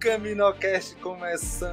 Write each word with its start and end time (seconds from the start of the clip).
CaminoCast 0.00 0.96
começando. 0.96 1.70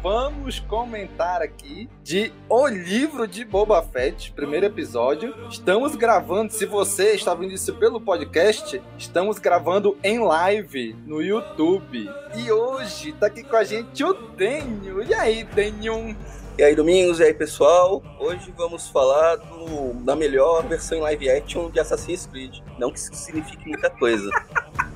Vamos 0.00 0.60
comentar 0.60 1.42
aqui 1.42 1.90
de 2.00 2.32
O 2.48 2.68
Livro 2.68 3.26
de 3.26 3.44
Boba 3.44 3.82
Fett, 3.82 4.30
primeiro 4.30 4.66
episódio. 4.66 5.34
Estamos 5.50 5.96
gravando, 5.96 6.52
se 6.52 6.64
você 6.64 7.14
está 7.14 7.34
vendo 7.34 7.52
isso 7.52 7.74
pelo 7.74 8.00
podcast, 8.00 8.80
estamos 8.96 9.40
gravando 9.40 9.98
em 10.04 10.20
live 10.20 10.94
no 11.04 11.20
YouTube. 11.20 12.08
E 12.36 12.52
hoje 12.52 13.12
tá 13.14 13.26
aqui 13.26 13.42
com 13.42 13.56
a 13.56 13.64
gente 13.64 14.04
o 14.04 14.14
Denho. 14.14 15.02
E 15.02 15.12
aí, 15.12 15.42
Denho? 15.42 16.16
E 16.56 16.62
aí, 16.62 16.76
Domingos, 16.76 17.18
e 17.18 17.24
aí, 17.24 17.34
pessoal? 17.34 18.00
Hoje 18.20 18.52
vamos 18.56 18.88
falar 18.88 19.36
do, 19.36 19.94
da 20.04 20.14
melhor 20.14 20.64
versão 20.68 20.98
em 20.98 21.00
live 21.00 21.30
action 21.30 21.68
de 21.68 21.80
Assassin's 21.80 22.26
Creed. 22.26 22.60
Não 22.78 22.92
que 22.92 22.98
isso 23.00 23.12
signifique 23.12 23.68
muita 23.68 23.90
coisa. 23.90 24.30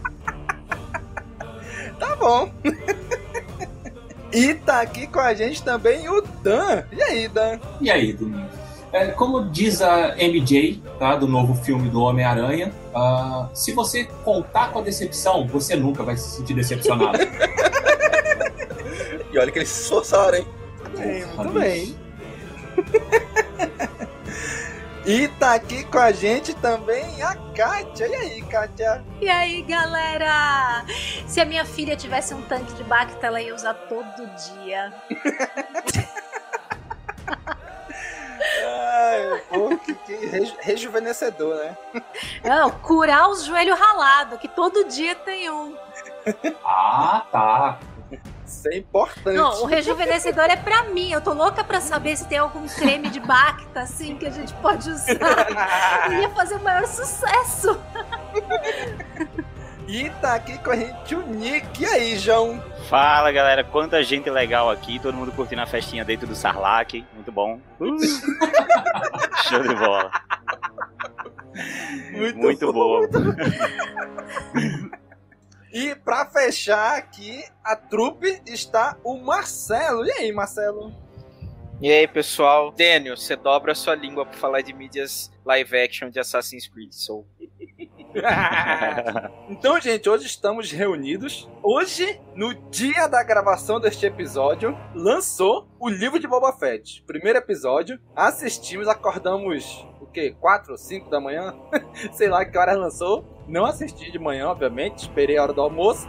tá 1.99 2.17
bom. 2.17 2.51
e 4.33 4.55
tá 4.55 4.81
aqui 4.81 5.07
com 5.07 5.21
a 5.21 5.35
gente 5.35 5.63
também 5.63 6.09
o 6.09 6.23
Dan. 6.43 6.83
E 6.93 7.03
aí, 7.03 7.29
Dan? 7.29 7.59
E 7.81 7.91
aí, 7.91 8.13
Domingos? 8.13 8.67
É, 8.93 9.09
como 9.09 9.51
diz 9.51 9.83
a 9.83 10.15
MJ, 10.17 10.81
tá, 10.99 11.17
do 11.17 11.27
novo 11.27 11.55
filme 11.55 11.91
do 11.91 12.01
Homem-Aranha, 12.01 12.73
uh, 12.95 13.49
se 13.53 13.73
você 13.73 14.05
contar 14.25 14.73
com 14.73 14.79
a 14.79 14.83
decepção, 14.83 15.47
você 15.47 15.77
nunca 15.77 16.03
vai 16.03 16.17
se 16.17 16.37
sentir 16.37 16.55
decepcionado. 16.55 17.19
e 19.31 19.39
olha 19.39 19.51
que 19.51 19.59
eles 19.59 19.69
se 19.69 19.83
esforçaram, 19.83 20.39
hein? 20.39 20.47
Bem, 20.97 21.27
muito 21.27 21.53
bem. 21.53 21.95
e 25.07 25.29
tá 25.29 25.55
aqui 25.55 25.85
com 25.85 25.99
a 25.99 26.11
gente 26.11 26.53
também 26.55 27.23
a 27.23 27.37
Kátia. 27.55 28.09
E 28.09 28.15
aí, 28.15 28.43
Kátia? 28.43 29.05
E 29.21 29.29
aí, 29.29 29.63
galera? 29.63 30.85
Se 31.27 31.41
a 31.41 31.45
minha 31.45 31.65
filha 31.65 31.97
tivesse 31.97 32.35
um 32.35 32.43
tanque 32.43 32.73
de 32.75 32.83
Bacta, 32.83 33.27
ela 33.27 33.41
ia 33.41 33.55
usar 33.55 33.75
todo 33.75 34.27
dia. 34.27 34.93
Ai, 38.69 39.43
pô, 39.49 39.77
que, 39.79 39.95
que 39.95 40.27
reju 40.27 40.57
rejuvenescedor, 40.61 41.57
né? 41.57 41.77
Não, 42.43 42.71
curar 42.71 43.29
os 43.29 43.45
joelhos 43.45 43.79
ralados, 43.79 44.41
que 44.41 44.49
todo 44.49 44.89
dia 44.89 45.15
tem 45.15 45.49
um. 45.51 45.77
Ah, 46.65 47.25
tá. 47.31 47.79
Isso 48.47 48.69
é 48.69 48.77
importante. 48.77 49.37
Não, 49.37 49.63
o 49.63 49.67
rejuvenescedor 49.67 50.45
é 50.45 50.57
pra 50.57 50.85
mim. 50.85 51.11
Eu 51.11 51.21
tô 51.21 51.33
louca 51.33 51.65
pra 51.65 51.81
saber 51.81 52.17
se 52.17 52.27
tem 52.29 52.39
algum 52.39 52.67
creme 52.69 53.11
de 53.11 53.19
Bacta, 53.19 53.81
assim, 53.81 54.17
que 54.17 54.27
a 54.27 54.31
gente 54.31 54.55
pode 54.55 54.89
usar. 54.89 55.17
Ia 56.21 56.31
fazer 56.31 56.55
o 56.55 56.63
maior 56.63 56.87
sucesso. 56.87 57.79
E 59.89 60.11
tá 60.21 60.35
aqui 60.35 60.59
com 60.59 60.71
a 60.71 60.77
gente 60.77 61.15
o 61.15 61.27
Nick. 61.27 61.83
E 61.83 61.87
aí, 61.87 62.19
João? 62.19 62.63
Fala, 62.89 63.31
galera. 63.33 63.65
Quanta 63.65 64.03
gente 64.03 64.31
legal 64.31 64.71
aqui. 64.71 64.99
Todo 64.99 65.15
mundo 65.17 65.33
curtindo 65.33 65.63
a 65.63 65.67
festinha 65.67 66.05
dentro 66.05 66.27
do 66.27 66.35
Sarlacc. 66.35 67.05
Muito 67.15 67.33
bom. 67.33 67.61
Uh. 67.81 67.97
Show 69.49 69.63
de 69.63 69.75
bola. 69.75 70.11
Muito, 72.13 72.39
Muito 72.39 72.73
bom. 72.73 72.73
boa. 72.73 73.09
E 75.79 75.95
pra 75.95 76.25
fechar 76.25 76.97
aqui, 76.97 77.45
a 77.63 77.77
trupe 77.77 78.41
está 78.47 78.97
o 79.05 79.19
Marcelo. 79.19 80.07
E 80.07 80.11
aí, 80.11 80.33
Marcelo? 80.33 80.91
E 81.83 81.93
aí, 81.93 82.09
pessoal? 82.09 82.73
Daniel, 82.73 83.15
você 83.15 83.37
dobra 83.37 83.73
a 83.73 83.75
sua 83.75 83.95
língua 83.95 84.25
pra 84.25 84.39
falar 84.39 84.63
de 84.63 84.73
mídias 84.73 85.31
live 85.45 85.77
action 85.77 86.09
de 86.09 86.19
Assassin's 86.19 86.67
Creed 86.67 86.93
Soul. 86.93 87.27
então, 89.51 89.79
gente, 89.79 90.09
hoje 90.09 90.25
estamos 90.25 90.73
reunidos. 90.73 91.47
Hoje, 91.63 92.19
no 92.35 92.55
dia 92.71 93.07
da 93.07 93.23
gravação 93.23 93.79
deste 93.79 94.07
episódio, 94.07 94.75
lançou 94.95 95.69
o 95.79 95.91
livro 95.91 96.19
de 96.19 96.27
Boba 96.27 96.55
Fett. 96.55 97.05
Primeiro 97.07 97.39
episódio. 97.39 98.01
Assistimos, 98.15 98.89
acordamos 98.89 99.87
o 100.01 100.07
quê? 100.07 100.35
4 100.41 100.73
ou 100.73 100.79
5 100.79 101.11
da 101.11 101.21
manhã? 101.21 101.55
Sei 102.17 102.29
lá 102.29 102.47
que 102.47 102.57
horas 102.57 102.79
lançou. 102.79 103.36
Não 103.49 103.65
assisti 103.65 104.11
de 104.11 104.19
manhã, 104.19 104.49
obviamente. 104.49 104.99
Esperei 104.99 105.39
a 105.39 105.43
hora 105.43 105.53
do 105.53 105.61
almoço. 105.61 106.09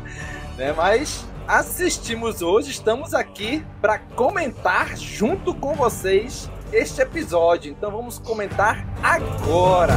né? 0.56 0.72
Mas 0.72 1.26
assistimos 1.46 2.40
hoje. 2.42 2.70
Estamos 2.70 3.12
aqui 3.12 3.64
para 3.80 3.98
comentar 3.98 4.96
junto 4.96 5.54
com 5.54 5.74
vocês 5.74 6.50
este 6.72 7.02
episódio. 7.02 7.70
Então 7.70 7.90
vamos 7.90 8.18
comentar 8.18 8.86
agora. 9.02 9.94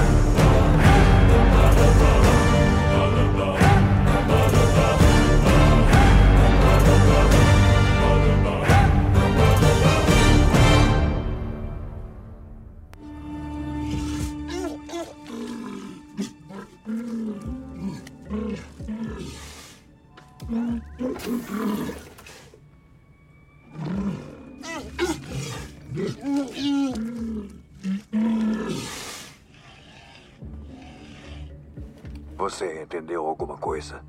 Você 32.35 32.83
entendeu 32.83 33.25
alguma 33.25 33.57
coisa? 33.57 34.03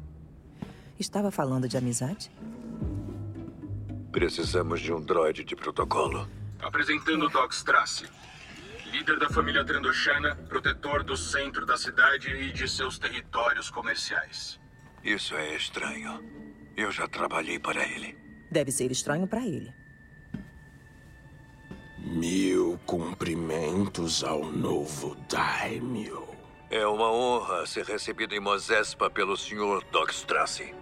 Estava 0.99 1.31
falando 1.31 1.69
de 1.69 1.77
amizade? 1.77 2.33
Precisamos 4.11 4.81
de 4.81 4.93
um 4.93 5.01
droide 5.01 5.45
de 5.45 5.55
protocolo. 5.55 6.29
Apresentando 6.61 7.29
Doc 7.29 7.53
Strasse, 7.53 8.09
líder 8.91 9.21
da 9.21 9.31
família 9.31 9.65
Trandoshana, 9.65 10.35
protetor 10.49 11.05
do 11.05 11.17
centro 11.17 11.65
da 11.65 11.77
cidade 11.77 12.29
e 12.31 12.53
de 12.53 12.67
seus 12.67 12.99
territórios 12.99 13.71
comerciais. 13.71 14.59
Isso 15.05 15.37
é 15.37 15.55
estranho. 15.55 16.44
Eu 16.76 16.91
já 16.91 17.06
trabalhei 17.06 17.59
para 17.59 17.87
ele. 17.87 18.17
Deve 18.50 18.73
ser 18.73 18.91
estranho 18.91 19.26
para 19.26 19.47
ele. 19.47 19.73
Mil 21.99 22.79
cumprimentos 22.85 24.23
ao 24.25 24.44
novo 24.44 25.17
Daimyo. 25.29 26.29
É 26.71 26.87
uma 26.87 27.11
honra 27.11 27.67
ser 27.67 27.85
recebido 27.85 28.35
em 28.35 28.41
Mosespa 28.41 29.09
pelo 29.09 29.37
Sr. 29.37 29.85
Dogstrasse. 29.93 30.75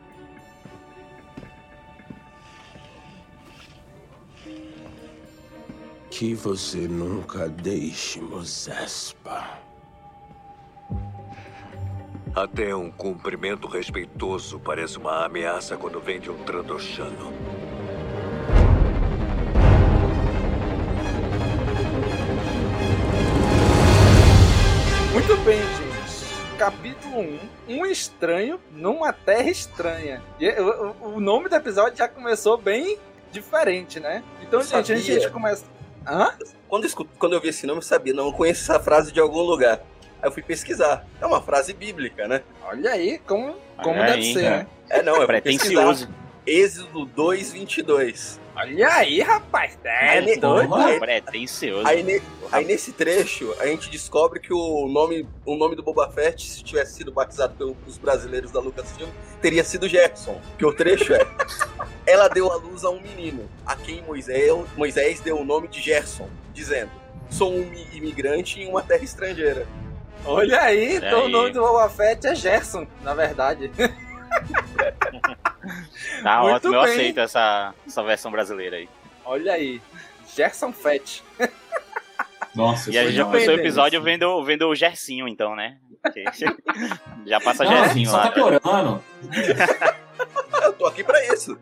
Que 6.11 6.35
você 6.35 6.89
nunca 6.89 7.49
deixe 7.49 8.21
Mosespa. 8.21 9.72
Até 12.35 12.75
um 12.75 12.91
cumprimento 12.91 13.67
respeitoso 13.69 14.59
parece 14.59 14.97
uma 14.97 15.25
ameaça 15.25 15.77
quando 15.77 16.01
vem 16.01 16.19
de 16.19 16.31
um 16.31 16.39
Trandoshano. 16.45 17.33
Muito 25.13 25.37
bem, 25.45 25.59
gente. 25.61 26.57
Capítulo 26.59 27.21
1. 27.21 27.39
Um 27.69 27.87
estranho 27.87 28.59
numa 28.73 29.13
terra 29.13 29.51
estranha. 29.51 30.23
E 30.41 30.49
o, 30.51 30.95
o- 31.17 31.21
nome 31.21 31.49
do 31.49 31.55
episódio 31.57 31.97
já 31.99 32.09
começou 32.09 32.57
bem 32.57 32.99
diferente, 33.31 34.01
né? 34.01 34.23
Então, 34.43 34.61
Eu 34.61 34.65
gente, 34.67 34.93
a 34.93 34.97
gente, 34.97 35.31
começa. 35.31 35.65
Hã? 36.07 36.33
Quando 36.69 36.85
eu, 36.85 36.89
escu- 36.89 37.07
quando 37.19 37.35
eu 37.35 37.41
vi 37.41 37.49
esse 37.49 37.67
nome, 37.67 37.79
eu 37.79 37.83
sabia, 37.83 38.13
não, 38.15 38.27
eu 38.27 38.33
conheço 38.33 38.63
essa 38.71 38.81
frase 38.83 39.13
de 39.13 39.21
algum 39.21 39.41
lugar. 39.43 39.81
Aí 40.23 40.29
eu 40.29 40.33
fui 40.33 40.43
pesquisar. 40.43 41.05
É 41.21 41.27
uma 41.27 41.43
frase 41.43 41.73
bíblica, 41.73 42.29
né? 42.29 42.43
Olha 42.65 42.93
aí, 42.93 43.19
como, 43.27 43.57
como 43.83 43.97
Olha 43.99 44.07
deve 44.13 44.19
aí, 44.23 44.33
ser, 44.33 44.43
né? 44.43 44.67
É, 44.89 45.03
não, 45.03 45.21
é 45.21 45.27
Pretencioso. 45.27 46.09
Êxodo 46.47 47.05
2, 47.07 47.53
22. 47.53 48.41
Olha 48.55 48.89
aí, 48.95 49.21
rapaz. 49.21 49.79
É 49.85 50.19
Aí, 50.19 50.37
doido. 50.39 50.75
aí- 50.75 50.99
Pretencioso. 50.99 51.87
Aí, 51.87 52.03
ne- 52.03 52.21
aí 52.51 52.65
nesse 52.65 52.93
trecho, 52.93 53.55
a 53.61 53.67
gente 53.67 53.89
descobre 53.89 54.41
que 54.41 54.53
o 54.53 54.89
nome, 54.89 55.27
o 55.47 55.57
nome 55.57 55.75
do 55.77 55.83
Boba 55.85 56.11
Fett, 56.11 56.45
se 56.51 56.63
tivesse 56.63 56.95
sido 56.95 57.13
batizado 57.13 57.55
pelos 57.55 57.97
brasileiros 57.97 58.51
da 58.51 58.59
Lucasfilm, 58.61 59.09
teria 59.41 59.63
sido 59.65 59.89
Jackson. 59.89 60.41
Que 60.59 60.67
o 60.67 60.73
trecho 60.75 61.15
é... 61.15 61.25
Ela 62.07 62.27
deu 62.29 62.51
à 62.53 62.57
luz 62.57 62.85
a 62.85 62.91
um 62.91 63.01
menino, 63.01 63.49
a 63.65 63.77
quem 63.77 64.03
Moisés, 64.03 64.53
Moisés 64.77 65.21
deu 65.21 65.39
o 65.39 65.45
nome 65.45 65.69
de 65.69 65.81
Gerson, 65.81 66.29
dizendo... 66.53 66.91
Sou 67.31 67.51
um 67.55 67.63
imi- 67.63 67.87
imigrante 67.95 68.61
em 68.61 68.69
uma 68.69 68.83
terra 68.83 69.03
estrangeira. 69.05 69.67
Olha 70.25 70.61
aí, 70.63 70.97
Olha 70.99 71.07
então 71.09 71.21
o 71.23 71.27
aí. 71.27 71.33
nome 71.33 71.51
do 71.51 71.61
Boba 71.61 71.89
Fett 71.89 72.27
é 72.27 72.35
Gerson, 72.35 72.87
na 73.03 73.15
verdade. 73.15 73.71
Tá 76.23 76.41
Muito 76.41 76.55
ótimo, 76.57 76.75
eu 76.75 76.83
bem. 76.83 76.93
aceito 76.93 77.21
essa, 77.21 77.75
essa 77.87 78.03
versão 78.03 78.31
brasileira 78.33 78.77
aí. 78.77 78.89
Olha 79.25 79.53
aí, 79.53 79.81
Gerson 80.35 80.73
Fett. 80.73 81.23
Nossa, 82.55 82.91
E 82.91 82.99
a 82.99 83.05
gente 83.05 83.15
já 83.15 83.25
começou 83.25 83.55
o 83.55 83.59
episódio 83.59 84.03
vendo, 84.03 84.43
vendo 84.45 84.69
o 84.69 84.75
Gersinho, 84.75 85.29
então, 85.29 85.55
né? 85.55 85.79
Já 87.25 87.41
passa 87.41 87.65
Não, 87.65 87.71
Gersinho 87.71 88.11
só 88.11 88.17
lá. 88.17 88.23
tá 88.25 88.31
piorando. 88.33 89.03
Eu 90.63 90.73
tô 90.73 90.87
aqui 90.87 91.05
pra 91.05 91.25
isso. 91.33 91.57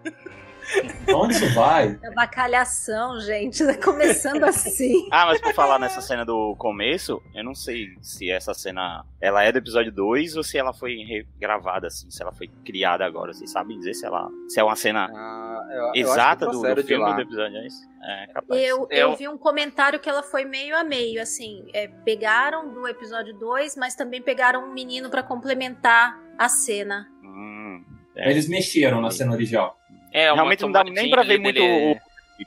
Onde 1.15 1.35
isso 1.35 1.55
vai? 1.55 1.99
É 2.03 2.11
bacalhação, 2.13 3.21
gente. 3.21 3.65
Tá 3.65 3.75
começando 3.83 4.45
assim. 4.45 5.09
Ah, 5.13 5.27
mas 5.27 5.41
por 5.41 5.53
falar 5.55 5.79
nessa 5.79 6.01
cena 6.01 6.25
do 6.25 6.55
começo, 6.57 7.21
eu 7.35 7.43
não 7.45 7.55
sei 7.55 7.89
se 8.01 8.31
essa 8.31 8.55
cena 8.55 9.05
ela 9.21 9.43
é 9.43 9.51
do 9.53 9.59
episódio 9.59 9.91
2 9.93 10.37
ou 10.37 10.43
se 10.43 10.57
ela 10.57 10.73
foi 10.73 10.97
regravada, 10.99 11.89
assim, 11.89 12.11
se 12.11 12.23
ela 12.23 12.33
foi 12.33 12.49
criada 12.65 13.05
agora. 13.05 13.33
Vocês 13.33 13.51
sabem 13.51 13.77
dizer 13.79 13.95
se 13.95 14.07
ela 14.07 14.29
se 14.49 14.59
é 14.61 14.65
uma 14.65 14.77
cena 14.77 15.11
Ah, 15.13 15.69
eu- 15.73 15.83
eu 15.87 15.95
exata 15.95 16.47
do, 16.47 16.61
do 16.63 16.75
de 16.75 16.83
filme 16.85 17.13
do 17.15 17.21
episódio? 17.21 17.57
É 17.57 17.67
isso? 17.67 17.89
É, 18.03 18.27
capaz. 18.33 18.61
Eu, 18.63 18.87
Eu- 18.91 19.11
eu 19.11 19.17
vi 19.17 19.29
um 19.29 19.37
comentário 19.39 19.99
que 20.01 20.09
ela 20.09 20.23
foi 20.23 20.45
meio 20.45 20.77
a 20.77 20.85
meio, 20.85 21.21
assim, 21.21 21.67
é, 21.75 21.89
pegaram 21.89 22.73
do 22.73 22.87
episódio 22.87 23.35
2, 23.39 23.77
mas 23.77 23.95
também 23.95 24.23
pegaram 24.23 24.65
um 24.69 24.73
menino 24.73 25.11
pra 25.11 25.23
complementar 25.23 26.17
a 26.39 26.49
cena. 26.49 27.07
Hum, 27.23 27.85
é. 28.17 28.31
Eles 28.31 28.49
mexeram 28.49 29.01
na 29.01 29.11
cena 29.11 29.33
original. 29.33 29.77
É, 30.13 30.33
Realmente 30.33 30.63
não 30.63 30.73
dá 30.73 30.83
nem 30.85 31.11
pra 31.11 31.23
ver 31.23 31.39
muito 31.39 31.57
o. 31.59 31.61
dele- 31.61 32.01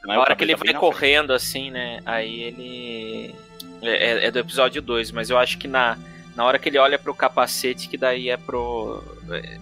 né? 0.06 0.16
A 0.16 0.20
hora 0.20 0.36
que 0.36 0.44
ele 0.44 0.56
vai 0.56 0.74
na 0.74 0.80
frente. 0.80 0.80
correndo, 0.80 1.34
assim, 1.34 1.70
né? 1.72 2.00
Aí 2.06 2.42
ele. 2.44 3.36
É, 3.82 3.90
é- 4.12 4.26
é 4.26 4.32
do 4.32 4.40
episódio 4.40 4.82
2, 4.82 5.12
mas 5.12 5.30
eu 5.30 5.38
acho 5.38 5.58
que 5.58 5.68
na, 5.68 5.98
na 6.36 6.44
hora 6.46 6.58
que 6.58 6.68
ele 6.70 6.78
olha 6.78 6.98
pro 6.98 7.14
capacete, 7.14 7.88
que 7.88 7.98
daí 7.98 8.30
é 8.30 8.38
pro. 8.38 9.04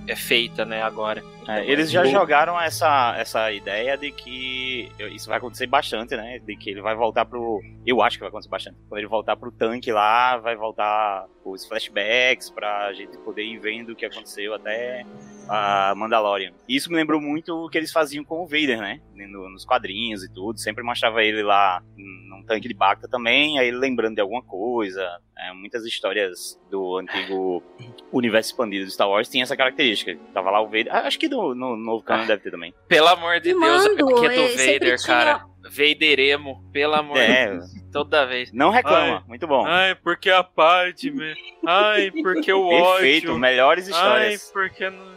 É, 0.07 0.13
é 0.13 0.15
feita, 0.15 0.63
né, 0.65 0.81
agora. 0.81 1.23
É, 1.59 1.69
eles 1.71 1.91
já 1.91 2.03
jogaram 2.05 2.59
essa, 2.59 3.15
essa 3.17 3.51
ideia 3.51 3.97
de 3.97 4.11
que 4.11 4.91
isso 5.13 5.27
vai 5.27 5.37
acontecer 5.37 5.67
bastante, 5.67 6.15
né? 6.15 6.39
De 6.39 6.55
que 6.55 6.69
ele 6.69 6.81
vai 6.81 6.95
voltar 6.95 7.25
pro. 7.25 7.61
Eu 7.85 8.01
acho 8.01 8.17
que 8.17 8.21
vai 8.21 8.29
acontecer 8.29 8.49
bastante. 8.49 8.77
Quando 8.87 8.99
ele 8.99 9.07
voltar 9.07 9.35
pro 9.35 9.51
tanque 9.51 9.91
lá, 9.91 10.37
vai 10.37 10.55
voltar 10.55 11.25
os 11.43 11.65
flashbacks 11.65 12.49
pra 12.51 12.93
gente 12.93 13.17
poder 13.19 13.43
ir 13.43 13.57
vendo 13.57 13.91
o 13.91 13.95
que 13.95 14.05
aconteceu 14.05 14.53
até 14.53 15.03
a 15.49 15.93
Mandalorian. 15.95 16.51
Isso 16.69 16.89
me 16.89 16.95
lembrou 16.95 17.19
muito 17.19 17.53
o 17.65 17.67
que 17.69 17.77
eles 17.77 17.91
faziam 17.91 18.23
com 18.23 18.41
o 18.43 18.45
Vader, 18.47 18.79
né? 18.79 19.01
No- 19.15 19.49
nos 19.49 19.65
quadrinhos 19.65 20.23
e 20.23 20.31
tudo. 20.31 20.59
Sempre 20.59 20.83
mostrava 20.83 21.23
ele 21.23 21.41
lá 21.43 21.81
num 21.97 22.43
tanque 22.45 22.67
de 22.67 22.73
Bacta 22.73 23.07
também, 23.07 23.57
aí 23.59 23.71
lembrando 23.71 24.15
de 24.15 24.21
alguma 24.21 24.41
coisa. 24.43 25.01
É, 25.37 25.51
muitas 25.53 25.83
histórias 25.85 26.59
do 26.69 26.97
antigo 26.97 27.63
universo 28.11 28.51
expandido 28.51 28.85
do 28.85 28.91
Star 28.91 29.09
Wars 29.09 29.27
tinha 29.27 29.41
essa 29.43 29.57
característica. 29.57 30.15
Tava 30.33 30.51
lá 30.51 30.61
o 30.61 30.65
Vader. 30.65 30.87
Ah, 30.91 31.07
Acho 31.07 31.17
que 31.17 31.27
do, 31.27 31.40
no 31.55 31.75
novo 31.75 32.03
canon 32.03 32.25
deve 32.25 32.41
ter 32.43 32.51
também. 32.51 32.73
Pelo 32.87 33.07
amor 33.07 33.39
de 33.39 33.49
Deus, 33.53 33.59
mando, 33.59 34.07
a 34.07 34.19
HQ 34.19 34.35
do 34.35 34.41
eh, 34.43 34.47
sempre 34.49 34.73
Vader, 34.79 34.97
tinha- 34.97 35.17
cara. 35.17 35.45
Vaderemo, 35.63 36.63
pelo 36.71 36.95
amor 36.95 37.17
É. 37.17 37.45
de 37.45 37.51
Deus. 37.59 37.65
Toda 37.91 38.25
vez. 38.25 38.51
Não 38.51 38.69
reclama, 38.71 39.17
Ai, 39.17 39.23
muito 39.27 39.47
bom. 39.47 39.65
Ai, 39.65 39.95
porque 39.95 40.29
a 40.29 40.43
Padme. 40.43 41.35
Ai, 41.65 42.11
porque 42.23 42.51
o 42.51 42.65
ódio. 42.67 42.93
Perfeito, 42.93 43.37
melhores 43.37 43.87
histórias. 43.87 44.43
Ai, 44.47 44.51
porque 44.53 44.89
não. 44.89 45.11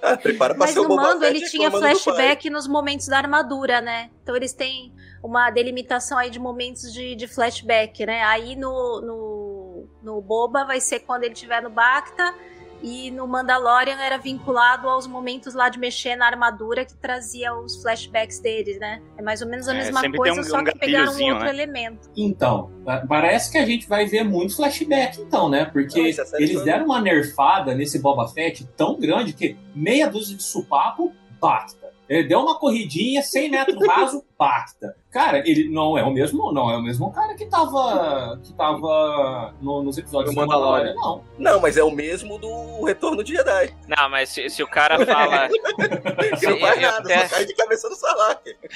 Ah, 0.00 0.16
prepara 0.16 0.54
pra 0.54 0.64
Mas 0.64 0.70
ser 0.70 0.80
o 0.80 0.82
no 0.82 0.88
Boba 0.88 1.02
mando 1.02 1.20
Fett 1.20 1.36
ele 1.36 1.46
tinha 1.48 1.70
do 1.70 1.78
flashback 1.78 2.50
nos 2.50 2.66
momentos 2.66 3.06
da 3.06 3.18
armadura, 3.18 3.80
né? 3.80 4.10
Então 4.22 4.34
eles 4.34 4.52
têm 4.52 4.92
uma 5.22 5.48
delimitação 5.50 6.18
aí 6.18 6.28
de 6.28 6.40
momentos 6.40 6.92
de, 6.92 7.14
de 7.14 7.28
flashback, 7.28 8.04
né? 8.04 8.20
Aí 8.24 8.56
no, 8.56 9.00
no, 9.00 9.88
no 10.02 10.20
Boba 10.20 10.64
vai 10.64 10.80
ser 10.80 11.00
quando 11.00 11.22
ele 11.22 11.34
estiver 11.34 11.62
no 11.62 11.70
Bacta. 11.70 12.34
E 12.82 13.10
no 13.12 13.28
Mandalorian 13.28 13.96
era 14.00 14.16
vinculado 14.18 14.88
aos 14.88 15.06
momentos 15.06 15.54
lá 15.54 15.68
de 15.68 15.78
mexer 15.78 16.16
na 16.16 16.26
armadura 16.26 16.84
que 16.84 16.94
trazia 16.94 17.54
os 17.54 17.80
flashbacks 17.80 18.40
deles, 18.40 18.78
né? 18.80 19.00
É 19.16 19.22
mais 19.22 19.40
ou 19.40 19.48
menos 19.48 19.68
a 19.68 19.74
É, 19.74 19.78
mesma 19.78 20.02
coisa, 20.12 20.40
um- 20.40 20.44
só 20.44 20.58
um 20.58 20.64
que 20.64 20.76
pegaram 20.76 21.12
um 21.12 21.22
outro 21.26 21.44
né? 21.44 21.50
elemento. 21.50 22.10
Então, 22.16 22.70
pa- 22.84 23.04
parece 23.08 23.52
que 23.52 23.58
a 23.58 23.64
gente 23.64 23.88
vai 23.88 24.06
ver 24.06 24.24
muito 24.24 24.56
flashback, 24.56 25.20
então, 25.20 25.48
né? 25.48 25.64
Porque 25.66 26.00
é 26.00 26.02
eles 26.38 26.52
foi- 26.54 26.64
deram 26.64 26.86
uma 26.86 27.00
nerfada 27.00 27.74
nesse 27.74 28.00
Boba 28.00 28.26
Fett 28.28 28.66
tão 28.76 28.98
grande 28.98 29.32
que 29.32 29.56
meia 29.74 30.08
dúzia 30.10 30.36
de 30.36 30.42
supapo, 30.42 31.12
basta. 31.40 31.81
Ele 32.08 32.28
deu 32.28 32.40
uma 32.40 32.58
corridinha, 32.58 33.22
100 33.22 33.50
metros 33.50 33.86
raso, 33.86 34.24
basta. 34.38 34.94
Cara, 35.10 35.38
ele 35.48 35.68
não 35.70 35.96
é 35.96 36.02
o 36.02 36.10
mesmo, 36.10 36.52
não 36.52 36.70
é 36.70 36.76
o 36.76 36.82
mesmo 36.82 37.12
cara 37.12 37.34
que 37.34 37.46
tava, 37.46 38.38
que 38.42 38.52
tava 38.54 39.54
no- 39.60 39.82
nos 39.82 39.96
episódios 39.96 40.34
do 40.34 40.40
Mandalorian. 40.40 40.94
não. 40.94 41.24
Não, 41.38 41.60
mas 41.60 41.76
é 41.76 41.82
o 41.82 41.90
mesmo 41.90 42.38
do 42.38 42.84
Retorno 42.84 43.22
de 43.22 43.34
Jedi. 43.34 43.74
Não, 43.86 44.08
mas 44.08 44.28
se, 44.30 44.48
se 44.50 44.62
o 44.62 44.66
cara 44.68 45.04
fala. 45.06 45.48
Que 46.38 46.46
não 46.46 46.52
eu, 46.56 46.60
faz 46.60 46.80
nada, 46.80 46.98
até, 46.98 47.28
só 47.28 47.34
cai 47.36 47.44
de 47.44 47.54
cabeça 47.54 47.88
no 47.88 47.96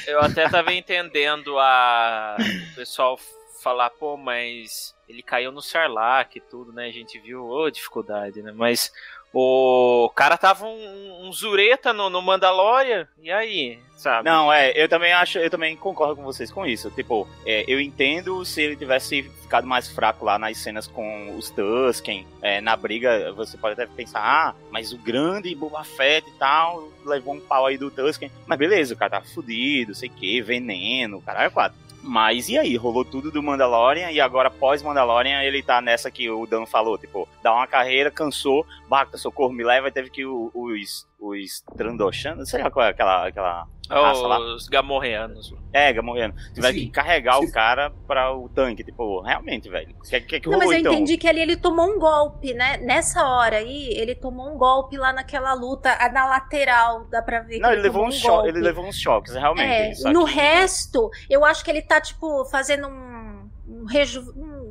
eu 0.06 0.20
até 0.20 0.48
tava 0.48 0.72
entendendo 0.72 1.58
a. 1.58 2.36
O 2.72 2.74
pessoal 2.76 3.18
falar, 3.62 3.90
pô, 3.90 4.16
mas 4.16 4.94
ele 5.08 5.22
caiu 5.22 5.50
no 5.50 5.60
Sarlacc 5.62 6.36
e 6.36 6.40
tudo, 6.40 6.72
né? 6.72 6.86
A 6.86 6.92
gente 6.92 7.18
viu, 7.18 7.44
ô, 7.48 7.68
dificuldade, 7.70 8.42
né? 8.42 8.52
Mas 8.54 8.92
o 9.38 10.08
cara 10.14 10.38
tava 10.38 10.64
um, 10.64 11.26
um 11.26 11.30
zureta 11.30 11.92
no, 11.92 12.08
no 12.08 12.22
Mandalorian, 12.22 13.06
e 13.22 13.30
aí, 13.30 13.78
sabe? 13.94 14.24
Não, 14.24 14.50
é, 14.50 14.72
eu 14.74 14.88
também 14.88 15.12
acho, 15.12 15.38
eu 15.38 15.50
também 15.50 15.76
concordo 15.76 16.16
com 16.16 16.22
vocês 16.22 16.50
com 16.50 16.64
isso. 16.64 16.90
Tipo, 16.92 17.28
é, 17.44 17.62
eu 17.68 17.78
entendo 17.78 18.46
se 18.46 18.62
ele 18.62 18.76
tivesse 18.76 19.24
ficado 19.42 19.66
mais 19.66 19.88
fraco 19.88 20.24
lá 20.24 20.38
nas 20.38 20.56
cenas 20.56 20.86
com 20.86 21.36
os 21.36 21.50
Tusken, 21.50 22.26
é, 22.40 22.62
na 22.62 22.74
briga, 22.76 23.30
você 23.34 23.58
pode 23.58 23.74
até 23.74 23.84
pensar, 23.84 24.20
ah, 24.20 24.54
mas 24.70 24.94
o 24.94 24.96
grande 24.96 25.54
Boba 25.54 25.84
Fett 25.84 26.26
e 26.26 26.38
tal, 26.38 26.88
levou 27.04 27.34
um 27.34 27.40
pau 27.40 27.66
aí 27.66 27.76
do 27.76 27.90
Tusken. 27.90 28.30
Mas 28.46 28.58
beleza, 28.58 28.94
o 28.94 28.96
cara 28.96 29.20
tá 29.20 29.20
fudido, 29.20 29.94
sei 29.94 30.08
que, 30.08 30.40
veneno, 30.40 31.20
caralho, 31.20 31.48
é 31.48 31.50
quatro. 31.50 31.85
Mas 32.06 32.48
e 32.48 32.56
aí, 32.56 32.76
rolou 32.76 33.04
tudo 33.04 33.32
do 33.32 33.42
Mandalorian 33.42 34.12
e 34.12 34.20
agora 34.20 34.48
pós-Mandalorian 34.48 35.42
ele 35.42 35.60
tá 35.60 35.80
nessa 35.80 36.08
que 36.08 36.30
o 36.30 36.46
Dan 36.46 36.64
falou, 36.64 36.96
tipo, 36.96 37.28
dá 37.42 37.52
uma 37.52 37.66
carreira, 37.66 38.12
cansou, 38.12 38.64
Bacta, 38.88 39.18
socorro, 39.18 39.52
me 39.52 39.64
leva, 39.64 39.90
teve 39.90 40.08
que 40.08 40.24
os, 40.24 41.06
os 41.18 41.64
Trandoshan, 41.76 42.36
não 42.36 42.46
sei 42.46 42.62
lá 42.62 42.70
qual 42.70 42.86
é 42.86 42.90
aquela, 42.90 43.26
aquela 43.26 43.66
lá. 43.94 44.38
Os 44.54 44.68
gamorreanos. 44.68 45.54
É, 45.72 45.92
Gamorreano. 45.92 46.34
Tiveram 46.54 46.74
Sim. 46.74 46.80
que 46.86 46.90
carregar 46.90 47.38
o 47.38 47.50
cara 47.52 47.90
pra 48.06 48.32
o 48.34 48.48
tanque. 48.48 48.82
Tipo, 48.82 49.20
realmente, 49.20 49.68
velho. 49.68 49.94
O 49.98 50.02
que, 50.02 50.20
que, 50.22 50.40
que 50.40 50.48
Não, 50.48 50.58
mas 50.58 50.70
eu 50.70 50.78
então? 50.78 50.92
entendi 50.92 51.16
que 51.18 51.28
ali 51.28 51.40
ele 51.40 51.56
tomou 51.56 51.86
um 51.86 51.98
golpe, 51.98 52.54
né? 52.54 52.78
Nessa 52.78 53.26
hora 53.26 53.56
aí, 53.58 53.88
ele 53.90 54.14
tomou 54.14 54.48
um 54.52 54.56
golpe 54.56 54.96
lá 54.96 55.12
naquela 55.12 55.52
luta, 55.52 55.94
a- 56.00 56.10
na 56.10 56.26
lateral, 56.26 57.04
dá 57.10 57.20
pra 57.20 57.40
ver 57.40 57.56
que 57.56 57.60
Não, 57.60 57.72
ele 57.72 57.82
levou, 57.82 58.02
tomou 58.02 58.06
um 58.06 58.16
um 58.16 58.20
cho 58.20 58.28
golpe. 58.28 58.48
ele 58.48 58.60
levou 58.60 58.84
uns 58.86 58.98
choques, 58.98 59.34
realmente. 59.34 60.06
É, 60.06 60.10
no 60.12 60.24
que- 60.24 60.32
resto, 60.32 61.10
eu 61.28 61.44
acho 61.44 61.62
que 61.64 61.70
ele 61.70 61.82
tá, 61.82 62.00
tipo, 62.00 62.44
fazendo 62.46 62.88
um. 62.88 63.50
um, 63.68 63.84
reju... 63.84 64.20
um- 64.36 64.65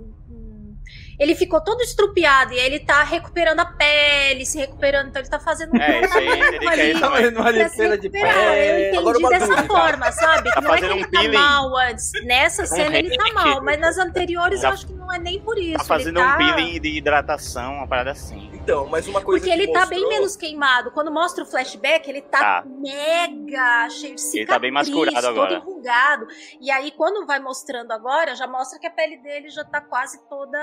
ele 1.19 1.35
ficou 1.35 1.61
todo 1.61 1.81
estrupiado 1.81 2.53
e 2.53 2.59
aí 2.59 2.65
ele 2.65 2.79
tá 2.79 3.03
recuperando 3.03 3.59
a 3.59 3.65
pele, 3.65 4.45
se 4.45 4.57
recuperando, 4.57 5.09
então 5.09 5.21
ele 5.21 5.29
tá 5.29 5.39
fazendo 5.39 5.73
um 5.73 5.81
É, 5.81 6.01
isso 6.01 6.17
aí, 6.17 6.27
é 6.27 6.67
ali 6.67 6.99
Tá 6.99 7.11
fazendo 7.11 7.39
uma 7.39 7.51
limpeza 7.51 7.97
de 7.97 8.07
recuperar. 8.07 8.33
pele. 8.35 8.97
Eu 8.97 9.01
entendi 9.11 9.29
dessa 9.29 9.47
dúvida. 9.47 9.67
forma, 9.67 10.11
sabe? 10.11 10.51
Tá 10.51 10.61
não 10.61 10.73
é 10.73 10.77
que 10.79 10.85
ele 10.85 10.93
um 10.93 11.01
tá 11.03 11.19
peeling. 11.19 11.37
mal 11.37 11.77
antes. 11.77 12.11
Nessa 12.23 12.65
cena 12.65 12.97
ele 12.97 13.15
tá 13.17 13.23
reiki. 13.23 13.33
mal, 13.35 13.63
mas 13.63 13.79
nas 13.79 13.97
anteriores 13.97 14.61
Tá- 14.61 14.67
eu 14.69 14.73
acho 14.73 14.87
que 14.87 14.93
não 14.93 15.11
é 15.11 15.19
nem 15.19 15.39
por 15.39 15.57
isso. 15.57 15.77
Tá 15.77 15.83
fazendo 15.83 16.19
ele 16.19 16.27
tá... 16.27 16.33
um 16.35 16.37
peeling 16.37 16.79
de 16.81 16.89
hidratação, 16.97 17.73
uma 17.75 17.87
parada 17.87 18.11
assim. 18.11 18.51
Então, 18.65 18.87
mas 18.87 19.07
uma 19.07 19.21
coisa 19.21 19.45
Porque 19.45 19.55
ele 19.55 19.67
que 19.67 19.73
tá 19.73 19.81
mostrou... 19.81 19.99
bem 20.01 20.09
menos 20.09 20.35
queimado. 20.35 20.89
Quando 20.89 21.11
mostra 21.11 21.43
o 21.43 21.47
flashback, 21.47 22.09
ele 22.09 22.21
tá, 22.23 22.39
Tá. 22.39 22.63
mega 22.65 23.87
cheio 23.91 24.15
de 24.15 24.21
cicatriz, 24.21 24.33
Ele 24.33 24.45
tá 24.47 24.57
bem 24.59 24.71
mais 24.71 24.89
curado 24.89 25.27
agora. 25.27 25.59
todo 25.59 25.69
enrugado. 25.69 26.27
E 26.59 26.71
aí, 26.71 26.89
quando 26.91 27.27
vai 27.27 27.39
mostrando 27.39 27.91
agora, 27.91 28.33
já 28.35 28.47
mostra 28.47 28.79
que 28.79 28.87
a 28.87 28.89
pele 28.89 29.17
dele 29.17 29.49
já 29.49 29.63
tá 29.63 29.79
quase 29.81 30.19
toda 30.27 30.57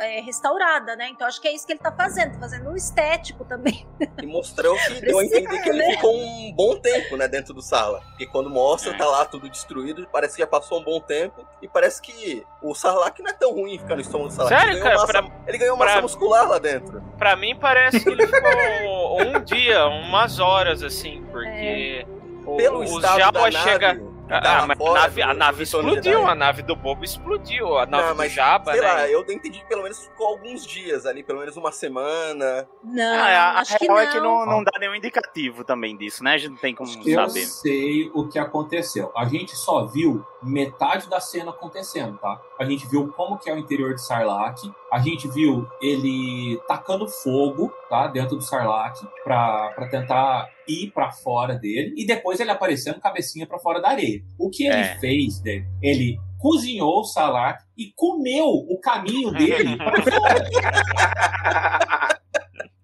é, 0.00 0.20
restaurada, 0.20 0.96
né? 0.96 1.08
Então 1.08 1.24
acho 1.24 1.40
que 1.40 1.46
é 1.46 1.54
isso 1.54 1.64
que 1.64 1.72
ele 1.72 1.78
tá 1.80 1.92
fazendo, 1.92 2.32
tá 2.32 2.40
fazendo 2.40 2.68
um 2.68 2.74
estético 2.74 3.44
também. 3.44 3.86
E 4.20 4.26
mostrou 4.26 4.76
que 4.76 5.00
deu 5.06 5.18
a 5.20 5.24
entender 5.24 5.62
que 5.62 5.68
ele 5.68 5.78
né? 5.78 5.92
ficou 5.92 6.16
um 6.16 6.52
bom 6.52 6.76
tempo, 6.80 7.16
né, 7.16 7.28
dentro 7.28 7.54
do 7.54 7.62
sala. 7.62 8.00
Porque 8.10 8.26
quando 8.26 8.50
mostra, 8.50 8.92
É. 8.92 8.96
tá 8.98 9.06
lá 9.06 9.24
tudo 9.24 9.48
destruído, 9.48 10.08
parece 10.10 10.34
que 10.34 10.42
já 10.42 10.48
passou 10.48 10.80
um 10.80 10.84
bom 10.84 11.00
tempo. 11.00 11.46
E 11.62 11.68
parece 11.68 12.02
que 12.02 12.44
o 12.70 12.74
Sarlacc 12.74 13.18
não 13.20 13.30
é 13.30 13.32
tão 13.32 13.52
ruim 13.52 13.78
ficar 13.78 13.94
no 13.94 14.00
estômago 14.00 14.28
do 14.30 14.34
Sarlacc. 14.34 14.58
Sério, 14.58 14.72
ele 14.74 14.80
ganhou 14.82 14.96
cara? 15.06 15.22
massa, 15.22 15.30
Pra- 15.30 15.44
ele 15.48 15.58
ganhou 15.58 15.76
massa 15.76 15.92
pra- 15.92 16.02
muscular 16.02 16.48
lá 16.48 16.58
dentro. 16.58 17.02
Pra 17.18 17.36
mim 17.36 17.56
parece 17.56 18.00
que 18.00 18.08
ele 18.10 18.26
ficou 18.26 18.50
um 19.22 19.40
dia, 19.44 19.86
umas 19.86 20.38
horas, 20.38 20.82
assim, 20.82 21.24
porque 21.30 22.06
o, 22.44 22.56
Pelo 22.56 22.78
o 22.80 22.84
estado 22.84 23.18
Jabba 23.18 23.50
da 23.50 23.58
chega. 23.62 23.94
nave, 23.94 24.15
Ah, 24.28 24.40
lá 24.60 24.66
mas 24.66 24.80
a 24.80 24.84
fora 24.84 25.00
nave, 25.02 25.22
do- 25.22 25.28
a 25.28 25.32
do 25.32 25.38
nave 25.38 25.62
explodiu, 25.62 26.26
a 26.26 26.34
nave 26.34 26.62
do 26.62 26.74
Bobo 26.76 27.04
explodiu, 27.04 27.78
a 27.78 27.86
nave 27.86 28.02
Não, 28.04 28.12
do 28.12 28.18
mas, 28.18 28.32
Jabba, 28.32 28.72
sei 28.72 28.80
né? 28.80 28.92
lá, 28.92 29.08
eu 29.08 29.20
entendi 29.22 29.60
que 29.60 29.66
pelo 29.66 29.82
menos 29.82 30.04
ficou 30.04 30.26
alguns 30.28 30.66
dias 30.66 31.06
ali, 31.06 31.22
pelo 31.22 31.38
menos 31.38 31.56
uma 31.56 31.70
semana. 31.72 32.68
Não, 32.82 33.02
Ah, 33.14 33.26
a, 33.26 33.50
a 33.52 33.60
acho 33.60 33.78
que 33.78 33.84
real 33.84 33.96
não. 33.96 34.02
é 34.02 34.06
que 34.10 34.20
não, 34.20 34.46
não 34.46 34.64
dá 34.64 34.72
nenhum 34.80 34.94
indicativo 34.94 35.62
também 35.64 35.96
disso, 35.96 36.24
né? 36.24 36.34
A 36.34 36.38
gente 36.38 36.50
não 36.50 36.56
tem 36.58 36.74
como 36.74 36.90
Eu 37.06 37.28
saber. 37.28 37.44
sei 37.46 38.10
o 38.14 38.26
que 38.28 38.38
aconteceu. 38.38 39.12
A 39.16 39.24
gente 39.26 39.54
só 39.56 39.86
viu 39.86 40.24
metade 40.42 41.08
da 41.08 41.20
cena 41.20 41.50
acontecendo, 41.50 42.18
tá? 42.18 42.40
A 42.58 42.64
gente 42.64 42.86
viu 42.88 43.08
como 43.12 43.38
que 43.38 43.48
é 43.50 43.54
o 43.54 43.58
interior 43.58 43.94
de 43.94 44.02
Sarlacc. 44.04 44.58
A 44.92 44.98
gente 44.98 45.28
viu 45.28 45.68
ele 45.80 46.60
tacando 46.68 47.08
fogo, 47.08 47.72
tá? 47.88 48.06
Dentro 48.06 48.36
do 48.36 48.42
Sarlacc 48.42 49.04
pra, 49.24 49.70
pra 49.74 49.88
tentar 49.88 50.48
ir 50.68 50.90
pra 50.92 51.10
fora 51.12 51.54
dele. 51.56 51.94
E 51.96 52.06
depois 52.06 52.40
ele 52.40 52.50
aparecendo 52.50 53.00
cabecinha 53.00 53.46
pra 53.46 53.58
fora 53.58 53.80
da 53.80 53.88
areia. 53.90 54.20
O 54.38 54.50
que 54.50 54.64
ele 54.66 54.74
É. 54.74 54.98
fez, 54.98 55.42
né? 55.42 55.64
Ele 55.82 56.16
cozinhou 56.38 57.00
o 57.00 57.04
Sarlacc 57.04 57.62
e 57.76 57.92
comeu 57.96 58.46
o 58.46 58.78
caminho 58.80 59.32
dele 59.32 59.76
pra 59.76 60.02
fora. 60.02 60.48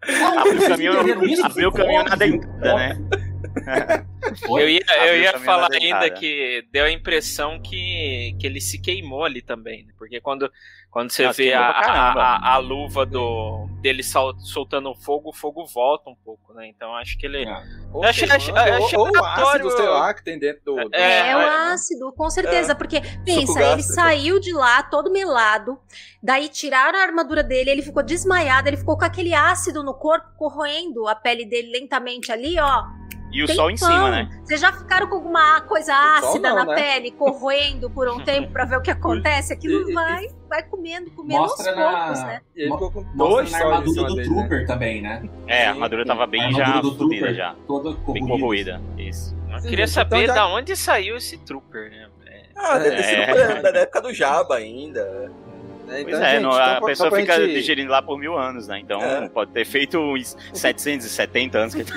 Abriu 0.03 0.59
o 0.63 0.69
caminho, 0.69 1.45
abriu 1.45 1.69
o 1.69 1.73
caminho 1.73 2.05
na 2.05 2.17
dentada, 2.17 2.75
né? 2.77 2.99
Eu 4.49 4.69
ia, 4.69 4.81
eu 5.07 5.21
ia 5.21 5.39
falar 5.39 5.69
ainda 5.73 6.09
que 6.11 6.67
deu 6.73 6.85
a 6.85 6.91
impressão 6.91 7.61
que, 7.61 8.35
que 8.39 8.47
ele 8.47 8.61
se 8.61 8.81
queimou 8.81 9.25
ali 9.25 9.43
também, 9.43 9.85
né? 9.85 9.93
Porque 9.99 10.21
quando, 10.21 10.51
quando 10.91 11.11
você 11.11 11.27
Nossa, 11.27 11.37
vê 11.43 11.53
a, 11.53 11.61
a, 11.71 12.55
a- 12.55 12.59
luva 12.59 13.05
do, 13.05 13.67
dele 13.81 14.03
sol- 14.03 14.39
soltando 14.41 14.95
fogo, 14.95 15.31
o 15.31 15.33
fogo 15.33 15.67
volta 15.67 16.09
um 16.09 16.15
pouco, 16.15 16.55
né? 16.55 16.67
Então 16.69 16.95
acho 16.97 17.19
que 17.19 17.27
ele. 17.27 17.45
Ou, 17.93 18.05
achei- 18.05 18.31
achei- 18.31 18.53
ou- 18.53 18.59
achei 18.59 18.99
ou 18.99 19.11
o 19.11 19.25
ácido, 19.25 19.71
sei 19.71 19.87
lá, 19.89 20.15
que 20.15 20.25
tem 20.25 20.39
dentro 20.39 20.63
do... 20.65 20.77
do- 20.89 20.95
É, 20.95 21.29
É, 21.31 21.37
o 21.37 21.41
é. 21.41 21.73
ácido, 21.73 22.13
com 22.13 22.31
certeza, 22.31 22.75
porque 22.75 23.01
pensa, 23.25 23.63
ele 23.73 23.83
saiu 23.83 24.41
de 24.41 24.53
lá 24.53 24.83
todo 24.85 25.11
melado, 25.11 25.79
daí 26.23 26.49
tiraram 26.49 26.99
a 26.99 27.03
armadura 27.03 27.43
dele, 27.43 27.71
ele 27.71 27.83
ficou 27.83 28.03
desmaiado, 28.03 28.69
ele 28.69 28.77
ficou 28.77 28.97
com 28.97 29.05
aquele 29.05 29.35
ácido 29.35 29.83
no 29.83 29.95
corpo, 29.95 30.29
corroendo 30.39 31.07
a 31.07 31.15
pele 31.15 31.45
dele 31.45 31.71
lentamente 31.73 32.31
ali, 32.33 32.59
ó. 32.59 32.85
E 33.33 33.43
o 33.43 33.47
Tempão. 33.47 33.65
sol 33.65 33.71
em 33.71 33.77
cima, 33.77 34.11
né? 34.11 34.29
Vocês 34.45 34.61
já 34.61 34.73
ficaram 34.73 35.07
com 35.09 35.15
alguma 35.17 35.61
coisa 35.63 35.95
ácida 35.95 36.51
não, 36.51 36.57
na 36.57 36.65
né? 36.67 36.75
pele, 36.75 37.11
corroendo 37.13 37.89
por 37.91 38.09
um 38.09 38.21
tempo 38.25 38.53
pra 38.53 38.65
ver 38.65 38.77
o 38.77 38.83
que 38.83 38.91
acontece? 38.91 39.53
Aquilo 39.53 39.89
E- 39.89 39.91
e- 39.91 39.95
vai, 39.95 40.27
vai 40.49 40.63
comendo, 40.65 41.11
comendo 41.13 41.41
Mostra 41.41 41.71
aos 41.71 41.77
na- 41.79 41.99
poucos, 42.05 42.23
né? 42.25 42.41
Ele 42.55 42.71
ficou 42.73 42.91
com 42.91 43.17
dois 43.17 43.51
na 43.51 43.59
armadura 43.59 44.03
do 44.09 44.15
dele, 44.17 44.29
né? 44.29 44.35
Trooper 44.37 44.67
também, 44.67 45.01
né? 45.03 45.23
É, 45.47 45.67
a 45.67 45.71
armadura 45.71 46.05
tava 46.05 46.27
bem 46.27 46.43
A 46.43 46.53
já 46.53 46.83
fodida 46.83 47.33
já. 47.35 47.55
toda 47.67 47.91
Bem 48.13 48.23
corroída. 48.27 48.39
corroída. 48.39 48.83
Isso. 48.99 49.35
Eu 49.51 49.59
Sim, 49.61 49.69
queria 49.69 49.87
saber 49.89 50.23
então 50.25 50.35
já- 50.35 50.35
da 50.43 50.49
onde 50.49 50.77
saiu 50.77 51.17
esse 51.17 51.39
Trooper, 51.39 51.91
né? 51.91 52.09
É. 52.27 52.43
Ah, 52.57 52.79
deve 52.79 52.97
ter 52.97 53.03
sido 53.03 53.21
É. 53.21 53.63
da- 53.63 53.71
da 53.73 53.79
época 53.81 54.01
do 54.03 54.13
Jabba 54.15 54.57
ainda. 54.57 55.33
É, 55.93 56.03
Pois 56.03 56.15
então, 56.17 56.23
é, 56.27 56.31
gente, 56.33 56.43
não, 56.43 56.51
então, 56.53 56.65
a 56.65 56.81
pessoa 56.83 57.11
fica 57.11 57.37
gente- 57.41 57.55
digerindo 57.55 57.91
lá 57.91 58.03
por 58.03 58.19
mil 58.19 58.37
anos, 58.39 58.69
né? 58.69 58.79
Então 58.81 59.01
É. 59.01 59.29
pode 59.29 59.53
ter 59.53 59.65
feito 59.65 59.99
uns 59.99 60.37
770 60.55 61.59
anos 61.59 61.75
que 61.75 61.83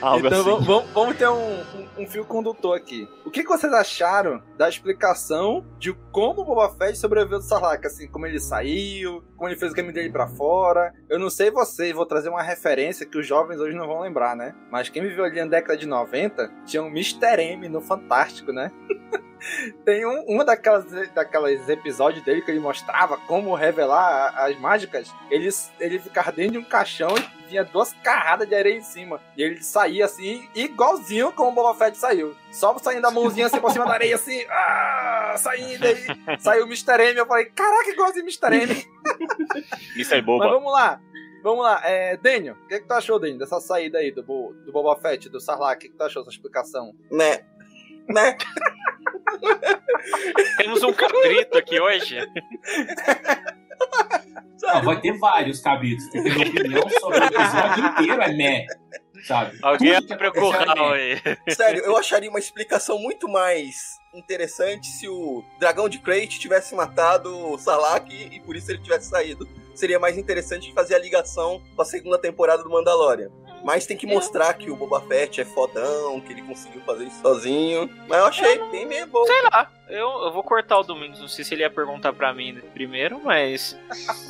Algo 0.00 0.26
Então 0.26 0.40
assim. 0.40 0.50
vamos, 0.50 0.66
vamos- 0.66 0.90
vamos 0.92 1.16
ter 1.16 1.28
um, 1.28 1.34
um- 1.34 1.88
um 1.98 2.06
fio 2.06 2.24
condutor 2.24 2.76
aqui. 2.76 3.08
O 3.24 3.30
que, 3.30 3.42
que 3.42 3.48
vocês 3.48 3.72
acharam 3.72 4.42
da 4.56 4.68
explicação 4.68 5.64
de 5.78 5.92
como 6.12 6.42
o 6.42 6.44
Boba 6.44 6.70
Fett 6.76 6.96
sobreviveu 6.98 7.38
do 7.38 7.44
Sarlacc? 7.44 7.84
Assim, 7.86 8.08
como 8.08 8.26
ele 8.26 8.40
saiu, 8.40 9.22
como 9.36 9.48
ele 9.48 9.58
fez 9.58 9.72
o 9.72 9.74
caminho 9.74 9.94
dele 9.94 10.10
pra 10.10 10.26
fora. 10.28 10.92
Eu 11.08 11.18
não 11.18 11.30
sei 11.30 11.50
vocês, 11.50 11.92
vou 11.94 12.06
trazer 12.06 12.28
uma 12.28 12.42
referência 12.42 13.06
que 13.06 13.18
os 13.18 13.26
jovens 13.26 13.60
hoje 13.60 13.76
não 13.76 13.86
vão 13.86 14.00
lembrar, 14.00 14.36
né? 14.36 14.54
Mas 14.70 14.88
quem 14.88 15.02
viveu 15.02 15.24
ali 15.24 15.40
na 15.40 15.46
década 15.46 15.76
de 15.76 15.86
90 15.86 16.50
tinha 16.64 16.82
um 16.82 16.88
Mr. 16.88 17.40
M 17.42 17.68
no 17.68 17.80
Fantástico, 17.80 18.52
né? 18.52 18.70
Tem 19.84 20.04
um, 20.06 20.24
uma 20.26 20.44
daquelas, 20.44 20.86
daquelas 21.10 21.68
episódios 21.68 22.24
dele 22.24 22.42
que 22.42 22.50
ele 22.50 22.60
mostrava 22.60 23.16
como 23.16 23.54
revelar 23.54 24.34
as 24.36 24.58
mágicas. 24.58 25.12
Ele, 25.30 25.48
ele 25.80 25.98
ficava 25.98 26.32
dentro 26.32 26.52
de 26.52 26.58
um 26.58 26.64
caixão 26.64 27.14
e 27.16 27.48
vinha 27.48 27.64
duas 27.64 27.92
carradas 28.02 28.48
de 28.48 28.54
areia 28.54 28.76
em 28.76 28.82
cima. 28.82 29.20
E 29.36 29.42
ele 29.42 29.62
saía 29.62 30.04
assim, 30.04 30.48
igualzinho 30.54 31.32
como 31.32 31.50
o 31.50 31.54
Boba 31.54 31.74
Fett 31.74 31.96
saiu. 31.96 32.34
Só 32.50 32.76
saindo 32.78 33.06
a 33.06 33.10
mãozinha 33.10 33.46
assim 33.46 33.60
por 33.60 33.70
cima 33.70 33.86
da 33.86 33.92
areia, 33.92 34.14
assim, 34.14 34.44
ah, 34.50 35.34
saindo 35.38 35.86
aí. 35.86 36.38
Saiu 36.38 36.64
o 36.64 36.66
Mr. 36.66 37.00
M. 37.00 37.18
Eu 37.18 37.26
falei, 37.26 37.46
caraca, 37.46 37.90
igualzinho 37.90 38.24
o 38.24 38.28
Mr. 38.28 38.54
M. 38.54 38.86
Mr. 39.94 40.16
Mas 40.16 40.24
Boba. 40.24 40.48
vamos 40.48 40.72
lá. 40.72 41.00
Vamos 41.40 41.64
lá, 41.64 41.80
é, 41.84 42.16
Daniel, 42.16 42.56
o 42.64 42.66
que, 42.66 42.80
que 42.80 42.86
tu 42.86 42.92
achou, 42.92 43.18
Daniel, 43.18 43.38
dessa 43.38 43.60
saída 43.60 43.98
aí 43.98 44.10
do, 44.10 44.22
do 44.22 44.72
Boba 44.72 45.00
Fett, 45.00 45.28
do 45.28 45.40
Sarlacc? 45.40 45.76
O 45.76 45.80
que, 45.80 45.88
que 45.88 45.96
tu 45.96 46.02
achou 46.02 46.22
dessa 46.22 46.34
explicação? 46.34 46.92
Né? 47.12 47.44
Né? 48.08 48.36
Temos 50.58 50.82
um 50.82 50.92
cabrito 50.92 51.58
aqui 51.58 51.80
hoje. 51.80 52.18
Não, 54.62 54.82
vai 54.82 55.00
ter 55.00 55.16
vários 55.18 55.60
cabritos, 55.60 56.04
porque 56.10 56.30
minha 56.30 56.48
opinião 56.48 56.90
sobre 57.00 57.18
o 57.18 57.24
episódio 57.24 57.86
inteiro 57.86 58.22
é 58.22 58.32
meh. 58.32 58.66
Sabe? 59.24 59.58
Alguém 59.62 60.00
que 60.02 60.12
abre 60.12 60.28
o 60.28 60.30
é 60.30 60.32
curral 60.32 60.92
aí. 60.92 61.20
Sério, 61.48 61.82
eu 61.84 61.96
acharia 61.96 62.30
uma 62.30 62.38
explicação 62.38 62.98
muito 62.98 63.28
mais 63.28 63.98
interessante 64.14 64.88
se 64.88 65.08
o 65.08 65.44
dragão 65.58 65.88
de 65.88 65.98
Crate 65.98 66.38
tivesse 66.38 66.74
matado 66.74 67.34
o 67.52 67.58
Sarlacc 67.58 68.10
e, 68.10 68.36
e 68.36 68.40
por 68.40 68.56
isso 68.56 68.70
ele 68.70 68.80
tivesse 68.80 69.08
saído. 69.08 69.48
Seria 69.74 69.98
mais 69.98 70.18
interessante 70.18 70.72
fazer 70.72 70.94
a 70.94 70.98
ligação 70.98 71.62
com 71.74 71.82
a 71.82 71.84
segunda 71.84 72.18
temporada 72.18 72.62
do 72.62 72.70
Mandalorian. 72.70 73.30
Mas 73.64 73.86
tem 73.86 73.96
que 73.96 74.06
mostrar 74.06 74.54
que 74.54 74.70
o 74.70 74.76
Boba 74.76 75.00
Fett 75.00 75.40
é 75.40 75.44
fodão, 75.44 76.20
que 76.20 76.32
ele 76.32 76.42
conseguiu 76.42 76.80
fazer 76.82 77.04
isso 77.04 77.20
sozinho. 77.20 77.90
Mas 78.08 78.18
eu 78.18 78.26
achei 78.26 78.58
bem 78.70 78.86
meio 78.86 79.06
bom. 79.06 79.24
Sei 79.24 79.42
lá, 79.42 79.70
eu, 79.88 80.08
eu 80.24 80.32
vou 80.32 80.42
cortar 80.42 80.78
o 80.78 80.82
Domingos. 80.82 81.20
Não 81.20 81.28
sei 81.28 81.44
se 81.44 81.54
ele 81.54 81.62
ia 81.62 81.70
perguntar 81.70 82.12
pra 82.12 82.32
mim 82.32 82.60
primeiro, 82.72 83.20
mas 83.22 83.76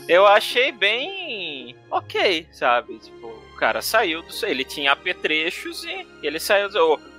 eu 0.08 0.26
achei 0.26 0.72
bem 0.72 1.76
ok, 1.90 2.48
sabe? 2.52 2.98
Tipo, 2.98 3.26
o 3.26 3.56
cara 3.56 3.82
saiu 3.82 4.22
do. 4.22 4.28
Ele 4.46 4.64
tinha 4.64 4.92
apetrechos 4.92 5.84
e 5.84 6.06
ele 6.22 6.38
saiu. 6.38 6.68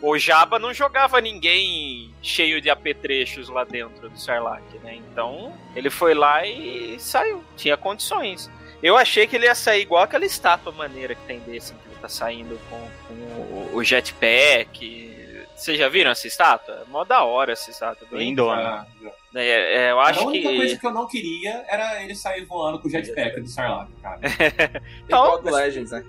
O, 0.01 0.11
o 0.11 0.17
Jabba 0.17 0.57
não 0.57 0.73
jogava 0.73 1.19
ninguém 1.19 2.13
cheio 2.21 2.61
de 2.61 2.69
apetrechos 2.69 3.49
lá 3.49 3.63
dentro 3.63 4.09
do 4.09 4.19
Sarlacc, 4.19 4.63
né? 4.83 4.95
Então 4.95 5.53
ele 5.75 5.89
foi 5.89 6.13
lá 6.13 6.45
e 6.45 6.97
saiu. 6.99 7.43
Tinha 7.55 7.77
condições. 7.77 8.49
Eu 8.81 8.95
achei 8.95 9.27
que 9.27 9.35
ele 9.35 9.45
ia 9.45 9.55
sair 9.55 9.81
igual 9.81 10.03
aquela 10.03 10.25
estátua 10.25 10.71
maneira 10.71 11.13
que 11.13 11.21
tem 11.23 11.39
desse, 11.39 11.73
tá 11.99 12.09
saindo 12.09 12.59
com, 12.69 12.89
com 13.07 13.75
o- 13.75 13.83
jetpack. 13.83 15.07
Vocês 15.55 15.77
já 15.77 15.89
viram 15.89 16.09
essa 16.11 16.25
estátua? 16.25 16.83
É 16.87 16.89
mó 16.89 17.03
da 17.03 17.23
hora 17.25 17.51
essa 17.51 17.69
estátua. 17.69 18.07
Lindona. 18.13 18.87
É, 19.35 19.87
é, 19.87 19.91
eu 19.91 19.99
acho 19.99 20.21
a 20.21 20.23
única 20.27 20.49
que. 20.49 20.55
coisa 20.55 20.77
que 20.79 20.87
eu 20.87 20.91
não 20.91 21.05
queria 21.05 21.65
era 21.67 22.01
ele 22.01 22.15
sair 22.15 22.45
voando 22.45 22.79
com 22.79 22.87
o 22.87 22.91
jetpack 22.91 23.41
do 23.41 23.47
Sarlacc, 23.47 23.91
cara. 24.01 24.19
Então, 25.05 25.23
Igual 25.25 25.41
do 25.41 25.51
Legends, 25.51 25.91
né? 25.91 26.03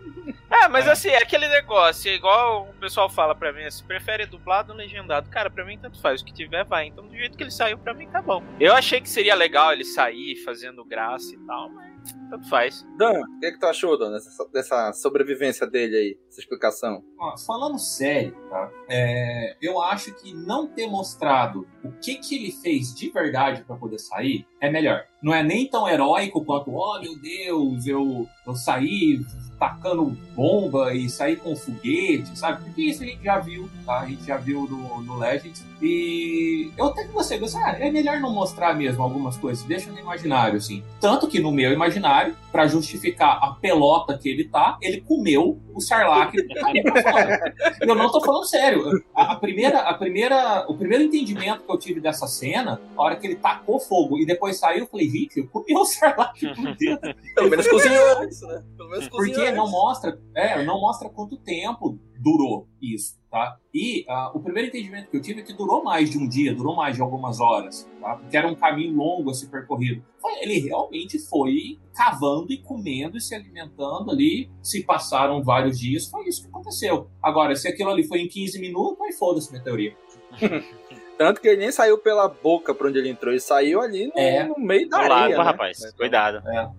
É, 0.51 0.69
mas 0.69 0.87
assim, 0.89 1.09
é 1.09 1.19
aquele 1.19 1.49
negócio, 1.49 2.11
é 2.11 2.15
igual 2.15 2.69
o 2.71 2.75
pessoal 2.75 3.11
fala 3.11 3.35
pra 3.35 3.53
mim, 3.53 3.69
se 3.71 3.83
prefere 3.83 4.25
dublado 4.25 4.73
ou 4.73 4.79
legendado. 4.79 5.29
Cara, 5.29 5.51
pra 5.51 5.65
mim 5.65 5.77
tanto 5.77 6.01
faz, 6.01 6.21
o 6.23 6.25
que 6.25 6.33
tiver 6.33 6.65
vai. 6.65 6.87
Então 6.87 7.05
do 7.07 7.15
jeito 7.17 7.37
que 7.37 7.43
ele 7.43 7.51
saiu, 7.51 7.77
pra 7.77 7.93
mim 7.93 8.09
tá 8.09 8.23
bom. 8.23 8.43
Eu 8.61 8.73
achei 8.73 9.01
que 9.01 9.09
seria 9.11 9.35
legal 9.35 9.73
ele 9.73 9.85
sair 9.85 10.37
fazendo 10.45 10.85
graça 10.85 11.35
e 11.35 11.39
tal, 11.39 11.69
mas 11.71 11.90
Tanto 12.31 12.49
faz. 12.49 12.87
Dan, 12.97 13.21
o 13.21 13.41
que, 13.41 13.47
é 13.47 13.51
que 13.51 13.59
tu 13.59 13.67
achou, 13.67 13.99
Dan, 13.99 14.13
dessa, 14.13 14.49
dessa 14.53 14.93
sobrevivência 14.93 15.67
dele 15.67 15.97
aí, 15.97 16.19
essa 16.29 16.41
explicação? 16.41 17.03
Ó, 17.19 17.37
falando 17.37 17.79
sério, 17.79 18.37
tá? 18.49 18.71
É, 18.89 19.57
eu 19.61 19.81
acho 19.81 20.15
que 20.15 20.33
não 20.33 20.69
ter 20.69 20.87
mostrado 20.87 21.67
o 21.83 21.91
que, 21.93 22.17
que 22.17 22.37
ele 22.37 22.53
fez 22.53 22.95
de 22.95 23.11
verdade 23.11 23.65
para 23.65 23.77
poder 23.77 23.99
sair 23.99 24.47
é 24.61 24.71
melhor. 24.71 25.05
Não 25.23 25.35
é 25.35 25.43
nem 25.43 25.69
tão 25.69 25.89
heróico 25.89 26.45
quanto, 26.45 26.71
oh 26.73 27.01
meu 27.01 27.19
Deus, 27.21 27.87
eu, 27.87 28.27
eu 28.47 28.55
saí 28.55 29.19
tacando 29.61 30.17
bomba 30.35 30.95
e 30.95 31.11
sair 31.11 31.37
com 31.37 31.55
foguete, 31.55 32.37
sabe? 32.37 32.65
Porque 32.65 32.81
isso 32.81 33.03
a 33.03 33.07
gente 33.07 33.23
já 33.23 33.39
viu, 33.39 33.69
tá? 33.85 34.01
A 34.01 34.07
gente 34.07 34.25
já 34.25 34.39
viu 34.39 34.63
no, 34.63 35.03
no 35.03 35.19
Legends. 35.19 35.63
E 35.83 36.73
eu 36.77 36.87
até 36.87 37.05
que 37.05 37.13
você 37.13 37.39
ah, 37.57 37.77
é 37.79 37.91
melhor 37.91 38.19
não 38.21 38.33
mostrar 38.33 38.75
mesmo 38.75 39.03
algumas 39.03 39.37
coisas, 39.37 39.63
deixa 39.65 39.91
no 39.91 39.99
imaginário, 39.99 40.57
assim. 40.57 40.83
Tanto 40.99 41.29
que 41.29 41.41
no 41.41 41.53
meu 41.53 41.73
imaginário, 41.73 42.35
para 42.51 42.67
justificar 42.67 43.39
a 43.43 43.53
pelota 43.53 44.19
que 44.19 44.29
ele 44.29 44.45
tá, 44.45 44.77
ele 44.83 45.01
comeu 45.01 45.61
o 45.73 45.81
Sarlacc 45.81 46.35
Eu 47.81 47.95
não 47.95 48.11
tô 48.11 48.21
falando 48.21 48.45
sério. 48.45 49.03
A, 49.15 49.33
a, 49.33 49.37
primeira, 49.37 49.81
a 49.81 49.95
primeira, 49.95 50.67
o 50.69 50.77
primeiro 50.77 51.05
entendimento 51.05 51.63
que 51.63 51.73
eu 51.73 51.79
tive 51.79 52.01
dessa 52.01 52.27
cena, 52.27 52.81
a 52.97 53.03
hora 53.03 53.17
que 53.17 53.27
ele 53.27 53.37
tacou 53.37 53.79
fogo 53.79 54.19
e 54.19 54.27
depois 54.27 54.59
saiu, 54.59 54.81
eu 54.81 54.87
falei, 54.87 55.09
gente, 55.09 55.39
eu 55.39 55.49
comi 55.49 55.75
o 55.75 55.85
Sarlacc 55.85 56.41
por 56.55 56.75
dentro. 56.77 57.15
Pelo 57.35 57.51
menos 57.51 57.69
cozinhou 57.69 58.19
antes, 58.19 58.41
né? 58.43 58.63
Pelo 58.77 58.91
menos 58.91 59.09
cozinhou 59.09 59.37
Porque 59.37 59.53
não 59.53 59.71
mostra, 59.71 60.19
é, 60.35 60.63
não 60.65 60.81
mostra 60.81 61.09
quanto 61.09 61.37
tempo 61.37 61.99
durou 62.21 62.69
isso, 62.81 63.19
tá? 63.31 63.57
E 63.73 64.05
uh, 64.09 64.37
o 64.37 64.41
primeiro 64.41 64.69
entendimento 64.69 65.11
que 65.11 65.17
eu 65.17 65.23
tive 65.23 65.41
é 65.41 65.43
que 65.43 65.53
durou 65.53 65.83
mais 65.83 66.11
de 66.11 66.19
um 66.19 66.29
dia, 66.29 66.55
durou 66.55 66.77
mais 66.77 66.97
de 66.97 67.03
algumas 67.03 67.41
horas, 67.41 67.89
tá? 68.01 68.17
Porque 68.17 68.37
era 68.37 68.47
um 68.47 68.55
caminho 68.55 68.95
longo 68.95 69.31
a 69.31 69.35
ser 69.35 69.47
percorrido. 69.49 70.05
Ele 70.43 70.61
realmente 70.61 71.19
foi 71.19 71.79
cavando 71.95 72.53
e 72.53 72.59
comendo 72.59 73.17
e 73.17 73.21
se 73.21 73.35
alimentando 73.35 74.11
ali. 74.11 74.51
Se 74.63 74.85
passaram 74.85 75.43
vários 75.43 75.79
dias, 75.79 76.07
foi 76.07 76.29
isso 76.29 76.43
que 76.43 76.49
aconteceu. 76.49 77.11
Agora, 77.23 77.57
se 77.57 77.69
aquilo 77.69 77.91
ali 77.91 78.07
foi 78.07 78.21
em 78.21 78.29
15 78.29 78.61
minutos, 78.61 79.01
aí 79.01 79.13
foda-se 79.13 79.51
minha 79.51 79.63
teoria. 79.63 79.97
Tanto 81.19 81.41
que 81.41 81.49
ele 81.49 81.59
nem 81.59 81.73
saiu 81.73 81.99
pela 81.99 82.29
boca 82.29 82.75
pra 82.75 82.89
onde 82.89 82.99
ele 82.99 83.11
entrou, 83.11 83.33
ele 83.33 83.41
saiu 83.41 83.83
ali 83.83 84.07
no, 84.07 84.13
é. 84.17 84.45
no 84.45 84.59
meio 84.59 84.89
da 84.89 84.99
areia. 84.99 85.15
Lado, 85.15 85.31
né? 85.31 85.37
rapaz. 85.37 85.93
Cuidado. 85.93 86.43
É. 86.49 86.71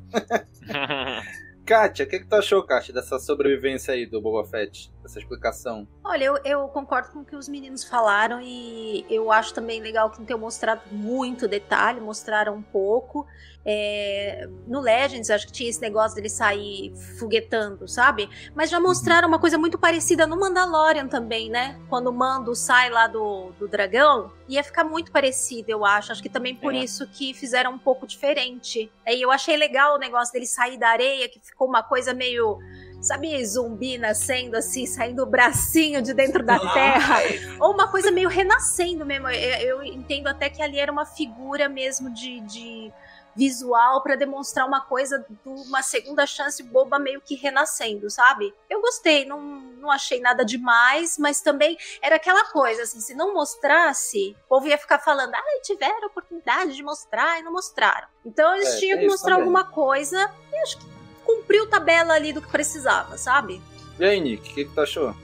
Kátia, 1.63 2.05
o 2.05 2.09
que, 2.09 2.19
que 2.19 2.27
tu 2.27 2.35
achou, 2.35 2.63
Kátia, 2.63 2.93
dessa 2.93 3.19
sobrevivência 3.19 3.93
aí 3.93 4.05
do 4.05 4.19
Boba 4.19 4.43
Fett? 4.47 4.91
Dessa 5.01 5.19
explicação? 5.19 5.87
Olha, 6.03 6.25
eu, 6.25 6.37
eu, 6.45 6.67
concordo 6.67 7.09
com 7.09 7.19
o 7.19 7.25
que 7.25 7.35
os 7.35 7.49
meninos 7.49 7.83
falaram 7.83 8.39
e 8.41 9.05
eu 9.09 9.31
acho 9.31 9.53
também 9.53 9.81
legal 9.81 10.09
que 10.11 10.19
não 10.19 10.25
tenham 10.25 10.39
mostrado 10.39 10.81
muito 10.91 11.47
detalhe, 11.47 11.99
mostraram 11.99 12.55
um 12.55 12.61
pouco. 12.61 13.25
É, 13.63 14.47
no 14.67 14.79
Legends, 14.79 15.29
acho 15.29 15.45
que 15.45 15.53
tinha 15.53 15.69
esse 15.69 15.81
negócio 15.81 16.15
dele 16.15 16.29
sair 16.29 16.93
foguetando, 17.19 17.87
sabe? 17.87 18.29
Mas 18.55 18.69
já 18.69 18.79
mostraram 18.79 19.27
uma 19.27 19.39
coisa 19.39 19.57
muito 19.57 19.77
parecida 19.77 20.25
no 20.25 20.39
Mandalorian 20.39 21.07
também, 21.07 21.49
né? 21.49 21.79
Quando 21.89 22.07
o 22.07 22.13
Mando 22.13 22.55
sai 22.55 22.89
lá 22.89 23.07
do, 23.07 23.51
do 23.59 23.67
dragão, 23.67 24.31
ia 24.47 24.63
ficar 24.63 24.83
muito 24.83 25.11
parecido, 25.11 25.69
eu 25.69 25.85
acho. 25.85 26.11
Acho 26.11 26.23
que 26.23 26.29
também 26.29 26.55
por 26.55 26.73
é. 26.73 26.79
isso 26.79 27.07
que 27.07 27.33
fizeram 27.33 27.73
um 27.73 27.79
pouco 27.79 28.07
diferente. 28.07 28.91
Aí 29.05 29.21
eu 29.21 29.31
achei 29.31 29.55
legal 29.55 29.95
o 29.95 29.99
negócio 29.99 30.33
dele 30.33 30.47
sair 30.47 30.77
da 30.77 30.89
areia, 30.89 31.29
que 31.29 31.39
ficou 31.39 31.67
uma 31.67 31.83
coisa 31.83 32.13
meio 32.13 32.59
sabe, 33.01 33.43
zumbi 33.45 33.97
nascendo 33.97 34.55
assim, 34.55 34.85
saindo 34.85 35.23
o 35.23 35.25
bracinho 35.25 36.01
de 36.01 36.13
dentro 36.13 36.43
da 36.43 36.59
terra, 36.73 37.17
ou 37.59 37.73
uma 37.73 37.89
coisa 37.89 38.11
meio 38.11 38.29
renascendo 38.29 39.05
mesmo. 39.05 39.27
Eu, 39.29 39.77
eu, 39.77 39.83
entendo 39.83 40.27
até 40.27 40.49
que 40.49 40.61
ali 40.61 40.79
era 40.79 40.91
uma 40.91 41.05
figura 41.05 41.67
mesmo 41.67 42.13
de, 42.13 42.39
de 42.41 42.93
visual 43.35 44.03
para 44.03 44.15
demonstrar 44.15 44.67
uma 44.67 44.81
coisa 44.81 45.25
de 45.27 45.49
uma 45.49 45.81
segunda 45.81 46.25
chance 46.25 46.61
boba 46.63 46.99
meio 46.99 47.21
que 47.21 47.35
renascendo, 47.35 48.09
sabe? 48.09 48.53
Eu 48.69 48.81
gostei, 48.81 49.25
não, 49.25 49.41
não 49.41 49.89
achei 49.89 50.19
nada 50.19 50.43
demais, 50.43 51.17
mas 51.17 51.41
também 51.41 51.77
era 52.01 52.17
aquela 52.17 52.45
coisa, 52.51 52.83
assim, 52.83 52.99
se 52.99 53.15
não 53.15 53.33
mostrasse, 53.33 54.35
o 54.45 54.49
povo 54.49 54.67
ia 54.67 54.77
ficar 54.77 54.99
falando, 54.99 55.33
ah, 55.33 55.43
tiveram 55.63 56.07
oportunidade 56.07 56.75
de 56.75 56.83
mostrar 56.83 57.39
e 57.39 57.43
não 57.43 57.53
mostraram. 57.53 58.07
Então 58.25 58.53
eles 58.55 58.75
é, 58.75 58.79
tinham 58.79 58.99
que 58.99 59.07
mostrar 59.07 59.35
também. 59.35 59.41
alguma 59.43 59.63
coisa 59.63 60.29
e 60.51 60.57
acho 60.57 60.77
que 60.77 61.00
cumpriu 61.35 61.67
tabela 61.67 62.13
ali 62.13 62.33
do 62.33 62.41
que 62.41 62.49
precisava, 62.49 63.17
sabe? 63.17 63.61
E 63.99 64.05
aí, 64.05 64.19
Nick, 64.19 64.51
o 64.51 64.53
que, 64.53 64.65
que 64.65 64.73
tu 64.73 64.81
achou? 64.81 65.15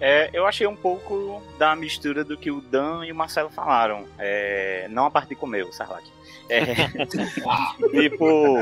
É, 0.00 0.30
eu 0.32 0.46
achei 0.46 0.66
um 0.66 0.74
pouco 0.74 1.40
da 1.58 1.76
mistura 1.76 2.24
do 2.24 2.36
que 2.36 2.50
o 2.50 2.60
Dan 2.60 3.04
e 3.06 3.12
o 3.12 3.14
Marcelo 3.14 3.50
falaram. 3.50 4.04
É, 4.18 4.88
não 4.90 5.06
a 5.06 5.10
parte 5.10 5.28
de 5.28 5.34
comer 5.36 5.64
o 5.64 5.72
Sarlacc. 5.72 6.04
É, 6.48 6.64
tipo, 7.06 8.56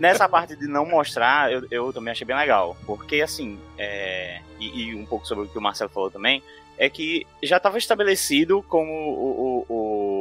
nessa 0.00 0.28
parte 0.28 0.56
de 0.56 0.66
não 0.66 0.84
mostrar, 0.84 1.52
eu, 1.52 1.66
eu 1.70 1.92
também 1.92 2.10
achei 2.10 2.26
bem 2.26 2.36
legal. 2.36 2.76
Porque, 2.84 3.20
assim, 3.20 3.56
é, 3.78 4.40
e, 4.58 4.82
e, 4.82 4.94
um 4.96 5.06
pouco 5.06 5.26
sobre 5.26 5.44
o 5.44 5.48
que 5.48 5.56
o 5.56 5.62
Marcelo 5.62 5.90
falou 5.90 6.10
também, 6.10 6.42
é 6.76 6.90
que 6.90 7.26
já 7.42 7.56
estava 7.56 7.78
estabelecido 7.78 8.64
como 8.68 8.92
o, 8.92 9.64
o, 9.68 9.74
o, 9.74 10.15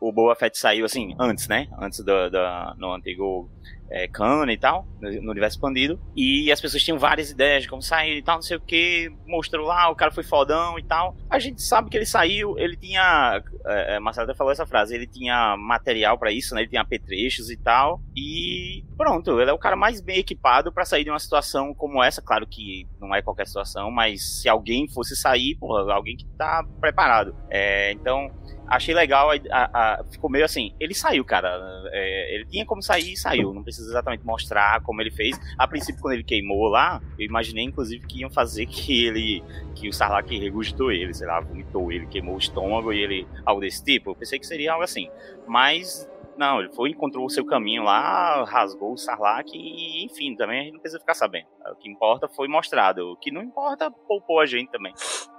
o 0.00 0.12
Boa 0.12 0.34
Fett 0.34 0.58
saiu, 0.58 0.84
assim, 0.84 1.14
antes, 1.18 1.48
né? 1.48 1.66
Antes 1.80 2.00
do, 2.00 2.30
do 2.30 2.38
no 2.76 2.92
antigo 2.92 3.50
é, 3.90 4.06
e 4.50 4.58
tal, 4.58 4.86
no 5.00 5.30
universo 5.30 5.56
expandido. 5.56 6.00
E 6.16 6.50
as 6.50 6.60
pessoas 6.60 6.82
tinham 6.82 6.98
várias 6.98 7.30
ideias 7.30 7.62
de 7.62 7.68
como 7.68 7.80
sair 7.80 8.18
e 8.18 8.22
tal, 8.22 8.36
não 8.36 8.42
sei 8.42 8.56
o 8.56 8.60
que. 8.60 9.10
Mostrou 9.26 9.66
lá, 9.66 9.88
o 9.90 9.94
cara 9.94 10.10
foi 10.10 10.24
fodão 10.24 10.78
e 10.78 10.82
tal. 10.82 11.16
A 11.30 11.38
gente 11.38 11.62
sabe 11.62 11.88
que 11.88 11.96
ele 11.96 12.06
saiu, 12.06 12.58
ele 12.58 12.76
tinha. 12.76 13.42
É, 13.66 13.96
é 13.96 14.00
Marcelo 14.00 14.28
até 14.28 14.36
falou 14.36 14.52
essa 14.52 14.66
frase, 14.66 14.94
ele 14.94 15.06
tinha 15.06 15.56
material 15.56 16.18
para 16.18 16.32
isso, 16.32 16.54
né? 16.54 16.62
Ele 16.62 16.70
tinha 16.70 16.82
apetrechos 16.82 17.50
e 17.50 17.56
tal. 17.56 18.00
E 18.16 18.84
pronto, 18.96 19.40
ele 19.40 19.50
é 19.50 19.54
o 19.54 19.58
cara 19.58 19.76
mais 19.76 20.00
bem 20.00 20.18
equipado 20.18 20.72
para 20.72 20.84
sair 20.84 21.04
de 21.04 21.10
uma 21.10 21.18
situação 21.18 21.72
como 21.74 22.02
essa. 22.02 22.20
Claro 22.20 22.46
que 22.46 22.86
não 23.00 23.14
é 23.14 23.22
qualquer 23.22 23.46
situação, 23.46 23.90
mas 23.90 24.40
se 24.40 24.48
alguém 24.48 24.88
fosse 24.88 25.14
sair, 25.14 25.56
porra, 25.56 25.92
alguém 25.92 26.16
que 26.16 26.26
tá 26.36 26.64
preparado. 26.80 27.34
É, 27.48 27.92
então 27.92 28.30
achei 28.66 28.94
legal, 28.94 29.30
a, 29.30 29.34
a, 29.50 30.00
a, 30.00 30.04
ficou 30.04 30.30
meio 30.30 30.44
assim, 30.44 30.74
ele 30.80 30.94
saiu, 30.94 31.24
cara, 31.24 31.60
é, 31.92 32.34
ele 32.34 32.44
tinha 32.46 32.64
como 32.64 32.82
sair 32.82 33.12
e 33.12 33.16
saiu, 33.16 33.52
não 33.52 33.62
precisa 33.62 33.90
exatamente 33.90 34.24
mostrar 34.24 34.80
como 34.82 35.00
ele 35.00 35.10
fez. 35.10 35.38
A 35.58 35.66
princípio, 35.66 36.00
quando 36.00 36.14
ele 36.14 36.24
queimou 36.24 36.68
lá, 36.68 37.00
eu 37.18 37.26
imaginei, 37.26 37.64
inclusive, 37.64 38.06
que 38.06 38.20
iam 38.20 38.30
fazer 38.30 38.66
que 38.66 39.04
ele, 39.04 39.42
que 39.74 39.88
o 39.88 39.92
Sarlacc 39.92 40.30
regurgitou 40.30 40.90
ele, 40.90 41.12
sei 41.14 41.26
lá, 41.26 41.40
vomitou 41.40 41.92
ele, 41.92 42.06
queimou 42.06 42.34
o 42.34 42.38
estômago 42.38 42.92
e 42.92 43.00
ele, 43.00 43.28
algo 43.44 43.60
desse 43.60 43.84
tipo, 43.84 44.10
eu 44.10 44.14
pensei 44.14 44.38
que 44.38 44.46
seria 44.46 44.72
algo 44.72 44.84
assim, 44.84 45.08
mas 45.46 46.08
não, 46.36 46.60
ele 46.60 46.72
foi, 46.72 46.90
encontrou 46.90 47.24
o 47.24 47.30
seu 47.30 47.44
caminho 47.44 47.84
lá, 47.84 48.44
rasgou 48.44 48.92
o 48.92 48.98
Sarlacc 48.98 49.50
e, 49.54 50.04
enfim, 50.04 50.34
também 50.34 50.60
a 50.60 50.62
gente 50.64 50.72
não 50.74 50.80
precisa 50.80 51.00
ficar 51.00 51.14
sabendo. 51.14 51.46
O 51.72 51.76
que 51.76 51.88
importa 51.88 52.28
foi 52.28 52.48
mostrado. 52.48 53.12
O 53.12 53.16
que 53.16 53.30
não 53.30 53.42
importa, 53.42 53.90
poupou 53.90 54.40
a 54.40 54.46
gente 54.46 54.70
também. 54.70 54.92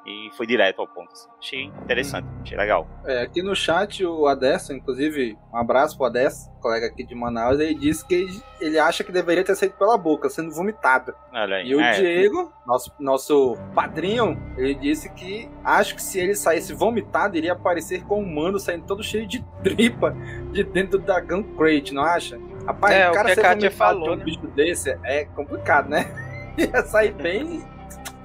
E 0.05 0.29
foi 0.33 0.45
direto 0.45 0.81
ao 0.81 0.87
ponto. 0.87 1.11
Assim. 1.11 1.29
Achei 1.39 1.63
interessante, 1.63 2.27
achei 2.43 2.57
legal. 2.57 2.87
É, 3.05 3.23
aqui 3.23 3.41
no 3.41 3.55
chat, 3.55 4.05
o 4.05 4.27
Adesso, 4.27 4.71
inclusive, 4.71 5.35
um 5.51 5.57
abraço 5.57 5.97
pro 5.97 6.05
Adesso, 6.05 6.51
colega 6.61 6.85
aqui 6.85 7.03
de 7.03 7.15
Manaus, 7.15 7.59
ele 7.59 7.73
disse 7.73 8.05
que 8.05 8.27
ele 8.61 8.77
acha 8.77 9.03
que 9.03 9.11
deveria 9.11 9.43
ter 9.43 9.55
saído 9.55 9.75
pela 9.75 9.97
boca, 9.97 10.29
sendo 10.29 10.51
vomitado. 10.51 11.15
Olha 11.33 11.57
aí. 11.57 11.67
E 11.67 11.75
o 11.75 11.81
é. 11.81 11.93
Diego, 11.93 12.53
nosso, 12.67 12.91
nosso 12.99 13.57
padrinho, 13.73 14.39
ele 14.57 14.75
disse 14.75 15.11
que 15.13 15.49
acho 15.63 15.95
que 15.95 16.03
se 16.03 16.19
ele 16.19 16.35
saísse 16.35 16.71
vomitado, 16.71 17.35
iria 17.35 17.53
aparecer 17.53 18.03
com 18.03 18.21
um 18.21 18.35
mano 18.35 18.59
saindo 18.59 18.85
todo 18.85 19.01
cheio 19.01 19.25
de 19.25 19.43
tripa 19.63 20.15
de 20.51 20.63
dentro 20.63 20.99
da 20.99 21.19
Gun 21.19 21.41
Crate, 21.55 21.93
não 21.93 22.03
acha? 22.03 22.39
Rapaz, 22.67 22.95
é, 22.95 23.09
o 23.09 23.13
cara 23.13 23.31
o 23.31 23.33
que 23.33 23.39
a 23.39 23.43
Kátia 23.43 23.71
falou, 23.71 24.13
um 24.13 24.15
né? 24.17 24.23
bicho 24.23 24.47
desse 24.49 24.97
é 25.03 25.25
complicado, 25.25 25.89
né? 25.89 26.05
Ia 26.57 26.83
sair 26.83 27.13
bem 27.13 27.63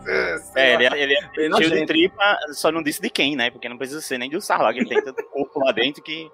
é, 0.06 0.74
ele, 0.74 0.86
ele 0.86 1.14
é 1.14 1.56
cheio 1.56 1.70
de 1.70 1.86
tripa, 1.86 2.38
só 2.52 2.70
não 2.70 2.82
disse 2.82 3.00
de 3.00 3.10
quem, 3.10 3.36
né? 3.36 3.50
Porque 3.50 3.68
não 3.68 3.78
precisa 3.78 4.00
ser 4.00 4.18
nem 4.18 4.30
do 4.30 4.40
Sarlacc, 4.40 4.76
ele 4.76 4.88
tem 4.88 5.02
tanto 5.02 5.22
corpo 5.24 5.60
lá 5.60 5.72
dentro 5.72 6.02
que 6.02 6.30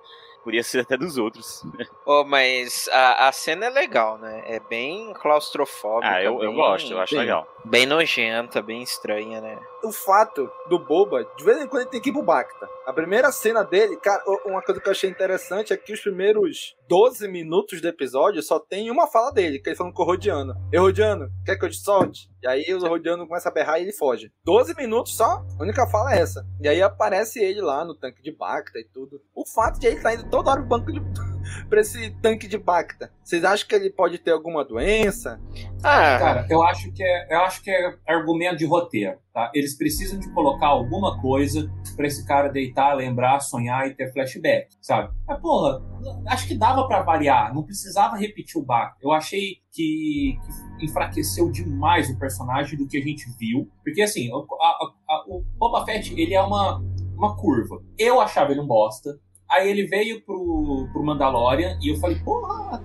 podia 0.47 0.63
ser 0.63 0.81
até 0.81 0.97
dos 0.97 1.19
outros. 1.19 1.65
Oh, 2.07 2.23
mas 2.23 2.89
a, 2.93 3.27
a 3.27 3.33
cena 3.33 3.67
é 3.67 3.71
legal, 3.71 4.17
né? 4.17 4.45
É 4.47 4.61
bem 4.61 5.13
claustrofóbica. 5.15 6.15
Ah, 6.15 6.23
eu, 6.23 6.39
bem, 6.39 6.45
eu 6.47 6.53
gosto, 6.53 6.93
eu 6.93 7.01
acho 7.01 7.15
bem, 7.15 7.21
legal. 7.25 7.49
Bem 7.65 7.85
nojenta, 7.85 8.63
bem 8.63 8.81
estranha, 8.81 9.41
né? 9.41 9.59
O 9.87 9.93
fato 9.93 10.51
do 10.69 10.81
Boba, 10.81 11.25
de 11.39 11.45
vez 11.45 11.63
em 11.63 11.69
quando 11.69 11.83
ele 11.83 11.91
tem 11.91 12.01
que 12.01 12.11
ir 12.11 12.13
pro 12.13 12.21
Bacta. 12.21 12.69
A 12.85 12.93
primeira 12.93 13.31
cena 13.31 13.63
dele, 13.63 13.97
cara, 13.97 14.21
uma 14.45 14.61
coisa 14.61 14.81
que 14.81 14.89
eu 14.89 14.91
achei 14.91 15.09
interessante 15.09 15.73
é 15.73 15.77
que 15.77 15.93
os 15.93 16.01
primeiros 16.01 16.75
12 16.89 17.29
minutos 17.29 17.81
do 17.81 17.87
episódio 17.87 18.43
só 18.43 18.59
tem 18.59 18.91
uma 18.91 19.07
fala 19.07 19.31
dele, 19.31 19.61
que 19.61 19.69
ele 19.69 19.77
falando 19.77 19.93
com 19.93 20.03
o 20.03 20.07
Rodiano. 20.07 20.55
Eu, 20.73 20.83
Rodiano, 20.83 21.31
quer 21.45 21.57
que 21.57 21.65
eu 21.65 21.71
te 21.71 21.77
solte? 21.77 22.29
E 22.43 22.49
aí 22.49 22.65
o 22.75 22.81
Rodiano 22.81 23.29
começa 23.29 23.49
a 23.49 23.53
berrar 23.53 23.79
e 23.79 23.83
ele 23.83 23.93
foge. 23.93 24.33
12 24.45 24.75
minutos 24.75 25.17
só, 25.17 25.45
a 25.57 25.63
única 25.63 25.87
fala 25.87 26.17
é 26.17 26.19
essa. 26.19 26.45
E 26.61 26.67
aí 26.67 26.83
aparece 26.83 27.41
ele 27.41 27.61
lá 27.61 27.85
no 27.85 27.95
tanque 27.95 28.21
de 28.25 28.33
Bacta 28.33 28.81
e 28.81 28.89
tudo. 28.93 29.23
O 29.33 29.47
fato 29.47 29.79
de 29.79 29.87
ele 29.87 29.99
estar 29.99 30.11
tá 30.11 30.15
indo 30.17 30.29
toda 30.29 30.51
hora 30.51 30.61
pro 30.63 30.69
banco 30.69 30.91
de 30.91 30.99
pra 31.69 31.81
esse 31.81 32.11
tanque 32.23 32.47
de 32.47 32.59
Bacta? 32.59 33.11
Vocês 33.23 33.45
acham 33.45 33.67
que 33.67 33.75
ele 33.75 33.91
pode 33.91 34.19
ter 34.19 34.31
alguma 34.31 34.65
doença? 34.65 35.41
Ah, 35.83 36.19
cara, 36.19 36.47
eu 36.49 36.63
acho 36.63 36.93
que 36.93 37.03
é, 37.03 37.35
eu 37.35 37.41
acho 37.41 37.63
que 37.63 37.71
é 37.71 37.95
argumento 38.07 38.57
de 38.57 38.65
roteiro, 38.65 39.19
tá? 39.33 39.51
Eles 39.55 39.77
precisam 39.77 40.19
de 40.19 40.33
colocar 40.33 40.69
alguma 40.69 41.21
coisa 41.21 41.71
pra 41.97 42.07
esse 42.07 42.27
cara 42.27 42.49
deitar, 42.49 42.95
lembrar, 42.95 43.41
sonhar 43.41 43.87
e 43.87 43.95
ter 43.95 44.13
flashback, 44.13 44.69
sabe? 44.81 45.13
Mas, 45.27 45.41
porra, 45.41 45.83
acho 46.29 46.47
que 46.47 46.57
dava 46.57 46.87
pra 46.87 47.03
variar, 47.03 47.55
não 47.55 47.63
precisava 47.63 48.17
repetir 48.17 48.61
o 48.61 48.65
Bacta. 48.65 48.99
Eu 49.03 49.13
achei 49.13 49.57
que, 49.73 50.39
que 50.79 50.87
enfraqueceu 50.87 51.51
demais 51.51 52.09
o 52.09 52.19
personagem 52.19 52.79
do 52.79 52.87
que 52.87 52.99
a 52.99 53.03
gente 53.03 53.27
viu, 53.39 53.71
porque 53.85 54.03
assim, 54.03 54.31
a, 54.33 54.37
a, 54.37 54.93
a, 55.09 55.25
o 55.29 55.45
Boba 55.57 55.85
Fett, 55.85 56.19
ele 56.19 56.35
é 56.35 56.43
uma, 56.43 56.83
uma 57.17 57.37
curva. 57.37 57.83
Eu 57.99 58.21
achava 58.21 58.53
ele 58.53 58.61
um 58.61 58.67
bosta, 58.67 59.19
Aí 59.49 59.69
ele 59.69 59.87
veio 59.87 60.21
pro, 60.23 60.89
pro 60.93 61.05
Mandalorian 61.05 61.79
e 61.81 61.93
eu 61.93 61.97
falei, 61.97 62.19
porra, 62.19 62.83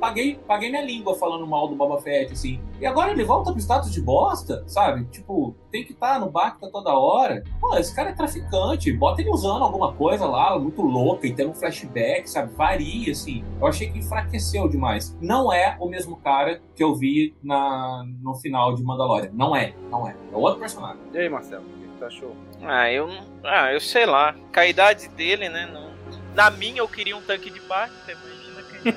paguei, 0.00 0.38
paguei 0.46 0.70
minha 0.70 0.84
língua 0.84 1.16
falando 1.16 1.46
mal 1.46 1.66
do 1.66 1.74
Boba 1.74 2.00
Fett, 2.00 2.32
assim. 2.32 2.60
E 2.80 2.86
agora 2.86 3.10
ele 3.10 3.24
volta 3.24 3.50
pro 3.50 3.60
status 3.60 3.90
de 3.90 4.00
bosta, 4.00 4.62
sabe? 4.66 5.04
Tipo, 5.06 5.56
tem 5.70 5.84
que 5.84 5.92
estar 5.92 6.14
tá 6.14 6.18
no 6.20 6.30
Bacta 6.30 6.70
toda 6.70 6.92
hora. 6.92 7.42
Pô, 7.60 7.76
esse 7.76 7.94
cara 7.94 8.10
é 8.10 8.12
traficante, 8.12 8.92
bota 8.92 9.22
ele 9.22 9.30
usando 9.30 9.64
alguma 9.64 9.92
coisa 9.92 10.26
lá, 10.26 10.58
muito 10.58 10.82
louca, 10.82 11.26
e 11.26 11.34
tendo 11.34 11.50
um 11.50 11.54
flashback, 11.54 12.28
sabe? 12.30 12.54
Varia, 12.54 13.10
assim. 13.10 13.44
Eu 13.60 13.66
achei 13.66 13.90
que 13.90 13.98
enfraqueceu 13.98 14.68
demais. 14.68 15.16
Não 15.20 15.52
é 15.52 15.76
o 15.80 15.88
mesmo 15.88 16.16
cara 16.16 16.60
que 16.76 16.84
eu 16.84 16.94
vi 16.94 17.34
na, 17.42 18.04
no 18.22 18.34
final 18.36 18.74
de 18.74 18.82
Mandalorian. 18.84 19.30
Não 19.32 19.56
é, 19.56 19.74
não 19.90 20.06
é. 20.06 20.14
É 20.32 20.36
outro 20.36 20.60
personagem. 20.60 21.00
E 21.12 21.18
aí, 21.18 21.28
Marcelo, 21.28 21.64
o 21.64 21.92
que 21.92 21.98
você 21.98 22.04
achou? 22.04 22.36
Ah, 22.62 22.90
eu 22.90 23.08
Ah, 23.42 23.72
eu 23.72 23.80
sei 23.80 24.06
lá. 24.06 24.34
Com 24.52 24.60
a 24.60 24.66
idade 24.66 25.08
dele, 25.08 25.48
né? 25.48 25.66
Não 25.72 25.93
na 26.34 26.50
minha 26.50 26.78
eu 26.78 26.88
queria 26.88 27.16
um 27.16 27.22
tanque 27.22 27.50
de 27.50 27.60
Bacta, 27.60 28.12
imagina 28.12 28.62
quem 28.62 28.92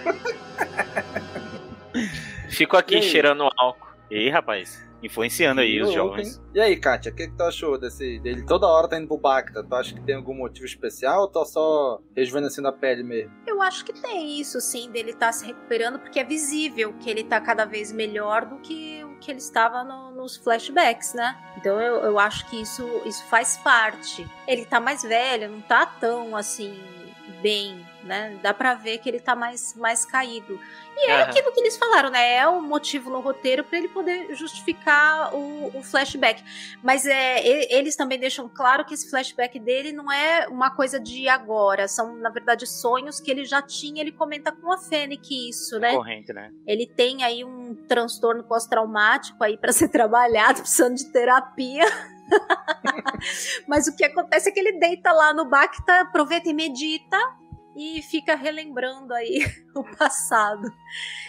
Fico 2.49 2.75
aqui 2.77 3.01
cheirando 3.01 3.49
álcool. 3.57 3.87
E 4.09 4.15
aí, 4.15 4.29
rapaz? 4.29 4.85
Influenciando 5.03 5.61
aí 5.61 5.79
os 5.81 5.91
jovens. 5.93 6.41
E 6.55 6.59
aí, 6.59 6.75
Kátia, 6.75 7.11
o 7.11 7.15
que, 7.15 7.27
que 7.27 7.35
tu 7.35 7.43
achou 7.43 7.77
desse 7.77 8.17
dele? 8.19 8.43
Toda 8.45 8.65
hora 8.65 8.87
tá 8.87 8.97
indo 8.97 9.07
pro 9.07 9.17
Bacta. 9.17 9.63
Tu 9.63 9.75
acha 9.75 9.93
que 9.93 10.01
tem 10.01 10.15
algum 10.15 10.33
motivo 10.33 10.65
especial 10.65 11.21
ou 11.21 11.27
tá 11.27 11.45
só 11.45 11.99
rejuvenescendo 12.15 12.67
a 12.67 12.71
pele 12.71 13.03
mesmo? 13.03 13.31
Eu 13.45 13.61
acho 13.61 13.85
que 13.85 13.93
tem 13.93 14.39
isso, 14.39 14.59
sim, 14.59 14.89
dele 14.89 15.13
tá 15.13 15.31
se 15.31 15.45
recuperando, 15.45 15.99
porque 15.99 16.19
é 16.19 16.23
visível 16.23 16.93
que 16.99 17.09
ele 17.09 17.23
tá 17.23 17.39
cada 17.39 17.65
vez 17.65 17.91
melhor 17.91 18.45
do 18.45 18.57
que 18.57 19.03
o 19.03 19.19
que 19.19 19.29
ele 19.29 19.39
estava 19.39 19.83
no, 19.83 20.11
nos 20.11 20.35
flashbacks, 20.37 21.13
né? 21.13 21.37
Então 21.57 21.79
eu, 21.79 21.97
eu 21.97 22.17
acho 22.17 22.49
que 22.49 22.59
isso, 22.59 22.83
isso 23.05 23.23
faz 23.25 23.57
parte. 23.57 24.27
Ele 24.47 24.65
tá 24.65 24.79
mais 24.79 25.03
velho, 25.03 25.51
não 25.51 25.61
tá 25.61 25.85
tão 25.85 26.35
assim 26.35 26.96
bem, 27.47 27.79
né? 28.03 28.37
Dá 28.43 28.53
pra 28.53 28.73
ver 28.73 28.97
que 28.97 29.07
ele 29.07 29.21
tá 29.21 29.33
mais, 29.33 29.73
mais 29.73 30.03
caído. 30.03 30.59
E 30.97 31.09
é 31.09 31.15
uhum. 31.15 31.21
aquilo 31.21 31.53
que 31.53 31.61
eles 31.61 31.77
falaram, 31.77 32.09
né? 32.09 32.35
É 32.35 32.45
o 32.45 32.57
um 32.57 32.61
motivo 32.61 33.09
no 33.09 33.21
roteiro 33.21 33.63
para 33.63 33.77
ele 33.77 33.87
poder 33.87 34.35
justificar 34.35 35.33
o, 35.33 35.71
o, 35.73 35.81
flashback. 35.81 36.43
Mas 36.83 37.05
é, 37.05 37.73
eles 37.73 37.95
também 37.95 38.19
deixam 38.19 38.49
claro 38.49 38.83
que 38.83 38.93
esse 38.93 39.09
flashback 39.09 39.57
dele 39.59 39.93
não 39.93 40.11
é 40.11 40.45
uma 40.49 40.71
coisa 40.71 40.99
de 40.99 41.29
agora. 41.29 41.87
São, 41.87 42.17
na 42.17 42.29
verdade, 42.29 42.67
sonhos 42.67 43.21
que 43.21 43.31
ele 43.31 43.45
já 43.45 43.61
tinha. 43.61 44.01
Ele 44.01 44.11
comenta 44.11 44.51
com 44.51 44.69
a 44.69 44.77
Fennec 44.77 45.49
isso, 45.49 45.79
né? 45.79 45.93
Corrente, 45.93 46.33
né? 46.33 46.51
Ele 46.65 46.85
tem 46.85 47.23
aí 47.23 47.45
um 47.45 47.75
transtorno 47.87 48.43
pós-traumático 48.43 49.41
aí 49.41 49.57
para 49.57 49.71
ser 49.71 49.87
trabalhado, 49.87 50.59
precisando 50.59 50.95
de 50.95 51.09
terapia. 51.13 51.85
Mas 53.67 53.87
o 53.87 53.95
que 53.95 54.03
acontece 54.03 54.49
é 54.49 54.51
que 54.51 54.59
ele 54.59 54.79
deita 54.79 55.11
lá 55.11 55.33
no 55.33 55.45
Bacta, 55.45 56.01
aproveita 56.01 56.49
e 56.49 56.53
medita 56.53 57.17
e 57.75 58.01
fica 58.01 58.35
relembrando 58.35 59.13
aí 59.13 59.39
o 59.75 59.83
passado. 59.83 60.67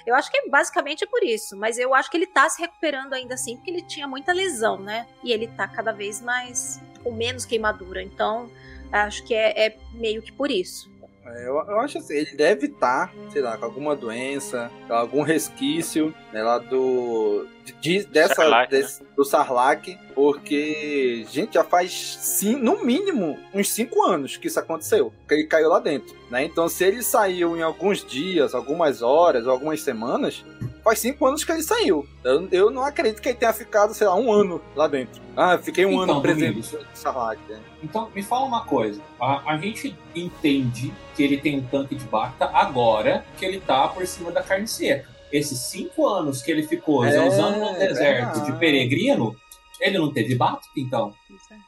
Eu 0.06 0.14
acho 0.14 0.30
que 0.30 0.48
basicamente 0.48 1.04
é 1.04 1.06
por 1.06 1.22
isso, 1.22 1.56
mas 1.56 1.78
eu 1.78 1.94
acho 1.94 2.10
que 2.10 2.16
ele 2.16 2.26
tá 2.26 2.48
se 2.48 2.60
recuperando 2.60 3.12
ainda 3.12 3.34
assim, 3.34 3.56
porque 3.56 3.70
ele 3.70 3.82
tinha 3.82 4.08
muita 4.08 4.32
lesão, 4.32 4.78
né? 4.78 5.06
E 5.22 5.30
ele 5.30 5.46
tá 5.48 5.68
cada 5.68 5.92
vez 5.92 6.22
mais 6.22 6.80
com 7.02 7.12
menos 7.12 7.44
queimadura. 7.44 8.02
Então, 8.02 8.50
acho 8.90 9.22
que 9.24 9.34
é, 9.34 9.66
é 9.66 9.76
meio 9.92 10.22
que 10.22 10.32
por 10.32 10.50
isso. 10.50 10.90
É, 11.26 11.46
eu, 11.46 11.56
eu 11.56 11.80
acho 11.80 11.98
assim, 11.98 12.14
ele 12.14 12.34
deve 12.34 12.66
estar, 12.66 13.08
tá, 13.08 13.30
sei 13.30 13.42
lá, 13.42 13.58
com 13.58 13.66
alguma 13.66 13.94
doença, 13.94 14.70
algum 14.88 15.22
resquício 15.22 16.14
né, 16.32 16.42
lá 16.42 16.58
do. 16.58 17.46
De, 17.72 18.04
dessa, 18.04 18.34
Sarlacc, 18.34 18.70
desse, 18.70 19.02
né? 19.02 19.08
do 19.16 19.24
Sarlacc, 19.24 19.98
porque, 20.14 21.26
gente, 21.30 21.54
já 21.54 21.64
faz 21.64 21.92
sim, 21.92 22.56
no 22.56 22.84
mínimo 22.84 23.38
uns 23.54 23.70
5 23.70 24.02
anos 24.04 24.36
que 24.36 24.46
isso 24.46 24.58
aconteceu, 24.58 25.12
que 25.26 25.34
ele 25.34 25.44
caiu 25.44 25.68
lá 25.68 25.78
dentro. 25.78 26.16
Né? 26.30 26.44
Então, 26.44 26.68
se 26.68 26.84
ele 26.84 27.02
saiu 27.02 27.56
em 27.56 27.62
alguns 27.62 28.04
dias, 28.04 28.54
algumas 28.54 29.02
horas, 29.02 29.46
algumas 29.46 29.80
semanas, 29.80 30.44
faz 30.82 30.98
5 30.98 31.26
anos 31.26 31.44
que 31.44 31.52
ele 31.52 31.62
saiu. 31.62 32.06
Eu, 32.24 32.48
eu 32.50 32.70
não 32.70 32.82
acredito 32.82 33.22
que 33.22 33.28
ele 33.28 33.38
tenha 33.38 33.52
ficado, 33.52 33.94
sei 33.94 34.06
lá, 34.06 34.14
um 34.14 34.32
ano 34.32 34.60
lá 34.74 34.88
dentro. 34.88 35.20
Ah, 35.36 35.56
fiquei 35.58 35.86
um 35.86 36.02
então, 36.02 36.16
ano 36.16 36.22
presente 36.22 36.74
no 36.74 36.84
Sarlacc. 36.94 37.40
Né? 37.48 37.60
Então, 37.82 38.10
me 38.14 38.22
fala 38.22 38.44
uma 38.44 38.64
coisa. 38.64 39.00
A, 39.20 39.52
a 39.52 39.56
gente 39.58 39.96
entende 40.14 40.92
que 41.14 41.22
ele 41.22 41.38
tem 41.38 41.58
um 41.58 41.62
tanque 41.62 41.94
de 41.94 42.04
Bacta 42.04 42.50
agora 42.52 43.24
que 43.36 43.44
ele 43.44 43.60
tá 43.60 43.88
por 43.88 44.06
cima 44.06 44.30
da 44.30 44.42
carne 44.42 44.66
seca. 44.66 45.17
Esses 45.32 45.58
cinco 45.58 46.06
anos 46.06 46.42
que 46.42 46.50
ele 46.50 46.62
ficou 46.62 47.04
é, 47.04 47.26
usando 47.26 47.58
no 47.58 47.78
deserto 47.78 48.40
é 48.40 48.44
de 48.44 48.52
peregrino, 48.52 49.36
ele 49.80 49.98
não 49.98 50.12
teve 50.12 50.34
Bacta, 50.34 50.66
então. 50.76 51.14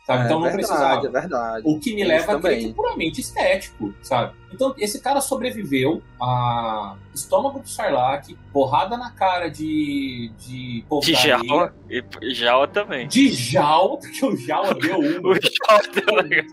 Sabe? 0.06 0.22
É, 0.22 0.24
então 0.24 0.40
não 0.40 0.46
verdade, 0.48 0.66
precisava. 0.66 1.06
É 1.06 1.10
verdade. 1.10 1.62
O 1.64 1.78
que 1.78 1.94
me 1.94 2.04
leva 2.04 2.36
a 2.36 2.40
crer 2.40 2.58
que 2.58 2.70
é 2.70 2.72
puramente 2.72 3.20
estético, 3.20 3.94
sabe? 4.02 4.34
Então, 4.52 4.74
esse 4.78 5.00
cara 5.00 5.20
sobreviveu 5.20 6.02
a 6.20 6.96
estômago 7.14 7.60
do 7.60 7.68
Sarlacc, 7.68 8.36
porrada 8.52 8.96
na 8.96 9.10
cara 9.12 9.48
de. 9.48 10.32
de 10.38 10.84
De 11.02 11.14
Jawa. 11.14 11.74
E 11.88 12.34
Jawa 12.34 12.66
também. 12.66 13.06
De 13.06 13.28
Jawa, 13.30 13.98
porque 13.98 14.26
o 14.26 14.36
Jawa 14.36 14.74
deu 14.74 14.98
um. 14.98 15.28
o 15.28 15.34
Jawa 15.34 15.82
deu 15.94 16.44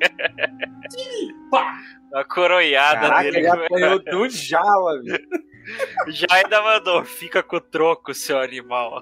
Pá! 1.49 1.77
A 2.13 2.23
coroiada 2.23 3.01
Caraca, 3.01 3.23
dele. 3.23 3.37
ele 3.39 3.47
apanhou 3.47 3.99
do 3.99 4.29
Jawa, 4.29 5.01
velho. 5.03 5.27
Já 6.07 6.27
ainda 6.29 6.61
mandou, 6.61 7.03
fica 7.03 7.43
com 7.43 7.57
o 7.57 7.61
troco, 7.61 8.13
seu 8.13 8.39
animal. 8.39 9.01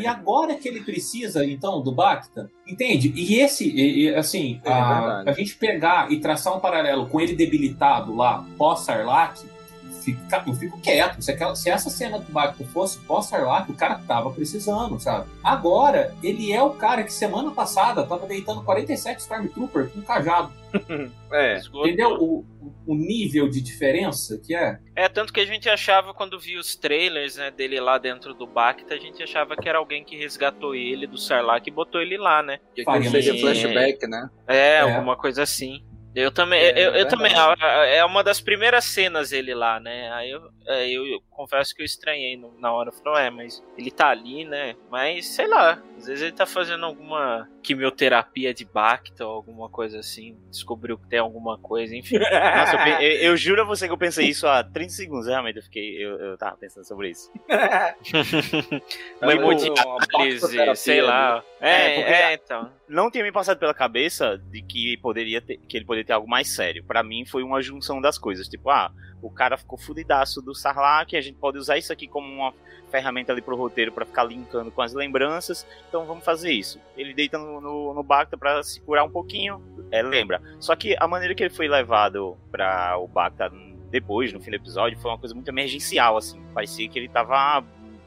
E 0.00 0.06
agora 0.06 0.54
que 0.56 0.68
ele 0.68 0.82
precisa, 0.82 1.44
então, 1.44 1.82
do 1.82 1.90
Bacta, 1.90 2.50
entende? 2.66 3.12
E 3.16 3.40
esse, 3.40 3.70
e, 3.74 4.14
assim, 4.14 4.60
é 4.62 4.70
a, 4.70 5.22
a, 5.26 5.32
gente 5.32 5.56
pegar 5.56 6.12
e 6.12 6.20
traçar 6.20 6.54
um 6.54 6.60
paralelo 6.60 7.06
com 7.08 7.18
ele 7.20 7.34
debilitado 7.34 8.14
lá, 8.14 8.44
pós-Sarlacc, 8.58 9.42
fica, 10.04 10.44
eu 10.46 10.54
fico 10.54 10.80
quieto. 10.80 11.20
Se, 11.22 11.32
aquela, 11.32 11.54
se 11.56 11.70
essa 11.70 11.88
cena 11.88 12.18
do 12.18 12.30
Bacta 12.30 12.64
fosse 12.66 12.98
pós-Sarlacc, 13.00 13.70
o 13.70 13.74
cara 13.74 14.00
tava 14.06 14.30
precisando, 14.30 15.00
sabe? 15.00 15.28
Agora, 15.42 16.14
ele 16.22 16.52
é 16.52 16.62
o 16.62 16.70
cara 16.70 17.02
que 17.02 17.12
semana 17.12 17.50
passada 17.50 18.04
tava 18.04 18.26
deitando 18.26 18.62
47 18.62 19.20
Stormtrooper 19.20 19.88
com 19.88 20.00
um 20.00 20.02
cajado. 20.02 20.52
é. 21.32 21.60
Entendeu 21.72 22.16
o, 22.20 22.44
o 22.86 22.94
nível 22.94 23.48
de 23.48 23.60
diferença 23.60 24.38
que 24.38 24.54
é? 24.54 24.78
É, 24.96 25.08
tanto 25.08 25.32
que 25.32 25.40
a 25.40 25.46
gente 25.46 25.68
achava 25.68 26.12
quando 26.12 26.38
via 26.38 26.58
os 26.58 26.76
trailers 26.76 27.36
né, 27.36 27.50
dele 27.50 27.80
lá 27.80 27.96
dentro 27.98 28.34
do 28.34 28.46
Bacta, 28.46 28.94
a 28.94 28.98
gente 28.98 29.22
achava 29.22 29.56
que 29.56 29.68
era 29.68 29.78
alguém 29.78 30.04
que 30.04 30.16
resgatou 30.16 30.74
ele 30.74 31.06
do 31.06 31.16
Sarlacc 31.16 31.66
e 31.66 31.70
botou 31.70 32.00
ele 32.00 32.16
lá, 32.16 32.42
né? 32.42 32.58
Que 32.74 32.84
seria 33.08 33.40
flashback, 33.40 34.06
né? 34.06 34.28
É, 34.46 34.56
é, 34.56 34.80
alguma 34.80 35.16
coisa 35.16 35.42
assim. 35.42 35.84
Eu 36.14 36.30
também, 36.30 36.60
é, 36.60 36.86
eu, 36.86 36.92
eu 36.92 37.08
também, 37.08 37.32
é 37.88 38.04
uma 38.04 38.22
das 38.22 38.40
primeiras 38.40 38.84
cenas 38.84 39.32
ele 39.32 39.52
lá, 39.52 39.80
né? 39.80 40.12
Aí 40.12 40.30
eu, 40.30 40.48
é, 40.66 40.88
eu, 40.88 41.04
eu 41.06 41.20
confesso 41.28 41.74
que 41.74 41.82
eu 41.82 41.84
estranhei 41.84 42.40
na 42.58 42.72
hora, 42.72 42.90
eu 42.90 42.92
falei, 42.92 43.26
é, 43.26 43.30
mas 43.30 43.62
ele 43.76 43.90
tá 43.90 44.10
ali, 44.10 44.44
né? 44.44 44.76
Mas 44.88 45.26
sei 45.34 45.48
lá, 45.48 45.82
às 45.98 46.06
vezes 46.06 46.22
ele 46.22 46.32
tá 46.32 46.46
fazendo 46.46 46.86
alguma 46.86 47.48
quimioterapia 47.64 48.54
de 48.54 48.64
Bacta 48.64 49.26
ou 49.26 49.32
alguma 49.32 49.68
coisa 49.68 49.98
assim, 49.98 50.36
descobriu 50.50 50.98
que 50.98 51.08
tem 51.08 51.18
alguma 51.18 51.58
coisa, 51.58 51.96
enfim. 51.96 52.18
Nossa, 52.18 52.76
eu, 52.76 53.00
eu, 53.00 53.18
eu, 53.30 53.36
juro 53.36 53.62
a 53.62 53.64
você 53.64 53.86
que 53.88 53.92
eu 53.92 53.98
pensei 53.98 54.28
isso 54.28 54.46
há 54.46 54.62
30 54.62 54.90
segundos, 54.90 55.26
realmente, 55.26 55.56
eu 55.56 55.62
fiquei, 55.62 55.96
eu, 55.96 56.18
eu 56.20 56.38
tava 56.38 56.56
pensando 56.56 56.84
sobre 56.84 57.10
isso. 57.10 57.32
uma 59.20 59.32
hemodiálise, 59.32 60.76
sei 60.76 61.00
lá. 61.00 61.36
Né? 61.36 61.42
É, 61.66 62.00
é, 62.00 62.22
é, 62.32 62.34
então. 62.34 62.70
Não 62.86 63.10
tinha 63.10 63.24
me 63.24 63.32
passado 63.32 63.58
pela 63.58 63.72
cabeça 63.72 64.36
de 64.50 64.60
que 64.60 64.98
poderia 64.98 65.40
ter, 65.40 65.56
que 65.56 65.78
ele 65.78 65.86
poderia 65.86 66.04
ter 66.04 66.12
algo 66.12 66.28
mais 66.28 66.54
sério. 66.54 66.84
Para 66.84 67.02
mim 67.02 67.24
foi 67.24 67.42
uma 67.42 67.62
junção 67.62 68.00
das 68.00 68.18
coisas, 68.18 68.46
tipo, 68.46 68.68
ah, 68.68 68.92
o 69.22 69.30
cara 69.30 69.56
ficou 69.56 69.78
fudidaço 69.78 70.42
do 70.42 70.54
Sarlacc, 70.54 71.16
a 71.16 71.20
gente 71.22 71.38
pode 71.38 71.56
usar 71.56 71.78
isso 71.78 71.90
aqui 71.92 72.06
como 72.06 72.30
uma 72.30 72.52
ferramenta 72.90 73.32
ali 73.32 73.40
pro 73.40 73.56
roteiro 73.56 73.90
para 73.90 74.04
ficar 74.04 74.24
linkando 74.24 74.70
com 74.70 74.82
as 74.82 74.92
lembranças, 74.92 75.66
então 75.88 76.04
vamos 76.04 76.24
fazer 76.24 76.52
isso. 76.52 76.78
Ele 76.96 77.14
deita 77.14 77.38
no, 77.38 77.60
no, 77.60 77.94
no 77.94 78.02
Bacta 78.02 78.36
para 78.36 78.62
se 78.62 78.80
curar 78.82 79.04
um 79.04 79.10
pouquinho, 79.10 79.62
é, 79.90 80.02
lembra. 80.02 80.42
Só 80.60 80.76
que 80.76 80.94
a 81.00 81.08
maneira 81.08 81.34
que 81.34 81.42
ele 81.42 81.54
foi 81.54 81.66
levado 81.66 82.36
para 82.52 82.98
o 82.98 83.08
Bacta 83.08 83.50
depois, 83.90 84.32
no 84.32 84.40
fim 84.40 84.50
do 84.50 84.56
episódio, 84.56 84.98
foi 84.98 85.10
uma 85.10 85.18
coisa 85.18 85.34
muito 85.34 85.48
emergencial, 85.48 86.16
assim. 86.16 86.42
Parecia 86.52 86.88
que 86.88 86.98
ele 86.98 87.08
tava 87.08 87.64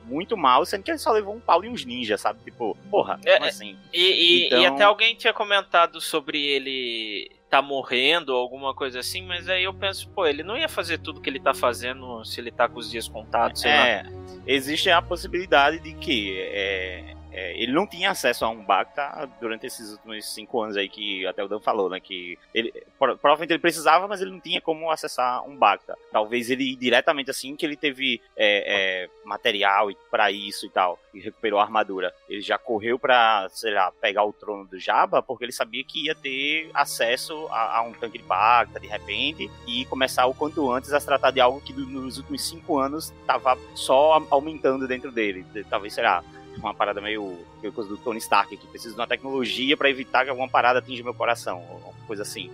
muito 0.08 0.38
mal, 0.38 0.66
sendo 0.66 0.84
que 0.84 0.92
ele 0.92 0.98
só 0.98 1.12
levou 1.12 1.36
um 1.36 1.40
pau 1.40 1.64
e 1.64 1.70
uns 1.70 1.86
ninjas, 1.86 2.22
sabe? 2.22 2.40
Tipo, 2.44 2.78
porra, 2.90 3.20
é, 3.26 3.38
assim? 3.46 3.78
E, 3.94 4.02
e, 4.02 4.46
então... 4.48 4.62
e 4.62 4.66
até 4.66 4.84
alguém 4.84 5.16
tinha 5.16 5.34
comentado 5.34 6.00
sobre 6.00 6.42
ele 6.42 7.32
tá 7.50 7.62
morrendo 7.62 8.30
ou 8.34 8.42
alguma 8.42 8.74
coisa 8.74 9.00
assim, 9.00 9.22
mas 9.22 9.48
aí 9.48 9.64
eu 9.64 9.74
penso, 9.74 10.10
pô, 10.10 10.26
ele 10.26 10.44
não 10.44 10.58
ia 10.58 10.68
fazer 10.68 10.98
tudo 10.98 11.22
que 11.22 11.30
ele 11.30 11.40
tá 11.40 11.54
fazendo 11.54 12.24
se 12.26 12.42
ele 12.42 12.52
tá 12.52 12.68
com 12.68 12.78
os 12.78 12.92
dias 12.92 13.08
contados, 13.08 13.62
sei 13.62 13.72
é, 13.72 14.04
lá. 14.04 14.42
existe 14.46 14.90
a 14.90 15.02
possibilidade 15.02 15.80
de 15.80 15.94
que 15.94 16.38
é, 16.38 17.16
é, 17.38 17.62
ele 17.62 17.72
não 17.72 17.86
tinha 17.86 18.10
acesso 18.10 18.44
a 18.46 18.50
um 18.50 18.64
Bacta 18.64 19.30
durante 19.40 19.68
esses 19.68 19.92
últimos 19.92 20.34
cinco 20.34 20.60
anos 20.62 20.76
aí 20.76 20.90
que 20.90 21.26
até 21.28 21.44
o 21.44 21.48
Dan 21.48 21.60
falou, 21.60 21.88
né? 21.90 22.00
Que 22.00 22.38
ele 22.54 22.72
pro- 22.98 23.16
provavelmente 23.18 23.52
ele 23.54 23.60
precisava, 23.60 24.08
mas 24.08 24.22
ele 24.22 24.32
não 24.32 24.40
tinha 24.40 24.60
como 24.60 24.90
acessar 24.90 25.48
um 25.48 25.56
Bacta. 25.56 25.96
Talvez 26.12 26.50
ele 26.50 26.76
diretamente 26.76 27.30
assim 27.30 27.56
que 27.56 27.64
ele 27.64 27.76
teve 27.76 28.20
é, 28.36 29.04
é, 29.06 29.10
material 29.24 29.90
para 30.10 30.32
isso 30.32 30.66
e 30.66 30.70
tal 30.70 31.00
e 31.14 31.20
recuperou 31.20 31.60
a 31.60 31.64
armadura. 31.64 32.12
Ele 32.28 32.42
já 32.42 32.58
correu 32.58 32.98
pra, 32.98 33.48
sei 33.52 33.72
lá, 33.74 33.92
pegar 34.02 34.24
o 34.24 34.34
trono 34.34 34.66
do 34.66 34.80
Jabba 34.80 35.22
porque 35.22 35.46
ele 35.46 35.52
sabia 35.52 35.84
que 35.84 36.06
ia 36.06 36.16
ter 36.16 36.70
acesso 36.74 37.48
a, 37.52 37.78
a 37.78 37.82
um 37.84 37.94
tanque 37.94 38.18
de 38.18 38.24
Bacta 38.24 38.80
de 38.80 38.88
repente 38.88 39.50
e 39.68 39.86
começar 39.86 40.26
o 40.26 40.34
quanto 40.34 40.72
antes 40.72 40.92
a 40.92 41.00
se 41.00 41.06
tratar 41.06 41.30
de 41.32 41.40
algo 41.40 41.62
que 41.62 41.74
nos 41.74 42.18
últimos 42.18 42.48
cinco 42.48 42.80
anos 42.80 43.12
estava 43.22 43.58
só 43.76 44.20
aumentando 44.32 44.88
dentro 44.88 45.12
dele. 45.12 45.46
Talvez, 45.70 45.94
sei 45.94 46.04
lá, 46.04 46.24
uma 46.60 46.74
parada 46.74 47.00
meio, 47.02 47.38
meio 47.62 47.74
coisa 47.74 47.90
do 47.90 47.98
Tony 47.98 48.18
Stark, 48.20 48.56
que 48.56 48.68
precisa 48.68 48.94
de 48.94 49.00
uma 49.00 49.08
tecnologia 49.08 49.76
para 49.78 49.90
evitar 49.90 50.24
que 50.24 50.30
alguma 50.30 50.48
parada 50.50 50.80
atinja 50.80 51.04
meu 51.04 51.14
coração, 51.14 51.64
ou 51.70 51.78
uma 51.94 52.08
coisa 52.08 52.24
assim. 52.24 52.50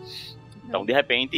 Então, 0.65 0.85
de 0.85 0.93
repente, 0.93 1.37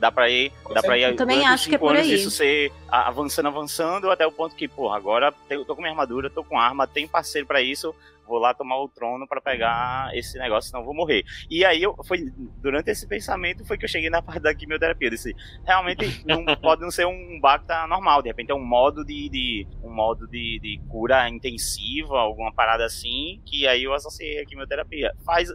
dá 0.00 0.10
pra 0.10 0.28
ir, 0.28 0.52
dá 0.74 0.80
ser. 0.80 0.86
pra 0.86 0.98
ir 0.98 1.04
Eu 1.04 1.16
também 1.16 1.46
acho 1.46 1.64
que 1.68 1.74
é 1.76 1.78
cinco 1.78 1.86
por 1.86 1.94
anos 1.96 2.08
aí. 2.08 2.14
isso 2.14 2.30
ser 2.30 2.72
a- 2.88 3.06
avançando, 3.08 3.46
avançando, 3.46 4.10
até 4.10 4.26
o 4.26 4.32
ponto 4.32 4.54
que, 4.56 4.66
porra, 4.68 4.96
agora 4.96 5.32
eu 5.48 5.64
tô 5.64 5.74
com 5.76 5.80
minha 5.80 5.92
armadura, 5.92 6.28
tô 6.28 6.42
com 6.44 6.58
arma, 6.58 6.86
tem 6.86 7.06
parceiro 7.06 7.46
pra 7.46 7.62
isso, 7.62 7.94
vou 8.26 8.38
lá 8.38 8.54
tomar 8.54 8.78
o 8.80 8.88
trono 8.88 9.26
pra 9.26 9.40
pegar 9.40 10.10
esse 10.14 10.38
negócio, 10.38 10.70
senão 10.70 10.80
eu 10.82 10.86
vou 10.86 10.94
morrer. 10.94 11.24
E 11.50 11.64
aí, 11.64 11.82
eu, 11.82 11.94
foi 12.04 12.24
durante 12.60 12.90
esse 12.90 13.06
pensamento 13.06 13.64
foi 13.66 13.76
que 13.78 13.84
eu 13.84 13.88
cheguei 13.88 14.10
na 14.10 14.22
parte 14.22 14.40
da 14.40 14.54
quimioterapia. 14.54 15.08
Eu 15.08 15.12
disse, 15.12 15.34
realmente, 15.64 16.24
não, 16.26 16.44
pode 16.56 16.82
não 16.82 16.90
ser 16.90 17.06
um 17.06 17.38
Bacta 17.40 17.86
normal, 17.86 18.22
de 18.22 18.28
repente 18.28 18.50
é 18.50 18.54
um 18.54 18.64
modo 18.64 19.04
de, 19.04 19.28
de- 19.28 19.66
um 19.82 19.92
modo 19.92 20.26
de, 20.26 20.58
de 20.60 20.80
cura 20.88 21.28
intensiva, 21.28 22.18
alguma 22.18 22.52
parada 22.52 22.84
assim, 22.84 23.40
que 23.44 23.66
aí 23.66 23.84
eu 23.84 23.92
associei 23.92 24.40
a 24.40 24.46
quimioterapia. 24.46 25.12
Faz, 25.24 25.48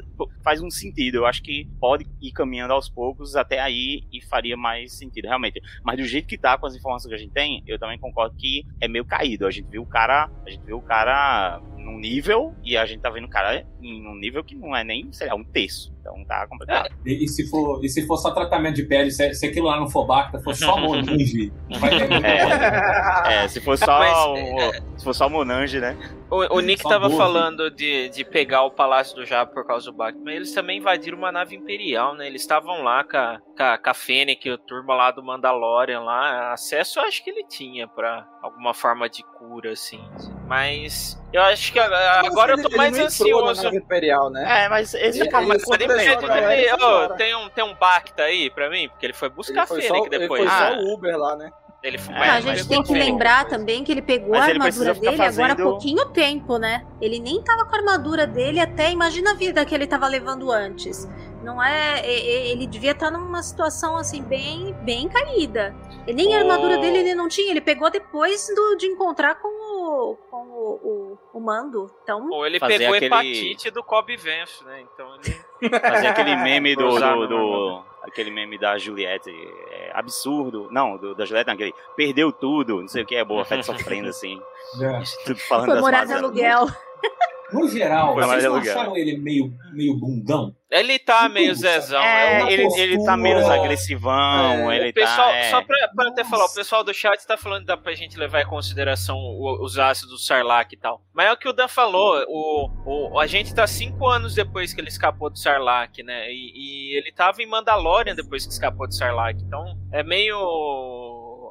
faz 0.43 0.61
um 0.61 0.69
sentido, 0.69 1.15
eu 1.15 1.25
acho 1.25 1.41
que 1.41 1.67
pode 1.79 2.05
ir 2.21 2.31
caminhando 2.31 2.73
aos 2.73 2.89
poucos 2.89 3.35
até 3.35 3.59
aí 3.59 4.03
e 4.11 4.21
faria 4.21 4.55
mais 4.55 4.97
sentido, 4.97 5.25
realmente. 5.25 5.61
Mas 5.83 5.97
do 5.97 6.03
jeito 6.05 6.27
que 6.27 6.37
tá, 6.37 6.57
com 6.57 6.65
as 6.67 6.75
informações 6.75 7.09
que 7.09 7.15
a 7.15 7.17
gente 7.17 7.33
tem, 7.33 7.63
eu 7.67 7.79
também 7.79 7.97
concordo 7.99 8.35
que 8.37 8.65
é 8.79 8.87
meio 8.87 9.05
caído. 9.05 9.47
A 9.47 9.51
gente 9.51 9.67
viu 9.69 9.81
o 9.81 9.85
cara, 9.85 10.29
a 10.45 10.49
gente 10.49 10.63
viu 10.65 10.77
o 10.77 10.81
cara 10.81 11.59
num 11.89 11.99
nível 11.99 12.53
e 12.63 12.77
a 12.77 12.85
gente 12.85 13.01
tá 13.01 13.09
vendo 13.09 13.25
o 13.25 13.29
cara 13.29 13.65
em 13.81 14.07
um 14.07 14.15
nível 14.15 14.43
que 14.43 14.55
não 14.55 14.75
é 14.75 14.83
nem, 14.83 15.11
sei 15.11 15.27
lá, 15.27 15.35
um 15.35 15.43
terço. 15.43 15.93
Então 16.09 16.25
tá 16.25 16.47
complicado. 16.47 16.89
E, 17.05 17.23
e 17.23 17.27
se 17.27 17.47
for, 17.49 17.83
e 17.83 17.89
se 17.89 18.05
for 18.07 18.17
só 18.17 18.31
tratamento 18.31 18.75
de 18.75 18.83
pele, 18.83 19.11
se, 19.11 19.33
se 19.35 19.45
aquilo 19.45 19.67
lá 19.67 19.79
não 19.79 19.87
for 19.87 20.05
Bacta, 20.05 20.39
for 20.39 20.55
só 20.55 20.75
Monange, 20.79 21.51
vai 21.79 21.89
ter 21.91 22.09
muito 22.09 22.25
É, 22.25 23.43
é, 23.43 23.47
se 23.47 23.61
for 23.61 23.77
só 23.77 23.99
Mas, 23.99 24.17
o, 24.17 24.97
se 24.97 25.03
for 25.03 25.13
só 25.13 25.27
o 25.27 25.29
Monange, 25.29 25.79
né? 25.79 25.95
O, 26.31 26.57
o 26.57 26.59
Nick 26.59 26.83
Só 26.83 26.89
tava 26.89 27.05
doze. 27.07 27.17
falando 27.17 27.71
de, 27.71 28.09
de 28.09 28.23
pegar 28.23 28.61
o 28.63 28.69
Palácio 28.69 29.15
do 29.15 29.25
Jabba 29.25 29.51
por 29.51 29.65
causa 29.65 29.87
do 29.91 29.97
Bacta, 29.97 30.19
mas 30.23 30.35
eles 30.35 30.53
também 30.53 30.77
invadiram 30.77 31.17
uma 31.17 31.31
nave 31.31 31.55
imperial, 31.55 32.13
né? 32.15 32.27
Eles 32.27 32.41
estavam 32.41 32.83
lá 32.83 33.03
com 33.03 33.17
a, 33.17 33.39
com, 33.57 33.63
a, 33.63 33.77
com 33.79 33.89
a 33.89 33.93
Fennec, 33.95 34.47
a 34.49 34.57
turma 34.57 34.93
lá 34.95 35.09
do 35.11 35.23
Mandalorian 35.23 36.01
lá. 36.01 36.53
Acesso 36.53 36.99
eu 36.99 37.03
acho 37.05 37.23
que 37.23 37.31
ele 37.31 37.43
tinha 37.47 37.87
pra 37.87 38.27
alguma 38.43 38.75
forma 38.75 39.09
de 39.09 39.23
cura, 39.23 39.71
assim. 39.71 39.99
Mas 40.47 41.19
eu 41.33 41.41
acho 41.41 41.73
que 41.73 41.79
agora, 41.79 42.27
agora 42.27 42.51
eu 42.53 42.61
tô 42.61 42.67
Ele- 42.69 42.77
mais 42.77 42.93
ele 42.95 43.03
não 43.07 43.11
entrou 43.11 43.45
na 43.45 43.51
ansioso. 43.51 43.63
nave 43.63 43.77
imperial, 43.77 44.29
né? 44.29 44.65
É, 44.65 44.69
mas 44.69 44.93
esse 44.93 45.19
Ele- 45.21 45.29
ele 45.29 45.83
ele 45.83 45.93
foi 46.05 46.71
Ô, 46.71 46.75
embora. 46.75 47.13
tem, 47.15 47.35
um, 47.35 47.49
tem 47.49 47.63
um 47.63 47.73
Bacta 47.75 48.23
aí 48.23 48.49
pra 48.49 48.69
mim? 48.69 48.87
Porque 48.89 49.05
ele 49.05 49.13
foi 49.13 49.29
buscar 49.29 49.61
Ele 49.61 49.67
foi 49.67 49.79
a 49.79 49.87
só, 49.87 49.93
Fennec 49.95 50.07
ele 50.13 50.19
depois. 50.19 50.41
foi 50.43 50.51
Ah, 50.51 50.71
só 50.75 50.79
o 50.81 50.93
Uber 50.93 51.17
lá, 51.17 51.35
né? 51.35 51.51
ele 51.81 51.97
foi, 51.97 52.13
mas- 52.13 52.29
a 52.29 52.35
gente 52.41 52.45
mas 52.57 52.67
tem 52.67 52.83
que 52.83 52.93
lembrar 52.93 53.45
também 53.47 53.85
que 53.85 53.91
ele 53.93 54.01
pegou 54.01 54.31
Mas 54.31 54.41
a 54.41 54.51
armadura 54.51 54.93
dele 54.93 55.07
agora 55.07 55.23
há 55.23 55.31
fazendo- 55.55 55.63
pouquinho 55.63 56.05
tempo, 56.07 56.57
né? 56.57 56.85
Ele 56.99 57.19
nem 57.19 57.41
tava 57.41 57.65
com 57.65 57.73
a 57.73 57.79
armadura 57.79 58.27
dele 58.27 58.59
até, 58.59 58.91
imagina 58.91 59.31
a 59.31 59.33
vida 59.33 59.63
que 59.63 59.73
ele 59.73 59.87
tava 59.87 60.05
levando 60.07 60.51
antes. 60.51 61.07
Não 61.43 61.61
é. 61.63 62.05
Ele 62.05 62.67
devia 62.67 62.91
estar 62.91 63.09
numa 63.09 63.41
situação 63.41 63.95
assim, 63.95 64.21
bem, 64.21 64.73
bem 64.81 65.07
caída. 65.07 65.73
E 66.07 66.13
nem 66.13 66.35
a 66.35 66.39
armadura 66.39 66.77
dele 66.79 66.97
ele 66.99 67.15
não 67.15 67.27
tinha, 67.27 67.49
ele 67.51 67.61
pegou 67.61 67.89
depois 67.89 68.47
do- 68.55 68.75
de 68.75 68.87
encontrar 68.87 69.35
com 69.35 69.47
o. 69.47 70.15
com 70.29 70.37
o, 70.37 71.17
o, 71.33 71.37
o 71.37 71.39
mando. 71.39 71.89
Então. 72.03 72.27
Ou 72.29 72.45
ele 72.45 72.59
Fazer 72.59 72.77
pegou 72.79 72.95
aquele- 72.95 73.05
hepatite 73.05 73.71
do 73.71 73.83
Cobb 73.83 74.15
Vance, 74.17 74.63
né? 74.65 74.81
Então 74.93 75.15
ele. 75.15 75.79
Fazer 75.79 76.07
aquele 76.07 76.35
meme 76.43 76.75
do, 76.75 76.89
do, 76.99 77.27
do- 77.27 77.83
aquele 78.03 78.31
meme 78.31 78.57
da 78.57 78.77
Juliette, 78.77 79.29
é 79.71 79.91
absurdo. 79.93 80.67
Não, 80.71 80.97
do, 80.97 81.13
da 81.15 81.25
Juliette, 81.25 81.47
não, 81.47 81.53
aquele 81.53 81.73
perdeu 81.95 82.31
tudo, 82.31 82.81
não 82.81 82.87
sei 82.87 83.03
o 83.03 83.05
que 83.05 83.15
é 83.15 83.23
boa, 83.23 83.45
Fett 83.45 83.65
sofrendo 83.65 84.09
assim. 84.09 84.41
É. 84.81 85.01
Tudo 85.25 85.39
falando 85.39 85.65
Foi 85.65 85.73
das 85.75 85.81
morar 85.81 86.05
de 86.05 86.13
aluguel. 86.13 86.67
No 87.51 87.67
geral, 87.67 88.13
Foi 88.13 88.23
vocês 88.23 88.43
não 88.43 88.55
acharam 88.57 88.95
ele 88.95 89.17
meio, 89.17 89.51
meio 89.73 89.95
bundão? 89.95 90.55
Ele 90.69 90.99
tá 90.99 91.21
Tipo, 91.23 91.33
meio 91.33 91.55
Zezão. 91.55 91.99
É, 92.03 92.41
ele, 92.53 92.61
ele 92.63 92.91
tá 92.93 92.97
postura- 92.97 93.17
menos 93.17 93.49
agressivão, 93.49 94.71
É, 94.71 94.77
ele 94.77 94.89
o 94.89 94.93
pessoal, 94.93 95.29
tá. 95.29 95.35
é. 95.35 95.49
Só 95.49 95.61
pra, 95.63 95.87
pra 95.95 96.07
até 96.09 96.23
falar, 96.23 96.45
o 96.45 96.53
pessoal 96.53 96.83
do 96.83 96.93
chat 96.93 97.25
tá 97.25 97.35
falando 97.37 97.61
que 97.61 97.65
dá 97.67 97.75
pra 97.77 97.95
gente 97.95 98.17
levar 98.19 98.41
em 98.41 98.45
consideração 98.45 99.17
os 99.61 99.79
ácidos 99.79 100.11
do 100.11 100.17
Sarlacc 100.19 100.71
e 100.73 100.77
tal. 100.77 101.01
Mas 101.11 101.25
é 101.27 101.31
o 101.33 101.37
que 101.37 101.49
o 101.49 101.53
Dan 101.53 101.67
falou, 101.67 102.23
o, 102.27 102.69
o, 103.13 103.19
a 103.19 103.25
gente 103.25 103.53
tá 103.55 103.65
cinco 103.65 104.05
anos 104.07 104.35
depois 104.35 104.71
que 104.73 104.79
ele 104.79 104.89
escapou 104.89 105.29
do 105.31 105.39
Sarlacc, 105.39 106.03
né? 106.03 106.31
E, 106.31 106.51
e 106.93 106.97
ele 106.97 107.11
tava 107.11 107.41
em 107.41 107.47
Mandalorian 107.47 108.13
depois 108.13 108.45
que 108.45 108.53
escapou 108.53 108.87
do 108.87 108.93
Sarlacc. 108.93 109.41
Então 109.41 109.75
é 109.91 110.03
meio 110.03 110.37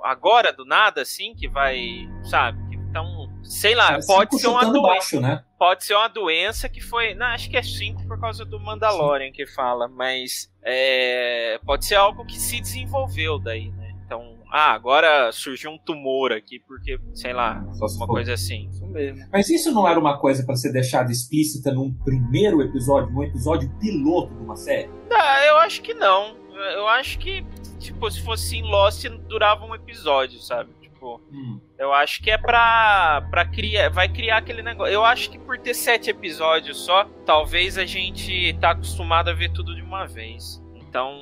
agora 0.04 0.52
do 0.52 0.64
nada, 0.64 1.02
assim, 1.02 1.34
que 1.34 1.48
vai, 1.48 2.08
sabe? 2.22 2.58
Então, 2.72 3.17
sei 3.48 3.74
lá, 3.74 3.94
É, 3.96 4.06
pode 4.06 4.38
ser 4.38 4.46
uma 4.48 4.64
doença. 4.64 4.80
baixo, 4.82 5.20
né? 5.20 5.42
Pode 5.58 5.84
ser 5.84 5.94
uma 5.94 6.08
doença 6.08 6.68
que 6.68 6.80
foi. 6.80 7.14
Não, 7.14 7.26
acho 7.26 7.48
que 7.50 7.56
é 7.56 7.62
5 7.62 8.06
por 8.06 8.20
causa 8.20 8.44
do 8.44 8.60
Mandalorian 8.60 9.32
que 9.32 9.46
fala, 9.46 9.88
mas 9.88 10.48
é, 10.64 11.58
pode 11.64 11.84
ser 11.86 11.96
algo 11.96 12.24
que 12.24 12.38
se 12.38 12.60
desenvolveu 12.60 13.38
daí, 13.38 13.70
né? 13.72 13.94
Então, 14.04 14.36
ah, 14.50 14.72
agora 14.72 15.30
surgiu 15.32 15.70
um 15.70 15.78
tumor 15.78 16.32
aqui, 16.32 16.58
porque, 16.60 16.98
sei 17.12 17.32
lá, 17.34 17.62
Só 17.74 17.86
se 17.88 17.96
uma 17.96 18.06
for. 18.06 18.14
coisa 18.14 18.32
assim. 18.34 18.68
Isso 18.70 18.86
mesmo. 18.86 19.26
Mas 19.32 19.50
isso 19.50 19.70
não 19.72 19.86
era 19.86 19.98
uma 20.00 20.18
coisa 20.18 20.44
pra 20.46 20.54
ser 20.56 20.72
deixada 20.72 21.10
explícita 21.12 21.72
num 21.72 21.92
primeiro 21.92 22.62
episódio, 22.62 23.10
num 23.12 23.22
episódio 23.24 23.68
piloto 23.78 24.34
de 24.34 24.42
uma 24.42 24.56
série? 24.56 24.88
Ah, 25.12 25.44
eu 25.46 25.56
acho 25.58 25.82
que 25.82 25.92
não. 25.92 26.36
Eu 26.74 26.88
acho 26.88 27.18
que, 27.18 27.44
tipo, 27.78 28.10
se 28.10 28.22
fosse 28.22 28.56
em 28.56 28.62
Lost, 28.62 29.04
durava 29.28 29.64
um 29.66 29.74
episódio, 29.74 30.40
sabe? 30.40 30.70
Tipo, 30.98 31.20
Hum. 31.32 31.60
eu 31.78 31.92
acho 31.92 32.20
que 32.20 32.28
é 32.28 32.36
pra, 32.36 33.24
pra 33.30 33.44
criar. 33.44 33.88
Vai 33.88 34.08
criar 34.08 34.38
aquele 34.38 34.62
negócio. 34.62 34.92
Eu 34.92 35.04
acho 35.04 35.30
que 35.30 35.38
por 35.38 35.56
ter 35.56 35.72
sete 35.74 36.10
episódios 36.10 36.76
só, 36.84 37.04
talvez 37.24 37.78
a 37.78 37.84
gente 37.84 38.52
tá 38.60 38.70
acostumado 38.70 39.28
a 39.30 39.32
ver 39.32 39.52
tudo 39.52 39.74
de 39.76 39.80
uma 39.82 40.04
vez. 40.06 40.60
Então, 40.74 41.14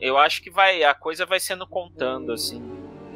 eu 0.00 0.18
acho 0.18 0.42
que 0.42 0.50
vai. 0.50 0.82
A 0.82 0.92
coisa 0.94 1.24
vai 1.24 1.38
sendo 1.38 1.66
contando, 1.66 2.32
assim. 2.32 2.60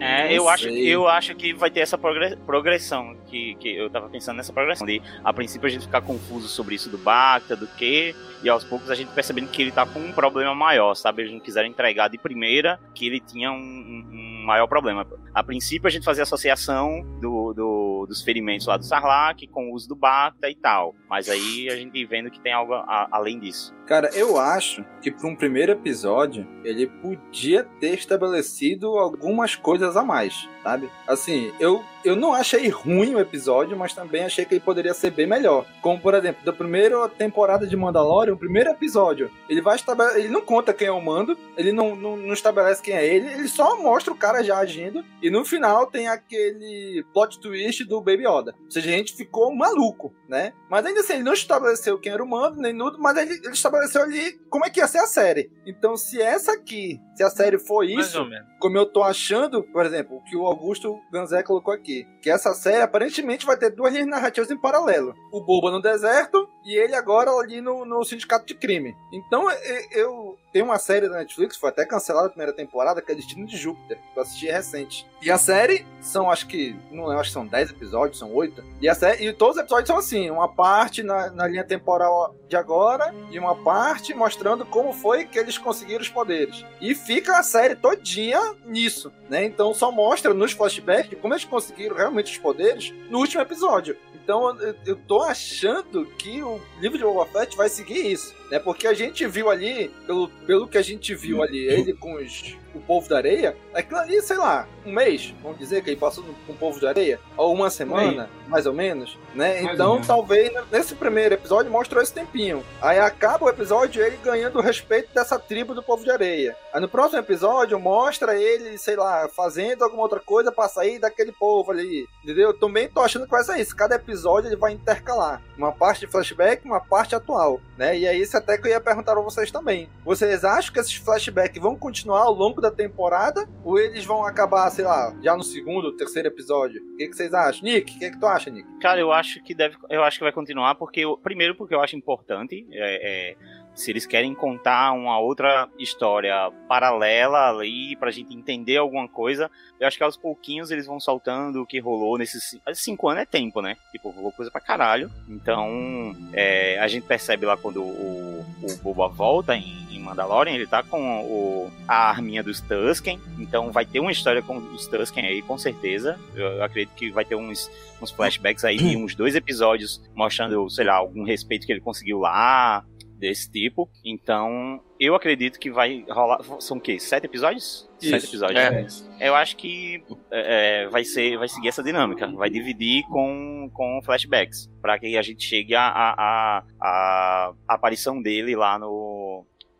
É, 0.02 0.32
eu 0.32 0.48
acho, 0.48 0.66
eu 0.70 1.06
acho 1.06 1.34
que 1.34 1.52
vai 1.52 1.70
ter 1.70 1.80
essa 1.80 1.98
progre- 1.98 2.34
progressão, 2.46 3.14
que, 3.26 3.54
que 3.56 3.68
eu 3.76 3.90
tava 3.90 4.08
pensando 4.08 4.38
nessa 4.38 4.50
progressão, 4.50 4.86
de 4.86 5.02
a 5.22 5.30
princípio 5.30 5.66
a 5.66 5.70
gente 5.70 5.82
ficar 5.84 6.00
confuso 6.00 6.48
sobre 6.48 6.74
isso 6.74 6.88
do 6.88 6.96
Bacta, 6.96 7.54
do 7.54 7.66
que, 7.66 8.14
e 8.42 8.48
aos 8.48 8.64
poucos 8.64 8.90
a 8.90 8.94
gente 8.94 9.10
percebendo 9.12 9.48
que 9.50 9.60
ele 9.60 9.70
tá 9.70 9.84
com 9.84 9.98
um 10.00 10.10
problema 10.10 10.54
maior, 10.54 10.94
sabe? 10.94 11.20
Eles 11.20 11.32
não 11.34 11.40
quiseram 11.40 11.68
entregar 11.68 12.08
de 12.08 12.16
primeira 12.16 12.80
que 12.94 13.06
ele 13.06 13.20
tinha 13.20 13.52
um, 13.52 13.56
um- 13.56 14.06
um 14.10 14.19
maior 14.44 14.66
problema. 14.66 15.06
A 15.34 15.42
princípio 15.42 15.86
a 15.86 15.90
gente 15.90 16.04
fazia 16.04 16.22
associação 16.22 17.02
do, 17.20 17.52
do- 17.52 18.06
dos 18.08 18.22
ferimentos 18.22 18.66
lá 18.66 18.76
do 18.76 18.84
Sarlacc 18.84 19.46
com 19.48 19.70
o 19.70 19.74
uso 19.74 19.88
do 19.88 19.94
Bacta 19.96 20.48
e 20.48 20.54
tal, 20.54 20.94
mas 21.08 21.28
aí 21.28 21.68
a 21.70 21.76
gente 21.76 22.04
vendo 22.06 22.30
que 22.30 22.40
tem 22.40 22.52
algo 22.52 22.74
a- 22.74 23.08
além 23.12 23.38
disso. 23.38 23.74
Cara, 23.90 24.08
eu 24.14 24.38
acho 24.38 24.84
que 25.02 25.10
para 25.10 25.26
um 25.26 25.34
primeiro 25.34 25.72
episódio 25.72 26.46
ele 26.62 26.86
podia 26.86 27.64
ter 27.80 27.94
estabelecido 27.94 28.86
algumas 28.96 29.56
coisas 29.56 29.96
a 29.96 30.04
mais, 30.04 30.48
sabe? 30.62 30.88
Assim, 31.08 31.52
eu, 31.58 31.82
eu 32.04 32.14
não 32.14 32.32
achei 32.32 32.68
ruim 32.68 33.16
o 33.16 33.18
episódio, 33.20 33.76
mas 33.76 33.92
também 33.92 34.24
achei 34.24 34.44
que 34.44 34.54
ele 34.54 34.60
poderia 34.60 34.94
ser 34.94 35.10
bem 35.10 35.26
melhor. 35.26 35.66
Como, 35.82 35.98
por 35.98 36.14
exemplo, 36.14 36.44
da 36.44 36.52
primeira 36.52 37.08
temporada 37.08 37.66
de 37.66 37.76
Mandalorian, 37.76 38.34
o 38.34 38.38
primeiro 38.38 38.70
episódio, 38.70 39.28
ele 39.48 39.60
vai 39.60 39.74
estabelecer. 39.74 40.20
Ele 40.20 40.28
não 40.28 40.42
conta 40.42 40.72
quem 40.72 40.86
é 40.86 40.92
o 40.92 41.00
mando, 41.00 41.36
ele 41.56 41.72
não, 41.72 41.96
não, 41.96 42.16
não 42.16 42.32
estabelece 42.32 42.82
quem 42.82 42.94
é 42.94 43.04
ele, 43.04 43.26
ele 43.26 43.48
só 43.48 43.82
mostra 43.82 44.12
o 44.12 44.16
cara 44.16 44.44
já 44.44 44.58
agindo, 44.58 45.04
e 45.20 45.30
no 45.30 45.44
final 45.44 45.86
tem 45.86 46.06
aquele 46.06 47.04
plot 47.12 47.40
twist 47.40 47.84
do 47.84 48.00
Baby 48.00 48.26
Yoda. 48.28 48.54
Ou 48.64 48.70
seja, 48.70 48.88
a 48.88 48.92
gente 48.92 49.16
ficou 49.16 49.52
maluco, 49.52 50.14
né? 50.28 50.52
Mas 50.68 50.86
ainda 50.86 51.00
assim, 51.00 51.14
ele 51.14 51.22
não 51.24 51.32
estabeleceu 51.32 51.98
quem 51.98 52.12
era 52.12 52.22
o 52.22 52.28
mando, 52.28 52.60
nem 52.60 52.72
nudo, 52.72 52.98
mas 53.00 53.16
ele, 53.16 53.34
ele 53.34 53.52
estabeleceu 53.52 53.79
ali 53.98 54.32
como 54.48 54.64
é 54.64 54.70
que 54.70 54.80
ia 54.80 54.86
ser 54.86 54.98
a 54.98 55.06
série. 55.06 55.50
Então, 55.66 55.96
se 55.96 56.20
essa 56.20 56.52
aqui, 56.52 57.00
se 57.14 57.22
a 57.22 57.30
série 57.30 57.58
for 57.58 57.84
isso, 57.84 58.26
como 58.58 58.76
eu 58.76 58.86
tô 58.86 59.02
achando, 59.02 59.62
por 59.62 59.84
exemplo, 59.86 60.16
o 60.16 60.24
que 60.24 60.36
o 60.36 60.46
Augusto 60.46 60.98
Ganzé 61.12 61.42
colocou 61.42 61.72
aqui, 61.72 62.06
que 62.22 62.30
essa 62.30 62.52
série 62.54 62.82
aparentemente 62.82 63.46
vai 63.46 63.56
ter 63.56 63.70
duas 63.70 63.92
linhas 63.92 64.08
narrativas 64.08 64.50
em 64.50 64.56
paralelo. 64.56 65.14
O 65.32 65.44
Boba 65.44 65.70
no 65.70 65.80
deserto 65.80 66.48
e 66.64 66.74
ele 66.74 66.94
agora 66.94 67.30
ali 67.30 67.60
no, 67.60 67.84
no 67.84 68.04
sindicato 68.04 68.46
de 68.46 68.54
crime. 68.54 68.94
Então 69.12 69.46
eu 69.92 70.36
tenho 70.52 70.64
uma 70.64 70.78
série 70.78 71.08
da 71.08 71.18
Netflix, 71.18 71.56
foi 71.56 71.70
até 71.70 71.84
cancelada 71.84 72.26
a 72.26 72.30
primeira 72.30 72.52
temporada, 72.52 73.00
que 73.00 73.12
é 73.12 73.14
Destino 73.14 73.46
de 73.46 73.56
Júpiter, 73.56 73.98
que 74.12 74.18
eu 74.18 74.22
assisti 74.22 74.46
recente. 74.46 75.06
E 75.22 75.30
a 75.30 75.38
série 75.38 75.86
são, 76.00 76.30
acho 76.30 76.46
que, 76.46 76.76
não 76.90 77.04
lembro, 77.04 77.20
acho 77.20 77.30
que 77.30 77.34
são 77.34 77.46
10 77.46 77.70
episódios, 77.70 78.18
são 78.18 78.34
8. 78.34 78.62
E, 78.80 78.88
a 78.88 78.94
série, 78.94 79.26
e 79.26 79.32
todos 79.32 79.56
os 79.56 79.62
episódios 79.62 79.86
são 79.86 79.98
assim, 79.98 80.30
uma 80.30 80.48
parte 80.48 81.02
na, 81.02 81.30
na 81.30 81.46
linha 81.46 81.64
temporal 81.64 82.34
de 82.48 82.56
agora 82.56 83.14
e 83.30 83.38
uma 83.38 83.54
parte 83.54 84.12
mostrando 84.12 84.66
como 84.66 84.92
foi 84.92 85.24
que 85.24 85.38
eles 85.38 85.56
conseguiram 85.56 86.00
os 86.00 86.08
poderes. 86.08 86.64
E 86.80 86.94
fica 86.94 87.38
a 87.38 87.42
série 87.42 87.76
todinha 87.76 88.54
nisso, 88.66 89.12
né? 89.28 89.44
Então 89.44 89.72
só 89.72 89.92
mostra 89.92 90.34
nos 90.34 90.52
flashbacks 90.52 91.18
como 91.20 91.34
eles 91.34 91.44
conseguiram 91.44 91.96
realmente 91.96 92.32
os 92.32 92.38
poderes 92.38 92.92
no 93.08 93.18
último 93.18 93.42
episódio. 93.42 93.96
Então 94.22 94.56
eu, 94.60 94.74
eu 94.86 94.96
tô 94.96 95.22
achando 95.22 96.06
que 96.06 96.42
o 96.42 96.60
livro 96.80 96.98
de 96.98 97.04
Boba 97.04 97.26
Fett 97.26 97.56
vai 97.56 97.68
seguir 97.68 98.12
isso, 98.12 98.34
né? 98.50 98.58
Porque 98.58 98.86
a 98.86 98.94
gente 98.94 99.26
viu 99.26 99.50
ali, 99.50 99.90
pelo, 100.06 100.28
pelo 100.46 100.68
que 100.68 100.78
a 100.78 100.82
gente 100.82 101.14
viu 101.14 101.42
ali, 101.42 101.66
ele 101.66 101.92
com 101.92 102.14
os 102.14 102.56
o 102.74 102.80
povo 102.80 103.08
da 103.08 103.16
areia, 103.16 103.56
aquilo 103.74 103.98
ali, 103.98 104.20
sei 104.22 104.36
lá, 104.36 104.66
um 104.84 104.92
mês, 104.92 105.34
vamos 105.42 105.58
dizer, 105.58 105.82
que 105.82 105.90
ele 105.90 105.96
passou 105.96 106.24
com 106.46 106.52
o 106.52 106.56
povo 106.56 106.80
da 106.80 106.88
areia, 106.88 107.20
ou 107.36 107.52
uma 107.52 107.70
semana, 107.70 108.30
mais 108.48 108.66
ou 108.66 108.72
menos, 108.72 109.18
né? 109.34 109.60
Mais 109.60 109.74
então, 109.74 110.00
talvez 110.00 110.52
nesse 110.70 110.94
primeiro 110.94 111.34
episódio 111.34 111.70
mostrou 111.70 112.02
esse 112.02 112.12
tempinho. 112.12 112.64
Aí 112.80 112.98
acaba 112.98 113.46
o 113.46 113.48
episódio 113.48 114.02
ele 114.02 114.16
ganhando 114.18 114.58
o 114.58 114.62
respeito 114.62 115.12
dessa 115.14 115.38
tribo 115.38 115.74
do 115.74 115.82
povo 115.82 116.02
de 116.02 116.10
areia. 116.10 116.56
Aí 116.72 116.80
no 116.80 116.88
próximo 116.88 117.18
episódio 117.18 117.78
mostra 117.78 118.34
ele, 118.34 118.78
sei 118.78 118.96
lá, 118.96 119.28
fazendo 119.28 119.82
alguma 119.82 120.02
outra 120.02 120.20
coisa 120.20 120.50
pra 120.50 120.68
sair 120.68 120.98
daquele 120.98 121.32
povo 121.32 121.70
ali, 121.70 122.06
entendeu? 122.22 122.50
Eu 122.50 122.58
também 122.58 122.88
tô 122.88 123.00
achando 123.00 123.24
que 123.24 123.30
vai 123.30 123.44
ser 123.44 123.58
isso. 123.58 123.76
Cada 123.76 123.96
episódio 123.96 124.48
ele 124.48 124.56
vai 124.56 124.72
intercalar 124.72 125.42
uma 125.56 125.72
parte 125.72 126.00
de 126.00 126.06
flashback, 126.06 126.64
uma 126.64 126.80
parte 126.80 127.14
atual, 127.14 127.60
né? 127.76 127.98
E 127.98 128.06
é 128.06 128.16
isso 128.16 128.36
até 128.36 128.56
que 128.56 128.66
eu 128.66 128.70
ia 128.70 128.80
perguntar 128.80 129.12
pra 129.12 129.22
vocês 129.22 129.50
também. 129.50 129.88
Vocês 130.04 130.44
acham 130.44 130.72
que 130.72 130.80
esses 130.80 130.94
flashbacks 130.94 131.60
vão 131.60 131.76
continuar 131.76 132.22
ao 132.22 132.32
longo 132.32 132.59
da 132.60 132.70
temporada? 132.70 133.48
Ou 133.64 133.78
eles 133.78 134.04
vão 134.04 134.24
acabar, 134.24 134.70
sei 134.70 134.84
lá, 134.84 135.16
já 135.22 135.36
no 135.36 135.42
segundo, 135.42 135.96
terceiro 135.96 136.28
episódio? 136.28 136.82
O 136.82 136.96
que, 136.96 137.08
que 137.08 137.16
vocês 137.16 137.32
acham? 137.32 137.62
Nick, 137.62 137.96
o 137.96 137.98
que, 137.98 138.10
que 138.10 138.18
tu 138.18 138.26
acha, 138.26 138.50
Nick? 138.50 138.68
Cara, 138.78 139.00
eu 139.00 139.12
acho 139.12 139.42
que 139.42 139.54
deve. 139.54 139.76
Eu 139.88 140.02
acho 140.02 140.18
que 140.18 140.24
vai 140.24 140.32
continuar, 140.32 140.74
porque. 140.74 141.02
Primeiro, 141.22 141.54
porque 141.54 141.74
eu 141.74 141.80
acho 141.80 141.96
importante. 141.96 142.66
É, 142.72 143.30
é, 143.30 143.36
se 143.74 143.90
eles 143.90 144.06
querem 144.06 144.34
contar 144.34 144.92
uma 144.92 145.18
outra 145.18 145.68
história 145.78 146.34
paralela 146.68 147.48
ali 147.48 147.96
pra 147.96 148.10
gente 148.10 148.34
entender 148.34 148.76
alguma 148.76 149.08
coisa, 149.08 149.50
eu 149.78 149.86
acho 149.86 149.96
que 149.96 150.04
aos 150.04 150.16
pouquinhos 150.16 150.70
eles 150.70 150.86
vão 150.86 151.00
soltando 151.00 151.62
o 151.62 151.66
que 151.66 151.78
rolou 151.78 152.18
nesses 152.18 152.58
cinco 152.74 153.08
anos 153.08 153.22
é 153.22 153.26
tempo, 153.26 153.62
né? 153.62 153.76
Tipo, 153.92 154.10
rolou 154.10 154.32
coisa 154.32 154.50
pra 154.50 154.60
caralho. 154.60 155.10
Então, 155.28 156.14
é, 156.32 156.78
a 156.78 156.88
gente 156.88 157.06
percebe 157.06 157.46
lá 157.46 157.56
quando 157.56 157.82
o, 157.82 158.44
o 158.62 158.76
Boba 158.82 159.08
volta 159.08 159.56
em, 159.56 159.79
em 160.00 160.04
Mandalorian, 160.04 160.52
ele 160.52 160.66
tá 160.66 160.82
com 160.82 161.20
o, 161.22 161.70
a 161.86 162.10
arminha 162.10 162.42
dos 162.42 162.60
Tusken, 162.60 163.20
então 163.38 163.70
vai 163.70 163.84
ter 163.84 164.00
uma 164.00 164.10
história 164.10 164.42
com 164.42 164.56
os 164.56 164.86
Tusken 164.86 165.26
aí, 165.26 165.42
com 165.42 165.56
certeza. 165.58 166.18
Eu 166.34 166.62
acredito 166.62 166.94
que 166.94 167.10
vai 167.10 167.24
ter 167.24 167.34
uns, 167.34 167.70
uns 168.00 168.10
flashbacks 168.10 168.64
aí 168.64 168.76
de 168.76 168.96
uns 168.98 169.14
dois 169.14 169.34
episódios 169.34 170.02
mostrando, 170.14 170.68
sei 170.70 170.86
lá, 170.86 170.94
algum 170.94 171.24
respeito 171.24 171.66
que 171.66 171.72
ele 171.72 171.80
conseguiu 171.80 172.18
lá, 172.18 172.84
desse 173.20 173.50
tipo. 173.50 173.88
Então, 174.02 174.80
eu 174.98 175.14
acredito 175.14 175.60
que 175.60 175.70
vai 175.70 176.04
rolar. 176.08 176.40
São 176.58 176.78
o 176.78 176.80
quê? 176.80 176.98
Sete 176.98 177.26
episódios? 177.26 177.88
Isso. 178.00 178.10
Sete 178.10 178.26
episódios. 178.26 179.06
É. 179.20 179.28
Eu 179.28 179.34
acho 179.34 179.56
que 179.56 180.02
é, 180.32 180.88
vai 180.88 181.04
ser, 181.04 181.36
vai 181.36 181.46
seguir 181.46 181.68
essa 181.68 181.82
dinâmica. 181.82 182.26
Vai 182.32 182.48
dividir 182.48 183.04
com, 183.08 183.70
com 183.72 184.00
flashbacks. 184.02 184.68
para 184.80 184.98
que 184.98 185.16
a 185.16 185.22
gente 185.22 185.44
chegue 185.44 185.74
a, 185.74 185.86
a, 185.86 186.64
a, 186.80 187.52
a 187.68 187.74
aparição 187.74 188.20
dele 188.20 188.56
lá 188.56 188.78
no, 188.78 188.88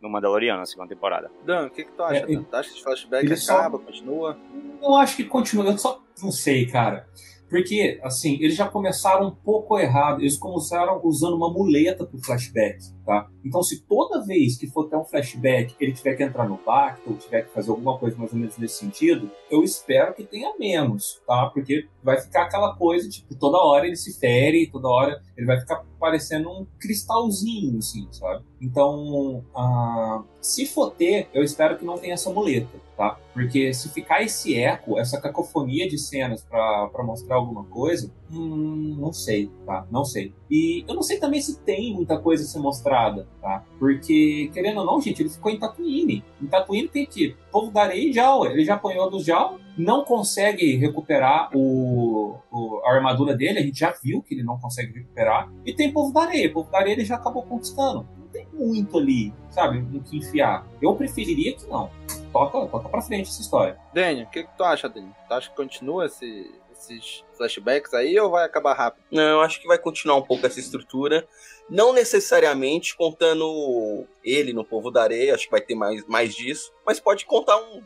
no 0.01 0.09
Mandaloriano, 0.09 0.59
na 0.59 0.65
segunda 0.65 0.89
temporada. 0.89 1.29
Dan, 1.45 1.67
o 1.67 1.69
que, 1.69 1.85
que 1.85 1.91
tu 1.91 2.03
acha? 2.03 2.17
É, 2.17 2.25
tu 2.25 2.55
acha 2.55 2.73
que 2.73 2.83
flashback 2.83 3.25
acaba, 3.25 3.77
só... 3.77 3.83
continua? 3.83 4.37
Eu 4.81 4.95
acho 4.95 5.15
que 5.15 5.23
continua. 5.25 5.65
Eu 5.65 5.77
só 5.77 6.01
não 6.21 6.31
sei, 6.31 6.65
cara. 6.65 7.07
Porque, 7.49 7.99
assim, 8.01 8.35
eles 8.35 8.55
já 8.55 8.67
começaram 8.67 9.27
um 9.27 9.35
pouco 9.35 9.77
errado. 9.77 10.21
Eles 10.21 10.37
começaram 10.37 11.01
usando 11.03 11.35
uma 11.35 11.51
muleta 11.51 12.05
pro 12.05 12.17
flashback, 12.23 12.79
tá? 13.11 13.27
Então, 13.43 13.61
se 13.61 13.81
toda 13.81 14.25
vez 14.25 14.55
que 14.57 14.67
for 14.67 14.87
ter 14.87 14.95
um 14.95 15.03
flashback 15.03 15.75
ele 15.81 15.91
tiver 15.91 16.15
que 16.15 16.23
entrar 16.23 16.47
no 16.47 16.57
pacto, 16.57 17.09
ou 17.09 17.17
tiver 17.17 17.41
que 17.41 17.53
fazer 17.53 17.69
alguma 17.69 17.97
coisa 17.97 18.15
mais 18.17 18.31
ou 18.31 18.39
menos 18.39 18.57
nesse 18.57 18.75
sentido, 18.75 19.29
eu 19.49 19.65
espero 19.65 20.13
que 20.13 20.23
tenha 20.23 20.57
menos, 20.57 21.21
tá? 21.27 21.47
Porque 21.47 21.89
vai 22.01 22.21
ficar 22.21 22.43
aquela 22.43 22.73
coisa, 22.77 23.09
tipo, 23.09 23.35
toda 23.35 23.57
hora 23.57 23.85
ele 23.85 23.97
se 23.97 24.17
fere, 24.17 24.69
toda 24.71 24.87
hora 24.87 25.21
ele 25.35 25.45
vai 25.45 25.59
ficar 25.59 25.83
parecendo 25.99 26.49
um 26.49 26.65
cristalzinho, 26.79 27.77
assim, 27.77 28.07
sabe? 28.11 28.43
Então, 28.61 29.43
uh, 29.55 30.23
se 30.39 30.65
for 30.65 30.91
ter, 30.91 31.27
eu 31.33 31.43
espero 31.43 31.77
que 31.77 31.85
não 31.85 31.97
tenha 31.97 32.13
essa 32.13 32.31
muleta, 32.31 32.79
tá? 32.97 33.19
Porque 33.33 33.73
se 33.73 33.89
ficar 33.89 34.23
esse 34.23 34.57
eco, 34.57 34.99
essa 34.99 35.19
cacofonia 35.19 35.87
de 35.87 35.97
cenas 35.97 36.43
para 36.43 37.03
mostrar 37.03 37.35
alguma 37.35 37.63
coisa, 37.65 38.11
hum, 38.31 38.97
não 38.99 39.13
sei, 39.13 39.49
tá? 39.65 39.85
Não 39.91 40.03
sei. 40.03 40.33
E 40.49 40.83
eu 40.87 40.95
não 40.95 41.01
sei 41.01 41.19
também 41.19 41.41
se 41.41 41.59
tem 41.59 41.93
muita 41.93 42.19
coisa 42.19 42.43
a 42.43 42.47
ser 42.47 42.59
mostrada, 42.59 43.00
tá? 43.41 43.63
Porque, 43.79 44.49
querendo 44.53 44.79
ou 44.79 44.85
não, 44.85 45.01
gente, 45.01 45.21
ele 45.21 45.29
ficou 45.29 45.51
em 45.51 45.57
Tatooine. 45.57 46.23
Em 46.41 46.47
Tatooine 46.47 46.87
tem 46.87 47.05
que 47.05 47.35
povo 47.51 47.71
da 47.71 47.83
areia 47.83 48.11
e. 48.11 48.51
Ele 48.51 48.63
já 48.63 48.75
apanhou 48.75 49.09
do 49.09 49.21
Jawa, 49.23 49.59
não 49.77 50.03
consegue 50.03 50.75
recuperar 50.75 51.49
o, 51.53 52.37
o, 52.51 52.81
a 52.85 52.93
armadura 52.93 53.35
dele, 53.35 53.59
a 53.59 53.61
gente 53.61 53.79
já 53.79 53.91
viu 53.91 54.21
que 54.21 54.33
ele 54.33 54.43
não 54.43 54.59
consegue 54.59 54.93
recuperar. 54.93 55.51
E 55.65 55.73
tem 55.73 55.91
povo 55.91 56.13
da 56.13 56.21
areia. 56.21 56.51
Povo 56.51 56.69
da 56.69 56.79
areia 56.79 56.93
ele 56.93 57.05
já 57.05 57.15
acabou 57.15 57.43
conquistando. 57.43 58.07
Não 58.17 58.27
tem 58.27 58.47
muito 58.53 58.97
ali, 58.97 59.33
sabe, 59.49 59.81
no 59.81 60.01
que 60.01 60.17
enfiar. 60.17 60.67
Eu 60.81 60.95
preferiria 60.95 61.55
que 61.55 61.67
não. 61.67 61.89
Toca, 62.31 62.65
toca 62.67 62.89
pra 62.89 63.01
frente 63.01 63.29
essa 63.29 63.41
história. 63.41 63.77
Daniel, 63.93 64.25
o 64.25 64.29
que, 64.29 64.43
que 64.43 64.57
tu 64.57 64.63
acha, 64.63 64.87
Daniel? 64.87 65.13
Tu 65.27 65.33
acha 65.33 65.49
que 65.49 65.55
continua 65.55 66.05
esse, 66.05 66.49
esses 66.81 67.23
flashbacks 67.37 67.93
aí 67.93 68.19
ou 68.19 68.31
vai 68.31 68.45
acabar 68.45 68.73
rápido? 68.73 69.03
Não, 69.11 69.21
eu 69.21 69.41
acho 69.41 69.61
que 69.61 69.67
vai 69.67 69.77
continuar 69.77 70.17
um 70.17 70.21
pouco 70.21 70.45
essa 70.45 70.59
estrutura. 70.59 71.27
Não 71.69 71.93
necessariamente 71.93 72.95
contando 72.95 74.05
ele 74.23 74.51
no 74.53 74.65
Povo 74.65 74.89
da 74.89 75.03
Areia, 75.03 75.35
acho 75.35 75.45
que 75.45 75.51
vai 75.51 75.61
ter 75.61 75.75
mais, 75.75 76.05
mais 76.07 76.35
disso, 76.35 76.71
mas 76.85 76.99
pode 76.99 77.25
contar 77.25 77.57
um, 77.57 77.81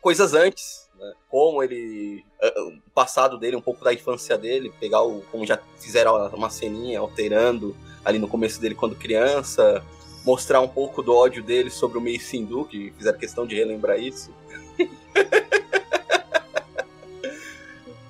coisas 0.00 0.34
antes, 0.34 0.90
né? 0.98 1.12
como 1.28 1.62
ele. 1.62 2.24
O 2.86 2.90
passado 2.90 3.38
dele, 3.38 3.56
um 3.56 3.62
pouco 3.62 3.84
da 3.84 3.94
infância 3.94 4.36
dele, 4.36 4.72
pegar 4.80 5.02
o. 5.02 5.22
Como 5.30 5.46
já 5.46 5.58
fizeram 5.78 6.26
uma 6.34 6.50
ceninha 6.50 6.98
alterando 6.98 7.76
ali 8.04 8.18
no 8.18 8.26
começo 8.26 8.60
dele 8.60 8.74
quando 8.74 8.96
criança, 8.96 9.84
mostrar 10.24 10.60
um 10.60 10.68
pouco 10.68 11.02
do 11.02 11.14
ódio 11.14 11.42
dele 11.42 11.70
sobre 11.70 11.98
o 11.98 12.00
Mei 12.00 12.18
Sindu, 12.18 12.64
que 12.64 12.92
fizeram 12.96 13.18
questão 13.18 13.46
de 13.46 13.54
relembrar 13.54 14.00
isso. 14.00 14.34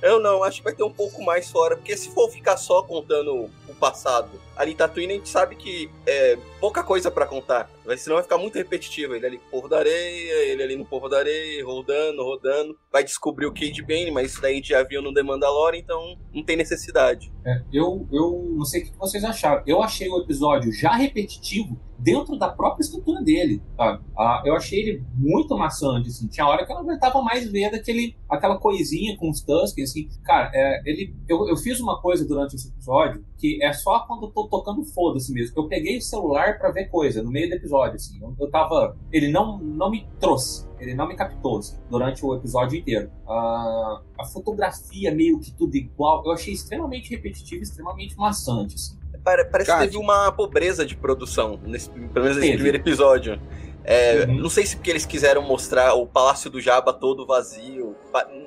Eu 0.02 0.18
não, 0.18 0.42
acho 0.42 0.58
que 0.58 0.64
vai 0.64 0.74
ter 0.74 0.82
um 0.82 0.92
pouco 0.92 1.22
mais 1.22 1.48
fora, 1.48 1.76
porque 1.76 1.96
se 1.96 2.10
for 2.10 2.28
ficar 2.28 2.56
só 2.56 2.82
contando 2.82 3.48
o 3.68 3.74
passado, 3.78 4.28
ali 4.62 4.72
em 4.72 4.76
Tatooine 4.76 5.12
a 5.12 5.16
gente 5.16 5.28
sabe 5.28 5.56
que 5.56 5.90
é 6.06 6.38
pouca 6.60 6.84
coisa 6.84 7.10
para 7.10 7.26
contar, 7.26 7.68
senão 7.98 8.16
vai 8.16 8.22
ficar 8.22 8.38
muito 8.38 8.56
repetitivo. 8.56 9.14
Ele 9.14 9.26
ali 9.26 9.36
no 9.36 9.50
Povo 9.50 9.68
da 9.68 9.78
Areia, 9.78 10.50
ele 10.50 10.62
ali 10.62 10.76
no 10.76 10.84
Povo 10.84 11.08
da 11.08 11.18
Areia, 11.18 11.64
rodando, 11.64 12.22
rodando. 12.22 12.78
Vai 12.90 13.02
descobrir 13.02 13.46
o 13.46 13.52
Cade 13.52 13.82
Bane, 13.82 14.12
mas 14.12 14.32
isso 14.32 14.40
daí 14.40 14.52
a 14.52 14.56
gente 14.56 14.68
já 14.68 14.82
viu 14.84 15.02
no 15.02 15.12
The 15.12 15.22
Mandalorian, 15.22 15.80
então 15.80 16.16
não 16.32 16.44
tem 16.44 16.56
necessidade. 16.56 17.32
É, 17.44 17.62
eu, 17.72 18.06
eu 18.12 18.54
não 18.56 18.64
sei 18.64 18.82
o 18.82 18.84
que 18.84 18.98
vocês 18.98 19.24
acharam. 19.24 19.62
Eu 19.66 19.82
achei 19.82 20.08
o 20.08 20.20
episódio 20.20 20.72
já 20.72 20.92
repetitivo 20.92 21.80
dentro 21.98 22.36
da 22.36 22.48
própria 22.48 22.82
estrutura 22.82 23.22
dele. 23.22 23.62
Sabe? 23.76 24.04
Ah, 24.16 24.42
eu 24.44 24.54
achei 24.54 24.80
ele 24.80 25.04
muito 25.14 25.56
maçante, 25.56 26.08
assim. 26.08 26.28
Tinha 26.28 26.46
hora 26.46 26.64
que 26.64 26.72
eu 26.72 26.76
não 26.76 26.82
aguentava 26.82 27.20
mais 27.22 27.50
ver 27.50 27.70
daquele, 27.70 28.16
aquela 28.28 28.58
coisinha 28.58 29.16
com 29.16 29.30
os 29.30 29.40
Tuskens, 29.40 29.90
assim. 29.90 30.08
Cara, 30.24 30.50
é, 30.54 30.82
ele, 30.84 31.14
eu, 31.28 31.48
eu 31.48 31.56
fiz 31.56 31.80
uma 31.80 32.00
coisa 32.00 32.26
durante 32.26 32.54
esse 32.54 32.68
episódio 32.68 33.24
que 33.38 33.62
é 33.62 33.72
só 33.72 34.00
quando 34.06 34.26
eu 34.26 34.30
tô 34.30 34.48
tocando 34.52 34.84
foda-se 34.84 35.32
mesmo. 35.32 35.54
Eu 35.56 35.66
peguei 35.66 35.96
o 35.96 36.02
celular 36.02 36.58
para 36.58 36.70
ver 36.70 36.90
coisa 36.90 37.22
no 37.22 37.30
meio 37.30 37.48
do 37.48 37.54
episódio, 37.54 37.96
assim. 37.96 38.20
Eu, 38.20 38.36
eu 38.38 38.50
tava... 38.50 38.94
Ele 39.10 39.28
não, 39.28 39.58
não 39.58 39.90
me 39.90 40.06
trouxe. 40.20 40.68
Ele 40.78 40.94
não 40.94 41.08
me 41.08 41.16
captou 41.16 41.58
assim, 41.58 41.78
durante 41.88 42.24
o 42.24 42.34
episódio 42.34 42.78
inteiro. 42.78 43.10
Uh, 43.24 44.02
a 44.18 44.24
fotografia 44.30 45.14
meio 45.14 45.40
que 45.40 45.52
tudo 45.52 45.74
igual, 45.76 46.22
eu 46.26 46.32
achei 46.32 46.52
extremamente 46.52 47.10
repetitivo, 47.10 47.62
extremamente 47.62 48.16
maçante. 48.16 48.74
Assim. 48.74 48.98
Parece 49.24 49.72
que 49.72 49.78
teve 49.78 49.96
uma 49.96 50.30
pobreza 50.32 50.84
de 50.84 50.96
produção, 50.96 51.58
nesse, 51.64 51.88
pelo 51.88 52.24
menos 52.24 52.36
nesse 52.36 52.52
primeiro 52.52 52.76
episódio. 52.76 53.40
É, 53.84 54.24
uhum. 54.24 54.38
Não 54.38 54.50
sei 54.50 54.66
se 54.66 54.76
porque 54.76 54.90
eles 54.90 55.06
quiseram 55.06 55.42
mostrar 55.42 55.94
o 55.94 56.06
Palácio 56.06 56.50
do 56.50 56.60
Jabba 56.60 56.92
todo 56.92 57.26
vazio, 57.26 57.96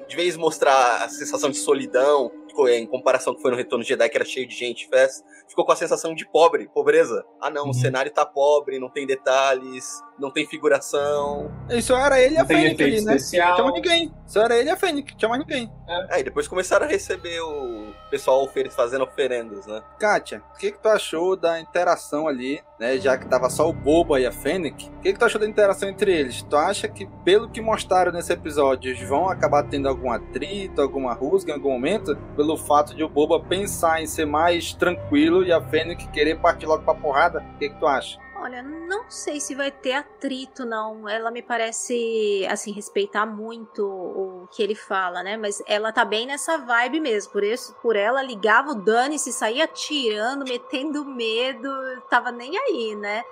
de 0.08 0.16
vez 0.16 0.38
mostrar 0.38 1.04
a 1.04 1.10
sensação 1.10 1.50
de 1.50 1.58
solidão, 1.58 2.32
em 2.70 2.86
comparação 2.88 3.34
com 3.34 3.42
foi 3.42 3.52
no 3.52 3.58
Retorno 3.58 3.84
de 3.84 3.90
Jedi, 3.90 4.10
que 4.10 4.18
era 4.18 4.26
cheio 4.26 4.48
de 4.48 4.56
gente, 4.56 4.88
festa, 4.88 5.26
ficou 5.48 5.66
com 5.66 5.72
a 5.72 5.76
sensação 5.76 6.14
de 6.16 6.26
pobre, 6.28 6.68
pobreza. 6.68 7.26
Ah 7.42 7.50
não, 7.50 7.66
Uhum. 7.66 7.70
o 7.70 7.74
cenário 7.74 8.12
tá 8.12 8.26
pobre, 8.26 8.80
não 8.80 8.90
tem 8.90 9.06
detalhes, 9.06 10.02
não 10.18 10.32
tem 10.32 10.46
figuração. 10.46 11.52
Isso 11.70 11.94
era 11.94 12.20
ele 12.20 12.36
e 12.36 12.38
a 12.38 12.46
Fênix 12.46 12.82
ali, 12.82 13.02
né? 13.02 13.16
especial. 13.16 13.50
Não 13.50 13.56
tinha 13.56 13.66
mais 13.66 13.76
ninguém. 13.76 14.14
Só 14.26 14.42
era 14.42 14.58
ele 14.58 14.70
e 14.70 14.72
a 14.72 14.78
Fênix, 14.78 15.12
não 15.12 15.18
tinha 15.18 15.30
mais 15.30 15.42
ninguém. 15.42 15.72
É, 15.88 16.20
e 16.20 16.24
depois 16.24 16.48
começaram 16.48 16.86
a 16.86 16.90
receber 16.90 17.40
o 17.42 17.94
pessoal 18.10 18.50
fazendo 18.72 19.04
oferendas, 19.04 19.68
né? 19.68 19.82
Kátia, 20.00 20.42
o 20.54 20.58
que, 20.58 20.72
que 20.72 20.80
tu 20.80 20.88
achou 20.88 21.36
da 21.36 21.60
interação 21.60 22.28
ali, 22.28 22.62
né? 22.80 22.98
Já 22.98 23.18
que 23.18 23.28
tava 23.28 23.50
só 23.50 23.70
o 23.70 23.74
Boba 23.74 24.20
e 24.20 24.26
a 24.26 24.32
Fennec, 24.32 24.90
o 24.90 25.02
que, 25.02 25.14
que 25.14 25.20
tu 25.20 25.26
achou 25.26 25.40
da 25.40 25.48
interação 25.48 25.90
entre 25.90 26.12
eles? 26.12 26.42
Tu 26.42 26.56
acha 26.56 26.88
que, 26.88 27.06
pelo 27.24 27.50
que 27.50 27.62
mostraram 27.62 28.12
nesse 28.12 28.32
episódio, 28.32 28.92
eles 28.92 29.08
vão 29.08 29.30
acabar 29.30 29.64
tendo 29.64 29.88
algum 29.88 30.12
atrito, 30.12 30.82
alguma 30.82 31.14
rusga 31.14 31.52
em 31.52 31.56
algum 31.56 31.72
momento? 31.72 32.16
Pelo 32.36 32.58
fato 32.58 32.96
de 32.96 33.04
o 33.04 33.10
Boba 33.10 33.40
pensar 33.40 34.02
em 34.02 34.08
ser 34.08 34.26
mais 34.26 34.74
tranquilo 34.74 35.44
e 35.44 35.52
a 35.52 35.62
Fennec 35.62 36.08
querer 36.10 36.40
partir 36.40 36.66
logo 36.66 36.84
pra 36.84 36.96
porrada? 36.96 37.46
O 37.56 37.58
que, 37.60 37.70
que 37.70 37.80
tu 37.80 37.86
acha? 37.86 38.25
Olha, 38.38 38.62
não 38.62 39.10
sei 39.10 39.40
se 39.40 39.56
vai 39.56 39.72
ter 39.72 39.94
atrito, 39.94 40.66
não. 40.66 41.08
Ela 41.08 41.32
me 41.32 41.42
parece, 41.42 42.46
assim, 42.50 42.72
respeitar 42.74 43.26
muito 43.26 43.86
o 43.86 44.48
que 44.52 44.62
ele 44.62 44.76
fala, 44.76 45.24
né? 45.24 45.38
Mas 45.38 45.64
ela 45.66 45.92
tá 45.92 46.04
bem 46.04 46.28
nessa 46.28 46.58
vibe 46.58 47.00
mesmo. 47.00 47.32
Por 47.32 47.44
isso, 47.44 47.74
por 47.82 47.96
ela, 47.96 48.22
ligava 48.22 48.72
o 48.72 48.76
Dani, 48.76 49.18
se 49.18 49.32
saía 49.32 49.64
atirando, 49.64 50.44
metendo 50.44 51.06
medo, 51.06 51.70
tava 52.10 52.32
nem 52.32 52.58
aí, 52.58 52.96
né? 52.96 53.24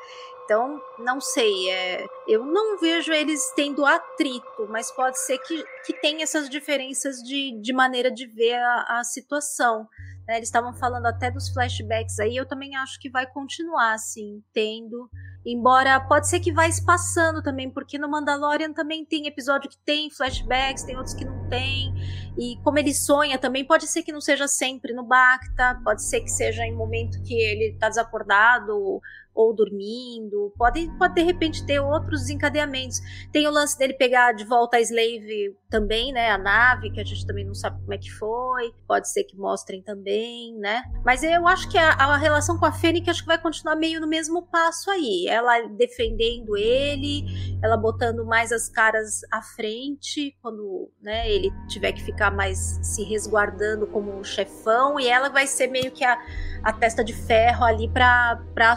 Então, 0.45 0.82
não 0.99 1.22
sei, 1.22 1.70
é, 1.70 2.06
eu 2.28 2.45
não 2.45 2.78
vejo 2.78 3.14
eles 3.14 3.51
tendo 3.56 3.86
atrito, 3.86 4.68
mas 4.70 4.91
pode 4.91 5.18
ser 5.20 5.38
que, 5.38 5.64
que 5.86 5.93
tenha 5.93 6.24
essas 6.24 6.49
diferenças 6.49 7.18
de, 7.18 7.58
de 7.62 7.72
maneira 7.74 8.12
de 8.12 8.26
ver 8.26 8.56
a, 8.56 8.99
a 8.99 9.04
situação. 9.06 9.88
Né? 10.28 10.38
Eles 10.38 10.47
estavam 10.47 10.74
falando 10.74 11.05
até 11.05 11.30
dos 11.30 11.49
flashbacks 11.49 12.19
aí, 12.19 12.36
eu 12.36 12.45
também 12.45 12.76
acho 12.76 12.99
que 12.99 13.09
vai 13.09 13.26
continuar 13.26 13.93
assim, 13.93 14.43
tendo. 14.53 15.09
Embora 15.45 15.99
pode 15.99 16.30
ser 16.30 16.39
que 16.39 16.53
vai 16.53 16.69
espaçando 16.69 17.41
também, 17.41 17.69
porque 17.69 17.97
no 17.97 18.09
Mandalorian 18.09 18.71
também 18.71 19.03
tem 19.03 19.28
episódio 19.28 19.69
que 19.69 19.78
tem 19.78 20.09
flashbacks, 20.09 20.84
tem 20.84 20.95
outros 20.95 21.13
que 21.13 21.26
não 21.26 21.49
tem. 21.49 21.93
E 22.38 22.57
como 22.63 22.80
ele 22.80 22.93
sonha 22.93 23.38
também, 23.38 23.65
pode 23.65 23.86
ser 23.88 24.03
que 24.03 24.11
não 24.13 24.21
seja 24.21 24.47
sempre 24.47 24.93
no 24.93 25.03
Bacta, 25.03 25.82
pode 25.84 26.01
ser 26.03 26.21
que 26.21 26.30
seja 26.30 26.65
em 26.65 26.74
momento 26.74 27.21
que 27.24 27.34
ele 27.34 27.78
tá 27.78 27.89
desacordado 27.89 29.01
ou 29.34 29.53
dormindo. 29.53 30.53
Pode, 30.57 30.89
pode 30.97 31.15
de 31.15 31.23
repente 31.23 31.65
ter 31.65 31.79
outros 31.79 32.21
desencadeamentos. 32.21 32.99
Tem 33.31 33.47
o 33.47 33.51
lance 33.51 33.77
dele 33.77 33.93
pegar 33.93 34.34
de 34.34 34.45
volta 34.45 34.77
a 34.77 34.81
Slave 34.81 35.55
também, 35.69 36.11
né? 36.11 36.29
A 36.29 36.38
nave, 36.38 36.91
que 36.91 36.99
a 36.99 37.03
gente 37.03 37.25
também 37.25 37.45
não 37.45 37.53
sabe 37.55 37.79
como 37.81 37.93
é 37.93 37.97
que 37.97 38.11
foi. 38.11 38.73
Pode 38.88 39.09
ser 39.09 39.23
que 39.23 39.38
mostrem 39.38 39.81
também, 39.81 40.55
né? 40.57 40.84
Mas 41.03 41.23
eu 41.23 41.47
acho 41.47 41.69
que 41.69 41.77
a, 41.77 41.91
a 41.91 42.17
relação 42.17 42.57
com 42.57 42.65
a 42.65 42.71
Fênix 42.71 43.07
acho 43.07 43.21
que 43.21 43.27
vai 43.27 43.41
continuar 43.41 43.75
meio 43.75 43.99
no 43.99 44.07
mesmo 44.07 44.43
passo 44.43 44.89
aí. 44.91 45.27
Ela 45.27 45.67
defendendo 45.67 46.55
ele, 46.55 47.25
ela 47.61 47.77
botando 47.77 48.25
mais 48.25 48.51
as 48.51 48.69
caras 48.69 49.21
à 49.31 49.41
frente 49.41 50.36
quando 50.41 50.91
né, 51.01 51.29
ele 51.29 51.51
tiver 51.67 51.91
que 51.91 52.03
ficar 52.03 52.31
mais 52.31 52.79
se 52.81 53.03
resguardando 53.03 53.88
como 53.88 54.17
um 54.17 54.23
chefão, 54.23 54.99
e 54.99 55.07
ela 55.07 55.29
vai 55.29 55.47
ser 55.47 55.67
meio 55.67 55.91
que 55.91 56.03
a, 56.03 56.17
a 56.63 56.73
testa 56.73 57.03
de 57.03 57.13
ferro 57.13 57.63
ali 57.63 57.89
pra, 57.89 58.41
pra 58.53 58.75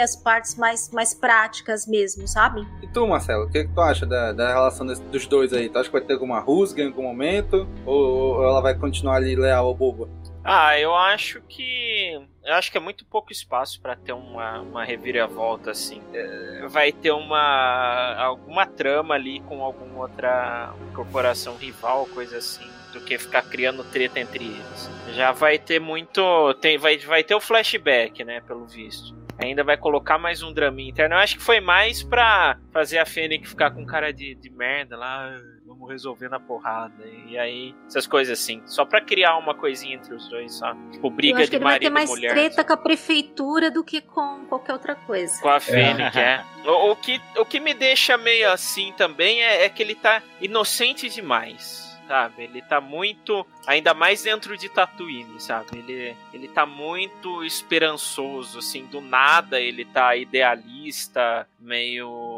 as 0.00 0.16
partes 0.16 0.56
mais, 0.56 0.90
mais 0.92 1.14
práticas 1.14 1.86
mesmo, 1.86 2.26
sabe? 2.28 2.66
E 2.82 2.86
tu, 2.88 3.06
Marcelo, 3.06 3.44
o 3.46 3.50
que, 3.50 3.64
que 3.64 3.72
tu 3.74 3.80
acha 3.80 4.04
da, 4.06 4.32
da 4.32 4.48
relação 4.48 4.86
desse- 4.86 5.02
dos 5.04 5.26
dois 5.26 5.52
aí? 5.52 5.68
Tu 5.68 5.78
acha 5.78 5.88
que 5.88 5.92
vai 5.96 6.00
ter 6.06 6.14
alguma 6.14 6.40
rusga 6.40 6.82
em 6.82 6.86
algum 6.86 7.02
momento? 7.02 7.68
Ou, 7.86 8.36
ou 8.36 8.44
ela 8.44 8.60
vai 8.60 8.74
continuar 8.74 9.16
ali 9.16 9.34
leal 9.36 9.66
ao 9.66 9.74
Boba? 9.74 10.08
Ah, 10.44 10.78
eu 10.78 10.94
acho 10.94 11.42
que. 11.42 12.18
Eu 12.42 12.54
acho 12.54 12.70
que 12.72 12.78
é 12.78 12.80
muito 12.80 13.04
pouco 13.04 13.30
espaço 13.30 13.80
pra 13.82 13.94
ter 13.94 14.12
uma, 14.14 14.60
uma 14.60 14.84
reviravolta 14.84 15.70
assim. 15.72 16.00
É, 16.14 16.66
Vai 16.68 16.90
ter 16.90 17.10
uma. 17.10 18.14
alguma 18.16 18.64
trama 18.64 19.14
ali 19.14 19.40
com 19.40 19.62
alguma 19.62 19.98
outra 20.02 20.72
corporação 20.94 21.56
rival, 21.56 22.06
coisa 22.14 22.38
assim. 22.38 22.66
Do 22.94 23.00
que 23.02 23.18
ficar 23.18 23.42
criando 23.42 23.84
treta 23.84 24.18
entre 24.18 24.44
eles. 24.44 24.90
Já 25.14 25.32
vai 25.32 25.58
ter 25.58 25.78
muito. 25.78 26.54
Tem, 26.54 26.78
vai, 26.78 26.96
vai 26.96 27.22
ter 27.22 27.34
o 27.34 27.40
flashback, 27.40 28.24
né? 28.24 28.40
Pelo 28.40 28.64
visto. 28.66 29.14
Ainda 29.38 29.62
vai 29.62 29.76
colocar 29.76 30.18
mais 30.18 30.42
um 30.42 30.52
draminha 30.52 30.90
interno. 30.90 31.14
Eu 31.14 31.18
acho 31.20 31.36
que 31.36 31.42
foi 31.42 31.60
mais 31.60 32.02
pra 32.02 32.58
fazer 32.72 32.98
a 32.98 33.06
Fênix 33.06 33.48
ficar 33.48 33.70
com 33.70 33.86
cara 33.86 34.12
de, 34.12 34.34
de 34.34 34.50
merda 34.50 34.96
lá. 34.96 35.28
"Ah, 35.34 35.58
Vamos 35.68 35.90
resolver 35.90 36.30
na 36.30 36.40
porrada. 36.40 37.06
E 37.26 37.36
aí, 37.38 37.74
essas 37.86 38.06
coisas 38.06 38.40
assim. 38.40 38.62
Só 38.64 38.86
pra 38.86 39.02
criar 39.02 39.36
uma 39.36 39.54
coisinha 39.54 39.96
entre 39.96 40.14
os 40.14 40.26
dois, 40.28 40.54
só. 40.54 40.74
Tipo, 40.90 41.06
Eu 41.08 41.10
briga 41.10 41.36
acho 41.36 41.44
que 41.44 41.50
de 41.50 41.56
ele 41.56 41.64
vai 41.64 41.78
ter 41.78 41.84
marido 41.84 41.90
e 41.90 41.94
mais 41.94 42.08
mulher. 42.08 42.30
treta 42.32 42.64
com 42.64 42.72
a 42.72 42.76
prefeitura 42.78 43.70
do 43.70 43.84
que 43.84 44.00
com 44.00 44.46
qualquer 44.46 44.72
outra 44.72 44.94
coisa. 44.96 45.40
Com 45.42 45.50
a 45.50 45.60
Fênix, 45.60 46.16
é. 46.16 46.42
O, 46.64 46.92
o 46.92 46.96
que, 46.96 47.20
o 47.36 47.44
que 47.44 47.60
me 47.60 47.74
deixa 47.74 48.16
meio 48.16 48.50
assim 48.50 48.94
também 48.96 49.42
é, 49.44 49.64
é 49.66 49.68
que 49.68 49.82
ele 49.82 49.94
tá 49.94 50.22
inocente 50.40 51.06
demais. 51.10 51.87
Sabe? 52.08 52.44
Ele 52.44 52.62
tá 52.62 52.80
muito. 52.80 53.46
Ainda 53.66 53.92
mais 53.92 54.22
dentro 54.22 54.56
de 54.56 54.66
Tatooine, 54.70 55.38
sabe? 55.38 55.66
Ele, 55.74 56.16
ele 56.32 56.48
tá 56.48 56.64
muito 56.64 57.44
esperançoso, 57.44 58.60
assim. 58.60 58.86
Do 58.86 59.02
nada 59.02 59.60
ele 59.60 59.84
tá 59.84 60.16
idealista, 60.16 61.46
meio. 61.60 62.37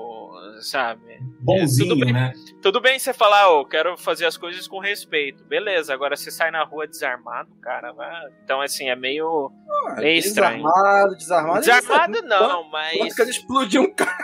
Sabe? 0.63 1.19
Bonzinho, 1.41 1.89
tudo 1.91 2.01
bem, 2.05 2.13
né? 2.13 2.33
Tudo 2.61 2.79
bem 2.79 2.99
você 2.99 3.15
falar, 3.15 3.49
ô, 3.49 3.65
quero 3.65 3.97
fazer 3.97 4.27
as 4.27 4.37
coisas 4.37 4.69
com 4.69 4.79
respeito. 4.79 5.43
Beleza, 5.45 5.95
agora 5.95 6.15
você 6.15 6.31
sai 6.31 6.51
na 6.51 6.63
rua 6.63 6.87
desarmado, 6.87 7.49
cara. 7.63 7.91
vai- 7.93 8.23
Então, 8.45 8.61
assim, 8.61 8.91
é 8.91 8.95
meio. 8.95 9.51
meio 9.97 10.19
estranho. 10.19 10.63
Desarmado, 10.63 11.17
desarmado. 11.17 11.61
Desarmado 11.61 12.23
não, 12.23 12.65
mas. 12.69 12.99
Quando 12.99 13.21
ele 13.21 13.31
explodiu 13.31 13.83
um 13.83 13.93
cara? 13.97 14.15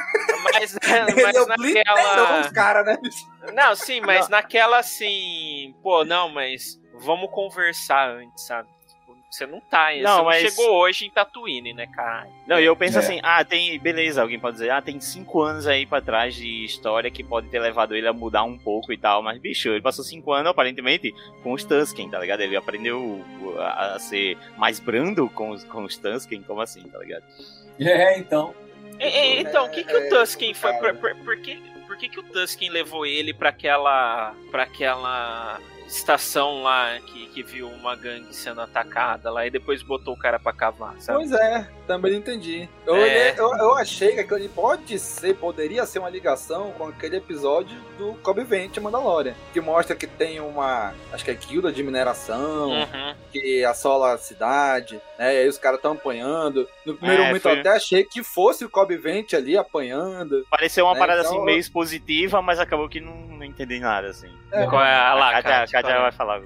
Mas, 0.45 0.77
mas 1.23 1.37
é 1.37 1.47
naquela. 1.47 2.51
cara, 2.53 2.83
né? 2.83 2.99
Não, 3.55 3.75
sim, 3.75 4.01
mas 4.03 4.29
naquela 4.29 4.79
assim. 4.79 5.75
Pô, 5.83 6.05
não, 6.05 6.29
mas 6.29 6.79
vamos 7.01 7.31
conversar 7.31 8.11
antes, 8.11 8.47
sabe? 8.47 8.69
Você 9.29 9.45
não 9.47 9.61
tá, 9.61 9.89
Não, 10.01 10.19
você 10.19 10.25
mas- 10.25 10.43
não 10.45 10.51
chegou 10.51 10.75
hoje 10.77 11.07
em 11.07 11.11
Tatooine, 11.11 11.75
né, 11.75 11.87
cara? 11.89 12.27
Não, 12.47 12.59
e 12.61 12.65
eu 12.65 12.75
penso 12.77 12.97
É. 12.97 13.01
assim, 13.01 13.21
ah, 13.23 13.45
tem. 13.45 13.79
Beleza, 13.79 14.23
alguém 14.23 14.39
pode 14.39 14.55
dizer, 14.55 14.71
ah, 14.71 14.81
tem 14.81 14.99
cinco 15.01 15.43
anos 15.43 15.67
aí 15.67 15.85
pra 15.85 16.01
trás 16.01 16.35
de 16.35 16.65
história 16.65 17.11
que 17.11 17.23
pode 17.25 17.49
ter 17.49 17.59
levado 17.59 17.95
ele 17.95 18.07
a 18.09 18.13
mudar 18.13 18.45
um 18.45 18.57
pouco 18.57 18.93
e 18.93 18.97
tal, 18.97 19.23
mas, 19.23 19.39
bicho, 19.39 19.69
ele 19.69 19.83
passou 19.83 20.05
cinco 20.05 20.33
anos, 20.33 20.51
aparentemente, 20.51 21.13
com 21.43 21.53
os 21.53 21.65
Tusken, 21.65 22.09
tá 22.09 22.19
ligado? 22.21 22.41
Ele 22.41 22.57
aprendeu 22.57 23.23
a, 23.59 23.99
ser 23.99 24.39
mais 24.57 24.79
brando 24.81 25.29
com 25.29 25.51
os, 25.51 25.65
com 25.65 25.83
os 25.85 25.97
Tusken, 25.99 26.43
como 26.43 26.61
assim, 26.61 26.83
tá 26.89 26.99
ligado? 26.99 27.25
É, 27.81 28.19
então. 28.19 28.55
E- 28.99 29.05
e- 29.07 29.41
então, 29.43 29.67
o 29.67 29.71
que, 29.71 29.85
que 29.85 29.95
o 29.95 30.09
Tusken 30.09 30.55
foi? 30.55 30.73
Por, 30.75 30.95
por, 30.97 31.15
por 31.17 31.37
que, 31.39 31.57
por 31.87 31.97
que, 31.99 32.09
que 32.09 32.21
o 32.21 32.23
Tusken 32.23 32.71
levou 32.71 33.05
ele 33.05 33.35
pra 33.35 33.51
aquela. 33.51 34.35
para 34.51 34.63
aquela 34.63 35.61
estação 35.87 36.63
lá 36.63 36.99
que, 37.01 37.27
que 37.29 37.43
viu 37.43 37.69
uma 37.69 37.95
gangue 37.95 38.35
sendo 38.35 38.61
atacada 38.61 39.31
lá 39.31 39.47
e 39.47 39.51
depois 39.51 39.83
botou 39.83 40.15
o 40.15 40.19
cara 40.19 40.39
pra 40.39 40.53
cavar, 40.53 40.95
sabe? 41.01 41.19
Pois 41.19 41.33
é, 41.33 41.69
também 41.87 42.13
não 42.13 42.19
entendi. 42.19 42.69
Eu, 42.87 42.97
É. 42.97 43.35
eu, 43.39 43.51
eu 43.57 43.75
achei 43.77 44.13
que 44.13 44.21
aquele 44.21 44.49
pode 44.49 44.99
ser, 44.99 45.35
poderia 45.37 45.87
ser 45.87 45.99
uma 46.01 46.11
ligação 46.11 46.73
com 46.73 46.87
aquele 46.89 47.17
episódio 47.17 47.79
do 47.99 48.15
Cobb 48.23 48.43
Vent 48.45 48.79
Mandalorian, 48.79 49.35
que 49.53 49.61
mostra 49.61 49.95
que 49.97 50.07
tem 50.07 50.41
uma, 50.41 50.93
acho 51.13 51.25
que 51.25 51.31
é 51.31 51.35
guilda 51.35 51.73
de 51.73 51.83
mineração, 51.83 52.71
Uhum. 52.71 53.15
que 53.33 53.65
assola 53.65 54.15
a 54.15 54.19
cidade, 54.19 55.01
né? 55.19 55.35
E 55.35 55.39
aí 55.41 55.49
os 55.49 55.59
caras 55.59 55.79
estão 55.79 55.93
apanhando. 55.93 56.69
No 56.85 56.95
primeiro 56.97 57.23
É, 57.23 57.27
momento 57.29 57.43
foi- 57.43 57.57
eu 57.57 57.61
até 57.61 57.71
achei 57.71 58.05
que 58.05 58.23
fosse 58.23 58.65
o 58.65 58.69
Cobb 58.71 58.97
Vent 58.97 59.33
ali 59.35 59.57
apanhando. 59.57 60.45
Pareceu 60.51 60.85
uma 60.85 60.95
né? 60.95 61.01
parada 61.01 61.21
Então, 61.21 61.33
assim 61.37 61.45
meio 61.45 61.59
expositiva, 61.59 62.41
mas 62.43 62.59
acabou 62.59 62.89
que 62.89 63.01
não, 63.01 63.15
não 63.17 63.45
entendi 63.45 63.79
nada, 63.79 64.09
assim. 64.09 64.31
É. 64.53 64.67
Qual 64.67 64.83
é 64.83 64.95
a 64.95 65.15
lá, 65.15 65.37
a 65.37 65.39
é? 65.39 66.01
vai 66.01 66.13
falar. 66.13 66.41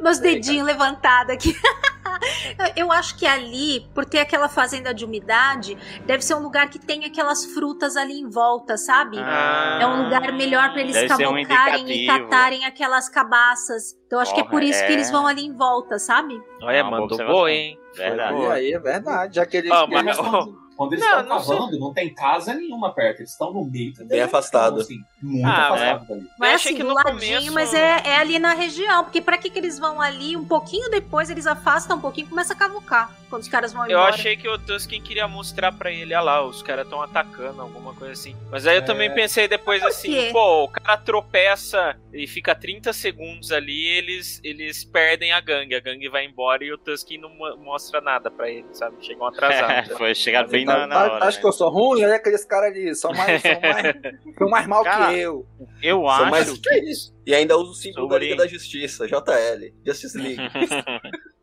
Meus 0.00 0.18
dedinhos 0.18 0.66
levantados 0.66 1.32
aqui. 1.34 1.54
Eu 2.76 2.90
acho 2.92 3.16
que 3.18 3.26
ali, 3.26 3.86
por 3.94 4.04
ter 4.04 4.18
aquela 4.20 4.48
fazenda 4.48 4.92
de 4.94 5.04
umidade, 5.04 5.76
deve 6.06 6.22
ser 6.22 6.34
um 6.34 6.40
lugar 6.40 6.68
que 6.68 6.78
tem 6.78 7.04
aquelas 7.04 7.44
frutas 7.46 7.96
ali 7.96 8.14
em 8.18 8.28
volta, 8.28 8.76
sabe? 8.76 9.18
Ah, 9.18 9.78
é 9.80 9.86
um 9.86 10.04
lugar 10.04 10.32
melhor 10.32 10.72
para 10.72 10.80
eles 10.80 10.94
ser 10.96 11.04
um 11.06 11.08
cavalcarem 11.08 11.90
e 11.90 12.06
catarem 12.06 12.64
aquelas 12.64 13.08
cabaças. 13.08 13.96
Então 14.06 14.20
acho 14.20 14.32
que 14.34 14.40
é 14.40 14.42
Porra, 14.44 14.52
por 14.52 14.62
isso 14.62 14.78
que 14.84 14.90
é. 14.90 14.92
eles 14.92 15.10
vão 15.10 15.26
ali 15.26 15.44
em 15.44 15.52
volta, 15.54 15.98
sabe? 15.98 16.40
Olha, 16.62 16.84
boa 16.84 17.00
mandou 17.00 17.18
boa, 17.26 17.50
hein? 17.50 17.78
Verdade. 17.94 18.40
E 18.40 18.46
aí 18.46 18.72
é 18.72 18.78
verdade, 18.78 19.36
já 19.36 19.46
que 19.46 19.56
ele. 19.56 19.72
Ah, 19.72 19.84
ele- 19.88 20.02
mas- 20.02 20.16
Quando, 20.16 20.65
quando 20.76 20.92
eles 20.92 21.04
Não, 21.04 21.20
estão 21.20 21.36
não 21.36 21.42
sei. 21.44 21.56
cavando, 21.56 21.78
não 21.78 21.92
tem 21.94 22.12
casa 22.14 22.54
nenhuma 22.54 22.92
perto. 22.92 23.20
Eles 23.20 23.30
estão 23.30 23.52
no 23.52 23.64
meio. 23.64 23.92
do 23.94 24.04
Bem 24.04 24.20
afastado. 24.20 24.80
Assim, 24.80 24.98
muito 25.22 25.46
Ah, 25.46 25.66
afastado 25.68 26.06
dali. 26.08 26.26
Mas 26.38 26.50
Eu 26.50 26.56
assim, 26.56 26.76
que 26.76 26.82
do 26.82 26.88
no 26.88 26.94
ladinho, 26.94 27.38
começo- 27.38 27.52
mas 27.52 27.74
é, 27.74 28.02
é 28.04 28.16
ali 28.18 28.38
na 28.38 28.52
região. 28.54 29.04
Porque 29.04 29.20
pra 29.20 29.38
que, 29.38 29.48
que 29.50 29.58
eles 29.58 29.78
vão 29.78 30.00
ali? 30.00 30.36
Um 30.36 30.44
pouquinho 30.44 30.90
depois 30.90 31.30
eles 31.30 31.46
afastam 31.46 31.96
um 31.96 32.00
pouquinho 32.00 32.26
e 32.26 32.30
começa 32.30 32.52
a 32.52 32.56
cavucar. 32.56 33.10
Quando 33.30 33.42
os 33.42 33.48
caras 33.48 33.72
vão 33.72 33.84
Eu 33.86 33.98
embora. 33.98 34.14
achei 34.14 34.36
que 34.36 34.48
o 34.48 34.58
Tusken 34.58 35.00
queria 35.02 35.26
mostrar 35.26 35.72
pra 35.72 35.90
ele, 35.90 36.14
ah 36.14 36.20
lá, 36.20 36.44
os 36.44 36.62
caras 36.62 36.84
estão 36.84 37.02
atacando, 37.02 37.60
alguma 37.60 37.92
coisa 37.94 38.12
assim. 38.12 38.36
Mas 38.50 38.66
aí 38.66 38.76
eu 38.76 38.82
É. 38.82 38.84
também 38.84 39.12
pensei 39.12 39.48
depois 39.48 39.82
assim, 39.82 40.30
pô, 40.32 40.64
o 40.64 40.68
cara 40.68 40.96
tropeça, 40.96 41.96
ele 42.16 42.26
fica 42.26 42.54
30 42.54 42.92
segundos 42.92 43.52
ali 43.52 43.86
eles 43.86 44.40
eles 44.42 44.84
perdem 44.84 45.32
a 45.32 45.40
gangue. 45.40 45.74
A 45.74 45.80
gangue 45.80 46.08
vai 46.08 46.24
embora 46.24 46.64
e 46.64 46.72
o 46.72 46.78
Tusken 46.78 47.18
não 47.20 47.28
mo- 47.28 47.56
mostra 47.58 48.00
nada 48.00 48.30
pra 48.30 48.50
ele, 48.50 48.66
sabe? 48.72 48.96
Chegam 49.04 49.26
atrasados. 49.26 49.92
Foi 49.98 50.14
chegar 50.14 50.46
bem 50.48 50.64
na, 50.64 50.86
na 50.86 51.02
hora. 51.04 51.24
Acho 51.24 51.36
né? 51.38 51.40
que 51.42 51.46
eu 51.48 51.52
sou 51.52 51.68
ruim, 51.70 52.02
aí 52.04 52.12
aqueles 52.12 52.44
caras 52.44 52.70
ali 52.70 52.94
são 52.94 53.12
mais, 53.12 53.42
são 53.42 53.60
mais, 53.60 53.94
são 54.38 54.48
mais 54.48 54.66
mal 54.66 54.82
Cara, 54.84 55.12
que 55.12 55.20
eu. 55.20 55.46
Eu 55.82 55.96
São 55.98 56.08
acho 56.08 56.30
mais- 56.30 56.58
Que 56.58 56.78
isso? 56.90 57.14
E 57.26 57.34
ainda 57.34 57.56
usa 57.56 57.70
o 57.70 57.74
símbolo 57.74 58.08
da 58.08 58.14
Sobre- 58.14 58.28
Liga 58.30 58.36
da 58.42 58.46
Justiça, 58.48 59.06
JL, 59.06 59.72
Justice 59.84 60.16
League. 60.16 60.36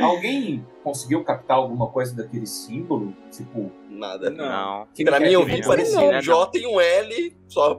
Alguém 0.00 0.66
conseguiu 0.84 1.24
captar 1.24 1.56
alguma 1.56 1.86
coisa 1.88 2.14
daquele 2.14 2.46
símbolo? 2.46 3.14
Tipo, 3.30 3.70
Nada. 3.88 4.30
Não. 4.30 4.86
que 4.94 5.04
Pra 5.04 5.18
mim, 5.18 5.26
é 5.26 5.32
eu 5.36 5.44
vi 5.44 5.62
parecia 5.62 6.00
Não. 6.00 6.18
um 6.18 6.20
J 6.20 6.58
e 6.58 6.66
um 6.66 6.80
L, 6.80 7.36
só. 7.48 7.72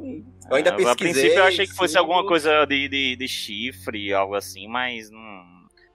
Eu 0.50 0.56
ainda 0.56 0.72
Ah, 0.72 0.76
pesquisei. 0.76 0.92
A 0.92 0.96
princípio 0.96 1.38
eu 1.40 1.44
achei 1.44 1.68
que 1.68 1.74
fosse 1.76 1.98
alguma 1.98 2.26
coisa 2.26 2.66
de, 2.66 2.88
de, 2.90 3.16
de 3.16 3.28
chifre, 3.28 4.14
algo 4.14 4.34
assim, 4.36 4.68
mas 4.68 5.10
não, 5.12 5.39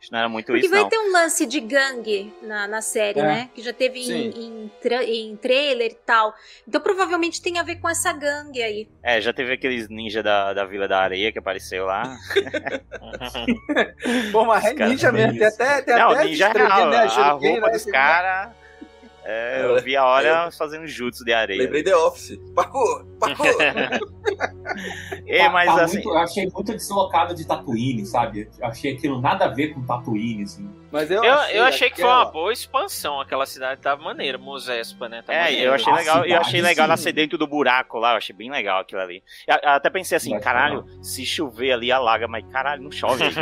acho 0.05 0.07
que 0.07 0.13
não 0.13 0.19
era 0.19 0.29
muito 0.29 0.47
Porque 0.47 0.61
isso, 0.61 0.71
vai 0.71 0.81
não. 0.83 0.89
ter 0.89 0.99
um 0.99 1.13
lance 1.13 1.47
de 1.47 1.61
gangue 1.61 2.33
na, 2.43 2.69
na 2.69 2.81
série, 2.83 3.21
É. 3.21 3.23
né? 3.23 3.51
Que 3.55 3.63
já 3.63 3.73
teve 3.73 4.01
em, 4.01 4.29
em, 4.29 4.71
tra- 4.83 5.05
em 5.05 5.35
trailer 5.37 5.91
e 5.93 5.95
tal. 5.95 6.35
Então 6.69 6.81
provavelmente 6.81 7.41
tem 7.41 7.59
a 7.59 7.63
ver 7.63 7.77
com 7.77 7.89
essa 7.89 8.13
gangue 8.13 8.63
aí. 8.63 8.89
É, 9.03 9.21
já 9.21 9.33
teve 9.33 9.53
aqueles 9.53 9.89
ninja 9.89 10.23
da, 10.23 10.53
da 10.53 10.65
Vila 10.65 10.87
da 10.87 10.99
Areia 11.01 11.33
que 11.33 11.39
apareceu 11.39 11.87
lá. 11.87 12.17
Pô, 14.33 14.45
mas 14.45 14.65
é 14.65 14.75
ninja 14.75 15.11
mesmo. 15.13 15.39
Tem 15.39 15.47
até, 15.47 15.83
tem 15.83 15.97
não, 15.97 16.11
até 16.11 16.25
ninja 16.25 16.47
estrelinha, 16.47 16.75
real. 16.77 16.91
né? 16.91 16.99
A 16.99 17.31
roupa 17.31 17.67
né? 17.67 17.73
dos 17.73 17.85
caras. 17.87 18.64
É, 19.27 19.65
eu 19.65 19.83
vi 19.83 19.97
a 19.97 20.05
hora 20.05 20.51
fazendo 20.51 20.87
jutsu 20.87 21.25
de 21.25 21.33
areia. 21.33 21.63
Lembrei 21.63 21.83
The 21.83 21.97
Office. 21.97 22.39
Parkour! 22.55 23.07
Parkour! 23.19 23.47
É, 25.27 25.45
Tá- 25.45 25.51
mas 25.51 25.67
tá 25.75 25.85
assim. 25.85 25.95
muito- 25.97 26.09
eu 26.11 26.19
achei 26.19 26.51
muito 26.51 26.73
deslocado 26.73 27.35
de 27.35 27.47
Tatooine, 27.47 28.05
sabe? 28.07 28.49
Eu 28.59 28.67
achei 28.67 28.93
aquilo 28.95 29.21
nada 29.21 29.45
a 29.45 29.49
ver 29.49 29.69
com 29.73 29.83
Tatooine, 29.85 30.43
assim. 30.43 30.69
Mas 30.95 31.11
eu, 31.11 31.25
Eu, 31.25 31.35
eu 31.51 31.65
achei 31.65 31.91
que 31.91 31.97
foi 32.01 32.09
uma 32.09 32.25
boa 32.27 32.53
expansão. 32.53 33.21
Aquela 33.21 33.45
cidade 33.47 33.81
tava 33.81 34.01
maneira, 34.01 34.39
Mosespa, 34.39 35.09
né? 35.09 35.23
Tá 35.23 35.35
É, 35.35 35.43
maneiro. 35.43 35.65
eu 35.71 35.75
achei 35.75 35.93
A 35.93 35.97
legal, 35.97 36.17
eu 36.19 36.23
cidade, 36.23 36.41
achei 36.47 36.61
legal 36.63 36.87
sim. 36.87 36.91
nascer 36.91 37.13
dentro 37.13 37.37
do 37.37 37.47
buraco 37.49 37.99
lá, 37.99 38.13
eu 38.13 38.19
achei 38.19 38.35
bem 38.35 38.49
legal 38.49 38.81
aquilo 38.81 39.01
ali. 39.01 39.23
Eu, 39.45 39.57
eu 39.61 39.71
até 39.71 39.91
pensei 39.91 40.17
assim, 40.17 40.31
Vai 40.31 40.41
caralho, 40.41 40.85
se 41.03 41.27
chover 41.27 41.73
ali 41.73 41.91
alaga, 41.91 42.29
mas 42.29 42.45
caralho, 42.53 42.83
não 42.83 42.93
chove. 42.93 43.25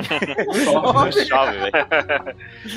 Não 0.64 1.12
chove, 1.12 1.58
velho. 1.58 1.72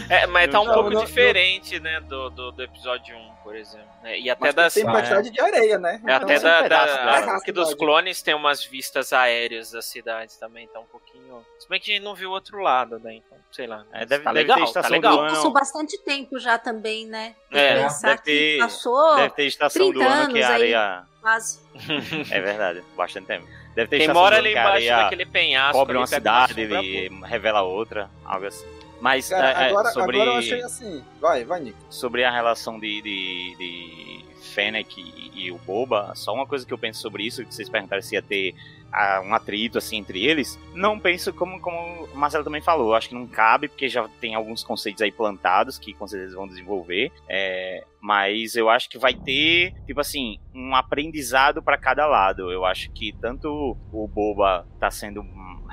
É, 0.09 0.28
mas 0.28 0.49
tá 0.51 0.59
um 0.59 0.65
Não, 0.65 0.73
pouco 0.73 0.89
não- 0.89 1.05
diferente, 1.05 1.80
né, 1.80 2.01
do, 2.01 2.30
do, 2.30 2.51
do 2.51 2.63
episódio 2.63 3.15
1, 3.15 3.34
por 3.45 3.55
exemplo. 3.55 3.85
né? 4.01 4.17
E 4.19 4.27
até 4.27 4.45
Mas 4.45 4.55
das. 4.55 4.73
tem 4.73 4.83
Ah, 4.83 4.91
tempestade 4.91 5.29
de 5.29 5.39
areia, 5.39 5.77
né? 5.77 6.01
é, 6.07 6.13
até 6.13 6.39
são 6.39 6.49
da, 6.49 6.63
pedaços 6.63 6.95
da, 6.97 7.19
dela. 7.21 7.33
porque 7.35 7.51
dos 7.51 7.75
clones 7.75 8.21
tem 8.23 8.33
umas 8.33 8.65
vistas 8.65 9.13
aéreas 9.13 9.69
das 9.69 9.85
cidades 9.85 10.35
também, 10.37 10.67
tá 10.67 10.79
um 10.79 10.85
pouquinho. 10.85 11.45
Se 11.59 11.69
bem 11.69 11.79
que 11.79 11.91
a 11.91 11.93
gente 11.93 12.03
não 12.03 12.15
viu 12.15 12.29
o 12.31 12.33
outro 12.33 12.57
lado, 12.59 12.97
né? 12.99 13.13
Então, 13.13 13.37
sei 13.51 13.67
lá. 13.67 13.85
É, 13.93 14.03
deve- 14.03 14.23
tá 14.23 14.33
deve 14.33 14.45
ter 14.47 14.51
legal, 14.53 14.57
tá 14.57 14.63
estação 14.63 14.91
legal. 14.91 15.13
do 15.17 15.19
ano. 15.21 15.29
Passou 15.35 15.51
bastante 15.51 15.97
tempo 16.03 16.39
já 16.39 16.57
também, 16.57 17.05
né? 17.05 17.35
Tem 17.51 17.61
É, 17.61 17.75
que 17.75 17.81
pensar 17.83 18.07
deve 18.09 18.21
ter- 18.23 18.53
que 18.55 18.57
passou 18.59 19.15
Deve 19.15 19.29
ter 19.35 19.45
estação 19.45 19.91
do 19.91 19.99
30 19.99 20.11
ano 20.11 20.33
que 20.33 20.41
a 20.41 20.47
anos 20.47 20.61
aí. 20.61 20.73
areia. 20.73 21.03
quase. 21.21 21.59
É 22.31 22.41
verdade, 22.41 22.83
bastante 22.95 23.27
tempo. 23.27 23.47
Deve 23.75 23.89
ter 23.89 23.97
Quem 23.97 24.05
estação 24.05 24.21
mora 24.21 24.35
do 24.35 24.39
ali 24.39 24.47
ano 24.49 24.53
que 24.53 24.57
a 24.57 24.61
embaixo 24.61 24.75
areia 24.75 24.97
daquele 25.03 25.25
penhasco. 25.25 25.73
cobre 25.77 25.97
uma 25.97 26.07
cidade 26.07 26.61
e 26.61 27.09
revela 27.25 27.61
outra, 27.61 28.09
algo 28.23 28.45
assim. 28.47 28.65
Mas 29.01 29.29
Cara, 29.29 29.47
é, 29.47 29.67
é, 29.67 29.69
agora, 29.69 29.89
sobre, 29.91 30.15
agora 30.15 30.31
eu 30.31 30.37
achei 30.37 30.61
assim. 30.61 31.03
Vai, 31.19 31.43
vai, 31.43 31.59
Nick. 31.59 31.77
sobre 31.89 32.23
a 32.23 32.31
relação 32.31 32.79
de, 32.79 33.01
de, 33.01 33.55
de 33.57 34.25
Fennec 34.53 34.99
e, 34.99 35.45
e 35.45 35.51
o 35.51 35.57
Boba, 35.57 36.13
só 36.15 36.33
uma 36.33 36.45
coisa 36.45 36.65
que 36.65 36.73
eu 36.73 36.77
penso 36.77 37.01
sobre 37.01 37.23
isso, 37.23 37.45
que 37.45 37.53
vocês 37.53 37.69
perguntaram 37.69 38.01
se 38.01 38.15
ia 38.15 38.21
ter 38.21 38.55
ah, 38.91 39.21
um 39.25 39.33
atrito 39.33 39.77
assim 39.77 39.97
entre 39.97 40.25
eles, 40.25 40.57
não 40.73 40.97
penso 40.97 41.33
como, 41.33 41.59
como 41.59 42.05
o 42.05 42.17
Marcelo 42.17 42.45
também 42.45 42.61
falou, 42.61 42.89
eu 42.89 42.95
acho 42.95 43.09
que 43.09 43.15
não 43.15 43.27
cabe, 43.27 43.67
porque 43.67 43.89
já 43.89 44.07
tem 44.21 44.35
alguns 44.35 44.63
conceitos 44.63 45.01
aí 45.01 45.11
plantados 45.11 45.77
que 45.77 45.93
com 45.93 46.07
certeza 46.07 46.35
vão 46.35 46.47
desenvolver, 46.47 47.11
é, 47.27 47.83
mas 47.99 48.55
eu 48.55 48.69
acho 48.69 48.87
que 48.89 48.97
vai 48.97 49.13
ter, 49.13 49.73
tipo 49.85 49.99
assim, 49.99 50.39
um 50.53 50.75
aprendizado 50.75 51.61
para 51.61 51.75
cada 51.75 52.05
lado. 52.05 52.51
Eu 52.51 52.63
acho 52.63 52.91
que 52.91 53.11
tanto 53.19 53.75
o 53.91 54.07
Boba 54.07 54.65
tá 54.79 54.91
sendo 54.91 55.23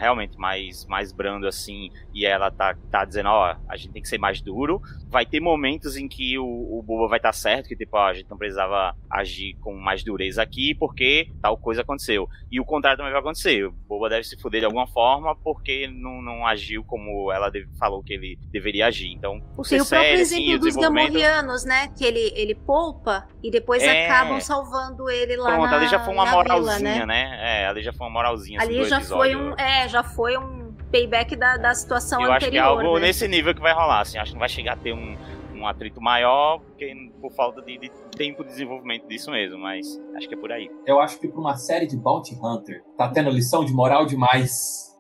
realmente 0.03 0.37
mais, 0.37 0.85
mais 0.87 1.13
brando 1.13 1.47
assim, 1.47 1.91
e 2.13 2.27
ela 2.27 2.51
tá, 2.51 2.75
tá 2.91 3.05
dizendo, 3.05 3.29
ó, 3.29 3.57
a 3.69 3.77
gente 3.77 3.93
tem 3.93 4.03
que 4.03 4.09
ser 4.09 4.19
mais 4.19 4.41
duro. 4.43 4.81
Vai 5.09 5.25
ter 5.25 5.41
momentos 5.41 5.97
em 5.97 6.09
que 6.09 6.39
o, 6.39 6.45
o 6.45 6.83
Boba 6.83 7.09
vai 7.09 7.19
estar 7.19 7.33
certo, 7.33 7.69
que 7.69 7.77
tipo, 7.77 7.97
ó, 7.97 8.09
a 8.09 8.13
gente 8.15 8.29
não 8.29 8.37
precisava 8.37 8.95
agir 9.11 9.57
com 9.61 9.75
mais 9.75 10.03
dureza 10.03 10.43
aqui, 10.43 10.75
porque 10.75 11.29
tal 11.41 11.57
coisa 11.57 11.83
aconteceu. 11.83 12.29
E 12.51 12.59
o 12.61 12.65
contrário 12.65 12.97
também 12.99 13.13
vai 13.13 13.21
acontecer. 13.21 13.65
O 13.65 13.73
Boba 13.73 14.09
deve 14.09 14.25
se 14.25 14.37
fuder 14.41 14.61
de 14.61 14.67
alguma 14.67 14.87
forma, 14.87 15.35
porque 15.37 15.87
não, 15.87 16.21
não 16.21 16.47
agiu 16.47 16.83
como 16.85 17.31
ela 17.33 17.49
deve- 17.51 17.69
falou 17.79 18.03
que 18.03 18.13
ele 18.15 18.39
deveria 18.51 18.87
agir. 18.87 19.13
Então, 19.13 19.41
por 19.55 19.65
ser 19.65 19.77
Tem 19.77 19.83
o 19.83 19.87
próprio 19.89 20.09
sério, 20.09 20.23
assim, 20.23 20.35
exemplo 20.37 20.55
o 20.55 20.59
dos 20.59 20.67
desenvolvimento... 20.75 21.13
Gamorreanos, 21.13 21.65
né? 21.65 21.89
Que 21.97 22.05
ele, 22.05 22.33
ele 22.35 22.55
poupa 22.55 23.27
e 23.43 23.51
depois 23.51 23.83
É. 23.83 24.07
acabam 24.07 24.41
salvando 24.41 25.09
ele 25.11 25.37
lá 25.37 25.53
Pronto, 25.53 25.71
na, 25.71 25.77
ali 25.77 25.89
já 25.89 26.01
foi 26.05 26.15
uma 26.15 26.27
moralzinha, 26.27 26.93
vila, 26.95 27.07
né? 27.07 27.39
É, 27.63 27.67
ali 27.67 27.83
já 27.83 27.93
foi 27.93 28.07
uma 28.07 28.13
moralzinha. 28.13 28.59
assim, 28.61 28.69
Ali 28.79 28.89
já 28.89 28.97
episódio. 28.99 29.07
foi 29.17 29.37
um, 29.37 29.55
é, 29.59 29.89
já 29.93 30.03
foi 30.03 30.37
um 30.37 30.75
payback 30.91 31.37
da, 31.37 31.57
da 31.57 31.75
situação 31.75 32.21
Eu 32.21 32.33
acho 32.33 32.51
que 32.51 32.57
é 32.57 32.61
anterior, 32.61 32.85
algo 32.85 32.99
né? 32.99 33.07
nesse 33.07 33.29
nível 33.29 33.55
que 33.55 33.61
vai 33.61 33.73
rolar, 33.73 34.01
assim. 34.01 34.19
Acho 34.19 34.33
que 34.33 34.35
não 34.35 34.41
vai 34.41 34.49
chegar 34.49 34.73
a 34.73 34.77
ter 34.77 34.93
um, 34.93 35.17
um 35.55 35.67
atrito 35.67 36.01
maior, 36.01 36.59
porque 36.61 36.95
por 37.21 37.33
falta 37.33 37.63
de, 37.63 37.79
de 37.79 37.91
tempo 38.17 38.43
de 38.43 38.51
desenvolvimento 38.51 39.07
disso 39.07 39.31
mesmo, 39.31 39.59
mas 39.59 39.87
acho 40.17 40.29
que 40.29 40.35
é 40.35 40.37
por 40.37 40.51
aí. 40.51 40.69
Eu 40.87 41.01
acho 41.01 41.19
que 41.21 41.29
pra 41.29 41.41
uma 41.41 41.57
série 41.57 41.87
de 41.87 41.97
Bounty 41.97 42.35
Hunter, 42.35 42.83
tá 42.97 43.09
tendo 43.09 43.31
lição 43.31 43.65
de 43.65 43.73
moral 43.73 44.05
demais. 44.05 44.91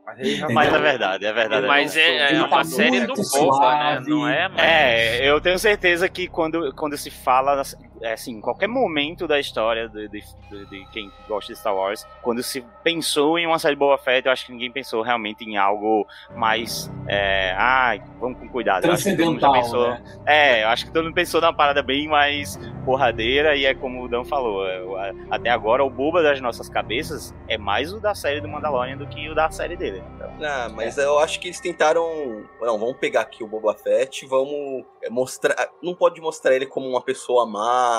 Mas 0.52 0.72
é 0.72 0.78
verdade, 0.78 1.24
é 1.24 1.32
verdade. 1.32 1.66
Mas 1.66 1.96
é, 1.96 2.00
é 2.00 2.30
Ele 2.30 2.40
uma 2.40 2.48
tá 2.48 2.64
série 2.64 3.06
do 3.06 3.14
Boba, 3.14 3.76
né? 3.76 4.02
Não 4.06 4.28
é, 4.28 4.48
mas... 4.48 4.60
É, 4.60 5.30
eu 5.30 5.40
tenho 5.40 5.58
certeza 5.58 6.08
que 6.08 6.26
quando, 6.26 6.74
quando 6.74 6.96
se 6.96 7.08
fala, 7.08 7.62
é, 8.02 8.12
assim, 8.12 8.40
qualquer 8.40 8.66
momento 8.68 9.26
da 9.28 9.38
história 9.38 9.88
de, 9.88 10.08
de, 10.08 10.20
de- 10.50 10.66
de 10.66 10.86
quem 10.92 11.10
gosta 11.28 11.52
de 11.52 11.58
Star 11.58 11.74
Wars, 11.74 12.06
quando 12.22 12.42
se 12.42 12.64
pensou 12.82 13.38
em 13.38 13.46
uma 13.46 13.58
série 13.58 13.76
Boba 13.76 13.96
Fett, 13.98 14.26
eu 14.26 14.32
acho 14.32 14.46
que 14.46 14.52
ninguém 14.52 14.70
pensou 14.70 15.02
realmente 15.02 15.44
em 15.44 15.56
algo 15.56 16.06
mais, 16.34 16.90
é, 17.08 17.54
ai, 17.56 18.02
vamos 18.20 18.38
com 18.38 18.48
cuidado. 18.48 18.82
Transcendental, 18.82 19.52
pensou, 19.52 19.88
né? 19.90 20.02
É, 20.26 20.64
eu 20.64 20.68
acho 20.68 20.86
que 20.86 20.92
todo 20.92 21.04
mundo 21.04 21.14
pensou 21.14 21.40
numa 21.40 21.52
parada 21.54 21.82
bem 21.82 22.08
mais 22.08 22.58
porradeira 22.84 23.54
e 23.56 23.64
é 23.64 23.74
como 23.74 24.02
o 24.04 24.08
Dan 24.08 24.24
falou, 24.24 24.66
é, 24.66 25.12
até 25.30 25.50
agora 25.50 25.84
o 25.84 25.90
Boba 25.90 26.22
das 26.22 26.40
nossas 26.40 26.68
cabeças 26.68 27.34
é 27.48 27.56
mais 27.56 27.92
o 27.92 28.00
da 28.00 28.14
série 28.14 28.40
do 28.40 28.48
Mandalorian 28.48 28.96
do 28.96 29.06
que 29.06 29.28
o 29.28 29.34
da 29.34 29.50
série 29.50 29.76
dele. 29.76 30.02
Então, 30.16 30.30
Ah, 30.42 30.68
mas 30.74 30.98
eu 30.98 31.18
acho 31.18 31.38
que 31.38 31.48
eles 31.48 31.60
tentaram. 31.60 32.44
Não, 32.60 32.78
vamos 32.78 32.96
pegar 32.96 33.20
aqui 33.22 33.44
o 33.44 33.46
Boba 33.46 33.74
Fett, 33.74 34.26
vamos 34.26 34.84
é, 35.02 35.08
mostrar. 35.08 35.54
Não 35.82 35.94
pode 35.94 36.20
mostrar 36.20 36.54
ele 36.54 36.66
como 36.66 36.88
uma 36.88 37.00
pessoa 37.00 37.46
má, 37.46 37.91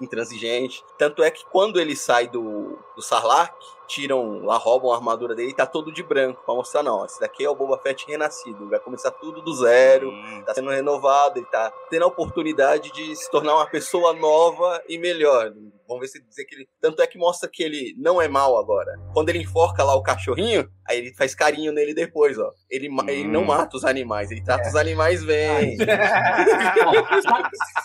intransigente. 0.00 0.84
Tanto 0.98 1.22
é 1.22 1.30
que 1.30 1.44
quando 1.46 1.80
ele 1.80 1.96
sai 1.96 2.28
do, 2.28 2.78
do 2.96 3.02
Sarlacc, 3.02 3.54
tiram 3.86 4.44
lá, 4.44 4.56
roubam 4.56 4.92
a 4.92 4.96
armadura 4.96 5.34
dele 5.34 5.50
e 5.50 5.54
tá 5.54 5.66
todo 5.66 5.92
de 5.92 6.02
branco. 6.02 6.42
Pra 6.44 6.54
mostrar, 6.54 6.82
não, 6.82 7.04
esse 7.04 7.20
daqui 7.20 7.44
é 7.44 7.50
o 7.50 7.54
Boba 7.54 7.78
Fett 7.78 8.06
renascido. 8.06 8.68
Vai 8.68 8.80
começar 8.80 9.10
tudo 9.10 9.42
do 9.42 9.54
zero, 9.54 10.10
hum, 10.10 10.42
tá 10.44 10.54
sendo 10.54 10.70
renovado, 10.70 11.38
ele 11.38 11.46
tá 11.46 11.72
tendo 11.90 12.04
a 12.04 12.08
oportunidade 12.08 12.90
de 12.92 13.14
se 13.16 13.30
tornar 13.30 13.54
uma 13.54 13.66
pessoa 13.66 14.12
nova 14.12 14.82
e 14.88 14.98
melhor. 14.98 15.52
Vamos 15.86 16.00
ver 16.02 16.08
se 16.08 16.22
dizer 16.26 16.44
que 16.44 16.54
ele. 16.54 16.68
Tanto 16.80 17.02
é 17.02 17.06
que 17.06 17.18
mostra 17.18 17.48
que 17.52 17.62
ele 17.62 17.94
não 17.98 18.20
é 18.20 18.28
mal 18.28 18.56
agora. 18.58 18.92
Quando 19.12 19.28
ele 19.28 19.40
enforca 19.40 19.82
lá 19.84 19.94
o 19.94 20.02
cachorrinho, 20.02 20.68
aí 20.88 20.98
ele 20.98 21.14
faz 21.14 21.34
carinho 21.34 21.72
nele 21.72 21.94
depois, 21.94 22.38
ó. 22.38 22.50
Ele, 22.70 22.88
ma- 22.88 23.04
ele 23.08 23.28
não 23.28 23.42
Hum. 23.42 23.46
mata 23.46 23.76
os 23.76 23.84
animais, 23.84 24.30
ele 24.30 24.42
trata 24.42 24.68
os 24.68 24.76
animais 24.76 25.24
bem. 25.24 25.76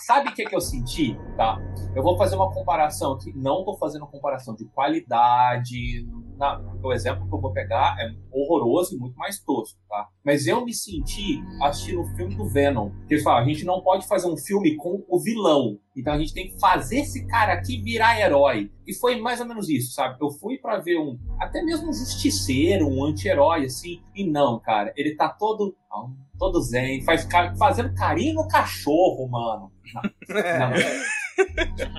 Sabe- 0.05 0.29
o 0.29 0.33
que, 0.33 0.45
que 0.45 0.55
eu 0.55 0.61
senti? 0.61 1.17
Tá. 1.35 1.57
Eu 1.95 2.03
vou 2.03 2.17
fazer 2.17 2.35
uma 2.35 2.51
comparação 2.51 3.13
aqui. 3.13 3.31
Não 3.35 3.63
tô 3.63 3.77
fazendo 3.77 4.05
comparação 4.07 4.55
de 4.55 4.65
qualidade. 4.65 6.05
O 6.81 6.93
exemplo 6.93 7.27
que 7.27 7.35
eu 7.35 7.41
vou 7.41 7.51
pegar 7.51 7.97
é 7.99 8.09
horroroso 8.31 8.95
e 8.95 8.97
muito 8.97 9.15
mais 9.17 9.39
tosco, 9.43 9.77
tá? 9.89 10.07
Mas 10.23 10.47
eu 10.47 10.63
me 10.63 10.73
senti 10.73 11.41
assistindo 11.61 12.01
o 12.01 12.05
filme 12.15 12.33
do 12.35 12.47
Venom. 12.47 12.91
Que 13.07 13.15
eles 13.15 13.23
falam, 13.23 13.41
a 13.41 13.45
gente 13.45 13.65
não 13.65 13.81
pode 13.81 14.07
fazer 14.07 14.27
um 14.29 14.37
filme 14.37 14.75
com 14.77 15.03
o 15.09 15.19
vilão. 15.19 15.77
Então 15.99 16.13
a 16.13 16.17
gente 16.17 16.33
tem 16.33 16.49
que 16.49 16.59
fazer 16.59 16.99
esse 16.99 17.25
cara 17.27 17.53
aqui 17.53 17.81
virar 17.81 18.19
herói. 18.19 18.71
E 18.87 18.93
foi 18.93 19.19
mais 19.19 19.39
ou 19.39 19.45
menos 19.45 19.69
isso, 19.69 19.93
sabe? 19.93 20.17
Eu 20.21 20.31
fui 20.31 20.57
pra 20.57 20.79
ver 20.79 20.97
um. 20.97 21.17
Até 21.39 21.61
mesmo 21.61 21.89
um 21.89 21.93
justiceiro, 21.93 22.87
um 22.87 23.03
anti-herói, 23.05 23.65
assim. 23.65 24.01
E 24.15 24.25
não, 24.25 24.59
cara. 24.59 24.93
Ele 24.95 25.15
tá 25.15 25.29
todo. 25.29 25.75
todo 26.37 26.61
zen. 26.61 27.03
Faz, 27.03 27.27
fazendo 27.57 27.93
carinho 27.93 28.35
no 28.35 28.47
cachorro, 28.47 29.27
mano. 29.27 29.71
Não, 29.93 30.01
não. 30.69 31.18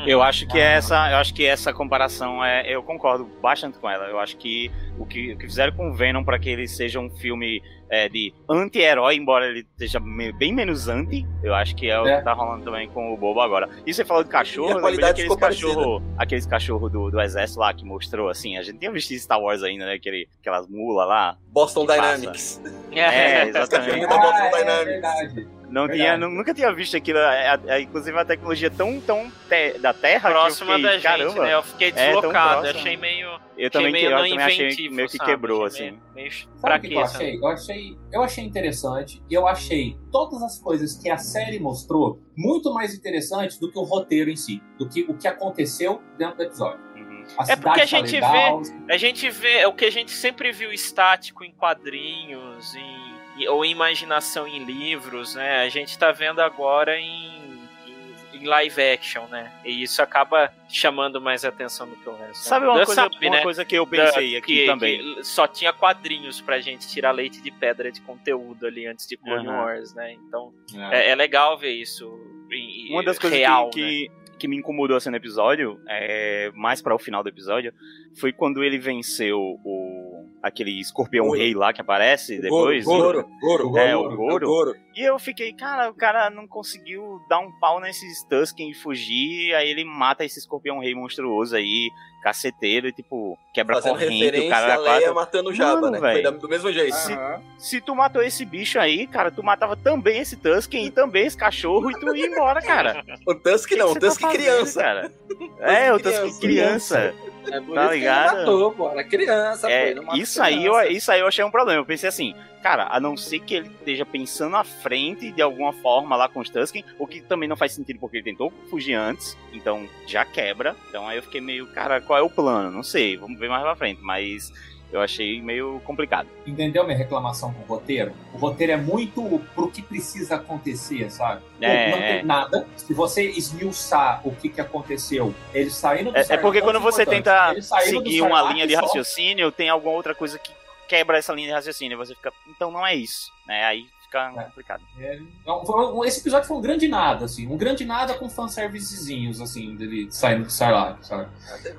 Eu 0.07 0.23
acho 0.23 0.47
que 0.47 0.59
essa, 0.59 1.11
eu 1.11 1.17
acho 1.19 1.33
que 1.35 1.45
essa 1.47 1.73
comparação 1.73 2.45
é, 2.45 2.63
eu 2.75 2.83
concordo 2.83 3.25
bastante 3.41 3.79
com 3.79 3.89
ela. 3.89 4.07
Eu 4.07 4.19
acho 4.19 4.37
que 4.37 4.71
o 4.99 5.07
que, 5.07 5.33
o 5.33 5.39
que 5.39 5.47
fizeram 5.47 5.73
com 5.77 5.91
o 5.91 5.95
Venom 5.95 6.23
para 6.25 6.39
que 6.39 6.49
ele 6.51 6.67
seja 6.69 6.99
um 7.01 7.11
filme 7.11 7.63
é, 7.89 8.09
de 8.09 8.33
anti-herói, 8.49 9.17
embora 9.17 9.47
ele 9.47 9.61
esteja 9.61 9.99
me- 9.99 10.31
bem 10.33 10.55
menos 10.55 10.89
anti, 10.89 11.27
eu 11.43 11.55
acho 11.55 11.75
que 11.75 11.91
é 11.91 12.01
o 12.01 12.07
É. 12.07 12.19
que 12.19 12.25
tá 12.25 12.33
rolando 12.33 12.65
também 12.65 12.89
com 12.89 13.13
o 13.13 13.17
Bobo 13.17 13.41
agora. 13.41 13.69
E 13.85 13.93
você 13.93 14.05
falou 14.05 14.23
de 14.23 14.31
cachorro, 14.31 14.69
a 14.69 14.71
eu 14.71 14.77
lembrei 14.77 14.83
qualidade 14.97 15.23
daqueles 15.23 15.37
parecida. 15.41 15.69
cachorro, 15.75 16.03
aqueles 16.17 16.47
cachorro 16.47 16.89
do, 16.89 17.11
do 17.11 17.21
exército 17.21 17.59
lá 17.61 17.75
que 17.75 17.85
mostrou 17.85 18.29
assim, 18.29 18.57
a 18.57 18.63
gente 18.63 18.79
tinha 18.79 18.93
visto 18.93 19.13
Star 19.19 19.41
Wars 19.41 19.63
ainda, 19.65 19.87
né, 19.87 19.95
aquele, 19.95 20.29
aquelas 20.41 20.69
mulas 20.69 21.09
lá. 21.09 21.37
Boston 21.49 21.81
que 21.87 21.97
passa. 21.97 22.17
Dynamics. 22.19 22.63
É, 22.93 23.45
exatamente. 23.49 24.07
Da 24.07 24.19
Boston 24.19 24.39
Ah, 24.39 24.47
é 24.47 24.85
Dynamics. 24.85 25.60
Não 25.71 25.87
Verdade. 25.87 26.01
tinha, 26.01 26.17
nu- 26.19 26.31
nunca 26.35 26.53
tinha 26.53 26.73
visto 26.73 26.97
aquilo, 26.97 27.19
é, 27.19 27.55
é, 27.55 27.61
é, 27.77 27.81
inclusive 27.81 28.17
uma 28.17 28.25
tecnologia 28.25 28.71
tão, 28.71 29.01
tão 29.01 29.31
te- 29.49 29.79
da 29.79 29.93
Terra 29.95 30.29
Próxima 30.31 30.75
que 30.75 30.81
eu 30.81 30.83
da 30.83 30.89
fiquei, 30.91 31.01
gente, 31.01 31.03
caramba, 31.21 31.45
né? 31.45 31.55
Eu 31.55 31.63
fiquei 31.63 31.89
é 31.89 31.93
deslocado, 31.93 32.61
próximo. 32.63 32.81
achei 32.81 32.97
meio. 32.97 33.27
Eu 33.29 33.39
achei 33.57 33.71
também, 33.71 33.93
meio 33.93 34.07
eu 34.07 34.11
não 34.11 34.19
também 34.19 34.39
achei 34.39 34.67
inventivo, 34.67 34.95
meio 34.95 35.09
que 35.09 35.17
sabe? 35.19 35.31
quebrou, 35.31 35.65
Achei 35.67 35.89
assim. 35.89 35.99
Meio, 36.15 36.15
meio 36.15 36.33
Sabe 36.33 36.77
o 36.77 36.81
que 36.81 36.89
que 36.89 36.95
eu 36.95 37.01
achei? 37.01 37.37
Eu 37.37 37.47
achei? 37.47 37.99
Eu 38.13 38.23
achei 38.23 38.45
interessante. 38.45 39.23
Eu 39.31 39.47
achei 39.47 39.97
todas 40.11 40.43
as 40.43 40.59
coisas 40.59 40.97
que 40.97 41.09
a 41.11 41.19
série 41.19 41.59
mostrou 41.61 42.21
muito 42.37 42.73
mais 42.75 42.95
interessantes 42.95 43.59
do 43.59 43.71
que 43.71 43.79
o 43.79 43.83
roteiro 43.83 44.29
em 44.31 44.37
si, 44.37 44.63
do 44.79 44.89
que 44.89 45.03
o 45.09 45.15
que 45.17 45.29
aconteceu 45.29 46.03
dentro 46.19 46.37
do 46.39 46.43
episódio. 46.45 46.91
A 47.39 47.53
É 47.53 47.55
porque 47.55 47.81
a 47.83 47.87
cidade 47.87 47.91
tá 47.91 48.07
gente 48.09 48.13
legal, 48.15 48.61
vê, 48.63 48.93
a 48.93 48.97
gente 48.97 49.31
vê 49.31 49.53
é 49.59 49.69
o 49.69 49.73
que 49.73 49.85
a 49.85 49.91
gente 49.91 50.11
sempre 50.11 50.51
viu 50.51 50.73
estático 50.73 51.45
em 51.45 51.53
quadrinhos, 51.53 52.75
em, 52.75 52.81
e- 52.81 53.20
ou 53.49 53.65
imaginação 53.65 54.47
em 54.47 54.65
livros, 54.65 55.35
né? 55.35 55.63
A 55.63 55.69
gente 55.69 55.99
tá 55.99 56.13
vendo 56.13 56.41
agora 56.41 56.99
em, 56.99 57.61
em, 57.87 58.39
em 58.39 58.45
live 58.47 58.83
action, 58.83 59.25
né? 59.27 59.53
E 59.65 59.83
isso 59.83 60.03
acaba 60.03 60.53
chamando 60.69 61.21
mais 61.21 61.45
atenção 61.45 61.89
do 61.89 61.97
que 61.97 62.09
o 62.09 62.15
resto. 62.17 62.39
Sabe 62.45 62.67
uma 62.67 62.75
coisa- 62.77 62.95
sabe, 62.95 63.17
uma 63.27 63.37
né? 63.37 63.43
coisa 63.43 63.65
que 63.65 63.75
eu 63.75 63.85
Da- 63.85 63.91
pensei 63.91 64.37
aqui 64.37 64.61
que- 64.61 64.67
também. 64.67 64.99
que 65.17 65.25
só 65.25 65.47
tinha 65.47 65.73
quadrinhos 65.73 66.41
pra 66.41 66.61
gente 66.61 66.89
tirar 66.89 67.11
leite 67.13 67.41
de 67.43 67.51
pedra 67.51 67.91
de 67.91 68.01
conteúdo 68.01 68.67
ali 68.67 68.87
antes 68.87 69.07
de 69.07 69.17
Clone 69.17 69.47
Aham. 69.49 69.57
Wars, 69.65 69.95
né? 69.95 70.13
Então 70.13 70.53
É. 70.91 71.09
é, 71.09 71.11
é 71.11 71.15
legal 71.15 71.57
ver 71.59 71.73
isso 71.73 72.07
em- 72.53 72.89
em- 72.89 72.93
Uma 72.93 73.03
das 73.03 73.19
coisas 73.19 73.39
real, 73.39 73.71
que, 73.71 73.81
né? 73.81 73.89
que, 73.89 74.11
que 74.39 74.49
me 74.49 74.57
incomodou 74.57 74.97
assim 74.97 75.11
no 75.11 75.17
episódio, 75.17 75.79
é, 75.87 76.51
mais 76.55 76.81
para 76.81 76.95
o 76.95 76.99
final 76.99 77.23
do 77.23 77.29
episódio, 77.29 77.73
foi 78.19 78.33
quando 78.33 78.65
ele 78.65 78.79
venceu 78.79 79.39
o 79.63 80.10
aquele 80.43 80.81
escorpião 80.81 81.27
Goro. 81.27 81.39
rei 81.39 81.55
lá 81.55 81.73
que 81.73 81.81
aparece 81.81 82.39
O 82.39 82.43
depois. 82.43 82.85
Goro, 82.85 83.29
Goro, 83.41 83.69
Goro, 83.71 83.79
é, 83.79 83.93
Goro, 83.95 84.13
o 84.13 84.17
Goro. 84.17 84.45
é 84.45 84.47
o 84.47 84.51
Goro. 84.51 84.75
E 84.97 85.01
eu 85.03 85.19
fiquei, 85.19 85.53
cara, 85.53 85.89
o 85.91 85.95
cara 85.95 86.29
não 86.31 86.47
conseguiu 86.49 87.21
dar 87.29 87.39
um 87.39 87.51
pau 87.61 87.81
nesses 87.81 88.23
Tusken 88.25 88.71
e 88.71 88.75
fugir, 88.75 89.55
aí 89.55 89.69
ele 89.71 89.85
mata 89.85 90.25
esse 90.25 90.39
escorpião 90.39 90.79
rei 90.81 90.95
monstruoso 90.95 91.55
aí, 91.55 91.91
caceteiro, 92.23 92.89
e 92.89 92.93
tipo, 92.93 93.39
quebra 93.55 93.77
Fazendo 93.77 93.93
corrente, 93.93 94.13
o 94.15 94.19
referência 94.25 94.51
cara 94.51 94.75
a 94.75 94.79
Leia 94.79 95.13
matando 95.15 95.51
o 95.51 95.55
Jabba, 95.55 95.81
Mano, 95.83 95.91
né? 95.93 95.99
Foi 96.01 96.09
velho. 96.15 96.23
da- 96.25 96.31
do 96.31 96.49
mesmo 96.49 96.71
jeito. 96.73 96.95
Se, 96.97 97.13
se 97.59 97.81
tu 97.81 97.95
matou 97.95 98.23
esse 98.23 98.45
bicho 98.45 98.79
aí, 98.79 99.07
cara, 99.07 99.31
tu 99.31 99.43
matava 99.43 99.77
também 99.77 100.19
esse 100.19 100.37
Tusken 100.37 100.85
e 100.87 100.91
também 100.91 101.25
esse 101.27 101.37
cachorro 101.37 101.91
e 101.91 101.95
tu 101.99 102.15
ia 102.15 102.27
embora, 102.27 102.61
cara. 102.61 103.05
O 103.27 103.35
Tusk 103.35 103.71
não, 103.73 103.93
o 103.93 103.95
que 103.95 104.01
você 104.01 104.07
Tusk 104.09 104.21
tá 104.21 104.31
criança. 104.33 104.83
cara? 104.83 105.13
É, 105.61 105.93
o 105.95 106.01
Tusken 106.01 106.41
criança. 106.41 107.15
É 107.47 107.61
por 107.61 107.75
Tá 107.75 107.81
isso 107.83 107.91
que 107.91 107.99
ligado? 107.99 108.29
ele 108.33 108.39
matou, 108.39 108.73
pô. 108.73 108.91
Era 108.91 109.05
criança, 109.05 109.67
pô. 109.67 109.73
É, 109.73 109.95
mata 109.95 110.19
isso 110.19 110.43
aí, 110.43 110.65
eu, 110.65 110.73
criança. 110.75 110.93
isso 110.93 111.13
aí 111.13 111.21
eu 111.21 111.27
achei 111.27 111.45
um 111.45 111.51
problema. 111.51 111.81
Eu 111.81 111.87
pensei 111.87 112.09
assim, 112.09 112.35
cara, 112.63 112.87
a 112.91 112.99
não 113.01 113.17
ser 113.17 113.41
que 113.41 113.55
ele 113.55 113.69
esteja 113.69 114.05
pensando 114.07 114.57
à 114.57 114.65
frente 114.65 115.31
de 115.33 115.41
alguma 115.43 115.73
forma 115.73 116.17
lá 116.17 116.29
com 116.29 116.41
os 116.41 116.51
Tusken, 116.51 116.85
o 116.99 117.07
que 117.07 117.21
também 117.21 117.49
não 117.49 117.57
faz 117.57 117.73
sentido 117.73 117.99
porque 117.99 118.19
ele 118.19 118.25
tentou 118.25 118.53
fugir 118.69 118.95
antes, 118.95 119.37
então 119.53 119.89
já 120.07 120.25
quebra. 120.25 120.77
Então 120.89 121.09
aí 121.09 121.17
eu 121.17 121.23
fiquei 121.23 121.41
meio, 121.41 121.67
cara, 121.69 122.01
qual 122.01 122.19
é 122.19 122.23
o 122.23 122.31
plano? 122.31 122.71
Não 122.71 122.83
sei, 122.83 123.17
vamos 123.17 123.39
ver 123.39 123.49
mais 123.49 123.63
pra 123.63 123.77
frente, 123.77 124.01
mas 124.03 124.53
eu 124.93 125.01
achei 125.01 125.41
meio 125.41 125.81
complicado. 125.85 126.29
Entendeu 126.47 126.85
minha 126.85 126.97
reclamação 126.97 127.53
com 127.53 127.63
o 127.63 127.77
roteiro? 127.77 128.13
O 128.35 128.39
roteiro 128.39 128.73
é 128.73 128.77
muito 128.77 129.41
pro 129.55 129.71
que 129.71 129.83
precisa 129.83 130.37
acontecer, 130.37 131.11
sabe? 131.11 131.43
É, 131.61 131.91
não 131.91 131.99
é. 131.99 132.13
tem 132.15 132.25
nada. 132.25 132.67
Se 132.77 132.93
você 132.93 133.31
esmiuçar 133.31 134.21
o 134.25 134.35
que, 134.35 134.49
que 134.49 134.61
aconteceu, 134.61 135.35
eles 135.55 135.75
saíram 135.75 136.13
do 136.13 136.19
É, 136.19 136.27
é 136.29 136.37
porque 136.37 136.61
quando 136.61 136.81
pontos 136.81 136.95
você 136.95 137.07
tenta 137.07 137.55
seguir 137.61 138.23
uma 138.23 138.43
linha 138.53 138.67
de 138.67 138.75
só. 138.75 138.83
raciocínio, 138.83 139.53
tem 139.53 139.69
alguma 139.69 139.95
outra 139.95 140.15
coisa 140.15 140.39
que 140.39 140.53
quebra 140.89 141.19
essa 141.19 141.33
linha 141.33 141.49
de 141.49 141.55
raciocínio. 141.55 141.97
Você 141.99 142.15
fica, 142.15 142.33
então 142.49 142.71
não 142.71 142.85
é 142.85 142.95
isso, 142.95 143.31
né? 143.47 143.65
Aí 143.65 143.87
fica 144.11 144.45
complicado. 144.45 144.83
É, 144.99 145.19
não, 145.47 145.65
foi 145.65 145.93
um- 145.93 146.05
esse 146.05 146.21
episódio 146.21 146.49
foi 146.49 146.57
um 146.57 146.61
grande 146.61 146.89
nada, 146.89 147.25
assim. 147.27 147.47
Um 147.47 147.57
grande 147.57 147.85
nada 147.85 148.15
com 148.15 148.29
fanservicezinhos, 148.29 149.41
assim, 149.41 149.77
dele 149.77 150.09
saindo 150.11 150.45
do 150.45 150.51
Sarlacc, 150.51 151.05
sabe? 151.07 151.29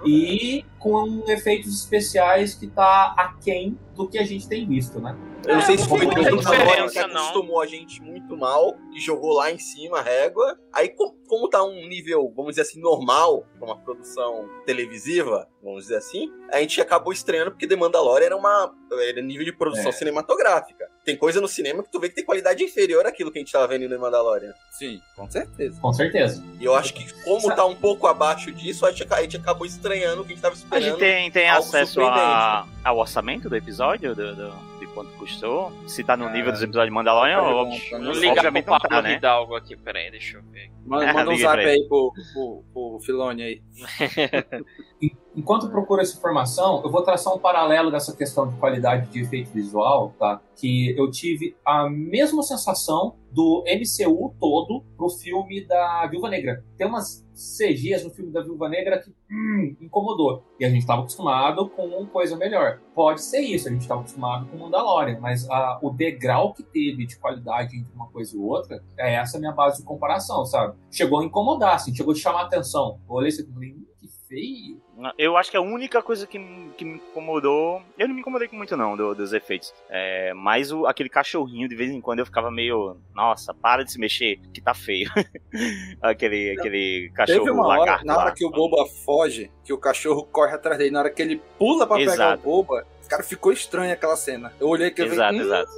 E 0.06 0.66
com 0.80 1.24
efeitos 1.28 1.74
especiais 1.82 2.54
que 2.56 2.68
tá 2.68 3.14
aquém 3.18 3.78
do 3.96 4.08
que 4.08 4.18
a 4.18 4.24
gente 4.24 4.48
tem 4.48 4.66
visto, 4.68 5.00
né? 5.00 5.16
Eu 5.46 5.56
não 5.56 5.62
sei 5.62 5.78
se 5.78 5.88
foi 5.90 6.00
o 6.00 6.04
muita 6.06 6.22
Mandalorian 6.22 6.66
que 6.88 6.88
diferença, 6.88 7.08
não. 7.08 7.16
acostumou 7.22 7.62
a 7.62 7.66
gente 7.66 8.02
muito 8.02 8.38
mal, 8.38 8.76
que 8.94 9.00
jogou 9.00 9.34
lá 9.34 9.52
em 9.52 9.58
cima 9.58 10.00
a 10.00 10.02
régua. 10.02 10.58
Aí, 10.72 10.90
com- 10.90 11.16
como 11.28 11.50
tá 11.50 11.64
um 11.64 11.88
nível, 11.88 12.32
vamos 12.36 12.52
dizer 12.52 12.62
assim, 12.62 12.80
normal, 12.80 13.46
pra 13.58 13.66
uma 13.66 13.78
produção 13.78 14.48
televisiva, 14.66 15.48
vamos 15.64 15.84
dizer 15.84 15.98
assim, 15.98 16.32
a 16.52 16.60
gente 16.60 16.80
acabou 16.80 17.12
estreando 17.12 17.52
porque 17.52 17.68
The 17.68 17.76
Mandalorian 17.76 18.26
era 18.28 18.38
uma 18.38 18.72
era 19.10 19.22
nível 19.22 19.46
de 19.46 19.52
produção 19.54 19.90
É. 19.90 19.92
cinematográfica. 19.92 20.91
Tem 21.04 21.18
coisa 21.18 21.42
no 21.42 21.48
cinema 21.48 21.82
que 21.82 21.90
tu 21.92 22.00
vê 22.00 22.10
que 22.10 22.16
tem 22.16 22.24
qualidade 22.24 22.64
inferior 22.64 23.06
àquilo 23.08 23.32
que 23.32 23.40
a 23.40 23.42
gente 23.42 23.52
tava 23.52 23.68
vendo 23.68 23.90
no 23.90 24.00
Mandalorian. 24.00 24.54
Sim, 24.70 25.02
com 25.16 25.30
certeza. 25.30 25.80
Com 25.82 25.92
certeza. 25.92 26.44
E 26.60 26.64
eu 26.66 26.76
acho 26.76 26.94
que, 26.94 27.12
como 27.24 27.54
tá 27.56 27.66
um 27.66 27.76
pouco 27.76 28.06
abaixo 28.06 28.52
disso, 28.52 28.86
a 28.86 28.92
gente, 28.92 29.12
a 29.12 29.22
gente 29.24 29.38
acabou 29.38 29.66
estranhando 29.66 30.22
o 30.22 30.26
que 30.26 30.34
a 30.34 30.36
gente 30.36 30.42
tava 30.44 30.54
A 30.54 30.58
esperando. 30.58 30.84
gente 30.90 31.00
tem, 31.00 31.32
tem 31.32 31.50
acesso 31.50 32.02
a, 32.02 32.68
ao 32.84 32.98
orçamento 33.00 33.50
do 33.50 33.56
episódio, 33.56 34.16
do, 34.16 34.36
do- 34.36 34.72
de 34.80 34.86
quanto 34.94 35.12
custou? 35.14 35.72
Se 35.88 36.04
tá 36.04 36.16
no 36.16 36.30
nível 36.30 36.52
dos 36.52 36.62
episódios 36.62 36.90
de 36.90 36.94
Mandalorian, 36.96 37.42
pergunta, 37.44 37.98
Não 37.98 38.00
não 38.00 38.12
liga 38.14 38.42
pro 38.42 38.52
não 38.52 38.62
Pablo 38.64 38.90
tá, 38.90 39.02
né? 39.02 39.14
Hidalgo 39.16 39.56
aqui, 39.56 39.76
peraí, 39.76 40.12
deixa 40.12 40.38
eu 40.38 40.44
ver. 40.52 40.70
Manda, 40.86 41.14
manda 41.14 41.32
um 41.32 41.38
zap 41.38 41.60
aí 41.60 41.88
pro, 41.88 42.12
pro, 42.34 42.64
pro 42.74 43.00
Filone 43.04 43.42
aí. 43.44 43.62
Enquanto 45.36 45.70
procuro 45.70 46.02
essa 46.02 46.18
informação, 46.18 46.82
eu 46.84 46.92
vou 46.92 47.04
traçar 47.04 47.34
um 47.34 47.40
paralelo 47.40 47.90
dessa 47.90 48.16
questão 48.16 48.48
de 48.50 48.58
qualidade 48.58 49.10
de 49.10 49.22
efeito 49.22 49.52
visual, 49.52 50.14
tá? 50.20 50.42
Que 50.56 50.94
eu 50.98 51.10
tive 51.10 51.56
a 51.66 51.90
mesma 51.90 52.44
sensação 52.44 53.16
do 53.32 53.64
MCU 53.66 54.36
todo 54.40 54.84
pro 54.98 55.10
filme 55.10 55.66
da 55.66 56.06
Viúva 56.08 56.30
Negra. 56.30 56.64
Tem 56.78 56.86
umas 56.86 57.26
CGs 57.34 58.04
no 58.04 58.10
filme 58.10 58.32
da 58.32 58.42
Viúva 58.42 58.68
Negra 58.68 59.00
que 59.00 59.10
hum, 59.32 59.76
incomodou. 59.80 60.44
E 60.60 60.66
a 60.66 60.70
gente 60.70 60.82
estava 60.82 61.02
acostumado 61.02 61.70
com 61.70 61.86
uma 61.86 62.06
coisa 62.08 62.36
melhor. 62.36 62.80
Pode 62.94 63.22
ser 63.22 63.40
isso, 63.40 63.70
a 63.70 63.72
gente 63.72 63.82
estava 63.82 64.02
acostumado 64.02 64.48
com 64.48 64.58
Mandalorian, 64.58 65.20
mas 65.20 65.50
ah, 65.50 65.80
o 65.82 65.90
degrau 65.90 66.54
que 66.54 66.62
teve 66.62 67.06
de 67.06 67.18
qualidade 67.18 67.78
entre 67.78 67.94
uma 67.94 68.08
coisa 68.08 68.36
e 68.36 68.40
outra, 68.40 68.84
é 68.98 69.16
essa 69.16 69.38
a 69.38 69.40
minha 69.40 69.54
base 69.54 69.78
de 69.78 69.86
comparação, 69.86 70.46
sabe? 70.46 70.76
Chegou 70.92 71.20
a 71.20 71.26
incomodar, 71.26 71.76
assim, 71.76 71.96
chegou 71.96 72.14
a 72.14 72.16
chamar 72.16 72.42
a 72.42 72.46
atenção. 72.46 73.00
Eu 73.08 73.16
olhei 73.16 73.30
e 73.30 73.54
falei, 73.54 73.76
que 74.00 74.08
feio. 74.28 74.82
Eu 75.18 75.38
acho 75.38 75.50
que 75.52 75.58
a 75.58 75.62
única 75.62 76.02
coisa 76.02 76.28
que, 76.28 76.38
me- 76.40 76.70
que 76.78 76.86
me 76.86 76.96
incomodou. 76.96 77.82
Eu 77.98 78.08
não 78.08 78.16
me 78.16 78.22
incomodei 78.22 78.48
com 78.48 78.56
muito, 78.56 78.76
não, 78.78 78.96
do- 78.98 79.16
dos 79.16 79.34
efeitos. 79.34 79.74
É, 79.90 80.34
mas 80.34 80.72
o, 80.72 80.86
aquele 80.86 81.10
cachorrinho, 81.10 81.68
de 81.68 81.76
vez 81.76 81.92
em 81.92 82.02
quando, 82.02 82.20
eu 82.20 82.26
ficava 82.26 82.50
meio. 82.52 82.98
Nossa, 83.14 83.54
para 83.54 83.84
de 83.84 83.92
se 83.92 84.00
mexer, 84.00 84.40
que 84.54 84.62
tá 84.62 84.74
feio. 84.74 85.10
aquele, 86.02 86.56
aquele 86.58 87.12
cachorro 87.14 87.40
Teve 87.40 87.52
uma 87.52 87.68
hora, 87.68 87.80
lagarto 87.80 88.06
na 88.06 88.16
hora 88.18 88.26
lá. 88.26 88.32
que 88.32 88.46
o 88.46 88.50
Boba 88.52 88.86
foge, 89.06 89.52
que 89.64 89.74
o 89.74 89.78
cachorro 89.78 90.24
corre 90.32 90.54
atrás 90.54 90.78
dele, 90.78 90.92
na 90.92 91.00
hora 91.00 91.10
que 91.10 91.22
ele 91.22 91.42
pula 91.58 91.86
pra 91.88 91.98
pegar 91.98 92.14
Exato. 92.14 92.40
o 92.42 92.44
Boba, 92.64 92.86
cara, 93.10 93.24
ficou 93.24 93.52
estranho 93.52 93.92
aquela 93.94 94.16
cena. 94.16 94.54
Eu 94.60 94.68
olhei 94.68 94.92
que 94.92 95.02
eu 95.02 95.06
Exato, 95.08 95.36
hum, 95.36 95.42
exato. 95.42 95.72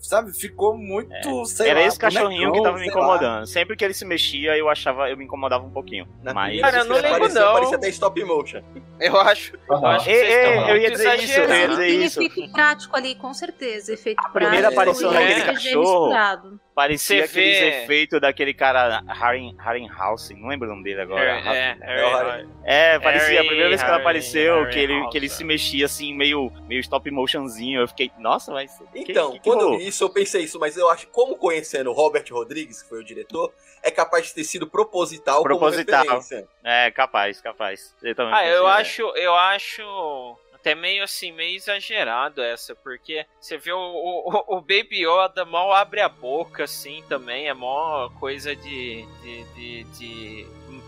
Sabe, 0.00 0.32
ficou 0.32 0.76
muito, 0.76 1.44
sei 1.46 1.70
Era 1.70 1.80
lá, 1.80 1.86
esse 1.86 1.98
cachorrinho 1.98 2.52
que 2.52 2.62
tava 2.62 2.78
me 2.78 2.86
incomodando. 2.86 3.46
Sempre 3.46 3.76
que 3.76 3.84
ele 3.84 3.94
se 3.94 4.04
mexia, 4.04 4.56
eu 4.56 4.68
achava, 4.68 5.08
eu 5.08 5.16
me 5.16 5.24
incomodava 5.24 5.64
um 5.64 5.70
pouquinho. 5.70 6.06
Mas. 6.34 6.60
Cara, 6.60 6.78
eu 6.78 6.84
não 6.84 6.96
lembro 6.96 7.18
parecia, 7.20 7.40
não. 7.40 7.52
parecia 7.52 7.76
até 7.76 7.88
stop 7.88 8.24
motion. 8.24 8.62
Eu 9.00 9.20
acho, 9.20 9.52
eu 9.68 9.86
acho 9.86 10.04
que 10.04 10.10
ei, 10.10 10.48
estão 10.48 10.68
eu 10.68 10.76
ia 10.76 10.90
dizer 10.90 11.14
isso, 11.16 11.40
eu 11.40 11.48
ia 11.48 11.68
dizer 11.68 11.86
Tem 11.86 12.04
isso. 12.04 12.22
efeito 12.22 12.52
prático 12.52 12.96
ali, 12.96 13.14
com 13.14 13.32
certeza. 13.32 13.92
Efeito 13.92 14.20
a 14.24 14.28
primeira 14.28 14.72
prático 14.72 15.06
aparição 15.06 15.10
e 15.10 15.14
daquele 15.14 15.42
cachorro. 15.42 16.58
Parecia 16.78 17.26
Você 17.26 17.38
aqueles 17.40 17.58
vê- 17.58 17.82
efeitos 17.82 18.20
daquele 18.20 18.54
cara 18.54 19.02
Harry, 19.08 19.52
Harryhausen, 19.58 20.36
não 20.40 20.48
lembro 20.48 20.68
o 20.68 20.70
nome 20.70 20.84
dele 20.84 21.00
agora. 21.00 21.24
É, 21.24 21.48
é, 21.48 21.76
É 21.80 22.08
Harry. 22.08 22.48
É, 22.62 22.98
parecia, 23.00 23.40
a 23.40 23.44
primeira 23.44 23.68
vez 23.68 23.82
que 23.82 23.88
ela 23.88 23.96
apareceu, 23.98 24.54
Harry 24.60 24.72
que, 24.72 24.78
ele, 24.78 24.92
House, 25.00 25.10
que 25.10 25.18
ele 25.18 25.26
é. 25.26 25.28
se 25.28 25.42
mexia 25.42 25.86
assim, 25.86 26.14
meio, 26.14 26.52
meio 26.68 26.80
stop 26.80 27.10
motionzinho. 27.10 27.80
Eu 27.80 27.88
fiquei, 27.88 28.12
nossa, 28.18 28.52
mas. 28.52 28.70
Então, 28.94 29.32
que, 29.32 29.38
que 29.40 29.44
quando 29.44 29.60
eu 29.62 29.64
rolou? 29.66 29.78
vi 29.80 29.88
isso, 29.88 30.04
eu 30.04 30.08
pensei 30.10 30.44
isso, 30.44 30.56
mas 30.60 30.76
eu 30.76 30.88
acho 30.88 31.06
que, 31.06 31.12
como 31.12 31.36
conhecendo 31.36 31.90
o 31.90 31.92
Robert 31.92 32.24
Rodrigues, 32.30 32.80
que 32.80 32.88
foi 32.88 33.00
o 33.00 33.04
diretor, 33.04 33.52
é 33.82 33.90
capaz 33.90 34.26
de 34.28 34.34
ter 34.34 34.44
sido 34.44 34.64
proposital, 34.68 35.42
Proposital. 35.42 36.04
como 36.04 36.16
referência. 36.20 36.48
É, 36.62 36.92
capaz, 36.92 37.40
capaz. 37.40 37.92
Eu 38.00 38.14
também 38.14 38.34
Ah, 38.34 38.46
eu 38.46 38.62
pensei, 38.66 38.80
acho, 38.80 39.02
eu 39.16 39.34
acho 39.34 40.36
até 40.60 40.74
meio 40.74 41.02
assim, 41.04 41.32
meio 41.32 41.56
exagerado 41.56 42.42
essa, 42.42 42.74
porque 42.74 43.24
você 43.40 43.56
vê 43.56 43.72
o, 43.72 43.78
o, 43.78 44.56
o 44.56 44.60
Baby 44.60 45.04
Yoda 45.06 45.44
mal 45.44 45.72
abre 45.72 46.00
a 46.00 46.08
boca, 46.08 46.64
assim, 46.64 47.02
também, 47.08 47.48
é 47.48 47.54
mó 47.54 48.08
coisa 48.20 48.54
de, 48.56 49.04
de, 49.22 49.44
de, 49.54 49.84
de 49.84 50.46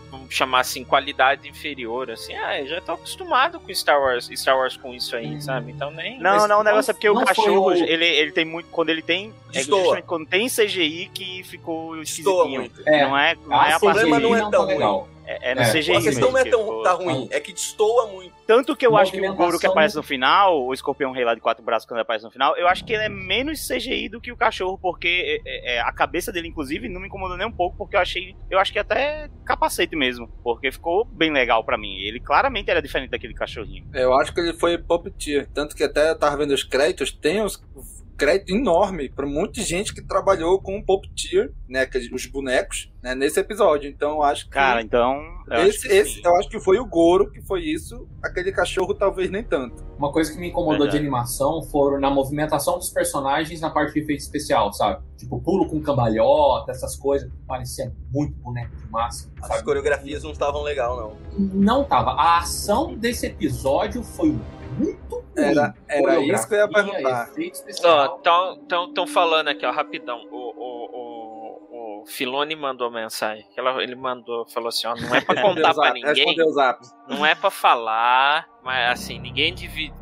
vamos 0.09 0.33
chamar 0.33 0.59
assim, 0.59 0.83
qualidade 0.83 1.47
inferior, 1.47 2.11
assim, 2.11 2.33
ah, 2.35 2.59
eu 2.59 2.67
já 2.67 2.81
tô 2.81 2.91
acostumado 2.91 3.59
com 3.61 3.73
Star 3.73 3.99
Wars, 3.99 4.29
Star 4.35 4.57
Wars 4.57 4.75
com 4.75 4.93
isso 4.93 5.15
aí, 5.15 5.41
sabe? 5.41 5.71
Então 5.71 5.89
nem. 5.89 6.19
Não, 6.19 6.47
não, 6.47 6.59
o 6.59 6.63
negócio 6.63 6.91
é 6.91 6.93
porque 6.93 7.09
o 7.09 7.23
cachorro, 7.23 7.67
o- 7.67 7.73
ele, 7.73 8.05
ele 8.05 8.31
tem 8.33 8.43
muito. 8.43 8.69
Quando 8.69 8.89
ele 8.89 9.01
tem. 9.01 9.33
É 9.53 9.63
justamente 9.63 10.05
quando 10.05 10.25
tem 10.27 10.47
CGI 10.49 11.09
que 11.13 11.43
ficou 11.43 11.95
esquisitinho. 12.01 12.59
muito. 12.59 12.83
Não 12.85 13.17
é, 13.17 13.35
não 13.45 13.63
é 13.63 13.71
a 13.73 13.77
o 13.77 13.79
problema 13.79 14.19
não 14.19 14.35
é 14.35 14.49
tão 14.51 14.65
ruim. 14.65 15.05
É, 15.39 15.51
é 15.51 15.55
no 15.55 15.61
É. 15.61 15.71
CGI. 15.71 15.95
A 15.95 16.01
questão 16.01 16.31
não 16.31 16.37
é 16.37 16.45
tão 16.45 16.59
ficou- 16.59 16.83
tá 16.83 16.91
ruim, 16.93 17.27
é 17.31 17.39
que 17.39 17.53
destoa 17.53 18.07
muito. 18.07 18.33
Tanto 18.45 18.75
que 18.75 18.85
eu 18.85 18.97
acho 18.97 19.11
que 19.11 19.21
o 19.21 19.33
Goro 19.33 19.57
que 19.59 19.65
aparece 19.65 19.95
no 19.95 20.03
final, 20.03 20.61
o 20.65 20.73
escorpião 20.73 21.11
rei 21.11 21.23
lá 21.23 21.33
de 21.33 21.39
quatro 21.41 21.63
braços 21.63 21.87
quando 21.87 22.01
aparece 22.01 22.25
no 22.25 22.31
final, 22.31 22.57
eu 22.57 22.67
acho 22.67 22.83
que 22.83 22.91
ele 22.93 23.03
é 23.03 23.09
menos 23.09 23.65
CGI 23.65 24.09
do 24.09 24.19
que 24.19 24.31
o 24.31 24.35
cachorro, 24.35 24.77
porque 24.77 25.41
é, 25.45 25.75
é, 25.75 25.79
a 25.81 25.91
cabeça 25.93 26.31
dele, 26.31 26.47
inclusive, 26.49 26.89
não 26.89 26.99
me 26.99 27.07
incomodou 27.07 27.37
nem 27.37 27.47
um 27.47 27.51
pouco, 27.51 27.77
porque 27.77 27.95
eu 27.95 27.99
achei. 28.01 28.35
Eu 28.49 28.59
acho 28.59 28.73
que 28.73 28.79
até 28.79 29.29
capacete 29.45 29.95
mesmo. 29.95 30.27
Porque 30.43 30.71
ficou 30.71 31.05
bem 31.05 31.31
legal 31.31 31.63
pra 31.63 31.77
mim. 31.77 31.95
Ele 31.99 32.19
claramente 32.19 32.69
era 32.69 32.81
diferente 32.81 33.11
daquele 33.11 33.33
cachorrinho. 33.33 33.85
Eu 33.93 34.13
acho 34.13 34.33
que 34.33 34.39
ele 34.41 34.53
foi 34.53 34.77
puppeteer. 34.77 35.47
Tanto 35.53 35.75
que 35.75 35.83
até 35.83 36.09
eu 36.09 36.17
tava 36.19 36.37
vendo 36.37 36.51
os 36.53 36.63
créditos, 36.63 37.11
tem 37.11 37.41
os 37.41 37.57
crédito 38.25 38.55
enorme 38.55 39.09
pra 39.09 39.25
muita 39.25 39.61
gente 39.61 39.93
que 39.93 40.01
trabalhou 40.01 40.61
com 40.61 40.77
o 40.77 40.85
puppeteer, 40.85 41.51
né, 41.67 41.81
aqueles- 41.81 42.11
os 42.11 42.25
bonecos, 42.27 42.91
né, 43.01 43.15
nesse 43.15 43.39
episódio. 43.39 43.89
Então 43.89 44.11
eu 44.17 44.23
acho 44.23 44.45
que 44.45 44.51
Cara, 44.51 44.81
então. 44.81 45.19
eu 45.47 45.57
acho 45.57 45.69
esse, 45.69 45.87
que 45.87 45.93
esse 45.93 46.21
eu 46.23 46.35
acho 46.37 46.49
que 46.49 46.59
foi 46.59 46.77
o 46.79 46.85
Goro 46.85 47.31
que 47.31 47.41
foi 47.41 47.61
isso, 47.63 48.07
aquele 48.23 48.51
cachorro 48.51 48.93
talvez 48.93 49.29
nem 49.31 49.43
tanto. 49.43 49.83
Uma 49.97 50.11
coisa 50.11 50.31
que 50.31 50.37
me 50.39 50.49
incomodou 50.49 50.79
Verdade. 50.79 50.91
de 50.97 50.97
animação 50.99 51.61
foram 51.63 51.99
na 51.99 52.09
movimentação 52.09 52.77
dos 52.77 52.89
personagens 52.91 53.59
na 53.59 53.69
parte 53.69 53.93
de 53.93 54.01
efeito 54.01 54.19
especial, 54.19 54.71
sabe? 54.73 55.03
Tipo, 55.17 55.39
pulo 55.41 55.67
com 55.67 55.81
cambalhota, 55.81 56.71
essas 56.71 56.95
coisas. 56.95 57.29
Parecia 57.47 57.91
muito 58.11 58.33
boneco 58.39 58.75
de 58.75 58.87
massa. 58.89 59.31
As 59.41 59.47
Sabe? 59.47 59.63
coreografias 59.63 60.23
não 60.23 60.31
estavam 60.31 60.61
legal, 60.63 60.95
não. 60.97 61.47
Não 61.53 61.83
tava. 61.83 62.11
A 62.11 62.39
ação 62.39 62.95
desse 62.95 63.25
episódio 63.27 64.01
foi 64.03 64.35
muito 64.77 65.23
Era, 65.35 65.73
era 65.87 66.19
isso 66.19 66.47
que 66.47 66.53
eu 66.55 66.57
ia 66.59 66.67
perguntar. 66.69 67.29
Estão 68.87 69.07
falando 69.07 69.47
aqui, 69.49 69.65
ó, 69.65 69.71
rapidão. 69.71 70.27
O, 70.31 70.35
o, 70.35 70.85
o, 71.71 72.01
o 72.01 72.05
Filone 72.05 72.55
mandou 72.55 72.89
mensagem. 72.91 73.45
que 73.53 73.59
ela- 73.59 73.81
Ele 73.81 73.95
mandou, 73.95 74.45
falou 74.49 74.69
assim: 74.69 74.87
ó, 74.87 74.95
não 74.95 75.15
é 75.15 75.21
pra 75.21 75.35
contar 75.41 75.73
pra 75.73 75.93
ninguém. 75.93 76.35
Não 77.07 77.25
é 77.25 77.35
pra 77.35 77.49
falar, 77.49 78.47
mas 78.63 78.91
assim, 78.91 79.19
ninguém 79.19 79.53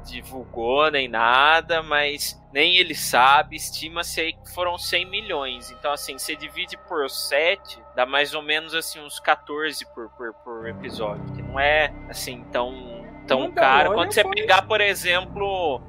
divulgou 0.06 0.90
nem 0.92 1.08
nada, 1.08 1.82
mas 1.84 2.40
nem 2.54 2.78
ele 2.78 2.96
sabe. 2.96 3.56
Estima-se 3.56 4.20
aí 4.22 4.34
que 4.34 4.54
foram 4.54 4.78
100 4.78 5.06
milhões. 5.06 5.72
Então, 5.72 5.92
assim, 5.92 6.18
você 6.18 6.36
divide 6.36 6.78
por 6.88 7.10
7, 7.10 7.80
dá 7.96 8.06
mais 8.06 8.34
ou 8.34 8.42
menos 8.42 8.74
assim 8.74 9.00
uns 9.00 9.20
14 9.20 9.86
por, 9.94 10.10
por, 10.12 10.34
por 10.44 10.68
episódio. 10.68 11.24
Que 11.36 11.42
não 11.42 11.60
é 11.60 11.94
assim 12.10 12.44
tão. 12.52 12.89
Tão 13.30 13.42
Mandalorian 13.42 13.54
caro. 13.54 13.94
Quando 13.94 14.12
você 14.12 14.24
pegar, 14.24 14.64
por 14.64 14.82
exemplo, 14.82 15.82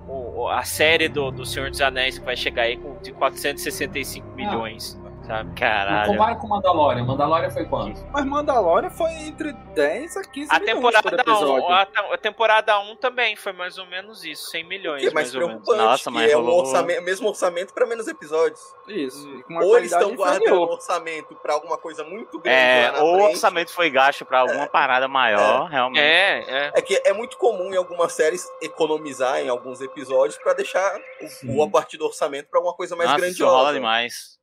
a 0.53 0.63
série 0.63 1.09
do, 1.09 1.31
do 1.31 1.45
Senhor 1.45 1.71
dos 1.71 1.81
Anéis, 1.81 2.19
que 2.19 2.25
vai 2.25 2.37
chegar 2.37 2.63
aí 2.63 2.77
com 2.77 2.97
de 3.03 3.13
465 3.13 4.27
milhões, 4.37 5.00
sabe? 5.31 5.55
Caralho. 5.59 6.13
compara 6.13 6.35
com 6.37 6.47
Mandalorian. 6.49 7.05
Mandalorian 7.05 7.51
foi 7.51 7.65
quanto? 7.67 8.01
Mas 8.13 8.25
Mandalorian 8.25 8.91
foi 8.91 9.11
entre 9.27 9.53
10 9.53 10.17
a 10.17 10.23
15 10.23 10.51
A 10.51 10.59
milhões 10.61 10.81
por 10.81 10.93
temporada, 10.93 11.23
episódio. 11.23 11.65
1, 11.65 11.73
a, 11.73 11.83
a 12.15 12.19
temporada 12.19 12.79
1 12.81 12.97
também 12.97 13.37
foi 13.37 13.53
mais 13.53 13.79
ou 13.79 13.87
menos 13.87 14.25
isso, 14.25 14.51
100 14.51 14.65
milhões. 14.65 15.03
Que 15.03 15.09
é 15.09 15.13
mais 15.13 15.33
mais 15.33 15.35
ou 15.35 15.41
menos. 15.49 15.65
preocupante, 15.65 15.89
Nossa, 15.91 16.11
mas 16.11 16.31
é 16.31 16.37
um 16.37 16.41
rolou- 16.41 16.61
orçamento, 16.61 17.03
mesmo 17.03 17.29
orçamento 17.29 17.73
para 17.75 17.87
menos 17.87 18.09
episódios. 18.09 18.61
Isso. 18.89 19.43
com 19.47 19.53
uma 19.55 19.65
Ou 19.65 19.79
eles 19.79 19.93
estão 19.93 20.15
guardando 20.17 20.43
inferior. 20.43 20.71
orçamento 20.71 21.35
para 21.37 21.55
alguma 21.55 21.79
coisa 21.79 22.03
muito 22.05 22.39
grande 22.41 22.59
É, 22.59 22.91
lá 22.91 22.99
na 22.99 23.05
ou 23.05 23.11
o 23.15 23.19
frente. 23.19 23.31
orçamento 23.35 23.73
foi 23.73 23.89
gasto 23.91 24.25
pra 24.25 24.41
alguma 24.41 24.67
parada 24.67 25.07
maior, 25.07 25.67
realmente. 25.69 26.03
É, 26.03 26.45
é. 26.49 26.73
É 26.75 26.83
que 26.83 27.01
é 27.05 27.13
muito 27.13 27.37
comum 27.39 27.73
em 27.73 27.77
algumas 27.77 28.13
séries 28.13 28.49
economizar 28.61 29.39
em 29.41 29.49
alguns 29.49 29.81
episódios 29.81 30.37
para 30.39 30.55
deixar 30.55 30.99
o, 31.45 31.59
o 31.59 31.63
a 31.63 31.71
partir 31.71 31.97
do 31.99 32.07
orçamento 32.07 32.49
para 32.49 32.59
alguma 32.59 32.75
coisa 32.75 32.97
mais 32.97 33.09
Nossa, 33.11 33.27
isso 33.27 33.39
grandiosa. 33.39 33.57
rola 33.57 33.73
demais. 33.73 34.39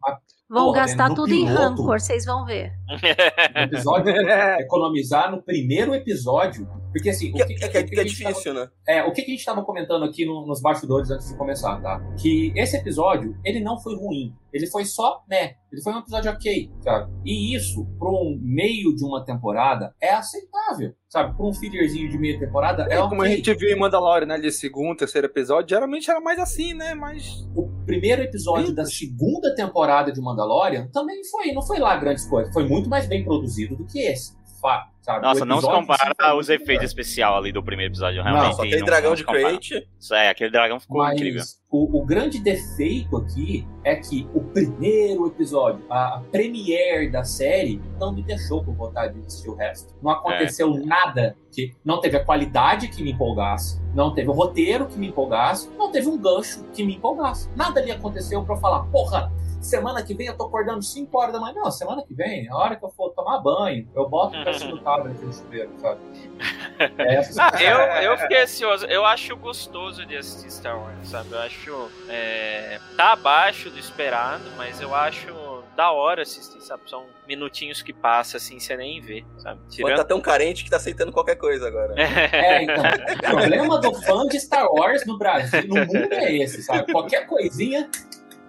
Vão 0.50 0.66
Porra, 0.68 0.78
gastar 0.82 1.14
tudo 1.14 1.34
em 1.34 1.46
piloto- 1.46 1.62
rancor, 1.82 2.00
vocês 2.00 2.24
vão 2.26 2.46
ver. 2.46 2.72
Episódio, 3.56 4.14
economizar 4.62 5.30
no 5.30 5.42
primeiro 5.42 5.94
episódio. 5.94 6.66
Porque 6.98 7.10
assim, 7.10 7.32
Que, 7.32 7.44
o 7.44 7.46
que, 7.46 7.54
é, 7.54 7.58
que 7.58 7.64
é- 7.78 7.82
o 7.82 7.86
que 7.86 7.96
é 8.00 8.02
a 8.02 8.08
gente 8.08 8.18
tava- 8.24 8.30
difícil, 8.34 8.54
né? 8.54 8.70
É, 8.88 9.04
o 9.04 9.12
que, 9.12 9.22
a 9.22 9.26
gente 9.26 9.40
estava 9.40 9.64
comentando 9.64 10.04
aqui 10.04 10.26
no- 10.26 10.46
nos 10.46 10.62
bastidores 10.62 11.10
antes 11.12 11.30
de 11.30 11.38
começar, 11.38 11.80
tá? 11.82 12.00
Que 12.20 12.52
esse 12.56 12.76
episódio, 12.78 13.36
ele 13.46 13.60
não 13.60 13.80
foi 13.80 13.96
ruim. 13.96 14.34
Ele 14.54 14.66
foi 14.68 14.86
só, 14.86 15.24
né? 15.30 15.56
Ele 15.72 15.82
foi 15.82 15.94
um 15.94 16.00
episódio 16.00 16.32
ok, 16.32 16.72
sabe? 16.82 17.12
E 17.26 17.54
isso, 17.56 17.86
para 18.00 18.10
um 18.10 18.40
meio 18.42 18.96
de 18.96 19.04
uma 19.04 19.24
temporada, 19.24 19.94
é 20.02 20.10
aceitável, 20.12 20.94
sabe? 21.10 21.36
Para 21.36 21.46
um 21.46 21.54
fillerzinho 21.54 22.10
de 22.10 22.18
meia 22.18 22.40
temporada, 22.40 22.88
é, 22.90 22.94
É, 22.96 23.00
ok. 23.00 23.10
como 23.10 23.22
a 23.22 23.28
gente 23.28 23.54
viu 23.54 23.70
em 23.70 23.78
Mandalorian, 23.78 24.26
né, 24.26 24.40
de 24.40 24.50
segundo, 24.52 24.98
terceiro 24.98 25.28
episódio, 25.28 25.70
geralmente 25.70 26.10
era 26.10 26.20
mais 26.22 26.40
assim, 26.40 26.74
né, 26.74 26.96
mas... 26.96 27.46
O 27.56 27.68
primeiro 27.86 28.22
episódio 28.24 28.74
da 28.74 28.86
segunda 28.86 29.54
temporada 29.54 30.12
de 30.12 30.22
Mandalorian 30.22 30.88
também 30.94 31.22
foi, 31.30 31.52
não 31.52 31.62
foi 31.62 31.78
lá 31.80 31.96
grandes 31.98 32.26
coisas. 32.26 32.52
Foi 32.54 32.68
muito 32.68 32.90
mais 32.90 33.06
bem 33.08 33.24
produzido 33.24 33.76
do 33.76 33.86
que 33.86 34.00
esse. 34.00 34.36
Fato, 34.62 34.90
sabe? 35.02 35.22
Nossa, 35.22 35.44
O 35.44 35.46
não 35.46 35.62
se 35.62 35.68
compara 35.68 36.14
aos 36.20 36.48
muito 36.48 36.62
efeitos 36.62 36.86
especiais 36.86 37.36
ali 37.36 37.52
do 37.52 37.62
primeiro 37.62 37.92
episódio, 37.92 38.24
realmente. 38.24 38.56
só 38.56 38.64
aquele 38.64 38.84
dragão 38.84 39.14
de 39.14 39.20
se 39.20 39.26
compara. 39.26 39.50
crate. 39.50 39.88
Isso 40.00 40.14
é, 40.16 40.30
aquele 40.30 40.50
dragão 40.50 40.80
ficou 40.80 40.98
Mas 40.98 41.16
incrível. 41.16 41.44
O, 41.70 42.00
o 42.00 42.06
grande 42.06 42.40
defeito 42.40 43.18
aqui 43.18 43.68
é 43.84 43.96
que 43.96 44.28
o 44.34 44.42
primeiro 44.42 45.28
episódio, 45.28 45.84
a, 45.90 46.16
a 46.16 46.20
premiere 46.32 47.10
da 47.10 47.24
série, 47.24 47.82
não 48.00 48.14
me 48.14 48.24
deixou 48.24 48.64
com 48.64 48.74
vontade 48.74 49.14
de 49.20 49.26
assistir 49.26 49.50
o 49.50 49.56
resto. 49.56 49.94
Não 50.02 50.12
aconteceu 50.12 50.74
nada 50.86 51.36
que 51.52 51.76
não 51.84 52.00
teve 52.00 52.18
a 52.18 52.24
qualidade 52.24 52.88
que 52.88 53.04
me 53.04 53.12
empolgasse, 53.12 53.82
não 53.94 54.14
teve 54.14 54.30
o 54.30 54.34
roteiro 54.34 54.88
que 54.88 54.98
me 54.98 55.08
empolgasse, 55.08 55.70
não 55.78 55.92
teve 55.92 56.08
um 56.08 56.18
gancho 56.18 56.64
que 56.74 56.84
me 56.84 56.96
empolgasse. 56.96 57.50
Nada 57.56 57.80
ali 57.80 57.92
aconteceu 57.92 58.44
pra 58.44 58.56
eu 58.56 58.60
falar, 58.60 58.84
porra, 58.86 59.32
semana 59.62 60.04
que 60.04 60.14
vem 60.14 60.28
eu 60.28 60.38
tô 60.38 60.46
acordando 60.46 60.82
5 60.82 61.18
horas 61.18 61.34
da 61.34 61.40
manhã. 61.40 61.56
Não, 61.56 61.72
semana 61.72 62.04
que 62.06 62.14
vem, 62.14 62.50
a 62.50 62.56
hora 62.56 62.76
que 62.76 62.86
eu 62.86 62.90
for 62.90 63.10
tomar 63.12 63.40
banho, 63.40 63.88
eu 63.96 64.08
boto 64.08 64.36
o 64.38 64.44
pedaço 64.44 64.68
do 64.68 64.80
tablet 64.80 65.20
no 65.20 65.34
chuveiro, 65.34 65.72
sabe? 65.80 66.00
É 67.00 67.16
essa 67.16 67.44
Ah, 67.44 67.62
eu, 67.62 68.12
eu 68.12 68.18
fiquei 68.18 68.44
ansioso. 68.44 68.86
Eu 68.86 69.04
acho 69.04 69.36
gostoso 69.36 70.06
de 70.06 70.16
assistir 70.16 70.52
Star 70.52 70.80
Wars, 70.80 71.08
sabe? 71.08 71.32
Eu 71.32 71.40
acho. 71.40 71.90
É, 72.08 72.80
tá 72.96 73.14
abaixo 73.14 73.70
do 73.72 73.80
esperado, 73.80 74.44
mas 74.58 74.80
eu 74.80 74.94
acho 74.94 75.48
da 75.78 75.92
hora 75.92 76.24
assistir, 76.24 76.60
sabe? 76.62 76.84
São 76.88 77.06
minutinhos 77.28 77.84
que 77.84 77.94
passa 77.94 78.38
assim, 78.38 78.60
você 78.60 78.76
nem 78.76 79.00
vê, 79.00 79.24
sabe? 79.38 79.60
Mas 79.80 79.96
tá 79.96 80.04
tão 80.04 80.20
carente 80.20 80.64
que 80.64 80.70
tá 80.72 80.78
aceitando 80.78 81.12
qualquer 81.12 81.36
coisa 81.36 81.68
agora. 81.68 81.94
É, 82.34 82.64
então. 82.64 82.84
O 82.84 83.38
problema 83.38 83.80
do 83.80 83.94
fã 84.02 84.26
de 84.28 84.40
Star 84.40 84.68
Wars 84.72 85.06
no 85.06 85.18
Brasil, 85.18 85.68
no 85.68 85.76
mundo 85.86 86.14
é 86.14 86.36
esse, 86.36 86.64
sabe? 86.64 86.92
Qualquer 86.92 87.28
coisinha. 87.28 87.90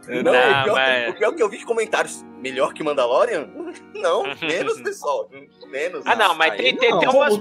Não, 0.08 0.22
Não, 0.22 0.60
o, 0.60 0.64
pior, 0.64 0.74
mas- 0.74 1.10
o 1.10 1.14
pior 1.14 1.32
que 1.34 1.42
eu 1.42 1.48
vi 1.48 1.58
de 1.58 1.64
comentários, 1.66 2.24
melhor 2.38 2.72
que 2.72 2.82
Mandalorian? 2.82 3.48
Não, 3.94 4.22
menos, 4.40 4.80
pessoal. 4.80 5.30
Menos. 5.66 6.02
Ah, 6.06 6.16
não, 6.16 6.34
mas 6.34 6.56
tem, 6.56 6.74
tem, 6.76 6.90
não. 6.90 6.98
tem 6.98 7.08
umas 7.08 7.28
vou 7.36 7.40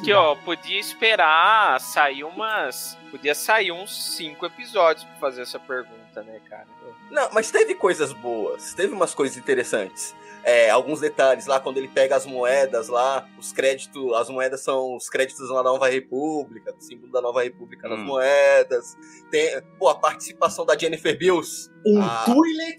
que, 0.00 0.12
ó, 0.12 0.34
podia 0.36 0.78
esperar 0.78 1.80
sair 1.80 2.24
umas. 2.24 2.96
Podia 3.10 3.34
sair 3.34 3.72
uns 3.72 4.14
cinco 4.16 4.46
episódios 4.46 5.04
pra 5.04 5.14
fazer 5.16 5.42
essa 5.42 5.58
pergunta, 5.58 6.22
né, 6.22 6.40
cara? 6.48 6.66
Não, 7.10 7.28
mas 7.32 7.50
teve 7.50 7.74
coisas 7.74 8.12
boas, 8.12 8.72
teve 8.74 8.94
umas 8.94 9.12
coisas 9.14 9.36
interessantes. 9.36 10.14
É, 10.44 10.70
alguns 10.70 11.00
detalhes 11.00 11.46
lá, 11.46 11.60
quando 11.60 11.76
ele 11.78 11.86
pega 11.88 12.16
as 12.16 12.26
moedas 12.26 12.88
lá, 12.88 13.28
os 13.38 13.52
créditos, 13.52 14.12
as 14.14 14.28
moedas 14.28 14.60
são 14.62 14.96
os 14.96 15.08
créditos 15.08 15.48
da 15.48 15.62
Nova 15.62 15.88
República, 15.88 16.72
do 16.72 16.82
símbolo 16.82 17.12
da 17.12 17.20
Nova 17.20 17.42
República 17.44 17.88
nas 17.88 17.98
Hum. 18.00 18.04
moedas. 18.04 18.96
Tem, 19.30 19.62
pô, 19.78 19.88
a 19.88 19.94
participação 19.94 20.66
da 20.66 20.76
Jennifer 20.76 21.16
Bills. 21.16 21.70
Um 21.86 22.00
Ah. 22.02 22.24
toilet 22.26 22.78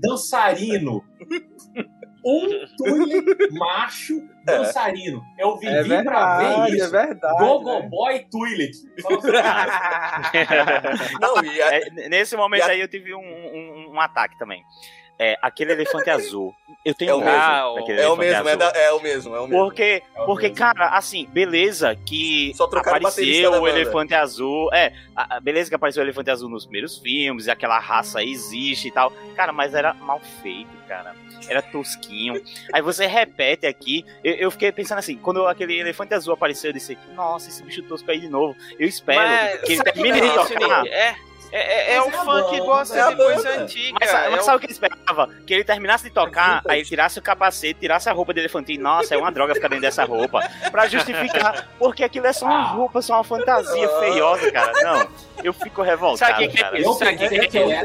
dançarino. 0.00 1.04
Um 2.26 2.48
toilet 2.78 3.52
macho 3.52 4.14
dançarino. 4.46 5.22
Eu 5.38 5.58
vivi 5.58 5.92
É 5.92 6.02
pra 6.02 6.38
ver 6.38 6.44
verdade, 6.46 6.76
isso. 6.76 6.84
é 6.84 6.88
verdade. 7.06 7.38
Gogo 7.38 7.80
né? 7.80 7.88
Boy 7.90 8.26
Toilet. 8.30 8.72
Não, 11.20 11.44
e 11.44 11.62
a- 11.62 11.74
É, 11.76 12.08
nesse 12.08 12.36
momento 12.36 12.60
E 12.62 12.64
a- 12.64 12.68
aí 12.68 12.80
eu 12.80 12.88
tive 12.88 13.14
um, 13.14 13.20
um- 13.20 13.92
um 13.94 14.00
ataque 14.00 14.38
também. 14.38 14.62
É 15.18 15.38
aquele 15.40 15.72
elefante 15.72 16.10
azul. 16.10 16.54
Eu 16.84 16.94
tenho 16.94 17.10
É 17.10 17.14
o 17.14 17.18
medo 17.18 17.30
mesmo. 17.30 17.40
É 17.40 17.64
o 17.64 18.14
elefante 18.14 18.18
mesmo, 18.18 18.48
é, 18.48 18.52
azul. 18.52 18.58
da- 18.58 18.78
é 18.78 18.92
o 18.92 19.00
mesmo, 19.00 19.36
é 19.36 19.40
o 19.40 19.46
mesmo. 19.46 19.64
Porque, 19.64 20.02
porque 20.26 20.50
cara, 20.50 20.88
assim, 20.88 21.26
beleza 21.32 21.94
que 22.04 22.52
o 22.58 22.64
apareceu 22.64 23.52
o 23.52 23.68
elefante 23.68 24.14
azul. 24.14 24.72
É, 24.72 24.92
a- 25.16 25.36
a- 25.36 25.40
beleza 25.40 25.70
que 25.70 25.74
apareceu 25.76 26.02
o 26.02 26.04
elefante 26.04 26.30
azul 26.30 26.48
nos 26.48 26.64
primeiros 26.64 26.98
filmes, 26.98 27.46
e 27.46 27.50
aquela 27.50 27.78
raça 27.78 28.18
aí 28.18 28.30
existe 28.30 28.88
e 28.88 28.90
tal. 28.90 29.12
Cara, 29.36 29.52
mas 29.52 29.72
era 29.74 29.94
mal 29.94 30.20
feito, 30.42 30.70
cara. 30.88 31.14
Era 31.48 31.62
tosquinho. 31.62 32.42
Aí 32.72 32.82
você 32.82 33.06
repete 33.06 33.66
aqui. 33.66 34.04
Eu, 34.22 34.34
eu 34.34 34.50
fiquei 34.50 34.72
pensando 34.72 34.98
assim, 34.98 35.16
quando 35.16 35.46
aquele 35.46 35.78
elefante 35.78 36.14
azul 36.14 36.34
apareceu, 36.34 36.70
eu 36.70 36.74
disse, 36.74 36.98
nossa, 37.14 37.48
esse 37.48 37.62
bicho 37.62 37.82
tosco 37.82 38.10
aí 38.10 38.18
de 38.20 38.28
novo. 38.28 38.56
Eu 38.78 38.88
espero 38.88 39.20
Mas 39.20 39.60
que 39.62 39.72
ele 39.74 39.82
termine 39.82 40.20
de 40.20 40.26
é 40.26 40.32
tocar. 40.34 40.86
É, 40.86 41.14
é, 41.58 41.92
é, 41.92 41.94
é 41.96 42.02
o 42.02 42.08
é 42.08 42.12
funk 42.12 42.60
gosta 42.60 42.96
é 42.98 43.00
a 43.02 43.10
de 43.10 43.16
coisa 43.16 43.50
antiga. 43.62 43.98
Mas, 44.00 44.10
sabe- 44.10 44.26
é 44.26 44.30
mas 44.30 44.40
o- 44.40 44.44
sabe 44.44 44.56
o 44.56 44.60
que 44.60 44.66
ele 44.66 44.72
esperava? 44.72 45.28
Que 45.46 45.54
ele 45.54 45.64
terminasse 45.64 46.04
de 46.04 46.10
tocar, 46.10 46.62
aí 46.68 46.84
tirasse 46.84 47.18
o 47.18 47.22
capacete, 47.22 47.80
tirasse 47.80 48.08
a 48.08 48.12
roupa 48.12 48.34
de 48.34 48.40
elefantinho. 48.40 48.82
Nossa, 48.82 49.14
é 49.14 49.18
uma 49.18 49.30
droga 49.30 49.54
ficar 49.54 49.68
dentro 49.68 49.82
dessa 49.82 50.04
roupa. 50.04 50.40
Pra 50.70 50.86
justificar. 50.86 51.68
Porque 51.78 52.02
aquilo 52.02 52.26
é 52.26 52.32
só 52.32 52.46
uma 52.46 52.62
roupa, 52.64 53.00
só 53.02 53.14
uma 53.14 53.24
fantasia 53.24 53.88
feiosa, 54.00 54.50
cara. 54.52 54.72
Não, 54.82 55.08
eu 55.42 55.52
fico 55.52 55.82
revoltado, 55.82 56.32
Sabe 56.32 56.46
o 56.46 56.50
que, 56.50 56.62
é 56.62 56.80
isso? 56.80 56.94
Sabe 56.94 57.14
o 57.14 57.18
que, 57.18 57.48
que 57.48 57.58
é 57.58 57.84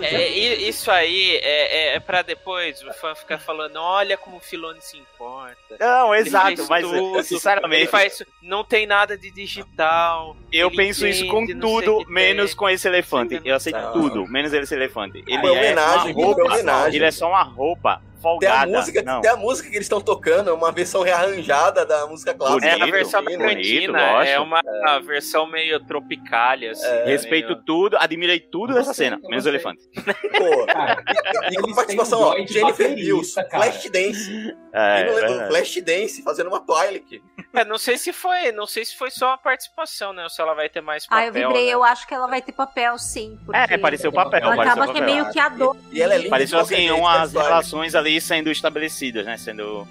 É, 0.00 0.14
é, 0.14 0.28
isso 0.68 0.90
aí 0.90 1.36
é, 1.42 1.92
é, 1.92 1.96
é 1.96 2.00
pra 2.00 2.22
depois 2.22 2.82
o 2.82 2.92
fã 2.94 3.14
ficar 3.14 3.38
falando, 3.38 3.76
olha 3.76 4.16
como 4.16 4.36
o 4.36 4.40
Filone 4.40 4.80
se 4.80 4.96
importa. 4.96 5.56
Não, 5.78 6.14
exato, 6.14 6.66
mas, 6.68 6.86
tudo, 6.86 7.22
sinceramente- 7.22 7.82
Ele 7.82 7.88
faz, 7.90 8.22
não 8.42 8.64
tem 8.64 8.86
nada 8.86 9.16
de 9.16 9.30
digital. 9.30 10.36
Eu 10.52 10.70
penso 10.70 11.06
isso 11.06 11.26
com 11.28 11.42
entende, 11.42 11.54
não 11.54 11.68
sei 11.68 11.88
o 11.88 11.98
tudo, 11.98 12.10
menos 12.10 12.54
com 12.54 12.68
esse 12.68 12.86
elefante. 12.88 13.09
Eu 13.44 13.56
aceito 13.56 13.92
tudo, 13.92 14.26
menos 14.26 14.52
esse 14.52 14.74
elefante. 14.74 15.22
Ele 15.26 15.40
Foi 15.40 15.54
é 15.54 15.58
homenagem, 15.58 16.14
uma 16.14 16.24
roupa, 16.24 16.42
homenagem. 16.42 16.96
ele 16.96 17.04
é 17.04 17.10
só 17.10 17.28
uma 17.28 17.42
roupa 17.42 18.00
Tem 18.20 18.48
a 18.48 18.52
folgada. 18.60 18.66
música, 18.66 19.02
não. 19.02 19.20
tem 19.20 19.30
a 19.30 19.36
música 19.36 19.68
que 19.68 19.76
eles 19.76 19.86
estão 19.86 20.00
tocando, 20.00 20.50
é 20.50 20.52
uma 20.52 20.70
versão 20.70 21.02
rearranjada 21.02 21.86
da 21.86 22.06
música 22.06 22.34
clássica. 22.34 22.66
É 22.66 22.82
a 22.82 22.86
versão 22.86 23.24
da 23.24 23.36
cantina, 23.36 24.00
é 24.24 24.38
uma 24.38 24.60
uma 24.60 25.00
versão 25.00 25.46
meio 25.46 25.78
tropicalha, 25.84 26.72
assim. 26.72 26.86
É, 26.86 27.04
Respeito 27.06 27.48
meio- 27.48 27.62
tudo, 27.64 27.96
admirei 27.98 28.40
tudo 28.40 28.74
dessa 28.74 28.92
cena, 28.92 29.18
menos 29.22 29.46
o 29.46 29.48
elefante. 29.48 29.82
Pô, 29.94 30.66
Cara, 30.66 31.02
e 31.50 31.56
com 31.56 31.74
participação, 31.74 32.20
um 32.20 32.24
ó, 32.24 32.46
Jennifer 32.46 32.94
cara. 33.34 33.50
Flashdance. 33.50 34.56
É, 34.72 35.04
verdade. 35.04 35.48
Flashdance, 35.48 36.22
fazendo 36.22 36.48
uma 36.48 36.60
Twilight. 36.60 37.22
É, 37.54 37.64
não 37.64 37.78
sei 37.78 37.98
se 37.98 38.12
foi, 38.12 38.52
não 38.52 38.66
sei 38.66 38.84
se 38.84 38.96
foi 38.96 39.10
só 39.10 39.28
uma 39.28 39.38
participação, 39.38 40.12
né? 40.12 40.22
Ou 40.24 40.30
se 40.30 40.40
ela 40.40 40.54
vai 40.54 40.68
ter 40.68 40.80
mais 40.80 41.06
papel. 41.06 41.22
Ah, 41.22 41.26
eu 41.26 41.32
vibrei, 41.32 41.66
né? 41.66 41.72
eu 41.72 41.82
acho 41.82 42.06
que 42.06 42.14
ela 42.14 42.26
vai 42.26 42.40
ter 42.40 42.52
papel 42.52 42.96
sim. 42.98 43.38
É, 43.52 43.76
pareceu 43.78 44.12
papel, 44.12 44.40
Ela 44.40 44.62
acaba 44.62 44.92
que 44.92 44.98
é 44.98 45.00
meio 45.00 45.30
que 45.30 45.38
a 45.38 45.48
dor. 45.48 45.76
E 45.92 46.00
ela 46.00 46.14
é 46.14 46.18
linda 46.18 46.30
Pareceu 46.30 46.58
qualquer 46.58 46.76
assim, 46.76 46.90
umas 46.90 47.32
relações 47.32 47.94
ali 47.94 48.09
sendo 48.18 48.50
estabelecidas, 48.50 49.26
né? 49.26 49.36
Sendo. 49.36 49.86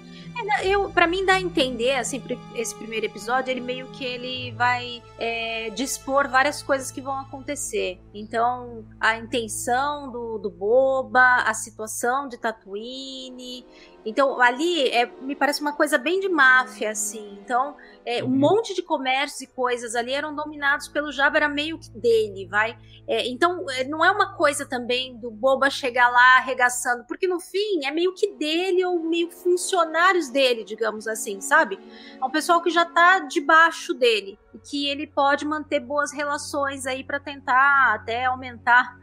Eu, 0.64 0.90
pra 0.90 1.06
mim 1.06 1.24
dá 1.24 1.34
a 1.34 1.40
entender, 1.40 1.94
assim, 1.96 2.20
esse 2.54 2.74
primeiro 2.74 3.06
episódio, 3.06 3.50
ele 3.50 3.60
meio 3.60 3.86
que 3.88 4.04
ele 4.04 4.52
vai 4.52 5.02
é, 5.18 5.70
dispor 5.70 6.28
várias 6.28 6.62
coisas 6.62 6.90
que 6.90 7.00
vão 7.00 7.18
acontecer. 7.18 8.00
Então, 8.12 8.84
a 8.98 9.16
intenção 9.16 10.10
do, 10.10 10.38
do 10.38 10.50
Boba, 10.50 11.42
a 11.44 11.54
situação 11.54 12.28
de 12.28 12.38
Tatooine. 12.38 13.66
Então, 14.04 14.40
ali 14.40 14.88
é, 14.88 15.06
me 15.20 15.36
parece 15.36 15.60
uma 15.60 15.74
coisa 15.74 15.98
bem 15.98 16.20
de 16.20 16.28
máfia, 16.28 16.90
assim. 16.90 17.38
Então, 17.42 17.76
é, 18.10 18.24
um 18.24 18.26
Uhum. 18.26 18.38
monte 18.38 18.74
de 18.74 18.82
comércios 18.82 19.42
e 19.42 19.46
coisas 19.46 19.94
ali 19.94 20.12
eram 20.12 20.34
dominados 20.34 20.88
pelo 20.88 21.12
Jabba, 21.12 21.36
era 21.36 21.48
meio 21.48 21.78
que 21.78 21.90
dele, 21.90 22.48
vai. 22.48 22.76
É, 23.06 23.28
então, 23.28 23.64
é, 23.70 23.84
não 23.84 24.04
é 24.04 24.10
uma 24.10 24.34
coisa 24.34 24.66
também 24.66 25.16
do 25.16 25.30
Boba 25.30 25.70
chegar 25.70 26.08
lá 26.08 26.38
arregaçando, 26.38 27.04
porque 27.06 27.28
no 27.28 27.38
fim 27.38 27.84
é 27.84 27.90
meio 27.90 28.12
que 28.12 28.32
dele 28.32 28.84
ou 28.84 28.98
meio 28.98 29.30
funcionários 29.30 30.28
dele, 30.28 30.64
digamos 30.64 31.06
assim, 31.06 31.40
sabe? 31.40 31.78
É 32.20 32.24
um 32.24 32.30
pessoal 32.30 32.60
que 32.60 32.70
já 32.70 32.84
tá 32.84 33.20
debaixo 33.20 33.94
dele 33.94 34.36
e 34.52 34.58
que 34.58 34.88
ele 34.88 35.06
pode 35.06 35.44
manter 35.44 35.78
boas 35.78 36.12
relações 36.12 36.86
aí 36.86 37.04
para 37.04 37.20
tentar 37.20 37.94
até 37.94 38.24
aumentar 38.24 38.98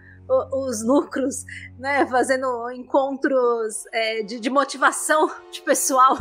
os 0.51 0.83
lucros, 0.83 1.45
né? 1.79 2.05
Fazendo 2.07 2.69
encontros 2.71 3.85
é, 3.93 4.23
de, 4.23 4.39
de 4.39 4.49
motivação 4.49 5.31
de 5.49 5.61
pessoal. 5.61 6.17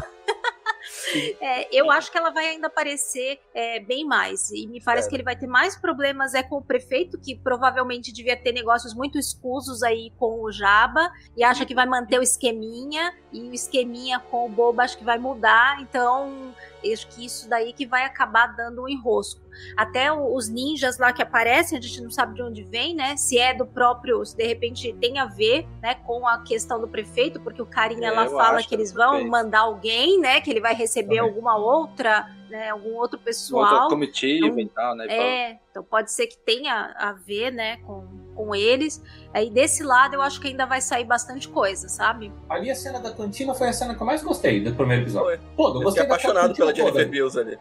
É, 1.41 1.69
eu 1.77 1.91
acho 1.91 2.11
que 2.11 2.19
ela 2.19 2.31
vai 2.31 2.47
ainda 2.47 2.67
aparecer 2.67 3.41
é, 3.55 3.81
bem 3.81 4.05
mais. 4.05 4.51
E 4.51 4.67
me 4.67 4.81
parece 4.83 5.09
que 5.09 5.17
ele 5.17 5.23
vai 5.23 5.37
ter 5.37 5.47
mais 5.47 5.77
problemas 5.77 6.35
é 6.35 6.43
com 6.43 6.57
o 6.57 6.63
prefeito, 6.63 7.19
que 7.19 7.35
provavelmente 7.35 8.13
devia 8.13 8.37
ter 8.37 8.53
negócios 8.53 8.95
muito 8.95 9.19
escusos 9.19 9.83
aí 9.83 10.13
com 10.19 10.43
o 10.43 10.53
Jaba, 10.53 11.11
e 11.37 11.43
acha 11.43 11.65
que 11.65 11.75
vai 11.75 11.87
manter 11.87 12.19
o 12.19 12.23
esqueminha, 12.23 13.15
e 13.33 13.41
o 13.49 13.55
esqueminha 13.55 14.19
com 14.19 14.47
o 14.47 14.49
Boba 14.49 14.85
acho 14.85 14.99
que 14.99 15.05
vai 15.05 15.19
mudar. 15.19 15.81
Então, 15.81 16.55
acho 16.93 17.07
que 17.09 17.25
isso 17.25 17.49
daí 17.49 17.73
que 17.73 17.87
vai 17.87 18.05
acabar 18.05 18.49
dando 18.49 18.83
um 18.83 18.89
enrosco. 18.89 19.41
Até 19.77 20.13
os 20.13 20.49
ninjas 20.49 20.99
lá 20.99 21.13
que 21.13 21.23
aparecem, 21.23 21.79
a 21.79 21.81
gente 21.81 22.01
não 22.03 22.11
sabe 22.11 22.35
de 22.35 22.43
onde 22.43 22.63
vem, 22.63 22.95
né? 22.95 23.17
Se 23.17 23.39
é 23.39 23.55
do 23.55 23.67
próprio, 23.67 24.25
se 24.25 24.37
de 24.37 24.47
repente 24.47 24.93
tem 25.01 25.19
a 25.19 25.25
ver, 25.25 25.67
né, 25.83 25.95
com 26.07 26.27
a 26.27 26.43
questão 26.43 26.79
do 26.81 26.87
prefeito, 26.87 27.41
porque 27.41 27.63
o 27.63 27.67
carinha 27.67 28.09
É, 28.09 28.11
lá 28.11 28.29
fala 28.29 28.63
que 28.63 28.75
eles 28.75 28.91
é 28.91 28.93
do 28.93 28.99
vão 28.99 29.27
mandar 29.27 29.61
alguém, 29.61 30.16
né? 30.21 30.41
Que 30.41 30.51
ele 30.51 30.61
vai 30.61 30.75
receber 30.75 31.17
Também. 31.17 31.19
alguma 31.21 31.57
outra, 31.57 32.27
né? 32.51 32.71
Algum 32.71 32.91
outro 32.95 33.19
Outra 33.19 33.19
pessoal. 33.19 33.89
comitiva 33.89 34.47
Então, 34.47 34.61
e 34.61 34.69
tal, 34.69 34.95
né? 34.97 35.07
É, 35.09 35.59
então 35.71 35.83
pode 35.83 36.11
ser 36.13 36.27
que 36.27 36.37
tenha 36.39 36.95
a 36.99 37.13
ver, 37.13 37.51
né, 37.53 37.77
com, 37.79 38.07
com 38.35 38.55
eles. 38.55 39.03
Aí 39.35 39.51
desse 39.51 39.83
lado 39.83 40.15
eu 40.15 40.23
acho 40.23 40.41
que 40.41 40.49
ainda 40.49 40.65
vai 40.67 40.81
sair 40.81 41.05
bastante 41.05 41.49
coisa, 41.49 41.89
sabe? 41.89 42.33
Ali 42.49 42.71
a 42.71 42.75
cena 42.75 42.99
da 43.01 43.11
cantina 43.13 43.55
foi 43.55 43.69
a 43.69 43.73
cena 43.73 43.95
que 43.95 44.01
eu 44.03 44.07
mais 44.07 44.23
gostei 44.23 44.61
do 44.63 44.75
primeiro 44.75 45.03
episódio. 45.03 45.39
Foi. 45.39 45.41
Pô, 45.57 45.69
eu 45.79 45.83
gostei 45.83 46.03
apaixonado 46.05 46.55
pela 46.55 46.73
cantina 46.73 46.87
Jennifer 46.93 47.05
toda. 47.05 47.11
Mills 47.11 47.39
ali. 47.39 47.59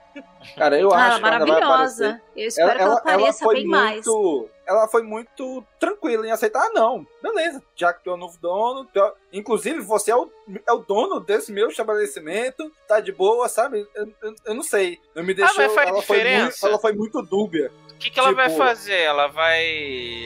Cara, 0.56 0.80
eu 0.80 0.92
Ah, 0.94 0.98
acho 1.08 1.20
que 1.20 1.26
ela 1.28 1.40
vai 1.40 1.48
maravilhosa. 1.48 2.06
aparecer. 2.10 2.22
Eu 2.36 2.48
espero 2.48 2.76
que 2.76 2.82
ela 2.82 2.94
apareça 2.98 3.44
foi 3.44 3.56
bem 3.56 3.68
mais. 3.68 4.06
Ela 4.68 4.88
foi 4.88 5.04
muito 5.04 5.64
tranquila 5.80 6.26
em 6.28 6.32
aceitar. 6.32 6.62
Ah, 6.66 6.72
não, 6.74 7.06
beleza, 7.22 7.62
já 7.76 7.94
que 7.94 8.04
tu 8.04 8.10
é 8.10 8.14
o 8.14 8.18
novo 8.18 8.38
dono, 8.40 8.88
é- 8.96 9.14
inclusive 9.34 9.80
você 9.82 10.12
é 10.12 10.16
o, 10.16 10.30
é 10.68 10.72
o 10.74 10.80
dono 10.80 11.20
desse 11.20 11.52
meu 11.52 11.70
estabelecimento, 11.70 12.72
tá 12.88 13.00
de 13.00 13.12
boa, 13.12 13.48
sabe? 13.50 13.88
Eu, 13.94 14.12
eu- 14.22 14.36
eu 14.46 14.54
não 14.56 14.64
sei, 14.64 15.00
não 15.14 15.24
me 15.24 15.34
deixou. 15.34 15.56
mas 15.64 15.74
faz 15.76 15.90
ela, 15.90 16.02
foi 16.02 16.18
muito, 16.44 16.66
ela 16.66 16.80
foi 16.80 16.94
muito 16.94 17.22
dúbia. 17.22 17.72
O 18.06 18.08
que, 18.08 18.12
que 18.12 18.20
ela 18.20 18.34
vai 18.34 18.46
Tipo- 18.50 18.60
fazer? 18.60 19.00
Ela 19.00 19.26
vai. 19.28 19.66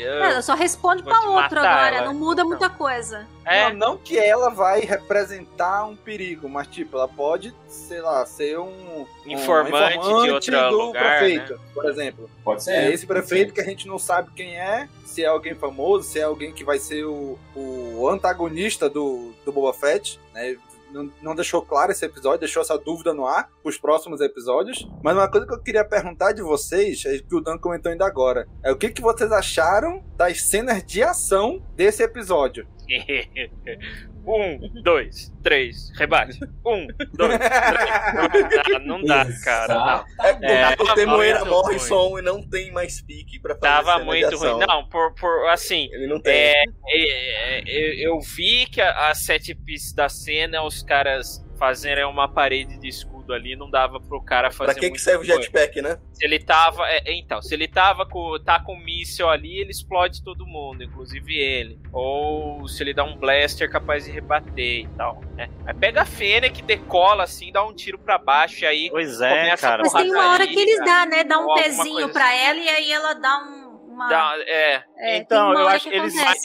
ah, 0.04 0.32
Ela 0.32 0.42
só 0.42 0.54
responde 0.54 1.02
pra 1.02 1.22
outro 1.22 1.60
agora, 1.60 1.96
ela. 1.96 2.06
não 2.08 2.14
muda 2.14 2.44
muita 2.44 2.70
coisa. 2.70 3.26
É, 3.46 3.70
Não, 3.72 3.92
não 3.92 3.98
que 3.98 4.18
ela 4.20 4.50
vai 4.50 4.82
representar 4.82 5.86
um 5.86 5.96
perigo, 5.96 6.50
mas 6.50 6.68
tipo, 6.68 6.98
ela 6.98 7.08
pode, 7.08 7.56
sei 7.70 8.02
lá, 8.02 8.26
ser 8.26 8.60
um 8.60 9.08
um 9.26 9.32
Informante 9.32 9.98
de 9.98 10.30
outro 10.32 10.70
do 10.72 10.78
lugar, 10.78 11.20
prefeito, 11.20 11.60
por 11.74 11.86
exemplo. 11.90 12.30
Pode 12.44 12.64
ser. 12.64 12.72
É 12.74 12.92
esse 12.92 13.08
prefeito 13.08 13.54
que 13.54 13.62
a 13.62 13.66
gente 13.66 13.88
não 13.88 13.98
sabe 13.98 14.30
quem 14.36 14.58
é, 14.60 14.90
se 15.06 15.24
é 15.24 15.28
alguém 15.28 15.56
famoso, 15.56 16.04
se 16.10 16.20
é 16.20 16.24
alguém 16.24 16.52
que 16.52 16.66
vai 16.66 16.80
ser 16.80 17.06
o, 17.06 17.40
o 17.56 18.10
antagonista 18.10 18.90
do, 18.90 19.34
do 19.46 19.52
Boba 19.54 19.74
Fett, 19.74 20.20
né? 20.34 20.58
Não, 20.92 21.12
não 21.22 21.36
deixou 21.36 21.62
claro 21.62 21.92
esse 21.92 22.06
episódio, 22.06 22.40
deixou 22.40 22.62
essa 22.62 22.78
dúvida 22.78 23.14
no 23.14 23.26
ar 23.26 23.50
para 23.62 23.70
os 23.70 23.78
próximos 23.78 24.22
episódios. 24.22 24.88
Mas 25.04 25.16
uma 25.16 25.30
coisa 25.30 25.46
que 25.46 25.54
eu 25.54 25.62
queria 25.62 25.86
perguntar 25.86 26.32
de 26.32 26.42
vocês, 26.42 27.04
é 27.06 27.20
que 27.20 27.36
o 27.36 27.42
Dan 27.42 27.58
comentou 27.58 27.92
ainda 27.92 28.06
agora, 28.06 28.48
é 28.64 28.72
o 28.72 28.78
que, 28.78 28.90
que 28.90 29.02
vocês 29.02 29.32
acharam 29.32 30.04
das 30.16 30.44
cenas 30.44 30.84
de 30.84 31.04
ação 31.04 31.62
desse 31.76 32.04
episódio? 32.04 32.68
um, 34.26 34.82
dois, 34.82 35.32
três, 35.44 35.92
rebate. 35.96 36.40
Um, 36.66 36.88
dois, 37.14 37.38
três. 37.38 38.06
Não 38.14 38.30
dá, 38.70 38.80
não 38.80 39.04
dá, 39.04 39.26
cara. 39.44 39.74
Não. 39.76 40.06
É, 40.48 40.76
o 40.80 40.94
Temoeira 40.96 41.40
muito 41.40 41.52
Morrison 41.52 42.20
e 42.20 42.22
não 42.22 42.42
tem 42.42 42.72
mais 42.72 43.02
pique 43.02 43.40
pra 43.40 43.56
fazer 43.56 43.62
Tava 43.62 44.04
muito 44.04 44.38
ruim. 44.38 44.66
Não, 44.66 44.88
por, 44.90 45.14
por 45.14 45.50
assim. 45.50 45.90
Ele 45.92 46.08
não 46.08 46.20
tem. 46.20 46.34
É, 46.34 46.64
é, 46.88 47.60
é, 47.66 48.08
eu 48.08 48.20
vi 48.20 48.66
que 48.66 48.82
a, 48.82 49.10
a 49.10 49.16
set 49.16 49.54
piece 49.54 49.96
da 49.96 50.10
cena, 50.10 50.64
os 50.64 50.82
caras 50.82 51.46
fazerem 51.58 52.06
uma 52.06 52.28
parede 52.28 52.80
de 52.80 52.88
escudo 53.30 53.34
ali, 53.34 53.56
não 53.56 53.70
dava 53.70 54.00
pro 54.00 54.22
cara 54.22 54.52
fazer 54.52 54.72
Pra 54.74 54.80
que, 54.82 54.92
que 54.92 55.00
serve 55.00 55.24
o 55.24 55.26
jetpack, 55.26 55.82
né? 55.82 55.98
Se 56.14 56.26
ele 56.26 56.40
tava. 56.40 56.88
é, 56.90 57.02
então, 57.14 57.42
se 57.42 57.54
ele 57.54 57.68
tava 57.68 58.06
com. 58.06 58.38
tá 58.44 58.60
com 58.60 58.76
míssil 58.78 59.30
ali, 59.30 59.60
ele 59.60 59.72
explode 59.72 60.24
todo 60.24 60.46
mundo, 60.46 60.84
inclusive 60.84 61.36
ele. 61.38 61.80
Ou 61.94 62.68
se 62.68 62.84
ele 62.84 62.94
dá 62.94 63.04
um 63.04 63.16
blaster 63.18 63.70
capaz 63.72 64.06
de 64.06 64.12
rebater 64.12 64.82
e 64.82 64.88
tal. 64.98 65.22
Né? 65.36 65.50
Aí 65.66 65.74
pega 65.74 66.02
a 66.02 66.06
Fennec, 66.06 66.62
decola 66.64 67.24
assim, 67.24 67.52
dá 67.52 67.64
um 67.66 67.74
tiro 67.74 68.00
pra 68.00 68.18
baixo 68.18 68.64
e 68.64 68.68
aí. 68.68 68.90
Pois 68.90 69.22
é, 69.22 69.56
cara. 69.58 69.84
Mas 69.84 69.94
tem 69.94 70.12
uma 70.12 70.32
hora 70.34 70.48
que 70.48 70.60
eles 70.60 70.80
dão, 70.84 71.06
né? 71.06 71.24
Dá 71.24 71.40
um 71.40 71.44
ou 71.46 71.52
alguma 71.52 71.64
pezinho 71.64 72.10
pra 72.10 72.26
assim. 72.28 72.38
ela 72.46 72.60
e 72.60 72.70
aí 72.70 72.92
ela 72.92 73.14
dá 73.14 73.38
um. 73.40 73.70
Uma... 73.90 74.08
Dá- 74.08 74.36
é. 74.48 74.84
É, 74.98 75.18
Então, 75.18 75.52
eu 75.52 75.68
acho 75.68 75.84
que 75.86 75.90
que 75.90 75.96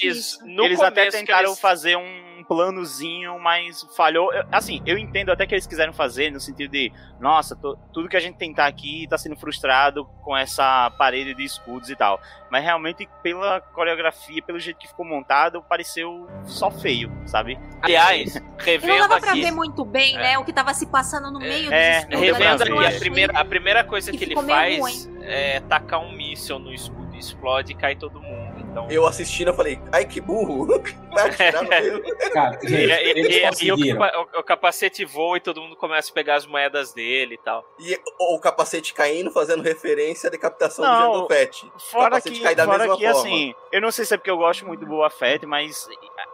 eles, 0.07 0.39
no 0.45 0.65
eles 0.65 0.81
até 0.81 1.05
que 1.07 1.13
tentaram 1.13 1.51
eles- 1.51 1.61
fazer 1.61 1.97
um 1.97 2.24
planozinho, 2.45 3.39
mas 3.39 3.83
falhou. 3.97 4.33
Eu- 4.33 4.45
assim, 4.53 4.83
eu 4.87 4.97
entendo 4.99 5.31
até 5.33 5.47
que 5.47 5.55
eles 5.55 5.67
quiseram 5.67 5.93
fazer 5.93 6.31
no 6.31 6.39
sentido 6.41 6.71
de, 6.71 6.93
nossa, 7.21 7.57
to- 7.57 7.79
tudo 7.93 8.09
que 8.09 8.17
a 8.17 8.21
gente 8.21 8.37
tentar 8.37 8.67
aqui 8.67 9.07
tá 9.09 9.17
sendo 9.19 9.37
frustrado 9.37 10.05
com 10.23 10.37
essa 10.37 10.91
parede 10.99 11.35
de 11.35 11.45
escudos 11.45 11.91
e 11.91 11.97
tal. 11.97 12.21
Mas 12.51 12.63
realmente, 12.63 13.09
pela 13.23 13.61
coreografia, 13.61 14.41
pelo 14.43 14.59
jeito 14.61 14.79
que 14.79 14.87
ficou 14.89 15.05
montado, 15.05 15.63
pareceu 15.63 16.29
só 16.45 16.71
feio, 16.71 17.11
sabe? 17.27 17.59
Aliás, 17.83 18.37
E 18.37 18.41
não 18.41 18.57
revendo 18.59 18.99
dava 19.09 19.21
pra 19.21 19.31
aqui. 19.33 19.43
ver 19.43 19.51
muito 19.51 19.85
bem, 19.85 20.15
né? 20.15 20.39
O 20.39 20.45
que 20.45 20.53
tava 20.53 20.73
se 20.75 20.87
passando 20.87 21.31
no 21.31 21.41
meio 21.41 21.73
é, 21.73 21.93
dos 21.93 21.99
escudos. 22.01 22.21
Revendo 22.21 22.63
aqui, 22.63 22.87
a 22.97 22.99
primeira, 22.99 23.39
a 23.41 23.45
primeira 23.45 23.85
coisa 23.85 24.11
que, 24.13 24.19
que 24.19 24.25
ele 24.25 24.37
faz 24.37 25.09
é 25.23 25.61
tacar 25.61 26.01
um 26.01 26.13
míssil 26.13 26.59
no 26.59 26.73
escudo, 26.73 27.17
explode 27.17 27.73
e 27.73 27.75
cai 27.75 27.97
todo 27.97 28.21
mundo. 28.21 28.54
Então, 28.75 28.91
Eu 28.91 29.07
assistindo, 29.07 29.49
eu 29.49 29.55
falei, 29.55 29.79
ai 29.93 30.05
que 30.05 30.21
burro. 30.21 30.67
Vai 31.15 31.29
atirar 31.31 31.63
no 31.63 31.69
meu. 31.71 32.03
Cara, 32.35 32.59
gente, 32.61 32.75
e- 32.75 33.65
e- 33.65 33.67
e 33.67 33.73
o, 33.73 33.97
capa- 33.99 34.19
o- 34.19 34.41
o 34.41 34.43
capacete 34.43 35.05
voa 35.05 35.37
e 35.37 35.41
todo 35.41 35.61
mundo 35.63 35.77
começa 35.77 36.11
a 36.11 36.15
pegar 36.15 36.35
as 36.35 36.45
moedas 36.45 36.93
dele 36.93 37.35
e 37.37 37.39
tal. 37.39 37.65
E 37.79 37.97
o 38.19 38.39
capacete 38.41 38.93
caindo, 38.93 39.31
fazendo 39.31 39.63
referência 39.63 40.27
à 40.27 40.31
decapitação 40.31 40.85
Não, 40.85 41.13
do 41.13 41.15
Jango 41.19 41.29
Fett. 41.29 41.67
O 41.67 41.79
Fora 41.79 42.05
capacete 42.11 42.37
que, 42.37 42.43
cai 42.43 42.55
da 42.57 42.65
fora 42.65 42.79
mesma 42.79 42.97
que 42.97 43.05
forma. 43.05 43.21
assim, 43.21 43.55
eu 43.71 43.81
não 43.81 43.93
sei 43.93 44.05
se 44.05 44.13
é 44.13 44.17
porque 44.17 44.31
eu 44.31 44.39
gosto 44.39 44.67
muito 44.67 44.81
do 44.81 44.87
Boba 44.87 45.09
Fett, 45.09 45.47
mas 45.47 45.89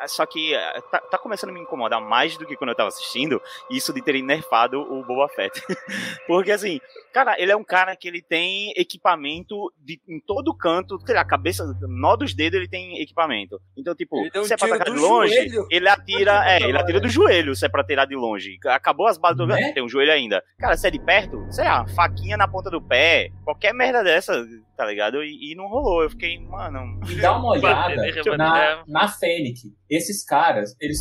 só 0.07 0.27
que 0.27 0.55
ah, 0.55 0.83
tá, 0.91 1.01
tá 1.01 1.19
começando 1.19 1.51
a 1.51 1.53
me 1.53 1.61
incomodar 1.61 2.01
mais 2.01 2.37
do 2.37 2.47
que 2.47 2.57
quando 2.57 2.71
eu 2.71 2.77
tava 2.77 2.89
assistindo, 2.89 3.41
isso 3.71 3.93
de 3.93 4.03
terem 4.03 4.23
nerfado 4.23 4.81
o 4.81 5.05
Boba 5.05 5.29
Fett. 5.29 5.61
porque 6.27 6.53
assim, 6.53 6.81
cara, 7.13 7.35
ele 7.39 7.53
é 7.53 7.57
um 7.57 7.65
cara 7.65 7.95
que 7.97 8.09
ele 8.09 8.23
tem 8.23 8.73
equipamento 8.77 9.73
de, 9.79 10.01
em 10.09 10.21
todo 10.21 10.55
canto, 10.55 10.99
sei 11.05 11.15
lá, 11.15 11.21
a 11.21 11.25
cabeça, 11.27 11.65
nó 11.83 12.17
dos 12.17 12.35
dedos 12.35 12.59
ele 12.59 12.69
tem 12.69 13.01
equipamento. 13.01 13.61
Então, 13.77 13.95
tipo, 13.95 14.17
um 14.21 14.45
se 14.45 14.55
é 14.55 14.57
pra 14.57 14.69
atacar 14.69 14.95
de 14.95 15.01
longe, 15.01 15.35
joelho. 15.35 15.67
ele 15.71 15.89
atira, 15.89 16.45
é, 16.51 16.63
ele 16.63 16.79
atira 16.79 17.01
do 17.01 17.09
joelho, 17.09 17.55
se 17.55 17.67
é 17.67 17.69
pra 17.69 17.85
tirar 17.85 18.07
de 18.07 18.15
longe. 18.15 18.59
Acabou 18.67 19.07
as 19.07 19.19
balas 19.19 19.37
do 19.37 19.47
Né? 19.47 19.73
tem 19.73 19.83
um 19.83 19.89
joelho 19.89 20.13
ainda. 20.13 20.43
Cara, 20.59 20.77
se 20.77 20.87
é 20.87 20.91
de 20.91 20.99
perto, 20.99 21.47
sei 21.51 21.65
lá, 21.65 21.87
faquinha 21.89 22.37
na 22.37 22.49
ponta 22.49 22.71
do 22.71 22.81
pé, 22.81 23.31
qualquer 23.45 23.73
merda 23.73 24.03
dessa, 24.03 24.47
tá 24.81 24.87
ligado? 24.87 25.23
E, 25.23 25.53
e 25.53 25.55
não 25.55 25.69
rolou. 25.69 26.03
Eu 26.03 26.09
fiquei, 26.09 26.39
mano. 26.39 26.99
E 27.07 27.21
dá 27.21 27.37
uma 27.37 27.51
olhada 27.53 27.97
na, 28.39 28.83
na 28.89 29.09
Fennec. 29.09 29.61
Esses 29.91 30.25
caras, 30.25 30.75
eles 30.81 30.99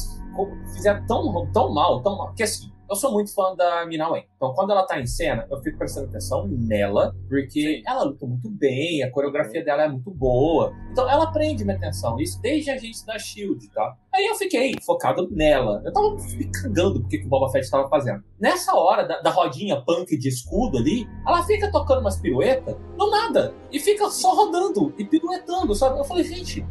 fizeram 0.73 1.05
tão, 1.05 1.49
tão 1.53 1.73
mal, 1.73 2.03
tão 2.03 2.17
mal. 2.17 2.27
Porque 2.27 2.43
assim, 2.43 2.69
eu 2.89 2.95
sou 2.95 3.11
muito 3.11 3.33
fã 3.33 3.55
da 3.55 3.85
Mina 3.85 4.09
Wen. 4.09 4.25
Então, 4.35 4.53
quando 4.53 4.71
ela 4.71 4.83
tá 4.83 4.99
em 4.99 5.05
cena, 5.05 5.45
eu 5.49 5.61
fico 5.61 5.77
prestando 5.77 6.07
atenção 6.07 6.47
nela, 6.47 7.15
porque 7.27 7.83
ela 7.85 8.03
luta 8.03 8.25
muito 8.25 8.49
bem, 8.49 9.03
a 9.03 9.11
coreografia 9.11 9.63
dela 9.63 9.83
é 9.83 9.87
muito 9.87 10.09
boa. 10.09 10.73
Então, 10.91 11.07
ela 11.07 11.31
prende 11.31 11.63
minha 11.63 11.77
atenção. 11.77 12.19
Isso 12.19 12.41
desde 12.41 12.71
a 12.71 12.73
agência 12.73 13.05
da 13.05 13.19
Shield, 13.19 13.69
tá? 13.69 13.95
Aí 14.13 14.25
eu 14.25 14.35
fiquei 14.35 14.73
focado 14.83 15.29
nela. 15.31 15.81
Eu 15.85 15.93
tava 15.93 16.15
me 16.15 16.51
cagando 16.51 17.01
porque 17.01 17.19
que 17.19 17.25
o 17.25 17.29
Boba 17.29 17.51
Fett 17.51 17.69
tava 17.69 17.87
fazendo. 17.87 18.23
Nessa 18.39 18.73
hora 18.73 19.07
da, 19.07 19.21
da 19.21 19.29
rodinha 19.29 19.81
punk 19.81 20.17
de 20.17 20.27
escudo 20.27 20.79
ali, 20.79 21.07
ela 21.27 21.43
fica 21.43 21.71
tocando 21.71 22.01
umas 22.01 22.19
piruetas, 22.19 22.75
do 22.97 23.11
nada. 23.11 23.53
E 23.71 23.79
fica 23.79 24.09
só 24.09 24.33
rodando 24.35 24.93
e 24.97 25.05
piruetando, 25.05 25.75
sabe? 25.75 25.99
Eu 25.99 26.03
falei, 26.03 26.23
gente, 26.23 26.65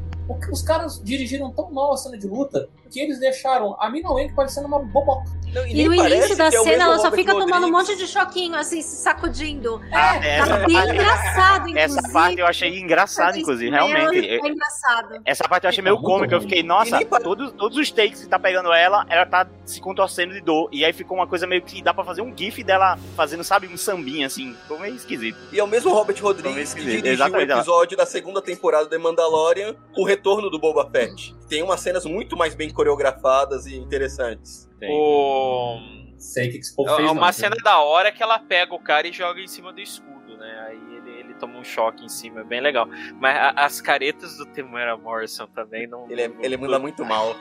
os 0.50 0.62
caras 0.62 1.00
dirigiram 1.02 1.50
tão 1.50 1.70
mal 1.70 1.92
a 1.92 1.96
cena 1.96 2.18
de 2.18 2.26
luta 2.26 2.68
que 2.90 3.00
eles 3.00 3.18
deixaram 3.20 3.76
a 3.78 3.90
Mina 3.90 4.10
Wen 4.12 4.32
parecendo 4.34 4.66
uma 4.66 4.78
boboca. 4.78 5.30
Não, 5.52 5.66
E 5.66 5.88
no 5.88 5.96
parece 5.96 6.16
início 6.16 6.36
da 6.36 6.44
é 6.46 6.60
o 6.60 6.62
cena, 6.64 6.84
ela 6.84 6.98
só 6.98 7.10
fica 7.10 7.32
tomando 7.32 7.66
um 7.66 7.70
monte 7.70 7.96
de 7.96 8.06
choquinho, 8.06 8.54
assim, 8.54 8.82
se 8.82 8.96
sacudindo. 8.96 9.80
Ah, 9.92 10.18
Tá 10.18 10.24
essa, 10.26 10.56
bem 10.66 10.76
engraçado, 10.76 11.68
inclusive. 11.68 11.78
essa 11.80 12.12
parte 12.12 12.38
eu 12.40 12.46
achei 12.46 12.78
engraçada, 12.78 13.38
inclusive, 13.38 13.70
realmente. 13.70 14.28
É 14.28 14.36
engraçado. 14.46 15.20
Essa 15.24 15.44
parte 15.48 15.64
eu 15.64 15.70
achei 15.70 15.82
meio 15.82 15.96
Tá 15.96 16.02
cômica. 16.02 16.34
Eu 16.34 16.40
fiquei, 16.42 16.60
E 16.60 16.62
nossa, 16.62 17.02
todos, 17.22 17.52
todos 17.52 17.78
os 17.78 17.90
takes 17.90 18.22
que 18.22 18.28
tá 18.28 18.38
pegando 18.38 18.72
ela, 18.72 19.06
ela 19.08 19.24
tá 19.24 19.46
se 19.64 19.80
contorcendo 19.80 20.34
de 20.34 20.40
dor. 20.40 20.68
E 20.72 20.84
aí 20.84 20.92
ficou 20.92 21.16
uma 21.16 21.26
coisa 21.26 21.46
meio 21.46 21.62
que 21.62 21.82
dá 21.82 21.94
pra 21.94 22.04
fazer 22.04 22.20
um 22.22 22.34
gif 22.36 22.62
dela 22.62 22.98
fazendo, 23.16 23.42
sabe, 23.44 23.66
um 23.68 23.76
sambinha 23.76 24.26
assim. 24.26 24.54
Ficou 24.62 24.78
meio 24.78 24.94
esquisito. 24.94 25.38
E 25.52 25.58
é 25.58 25.64
o 25.64 25.66
mesmo 25.66 25.92
Robert 25.92 26.16
Rodrigues 26.22 26.74
que 26.74 26.80
dirigiu 26.82 27.04
o 27.04 27.14
exatamente, 27.14 27.50
ela- 27.50 27.60
episódio 27.60 27.96
da 27.96 28.04
segunda 28.06 28.42
temporada 28.42 28.86
de 28.88 28.98
Mandalorian, 28.98 29.74
o 29.96 30.04
retorno 30.18 30.50
do 30.50 30.58
Boba 30.58 30.88
Fett. 30.90 31.34
Tem 31.48 31.62
umas 31.62 31.80
cenas 31.80 32.04
muito 32.04 32.36
mais 32.36 32.54
bem 32.54 32.70
coreografadas 32.70 33.66
e 33.66 33.76
interessantes. 33.76 34.68
O... 34.82 35.76
Sei 36.18 36.48
o 36.48 36.52
que 36.52 36.58
que 36.58 36.74
povo 36.74 36.88
fez, 36.90 37.00
É 37.00 37.02
não, 37.04 37.12
uma 37.12 37.20
cara. 37.22 37.32
cena 37.32 37.56
da 37.62 37.78
hora 37.80 38.10
que 38.10 38.22
ela 38.22 38.38
pega 38.40 38.74
o 38.74 38.78
cara 38.80 39.06
e 39.06 39.12
joga 39.12 39.40
em 39.40 39.46
cima 39.46 39.72
do 39.72 39.80
escudo, 39.80 40.36
né? 40.36 40.66
Aí 40.68 40.96
ele, 40.96 41.10
ele 41.20 41.34
toma 41.34 41.56
um 41.58 41.62
choque 41.64 42.04
em 42.04 42.08
cima, 42.08 42.40
é 42.40 42.44
bem 42.44 42.60
legal. 42.60 42.88
Mas 43.20 43.36
a- 43.36 43.50
as 43.64 43.80
caretas 43.80 44.36
do 44.36 44.44
Temuera 44.46 44.96
Morrison 44.96 45.46
também 45.46 45.86
não. 45.86 46.10
Ele, 46.10 46.22
é- 46.22 46.30
ele 46.40 46.56
manda 46.56 46.76
muito 46.80 47.04
mal. 47.04 47.36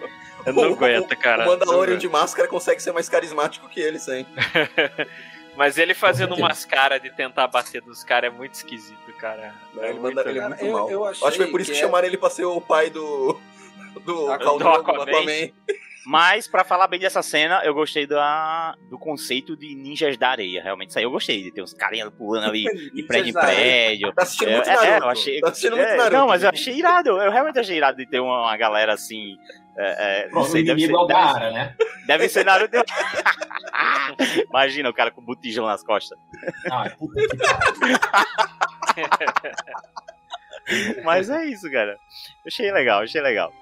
Eu 0.46 0.54
não 0.54 0.62
O- 0.70 0.74
aguento, 0.76 1.16
cara. 1.18 1.44
O 1.44 1.48
Mandalorian 1.48 1.94
Não 1.94 2.00
de 2.00 2.08
máscara 2.08 2.48
consegue 2.48 2.80
ser 2.82 2.92
mais 2.92 3.10
carismático 3.10 3.68
que 3.68 3.80
ele, 3.80 3.98
sempre. 3.98 4.32
Mas 5.58 5.78
ele 5.80 5.94
fazendo 5.96 6.36
umas 6.36 6.64
caras 6.66 7.02
de 7.02 7.10
tentar 7.10 7.48
bater 7.48 7.82
dos 7.82 8.04
caras 8.04 8.32
é 8.32 8.36
muito 8.36 8.54
esquisito, 8.54 9.12
cara. 9.20 9.56
Não, 9.74 9.84
É 9.84 9.90
ele, 9.90 10.00
muito- 10.00 10.16
manda, 10.16 10.30
ele 10.30 10.38
é 10.38 10.42
Cara, 10.42 10.50
muito 10.56 10.66
eu- 10.66 10.72
mal. 10.74 10.92
eu 10.92 11.06
Acho 11.06 11.20
que 11.32 11.38
foi 11.38 11.48
por 11.48 11.60
isso 11.62 11.72
que, 11.72 11.78
que 11.78 11.84
é- 11.84 11.88
chamaram 11.88 12.08
ele 12.08 12.18
pra 12.18 12.30
ser 12.30 12.46
o 12.46 12.62
pai 12.62 12.90
do. 12.92 13.40
Do. 14.06 14.28
Khal 14.28 14.58
Do 14.60 14.64
do 14.64 14.70
Aquaman. 14.70 15.06
Mas, 16.10 16.48
pra 16.48 16.64
falar 16.64 16.88
bem 16.88 17.02
dessa 17.02 17.22
cena, 17.22 17.60
eu 17.66 17.74
gostei 17.74 18.08
da, 18.08 18.74
do 18.90 18.98
conceito 18.98 19.58
de 19.58 19.76
ninjas 19.76 20.16
da 20.16 20.30
areia. 20.30 20.64
Realmente, 20.64 20.92
isso 20.92 21.00
aí 21.00 21.04
eu 21.04 21.12
gostei. 21.12 21.44
De 21.44 21.52
ter 21.52 21.62
uns 21.62 21.74
carinhas 21.74 22.10
pulando 22.12 22.46
ali 22.48 22.64
de 22.96 23.04
prédio 23.04 23.32
em 23.32 23.34
prédio. 23.34 24.14
Tá 24.14 24.24
assistindo 24.24 24.48
É, 24.50 24.56
muito 24.56 24.70
é, 24.70 24.74
Naruto. 24.74 25.04
eu 25.04 25.10
achei- 25.10 25.42
Tá 25.42 25.50
assistindo 25.50 25.76
muito 25.76 25.90
É, 25.90 25.98
Naruto. 25.98 26.16
Não, 26.16 26.28
mas 26.28 26.44
eu 26.44 26.50
achei 26.50 26.76
irado. 26.76 27.10
Eu 27.10 27.30
realmente 27.30 27.60
achei 27.60 27.76
irado 27.76 27.98
de 27.98 28.06
ter 28.10 28.22
uma, 28.22 28.44
uma 28.44 28.56
galera 28.56 28.94
assim. 28.94 29.36
É, 29.78 30.22
é, 30.22 30.24
não 30.28 30.32
Pronto, 30.32 30.48
o 30.48 30.52
sei, 30.52 30.64
deve 30.64 30.80
ser, 30.80 30.94
é 30.94 31.52
né? 31.52 31.76
deve 32.08 32.30
ser 32.30 32.46
Naruto. 32.46 32.78
Imagina 34.50 34.90
o 34.90 34.94
cara 34.94 35.12
com 35.12 35.22
botijão 35.22 35.66
nas 35.66 35.84
costas. 35.84 36.18
Ai, 36.72 36.90
puta 36.92 37.22
que. 37.22 37.28
Mas 41.04 41.30
é 41.30 41.46
isso, 41.46 41.70
cara. 41.72 41.92
Eu 41.92 42.48
achei 42.48 42.72
legal, 42.72 43.02
achei 43.02 43.22
legal. 43.22 43.54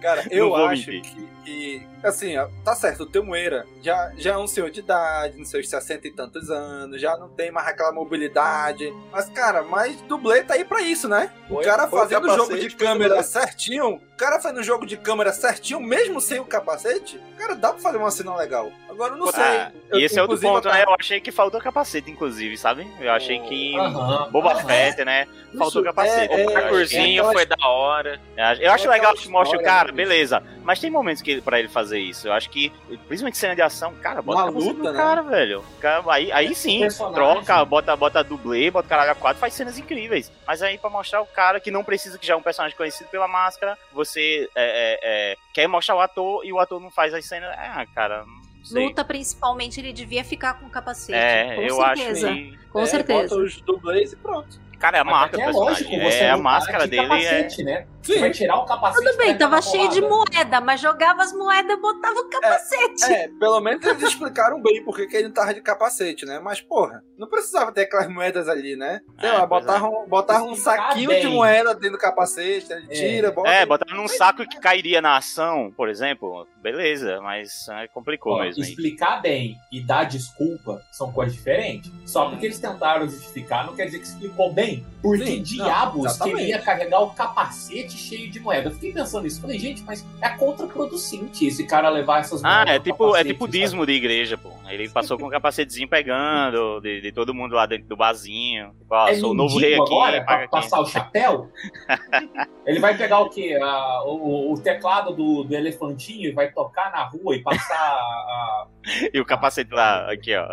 Cara, 0.00 0.24
eu 0.30 0.54
acho 0.56 0.86
que, 0.86 1.28
que, 1.44 1.86
assim, 2.02 2.36
ó, 2.36 2.48
tá 2.64 2.74
certo, 2.74 3.02
o 3.02 3.06
Temuera 3.06 3.66
já, 3.82 4.12
já 4.16 4.32
é 4.32 4.36
um 4.36 4.46
senhor 4.46 4.70
de 4.70 4.80
idade, 4.80 5.38
nos 5.38 5.48
seus 5.50 5.68
60 5.68 6.08
e 6.08 6.10
tantos 6.12 6.50
anos, 6.50 7.00
já 7.00 7.16
não 7.16 7.28
tem 7.28 7.50
mais 7.50 7.68
aquela 7.68 7.92
mobilidade. 7.92 8.92
Mas, 9.12 9.28
cara, 9.30 9.62
mas 9.62 10.00
dublê 10.02 10.42
tá 10.42 10.54
aí 10.54 10.64
pra 10.64 10.80
isso, 10.82 11.08
né? 11.08 11.30
O 11.48 11.54
Foi- 11.54 11.64
cara 11.64 11.86
o 11.86 11.90
fazendo 11.90 12.28
o 12.30 12.36
jogo 12.36 12.58
de 12.58 12.70
câmera 12.70 13.10
dublê. 13.10 13.22
certinho, 13.24 13.94
o 13.94 14.00
cara 14.16 14.40
fazendo 14.40 14.58
o 14.60 14.64
jogo 14.64 14.86
de 14.86 14.96
câmera 14.96 15.32
certinho, 15.32 15.80
mesmo 15.80 16.20
sem 16.20 16.40
o 16.40 16.44
capacete, 16.44 17.20
cara, 17.38 17.54
dá 17.54 17.72
pra 17.72 17.80
fazer 17.82 17.98
uma 17.98 18.10
cena 18.10 18.34
legal. 18.36 18.70
Agora 19.00 19.14
eu 19.14 19.18
não 19.18 19.32
sei. 19.32 19.42
Ah, 19.42 19.72
Eu- 19.90 19.98
e 19.98 20.04
esse 20.04 20.18
é 20.18 20.22
outro 20.22 20.38
ponto, 20.38 20.68
né? 20.68 20.84
Eu 20.84 20.94
achei 20.98 21.20
que 21.20 21.32
faltou 21.32 21.58
capacete, 21.58 22.10
inclusive, 22.10 22.56
sabe? 22.58 22.86
Eu 23.00 23.10
achei 23.12 23.40
que 23.40 23.74
Aham, 23.78 24.28
Boba. 24.30 24.54
Fett, 24.56 25.02
né? 25.04 25.26
Faltou 25.56 25.80
Isso, 25.80 25.82
capacete. 25.84 26.32
é, 26.32 26.36
O 26.36 26.38
é, 26.38 26.44
achei- 26.44 26.54
parkourzinho 26.54 27.22
aquela- 27.22 27.32
foi 27.32 27.46
da 27.46 27.66
hora. 27.66 28.20
Eu 28.60 28.70
acho 28.72 28.86
É 28.86 28.90
legal 28.90 29.14
que 29.14 29.28
mostre 29.28 29.58
o 29.58 29.62
cara, 29.62 29.90
beleza. 29.90 30.42
Mas 30.62 30.78
tem 30.78 30.90
momentos 30.90 31.22
que 31.22 31.30
ele, 31.30 31.40
pra 31.40 31.58
ele 31.58 31.68
fazer 31.68 31.98
isso. 31.98 32.28
Eu 32.28 32.32
acho 32.34 32.50
que, 32.50 32.70
principalmente 33.08 33.38
cena 33.38 33.56
de 33.56 33.62
ação, 33.62 33.92
cara, 33.96 34.20
bota 34.22 34.38
Uma 34.38 34.44
a 34.44 34.52
capacete 34.52 34.72
luta, 34.76 34.82
no 34.90 34.92
né? 34.92 34.98
cara, 35.02 35.22
velho. 35.22 35.64
Aí, 36.08 36.30
aí 36.30 36.54
sim, 36.54 36.86
troca, 37.14 37.64
bota, 37.64 37.96
bota 37.96 38.22
dublê, 38.22 38.70
bota 38.70 38.88
caralho 38.88 39.12
a 39.12 39.14
quatro, 39.14 39.40
faz 39.40 39.54
cenas 39.54 39.78
incríveis. 39.78 40.30
Mas 40.46 40.62
aí 40.62 40.76
pra 40.78 40.90
mostrar 40.90 41.20
o 41.22 41.26
cara 41.26 41.58
que 41.58 41.70
não 41.70 41.82
precisa, 41.82 42.18
que 42.18 42.26
já 42.26 42.34
é 42.34 42.36
um 42.36 42.42
personagem 42.42 42.76
conhecido 42.76 43.08
pela 43.08 43.26
máscara, 43.26 43.76
você 43.92 44.48
é, 44.54 44.98
é, 45.02 45.32
é, 45.32 45.36
quer 45.52 45.66
mostrar 45.66 45.96
o 45.96 46.00
ator 46.00 46.44
e 46.44 46.52
o 46.52 46.58
ator 46.60 46.80
não 46.80 46.90
faz 46.90 47.12
as 47.14 47.24
cenas. 47.24 47.50
Ah, 47.58 47.84
cara, 47.94 48.24
Luta, 48.70 49.04
principalmente, 49.04 49.80
ele 49.80 49.92
devia 49.92 50.24
ficar 50.24 50.54
com 50.54 50.68
capacete. 50.68 51.18
é, 51.18 51.54
com 51.56 51.62
eu 51.62 51.76
certeza. 51.76 52.30
acho 52.30 52.36
que. 52.36 52.58
Com 52.70 52.80
é, 52.80 52.86
certeza. 52.86 53.22
Bota 53.34 53.36
os 53.36 53.60
dublês 53.60 54.12
e 54.12 54.16
pronto. 54.16 54.60
Cara, 54.78 54.96
é 54.96 55.00
a 55.00 55.04
marca 55.04 55.40
é 55.40 55.50
lógico, 55.50 55.90
É, 55.92 56.30
a 56.30 56.38
máscara 56.38 56.84
de 56.84 56.90
dele 56.92 57.02
é. 57.02 57.42
capacete, 57.42 57.62
né? 58.08 58.14
Você 58.14 58.18
vai 58.20 58.30
tirar 58.30 58.56
o 58.56 58.64
capacete. 58.64 59.04
Tudo 59.04 59.16
bem, 59.18 59.36
tava 59.38 59.60
cheio 59.62 59.88
de 59.90 60.00
moeda, 60.00 60.60
mas 60.60 60.80
jogava 60.80 61.22
as 61.22 61.32
moedas 61.32 61.76
e 61.76 61.80
botava 61.80 62.18
o 62.20 62.28
capacete. 62.28 63.04
É, 63.12 63.28
pelo 63.38 63.60
menos 63.60 63.84
eles 63.84 64.02
explicaram 64.02 64.60
bem 64.62 64.82
porque 64.84 65.06
que 65.06 65.16
ele 65.16 65.28
não 65.28 65.34
tava 65.34 65.54
de 65.54 65.60
capacete, 65.60 66.24
né? 66.26 66.38
Mas, 66.42 66.60
porra, 66.60 67.02
não 67.18 67.28
precisava 67.28 67.72
ter 67.72 67.82
aquelas 67.82 68.08
moedas 68.08 68.48
ali, 68.48 68.76
né? 68.76 69.00
Sei 69.20 69.28
É, 69.28 69.32
lá, 69.32 69.46
pois 69.46 69.60
botavam, 69.62 70.08
botavam 70.08 70.50
um 70.50 70.54
saquinho 70.56 71.10
bem. 71.10 71.20
de 71.20 71.28
moeda 71.28 71.74
dentro 71.74 71.92
do 71.92 71.98
capacete, 71.98 72.68
né? 72.68 72.82
tira, 72.90 73.30
bota. 73.30 73.48
É, 73.50 73.66
botar 73.66 73.94
num 73.94 74.08
saco 74.08 74.46
que 74.48 74.58
cairia 74.58 75.00
na 75.00 75.16
ação, 75.16 75.72
por 75.76 75.88
exemplo, 75.88 76.46
beleza, 76.62 77.20
mas 77.20 77.68
é, 77.68 77.86
complicou 77.88 78.34
Ó, 78.34 78.40
mesmo. 78.42 78.62
aí. 78.62 78.68
explicar 78.70 79.20
bem 79.20 79.56
e 79.70 79.80
dar 79.82 80.04
desculpa 80.04 80.82
são 80.90 81.12
coisas 81.12 81.34
diferentes. 81.34 81.90
Só 82.06 82.28
porque 82.30 82.46
eles 82.46 82.58
tentaram 82.58 83.08
justificar 83.08 83.66
não 83.66 83.74
quer 83.74 83.86
dizer 83.86 83.98
que 83.98 84.06
explicou 84.06 84.52
bem. 84.52 84.84
Por 85.02 85.16
que 85.18 85.24
Sim, 85.26 85.36
não, 85.36 85.42
diabos 85.42 86.04
exatamente. 86.06 86.36
queria 86.38 86.58
carregar 86.60 87.00
o 87.00 87.10
capacete 87.10 87.89
cheio 87.96 88.30
de 88.30 88.40
moeda? 88.40 88.68
Eu 88.68 88.72
fiquei 88.74 88.92
pensando 88.92 89.24
nisso. 89.24 89.40
Falei, 89.40 89.58
gente, 89.58 89.82
mas 89.84 90.06
é 90.20 90.28
contraproducente 90.30 91.46
esse 91.46 91.66
cara 91.66 91.88
levar 91.88 92.20
essas 92.20 92.44
Ah, 92.44 92.64
moedas 92.64 92.74
é 92.74 92.78
no 92.78 92.84
tipo, 92.84 93.04
é 93.04 93.06
capacete, 93.08 93.28
tipo 93.32 93.44
sabe? 93.46 93.58
dízimo 93.58 93.86
de 93.86 93.92
igreja, 93.92 94.36
pô. 94.38 94.50
Ele 94.68 94.88
passou 94.88 95.18
com 95.18 95.26
o 95.26 95.30
capacetezinho 95.30 95.88
pegando, 95.88 96.80
de, 96.80 97.00
de 97.00 97.12
todo 97.12 97.34
mundo 97.34 97.54
lá 97.54 97.66
dentro 97.66 97.88
do 97.88 97.96
barzinho. 97.96 98.70
Tipo, 98.78 98.94
ó, 98.94 99.08
é 99.08 99.14
sou 99.14 99.32
o 99.32 99.34
novo 99.34 99.58
rei 99.58 99.74
aqui. 99.74 99.82
agora, 99.82 100.24
paga 100.24 100.48
pra 100.48 100.60
passar 100.60 100.80
o 100.80 100.86
chapéu? 100.86 101.48
Ele 102.66 102.78
vai 102.78 102.96
pegar 102.96 103.20
o 103.20 103.30
quê? 103.30 103.58
A- 103.60 104.04
o, 104.06 104.52
o 104.52 104.60
teclado 104.60 105.14
do, 105.14 105.42
do 105.44 105.54
elefantinho 105.54 106.28
e 106.28 106.32
vai 106.32 106.52
tocar 106.52 106.92
na 106.92 107.04
rua 107.04 107.34
e 107.36 107.42
passar 107.42 107.74
a... 107.76 108.66
E 109.12 109.20
o 109.20 109.24
capacete 109.26 109.72
lá, 109.74 110.10
aqui, 110.10 110.34
ó. 110.34 110.46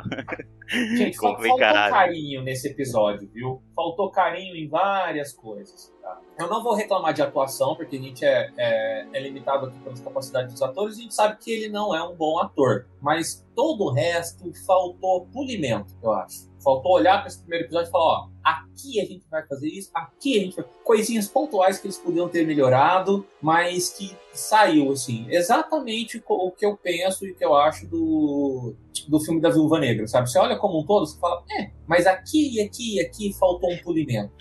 Gente, 0.97 1.15
faltou 1.17 1.57
carinho 1.57 2.41
nesse 2.43 2.67
episódio, 2.69 3.29
viu? 3.33 3.61
Faltou 3.75 4.11
carinho 4.11 4.55
em 4.55 4.67
várias 4.67 5.31
coisas. 5.33 5.93
Eu 6.39 6.47
não 6.47 6.61
vou 6.63 6.75
reclamar 6.75 7.13
de 7.13 7.21
atuação, 7.21 7.75
porque 7.75 7.95
a 7.95 7.99
gente 7.99 8.23
é, 8.23 8.51
é- 8.57 9.07
é 9.11 9.19
limitado 9.19 9.65
aqui 9.65 9.79
pelas 9.79 9.99
capacidades 9.99 10.53
dos 10.53 10.61
atores 10.61 10.95
e 10.95 10.99
a 10.99 11.03
gente 11.03 11.15
sabe 11.15 11.37
que 11.39 11.51
ele 11.51 11.67
não 11.69 11.95
é 11.95 12.03
um 12.03 12.15
bom 12.15 12.37
ator. 12.39 12.85
Mas 13.01 13.43
todo 13.55 13.85
o 13.85 13.91
resto 13.91 14.51
faltou 14.65 15.25
polimento, 15.33 15.95
eu 16.03 16.11
acho. 16.11 16.47
Faltou 16.63 16.93
olhar 16.93 17.19
para 17.19 17.27
esse 17.27 17.39
primeiro 17.39 17.65
episódio 17.65 17.87
e 17.87 17.91
falar: 17.91 18.03
ó, 18.03 18.27
aqui 18.43 18.99
a 18.99 19.05
gente 19.05 19.25
vai 19.29 19.45
fazer 19.47 19.67
isso, 19.69 19.89
aqui 19.93 20.37
a 20.37 20.43
gente 20.43 20.55
vai. 20.57 20.65
Coisinhas 20.83 21.27
pontuais 21.27 21.79
que 21.79 21.87
eles 21.87 21.97
podiam 21.97 22.27
ter 22.29 22.45
melhorado, 22.45 23.25
mas 23.41 23.89
que 23.89 24.15
saiu, 24.33 24.91
assim, 24.91 25.25
exatamente 25.29 26.21
o 26.27 26.51
que 26.51 26.65
eu 26.65 26.77
penso 26.77 27.25
e 27.25 27.33
que 27.33 27.43
eu 27.43 27.55
acho 27.55 27.87
do, 27.87 28.75
do 29.07 29.19
filme 29.19 29.41
da 29.41 29.49
Viúva 29.49 29.79
Negra, 29.79 30.07
sabe? 30.07 30.29
Você 30.29 30.37
olha 30.37 30.57
como 30.57 30.79
um 30.79 30.85
todo, 30.85 31.05
você 31.05 31.17
fala, 31.19 31.43
é, 31.51 31.71
mas 31.87 32.05
aqui 32.05 32.55
e 32.55 32.61
aqui 32.61 32.97
e 32.97 33.01
aqui 33.01 33.33
faltou 33.33 33.71
um 33.71 33.77
polimento. 33.79 34.31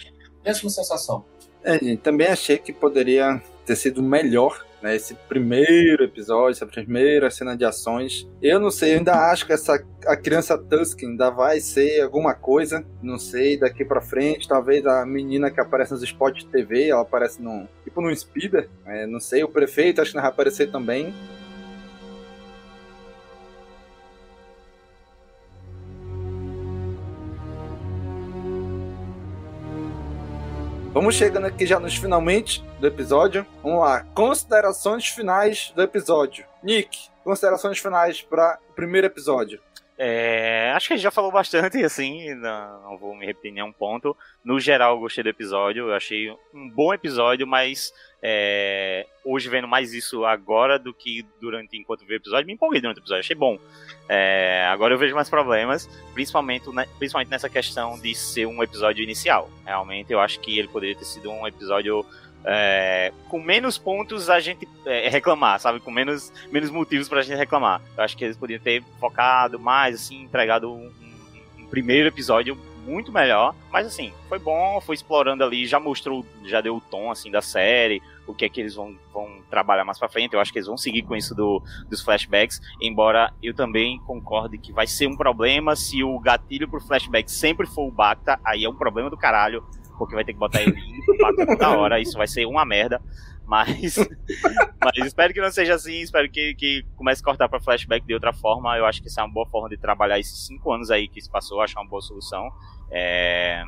Mesma 0.44 0.70
sensação. 0.70 1.24
É, 1.66 1.80
gente, 1.80 2.00
também 2.00 2.28
achei 2.28 2.58
que 2.58 2.72
poderia 2.72 3.42
ter 3.66 3.74
sido 3.74 4.00
melhor, 4.00 4.64
né? 4.80 4.94
Esse 4.94 5.16
primeiro 5.28 6.04
episódio, 6.04 6.52
essa 6.52 6.64
primeira 6.64 7.28
cena 7.28 7.56
de 7.56 7.64
ações. 7.64 8.24
Eu 8.40 8.60
não 8.60 8.70
sei, 8.70 8.94
eu 8.94 8.98
ainda 8.98 9.32
acho 9.32 9.44
que 9.44 9.52
essa 9.52 9.84
a 10.06 10.16
criança 10.16 10.56
Tusk 10.56 11.02
ainda 11.02 11.28
vai 11.28 11.58
ser 11.58 12.02
alguma 12.02 12.32
coisa, 12.34 12.86
não 13.02 13.18
sei, 13.18 13.58
daqui 13.58 13.84
pra 13.84 14.00
frente, 14.00 14.46
talvez 14.46 14.86
a 14.86 15.04
menina 15.04 15.50
que 15.50 15.60
aparece 15.60 15.90
nos 15.92 16.04
spots 16.04 16.44
de 16.44 16.50
TV, 16.50 16.90
ela 16.90 17.02
aparece 17.02 17.42
num, 17.42 17.66
tipo 17.82 18.00
num 18.00 18.14
speeder, 18.14 18.70
é, 18.86 19.04
não 19.04 19.18
sei, 19.18 19.42
o 19.42 19.48
prefeito 19.48 20.00
acho 20.00 20.12
que 20.12 20.16
não 20.16 20.22
vai 20.22 20.30
aparecer 20.30 20.70
também. 20.70 21.12
Vamos 30.96 31.14
chegando 31.14 31.44
aqui 31.44 31.66
já 31.66 31.78
nos 31.78 31.94
finalmente 31.94 32.64
do 32.80 32.86
episódio. 32.86 33.46
Vamos 33.62 33.80
lá. 33.80 34.02
Considerações 34.14 35.06
finais 35.06 35.70
do 35.76 35.82
episódio. 35.82 36.46
Nick, 36.62 37.10
considerações 37.22 37.78
finais 37.78 38.22
para 38.22 38.58
o 38.70 38.72
primeiro 38.72 39.06
episódio. 39.06 39.60
É, 39.98 40.72
acho 40.76 40.88
que 40.88 40.94
a 40.94 40.96
gente 40.96 41.04
já 41.04 41.10
falou 41.10 41.32
bastante, 41.32 41.82
assim, 41.82 42.34
não, 42.34 42.82
não 42.82 42.98
vou 42.98 43.14
me 43.14 43.24
repetir 43.24 43.52
nenhum 43.52 43.72
ponto. 43.72 44.14
No 44.44 44.60
geral, 44.60 44.94
eu 44.94 45.00
gostei 45.00 45.24
do 45.24 45.30
episódio, 45.30 45.88
eu 45.88 45.94
achei 45.94 46.30
um 46.52 46.68
bom 46.68 46.92
episódio, 46.92 47.46
mas 47.46 47.94
é, 48.22 49.06
hoje 49.24 49.48
vendo 49.48 49.66
mais 49.66 49.94
isso 49.94 50.24
agora 50.24 50.78
do 50.78 50.92
que 50.92 51.24
durante 51.40 51.78
enquanto 51.78 52.04
vi 52.04 52.14
o 52.14 52.16
episódio, 52.16 52.46
me 52.46 52.52
empolguei 52.52 52.80
durante 52.80 52.98
o 52.98 53.00
episódio, 53.00 53.20
achei 53.20 53.36
bom. 53.36 53.58
É, 54.08 54.66
agora 54.70 54.92
eu 54.92 54.98
vejo 54.98 55.14
mais 55.14 55.30
problemas, 55.30 55.88
principalmente, 56.12 56.68
né, 56.74 56.86
principalmente 56.98 57.30
nessa 57.30 57.48
questão 57.48 57.98
de 57.98 58.14
ser 58.14 58.46
um 58.46 58.62
episódio 58.62 59.02
inicial. 59.02 59.50
Realmente, 59.64 60.12
eu 60.12 60.20
acho 60.20 60.40
que 60.40 60.58
ele 60.58 60.68
poderia 60.68 60.94
ter 60.94 61.06
sido 61.06 61.30
um 61.30 61.46
episódio 61.46 62.04
é, 62.46 63.12
com 63.28 63.40
menos 63.40 63.76
pontos 63.76 64.30
a 64.30 64.38
gente 64.40 64.68
é, 64.86 65.08
reclamar, 65.08 65.58
sabe? 65.60 65.80
Com 65.80 65.90
menos, 65.90 66.32
menos 66.50 66.70
motivos 66.70 67.08
pra 67.08 67.22
gente 67.22 67.36
reclamar. 67.36 67.82
Eu 67.96 68.04
acho 68.04 68.16
que 68.16 68.24
eles 68.24 68.36
podiam 68.36 68.60
ter 68.60 68.82
focado 69.00 69.58
mais, 69.58 69.96
assim, 69.96 70.22
entregado 70.22 70.70
um, 70.72 70.86
um- 70.86 71.62
um 71.62 71.66
primeiro 71.66 72.08
episódio 72.08 72.56
muito 72.86 73.10
melhor. 73.10 73.52
Mas 73.72 73.84
assim, 73.88 74.12
foi 74.28 74.38
bom, 74.38 74.80
foi 74.80 74.94
explorando 74.94 75.42
ali, 75.42 75.66
já 75.66 75.80
mostrou, 75.80 76.24
já 76.44 76.60
deu 76.60 76.76
o 76.76 76.80
tom 76.80 77.10
assim 77.10 77.32
da 77.32 77.42
série, 77.42 78.00
o 78.28 78.32
que 78.32 78.44
é 78.44 78.48
que 78.48 78.60
eles 78.60 78.76
vão, 78.76 78.96
vão 79.12 79.40
trabalhar 79.50 79.84
mais 79.84 79.98
pra 79.98 80.08
frente. 80.08 80.34
Eu 80.34 80.40
acho 80.40 80.52
que 80.52 80.58
eles 80.58 80.68
vão 80.68 80.76
seguir 80.76 81.02
com 81.02 81.16
isso 81.16 81.34
do, 81.34 81.60
dos 81.90 82.00
flashbacks, 82.00 82.60
embora 82.80 83.32
eu 83.42 83.52
também 83.52 83.98
concorde 84.06 84.56
que 84.56 84.72
vai 84.72 84.86
ser 84.86 85.08
um 85.08 85.16
problema 85.16 85.74
se 85.74 86.04
o 86.04 86.16
gatilho 86.20 86.68
pro 86.68 86.80
flashback 86.80 87.28
sempre 87.28 87.66
for 87.66 87.88
o 87.88 87.90
Bacta, 87.90 88.38
aí 88.44 88.62
é 88.64 88.68
um 88.68 88.74
problema 88.76 89.10
do 89.10 89.16
caralho, 89.16 89.64
porque 89.96 90.14
vai 90.14 90.24
ter 90.24 90.32
que 90.32 90.38
botar 90.38 90.62
ele 90.62 90.72
pro 91.04 91.18
Bacta 91.18 91.46
toda 91.46 91.76
hora, 91.76 92.00
isso 92.00 92.16
vai 92.16 92.26
ser 92.26 92.46
uma 92.46 92.64
merda. 92.64 93.00
Mas, 93.46 93.96
mas 94.82 95.06
espero 95.06 95.32
que 95.32 95.40
não 95.40 95.50
seja 95.50 95.74
assim, 95.74 96.00
espero 96.00 96.28
que, 96.28 96.54
que 96.54 96.84
comece 96.96 97.22
a 97.22 97.24
cortar 97.24 97.48
para 97.48 97.60
flashback 97.60 98.04
de 98.04 98.12
outra 98.12 98.32
forma. 98.32 98.76
Eu 98.76 98.84
acho 98.84 99.00
que 99.00 99.08
essa 99.08 99.20
é 99.20 99.24
uma 99.24 99.32
boa 99.32 99.46
forma 99.46 99.68
de 99.68 99.76
trabalhar 99.76 100.18
esses 100.18 100.46
cinco 100.46 100.72
anos 100.72 100.90
aí 100.90 101.06
que 101.06 101.20
se 101.20 101.30
passou, 101.30 101.60
acho 101.60 101.78
uma 101.78 101.88
boa 101.88 102.02
solução. 102.02 102.50
É, 102.90 103.62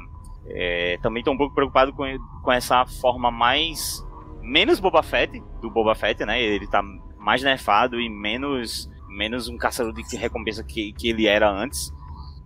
é, 0.49 0.99
também 1.03 1.21
estou 1.21 1.35
um 1.35 1.39
pouco 1.39 1.55
preocupado 1.55 1.93
com, 1.93 2.05
com 2.43 2.53
essa 2.53 2.85
forma 2.87 3.31
mais. 3.31 4.05
menos 4.43 4.81
Boba 4.81 5.03
Fett, 5.03 5.41
do 5.61 5.71
Boba 5.71 5.95
Fett, 5.95 6.25
né? 6.25 6.43
Ele 6.43 6.67
tá 6.67 6.83
mais 7.19 7.43
nerfado 7.43 8.01
e 8.01 8.09
menos, 8.09 8.91
menos 9.09 9.49
um 9.49 9.57
caçador 9.57 9.93
de 9.93 10.17
recompensa 10.17 10.65
que, 10.65 10.93
que 10.93 11.09
ele 11.09 11.27
era 11.27 11.49
antes. 11.49 11.93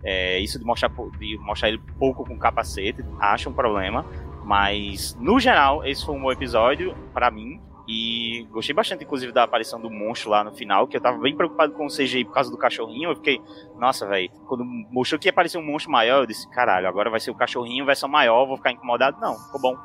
É, 0.03 0.39
isso 0.39 0.59
de 0.59 0.65
mostrar, 0.65 0.91
de 1.17 1.37
mostrar 1.37 1.69
ele 1.69 1.81
pouco 1.97 2.25
com 2.25 2.37
capacete, 2.37 3.03
acho 3.19 3.49
um 3.49 3.53
problema. 3.53 4.05
Mas, 4.43 5.15
no 5.19 5.39
geral, 5.39 5.85
esse 5.85 6.05
foi 6.05 6.15
um 6.15 6.21
bom 6.21 6.31
episódio 6.31 6.95
pra 7.13 7.31
mim. 7.31 7.61
E 7.85 8.47
gostei 8.49 8.73
bastante, 8.73 9.03
inclusive, 9.03 9.33
da 9.33 9.43
aparição 9.43 9.79
do 9.79 9.89
monstro 9.89 10.29
lá 10.29 10.41
no 10.43 10.53
final, 10.53 10.87
que 10.87 10.95
eu 10.95 11.01
tava 11.01 11.17
bem 11.17 11.35
preocupado 11.35 11.73
com 11.73 11.85
o 11.85 11.89
CGI 11.89 12.23
por 12.23 12.33
causa 12.33 12.49
do 12.49 12.57
cachorrinho. 12.57 13.09
Eu 13.09 13.15
fiquei, 13.15 13.41
nossa, 13.77 14.07
velho, 14.07 14.29
quando 14.47 14.63
mostrou 14.63 15.19
que 15.19 15.27
ia 15.27 15.31
aparecer 15.31 15.57
um 15.57 15.65
monstro 15.65 15.91
maior, 15.91 16.21
eu 16.21 16.25
disse, 16.25 16.49
caralho, 16.49 16.87
agora 16.87 17.09
vai 17.09 17.19
ser 17.19 17.31
o 17.31 17.35
cachorrinho, 17.35 17.85
versão 17.85 18.07
maior, 18.07 18.45
vou 18.45 18.55
ficar 18.55 18.71
incomodado. 18.71 19.19
Não, 19.19 19.35
ficou 19.35 19.59
bom. 19.59 19.77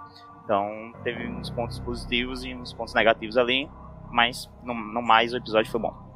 Então, 0.45 0.93
teve 1.03 1.27
uns 1.27 1.51
pontos 1.51 1.81
positivos 1.81 2.45
e 2.45 2.55
uns 2.55 2.73
pontos 2.73 2.95
negativos 2.95 3.37
ali, 3.37 3.69
mas 4.11 4.49
no, 4.63 4.75
no 4.75 5.03
mais 5.03 5.33
o 5.33 5.37
episódio 5.37 5.71
foi 5.71 5.81
bom. 5.81 6.08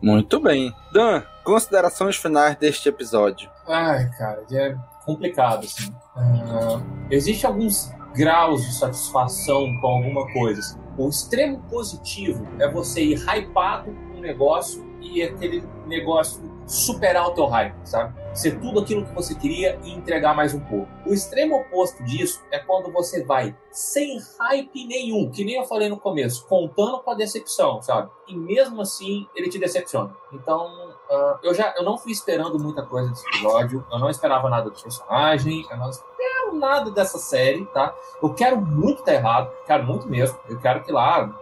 Muito 0.00 0.40
bem. 0.40 0.72
Dan, 0.92 1.22
considerações 1.44 2.16
finais 2.16 2.56
deste 2.56 2.88
episódio. 2.88 3.50
Ai, 3.66 4.08
cara, 4.18 4.44
é 4.52 4.76
complicado, 5.04 5.64
assim. 5.64 5.92
Ah, 6.16 6.80
Existem 7.10 7.48
alguns 7.48 7.90
graus 8.14 8.64
de 8.64 8.74
satisfação 8.74 9.66
com 9.80 9.86
alguma 9.86 10.30
coisa. 10.32 10.60
assim. 10.60 10.78
O 10.96 11.08
extremo 11.08 11.58
positivo 11.70 12.46
é 12.58 12.68
você 12.68 13.02
ir 13.02 13.22
hypado 13.28 13.90
um 14.14 14.20
negócio 14.20 14.84
e 15.00 15.22
aquele 15.22 15.64
negócio 15.86 16.42
superar 16.68 17.28
o 17.28 17.30
teu 17.32 17.46
hype, 17.46 17.74
sabe? 17.84 18.14
Ser 18.34 18.60
tudo 18.60 18.80
aquilo 18.80 19.04
que 19.04 19.14
você 19.14 19.34
queria 19.34 19.80
e 19.82 19.90
entregar 19.90 20.34
mais 20.34 20.52
um 20.54 20.60
pouco. 20.60 20.88
O 21.06 21.14
extremo 21.14 21.56
oposto 21.56 22.04
disso 22.04 22.42
é 22.50 22.58
quando 22.58 22.92
você 22.92 23.24
vai 23.24 23.56
sem 23.72 24.20
hype 24.38 24.86
nenhum, 24.86 25.30
que 25.30 25.44
nem 25.44 25.56
eu 25.56 25.64
falei 25.64 25.88
no 25.88 25.98
começo, 25.98 26.46
contando 26.46 26.98
com 26.98 27.10
a 27.10 27.14
decepção, 27.14 27.80
sabe? 27.80 28.10
E 28.28 28.36
mesmo 28.36 28.82
assim 28.82 29.26
ele 29.34 29.48
te 29.48 29.58
decepciona. 29.58 30.14
Então, 30.32 30.94
ah, 31.10 31.38
eu 31.42 31.54
já 31.54 31.74
eu 31.76 31.82
não 31.82 31.96
fui 31.96 32.12
esperando 32.12 32.58
muita 32.58 32.82
coisa 32.82 33.08
desse 33.08 33.26
episódio, 33.28 33.84
eu 33.90 33.98
não 33.98 34.10
esperava 34.10 34.50
nada 34.50 34.68
do 34.68 34.80
personagem, 34.80 35.66
eu 35.70 35.76
não 35.78 35.88
espero 35.88 36.54
nada 36.54 36.90
dessa 36.90 37.18
série, 37.18 37.64
tá? 37.66 37.94
Eu 38.22 38.34
quero 38.34 38.60
muito 38.60 39.00
estar 39.00 39.14
errado, 39.14 39.50
quero 39.66 39.84
muito 39.84 40.06
mesmo. 40.06 40.38
Eu 40.48 40.58
quero 40.60 40.84
que 40.84 40.92
lá, 40.92 41.34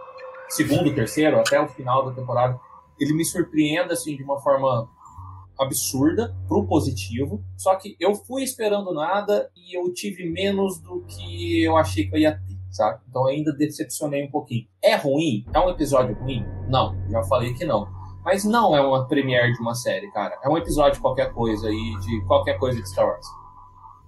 segundo, 0.47 0.93
terceiro, 0.95 1.37
até 1.39 1.59
o 1.59 1.67
final 1.67 2.05
da 2.05 2.11
temporada, 2.11 2.59
ele 2.99 3.13
me 3.13 3.25
surpreenda 3.25 3.93
assim 3.93 4.15
de 4.15 4.23
uma 4.23 4.39
forma 4.39 4.89
absurda 5.59 6.35
pro 6.47 6.67
positivo. 6.67 7.43
Só 7.57 7.75
que 7.75 7.95
eu 7.99 8.13
fui 8.13 8.43
esperando 8.43 8.93
nada 8.93 9.49
e 9.55 9.77
eu 9.77 9.91
tive 9.93 10.29
menos 10.29 10.79
do 10.79 11.03
que 11.05 11.63
eu 11.63 11.75
achei 11.75 12.07
que 12.07 12.15
eu 12.15 12.19
ia 12.19 12.33
ter, 12.33 12.57
sabe? 12.71 13.01
Então 13.09 13.25
ainda 13.25 13.51
decepcionei 13.53 14.25
um 14.25 14.31
pouquinho. 14.31 14.67
É 14.83 14.95
ruim? 14.95 15.45
É 15.53 15.59
um 15.59 15.69
episódio 15.69 16.15
ruim? 16.15 16.45
Não, 16.69 16.95
já 17.09 17.23
falei 17.23 17.53
que 17.53 17.65
não. 17.65 17.87
Mas 18.23 18.43
não 18.43 18.75
é 18.75 18.81
uma 18.81 19.07
premiere 19.07 19.53
de 19.53 19.61
uma 19.61 19.73
série, 19.73 20.11
cara. 20.11 20.37
É 20.43 20.49
um 20.49 20.57
episódio 20.57 20.95
de 20.95 20.99
qualquer 20.99 21.31
coisa 21.33 21.67
aí, 21.67 21.95
de 22.01 22.21
qualquer 22.25 22.59
coisa 22.59 22.81
de 22.81 22.89
Star 22.89 23.07
Wars. 23.07 23.25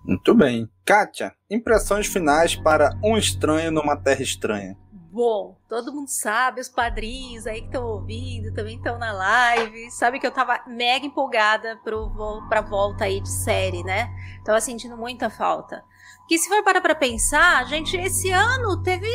Muito 0.04 0.34
bem. 0.34 0.68
Kátia, 0.86 1.34
impressões 1.50 2.08
finais 2.08 2.56
para 2.56 2.98
Um 3.04 3.18
Estranho 3.18 3.72
numa 3.72 3.96
Terra 3.96 4.22
Estranha. 4.22 4.78
Bom, 5.12 5.58
todo 5.68 5.92
mundo 5.92 6.08
sabe, 6.08 6.62
os 6.62 6.70
padrinhos 6.70 7.48
aí 7.48 7.62
que 7.62 7.68
estão 7.68 7.84
ouvindo 7.84 8.54
também 8.54 8.78
estão 8.78 9.00
na 9.00 9.12
live. 9.12 9.90
Sabe 9.90 10.20
que 10.20 10.28
eu 10.28 10.32
tava 10.32 10.62
mega 10.68 11.04
empolgada 11.04 11.80
pro, 11.84 12.12
pra 12.48 12.62
volta 12.62 13.06
aí 13.06 13.20
de 13.20 13.30
série, 13.30 13.84
né? 13.84 14.08
Tava 14.46 14.62
sentindo 14.62 14.96
muita 14.96 15.28
falta. 15.28 15.84
Que 16.28 16.38
se 16.38 16.48
for 16.48 16.64
parar 16.64 16.80
pra 16.80 16.94
pensar, 16.94 17.66
gente, 17.66 17.98
esse 17.98 18.30
ano 18.30 18.84
teve 18.84 19.10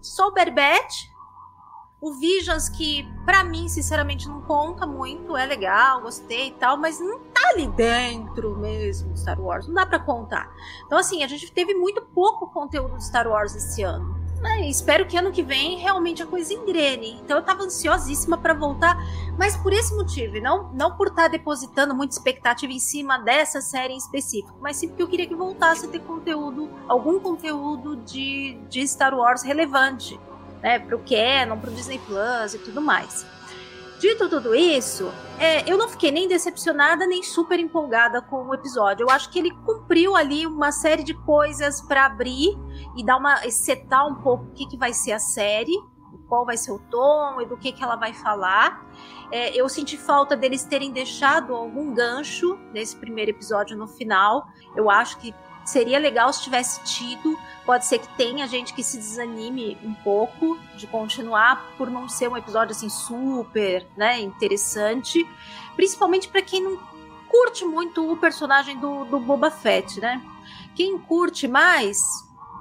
só 0.00 0.28
o 0.28 0.32
Berbet, 0.32 1.10
o 2.00 2.12
Visions, 2.20 2.68
que 2.68 3.04
pra 3.24 3.42
mim, 3.42 3.68
sinceramente, 3.68 4.28
não 4.28 4.42
conta 4.42 4.86
muito, 4.86 5.36
é 5.36 5.44
legal, 5.44 6.02
gostei 6.02 6.48
e 6.48 6.52
tal, 6.52 6.76
mas 6.76 7.00
não 7.00 7.18
tá 7.18 7.48
ali 7.50 7.66
dentro 7.66 8.56
mesmo 8.56 9.16
Star 9.16 9.40
Wars, 9.40 9.66
não 9.66 9.74
dá 9.74 9.84
pra 9.84 9.98
contar. 9.98 10.48
Então, 10.84 10.98
assim, 10.98 11.24
a 11.24 11.26
gente 11.26 11.50
teve 11.50 11.74
muito 11.74 12.00
pouco 12.14 12.46
conteúdo 12.52 12.96
de 12.96 13.04
Star 13.04 13.26
Wars 13.26 13.56
esse 13.56 13.82
ano. 13.82 14.15
Né, 14.46 14.68
espero 14.68 15.06
que 15.06 15.16
ano 15.16 15.32
que 15.32 15.42
vem 15.42 15.76
realmente 15.78 16.22
a 16.22 16.26
coisa 16.26 16.54
engrene. 16.54 17.18
Então 17.22 17.36
eu 17.36 17.42
tava 17.42 17.64
ansiosíssima 17.64 18.38
para 18.38 18.54
voltar, 18.54 18.96
mas 19.36 19.56
por 19.56 19.72
esse 19.72 19.94
motivo, 19.94 20.40
não, 20.40 20.72
não 20.72 20.96
por 20.96 21.08
estar 21.08 21.24
tá 21.24 21.28
depositando 21.28 21.94
muita 21.94 22.14
expectativa 22.14 22.72
em 22.72 22.78
cima 22.78 23.18
dessa 23.18 23.60
série 23.60 23.92
em 23.92 23.96
específico, 23.96 24.56
mas 24.60 24.76
sim 24.76 24.88
porque 24.88 25.02
eu 25.02 25.08
queria 25.08 25.26
que 25.26 25.34
voltasse 25.34 25.86
a 25.86 25.88
ter 25.88 26.00
conteúdo, 26.00 26.70
algum 26.88 27.18
conteúdo 27.18 27.96
de, 27.96 28.56
de 28.68 28.86
Star 28.86 29.14
Wars 29.14 29.42
relevante, 29.42 30.18
né, 30.62 30.78
pro 30.78 31.00
Canon, 31.00 31.58
pro 31.58 31.70
Disney 31.72 31.98
Plus 31.98 32.54
e 32.54 32.58
tudo 32.58 32.80
mais. 32.80 33.26
Dito 33.98 34.28
tudo 34.28 34.54
isso, 34.54 35.10
é, 35.38 35.70
eu 35.70 35.78
não 35.78 35.88
fiquei 35.88 36.10
nem 36.10 36.28
decepcionada 36.28 37.06
nem 37.06 37.22
super 37.22 37.58
empolgada 37.58 38.20
com 38.20 38.46
o 38.46 38.54
episódio. 38.54 39.04
Eu 39.04 39.10
acho 39.10 39.30
que 39.30 39.38
ele 39.38 39.50
cumpriu 39.64 40.14
ali 40.14 40.46
uma 40.46 40.70
série 40.70 41.02
de 41.02 41.14
coisas 41.14 41.80
para 41.80 42.04
abrir 42.04 42.50
e 42.94 43.04
dar 43.04 43.16
uma 43.16 43.36
setar 43.50 44.06
um 44.06 44.16
pouco 44.16 44.44
o 44.44 44.50
que, 44.52 44.66
que 44.66 44.76
vai 44.76 44.92
ser 44.92 45.12
a 45.12 45.18
série, 45.18 45.72
qual 46.28 46.44
vai 46.44 46.58
ser 46.58 46.72
o 46.72 46.78
tom 46.78 47.40
e 47.40 47.46
do 47.46 47.56
que, 47.56 47.72
que 47.72 47.82
ela 47.82 47.96
vai 47.96 48.12
falar. 48.12 48.86
É, 49.30 49.54
eu 49.56 49.66
senti 49.68 49.96
falta 49.96 50.36
deles 50.36 50.64
terem 50.64 50.92
deixado 50.92 51.54
algum 51.54 51.94
gancho 51.94 52.58
nesse 52.74 52.96
primeiro 52.96 53.30
episódio 53.30 53.76
no 53.78 53.86
final. 53.86 54.46
Eu 54.74 54.90
acho 54.90 55.16
que 55.18 55.34
seria 55.66 55.98
legal 55.98 56.32
se 56.32 56.42
tivesse 56.42 56.82
tido. 56.84 57.38
Pode 57.64 57.84
ser 57.84 57.98
que 57.98 58.08
tenha 58.16 58.46
gente 58.46 58.72
que 58.72 58.82
se 58.82 58.96
desanime 58.96 59.76
um 59.82 59.92
pouco 59.92 60.58
de 60.76 60.86
continuar 60.86 61.72
por 61.76 61.90
não 61.90 62.08
ser 62.08 62.28
um 62.28 62.36
episódio 62.36 62.74
assim 62.74 62.88
super, 62.88 63.86
né, 63.96 64.20
interessante, 64.20 65.26
principalmente 65.74 66.28
para 66.28 66.40
quem 66.42 66.62
não 66.62 66.78
curte 67.28 67.64
muito 67.64 68.10
o 68.10 68.16
personagem 68.16 68.78
do, 68.78 69.04
do 69.04 69.18
Boba 69.18 69.50
Fett, 69.50 70.00
né? 70.00 70.22
Quem 70.74 70.96
curte 70.98 71.48
mais, 71.48 71.98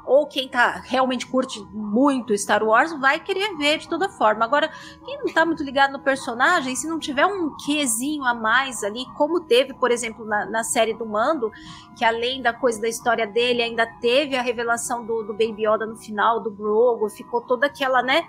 ou 0.06 0.28
quem 0.28 0.48
tá 0.48 0.82
realmente 0.86 1.26
curte 1.26 1.60
muito 1.72 2.38
Star 2.38 2.64
Wars 2.64 2.92
vai 3.00 3.20
querer 3.20 3.56
ver 3.58 3.80
de 3.80 3.90
toda 3.90 4.10
forma. 4.10 4.46
Agora, 4.46 4.70
quem 5.04 5.18
não 5.18 5.34
tá 5.34 5.46
muito 5.46 5.64
ligado 5.64 5.92
no 5.92 6.00
personagem, 6.00 6.76
se 6.76 6.88
não 6.88 7.00
tiver 7.00 7.26
um 7.26 7.56
quezinho 7.66 8.24
a 8.24 8.34
mais 8.34 8.84
ali, 8.84 9.06
como 9.18 9.42
teve, 9.42 9.74
por 9.74 9.92
exemplo, 9.92 10.26
na, 10.26 10.46
na 10.46 10.64
série 10.64 10.94
do 10.94 11.06
Mando, 11.06 11.52
que 11.98 12.06
além 12.06 12.42
da 12.42 12.54
coisa 12.54 12.80
da 12.82 12.88
história 12.88 13.26
dele, 13.26 13.62
ainda 13.62 13.86
teve 14.00 14.36
a 14.36 14.42
revelação 14.42 15.06
do, 15.06 15.24
do 15.24 15.34
Baby 15.34 15.68
Yoda 15.68 15.86
no 15.86 15.96
final, 15.96 16.40
do 16.40 16.52
Grogu, 16.52 17.10
ficou 17.10 17.42
toda 17.42 17.68
aquela, 17.68 18.02
né, 18.02 18.24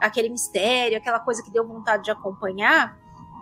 aquele 0.00 0.28
mistério, 0.28 0.96
aquela 0.96 1.20
coisa 1.20 1.42
que 1.42 1.50
deu 1.50 1.66
vontade 1.66 2.04
de 2.04 2.10
acompanhar, 2.10 2.96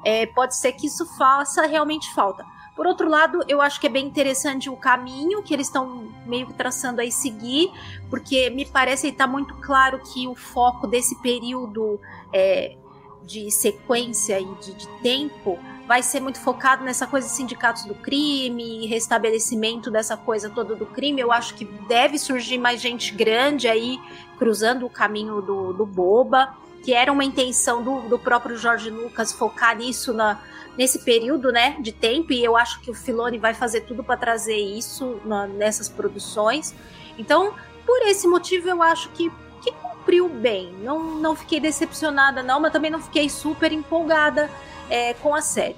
é, 0.05 0.27
pode 0.27 0.57
ser 0.57 0.73
que 0.73 0.87
isso 0.87 1.07
faça 1.17 1.67
realmente 1.67 2.13
falta. 2.15 2.45
Por 2.77 2.87
outro 2.87 3.09
lado, 3.09 3.43
eu 3.49 3.63
acho 3.63 3.81
que 3.81 3.87
é 3.87 3.91
bem 3.91 4.07
interessante 4.07 4.69
o 4.69 4.77
caminho 4.77 5.43
que 5.43 5.55
eles 5.55 5.67
estão 5.67 6.09
meio 6.27 6.47
que 6.47 6.53
traçando 6.53 7.01
aí 7.01 7.11
seguir, 7.11 7.73
porque 8.11 8.51
me 8.51 8.67
parece 8.67 9.09
estar 9.09 9.25
tá 9.25 9.31
muito 9.31 9.55
claro 9.55 9.99
que 10.01 10.29
o 10.29 10.35
foco 10.35 10.87
desse 10.87 11.17
período 11.23 11.99
é, 12.31 12.77
de 13.25 13.51
sequência 13.51 14.39
e 14.39 14.45
de, 14.57 14.75
de 14.75 14.89
tempo 15.01 15.59
vai 15.87 16.03
ser 16.03 16.21
muito 16.21 16.39
focado 16.39 16.85
nessa 16.85 17.07
coisa 17.07 17.29
de 17.29 17.33
sindicatos 17.33 17.85
do 17.85 17.95
crime, 17.95 18.87
restabelecimento 18.87 19.91
dessa 19.91 20.17
coisa 20.17 20.51
toda 20.51 20.75
do 20.75 20.85
crime. 20.85 21.21
Eu 21.21 21.33
acho 21.33 21.55
que 21.55 21.65
deve 21.65 22.19
surgir 22.19 22.59
mais 22.59 22.81
gente 22.81 23.15
grande 23.15 23.69
aí 23.69 23.99
cruzando 24.37 24.85
o 24.85 24.91
caminho 24.91 25.41
do, 25.41 25.73
do 25.73 25.87
Boba, 25.87 26.55
que 26.87 26.95
era 26.95 27.11
uma 27.11 27.25
intenção 27.25 27.83
do, 27.83 28.03
do 28.03 28.17
próprio 28.17 28.57
Jorge 28.57 28.91
Lucas 28.91 29.33
focar 29.33 29.77
nisso 29.77 30.13
na, 30.13 30.41
nesse 30.79 31.01
período, 31.01 31.51
né, 31.51 31.77
de 31.81 31.91
tempo, 31.91 32.33
e 32.33 32.45
eu 32.45 32.57
acho 32.57 32.81
que 32.81 32.89
o 32.89 32.95
Filoni 32.95 33.39
vai 33.39 33.53
fazer 33.55 33.81
tudo 33.81 34.05
para 34.05 34.17
trazer 34.17 34.55
isso 34.55 35.21
na, 35.25 35.49
nessas 35.49 35.89
produções. 35.89 36.73
Então, 37.19 37.55
por 37.85 38.03
esse 38.03 38.29
motivo, 38.29 38.69
eu 38.69 38.81
acho 38.85 39.09
que, 39.09 39.33
que 39.63 39.73
cumpriu 39.73 40.29
bem. 40.29 40.75
Não, 40.75 41.17
não 41.17 41.35
fiquei 41.35 41.59
decepcionada, 41.59 42.41
não, 42.41 42.61
mas 42.61 42.71
também 42.71 42.89
não 42.89 43.03
fiquei 43.03 43.29
super 43.29 43.73
empolgada 43.73 44.49
é, 44.89 45.13
com 45.15 45.35
a 45.35 45.43
série 45.43 45.75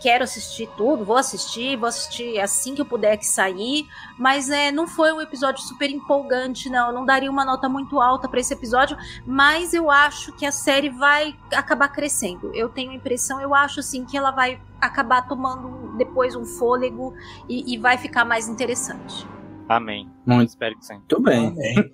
quero 0.00 0.24
assistir 0.24 0.68
tudo, 0.76 1.04
vou 1.04 1.16
assistir, 1.16 1.76
vou 1.76 1.88
assistir 1.88 2.40
assim 2.40 2.74
que 2.74 2.80
eu 2.80 2.86
puder 2.86 3.16
que 3.16 3.26
sair, 3.26 3.86
mas 4.18 4.50
é, 4.50 4.72
não 4.72 4.86
foi 4.86 5.12
um 5.12 5.20
episódio 5.20 5.62
super 5.62 5.90
empolgante, 5.90 6.70
não. 6.70 6.88
Eu 6.88 6.94
não 6.94 7.04
daria 7.04 7.30
uma 7.30 7.44
nota 7.44 7.68
muito 7.68 8.00
alta 8.00 8.28
para 8.28 8.40
esse 8.40 8.54
episódio, 8.54 8.96
mas 9.26 9.74
eu 9.74 9.90
acho 9.90 10.32
que 10.32 10.46
a 10.46 10.52
série 10.52 10.88
vai 10.88 11.36
acabar 11.54 11.88
crescendo. 11.88 12.50
Eu 12.54 12.68
tenho 12.68 12.90
a 12.90 12.94
impressão, 12.94 13.40
eu 13.40 13.54
acho 13.54 13.80
assim 13.80 14.04
que 14.04 14.16
ela 14.16 14.30
vai 14.30 14.60
acabar 14.80 15.28
tomando 15.28 15.96
depois 15.96 16.34
um 16.34 16.44
fôlego 16.44 17.14
e, 17.48 17.74
e 17.74 17.78
vai 17.78 17.98
ficar 17.98 18.24
mais 18.24 18.48
interessante. 18.48 19.26
Amém. 19.68 20.10
Muito 20.26 20.48
espero 20.48 20.76
que 20.76 20.84
sim. 20.84 20.94
Muito 20.94 21.20
bem. 21.20 21.48
Amém. 21.48 21.90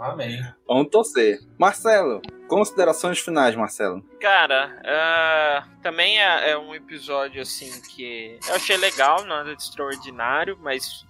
Amém. 0.00 0.42
Vamos 0.66 0.88
torcer. 0.88 1.40
Marcelo, 1.58 2.22
considerações 2.48 3.18
finais, 3.18 3.54
Marcelo. 3.54 4.02
Cara, 4.18 4.72
uh, 4.80 5.82
também 5.82 6.18
é, 6.18 6.52
é, 6.52 6.58
um 6.58 6.74
episódio 6.74 7.42
assim 7.42 7.70
que 7.82 8.38
eu 8.48 8.54
achei 8.54 8.78
legal, 8.78 9.24
nada 9.24 9.54
de 9.54 9.62
extraordinário, 9.62 10.58
mas 10.62 11.04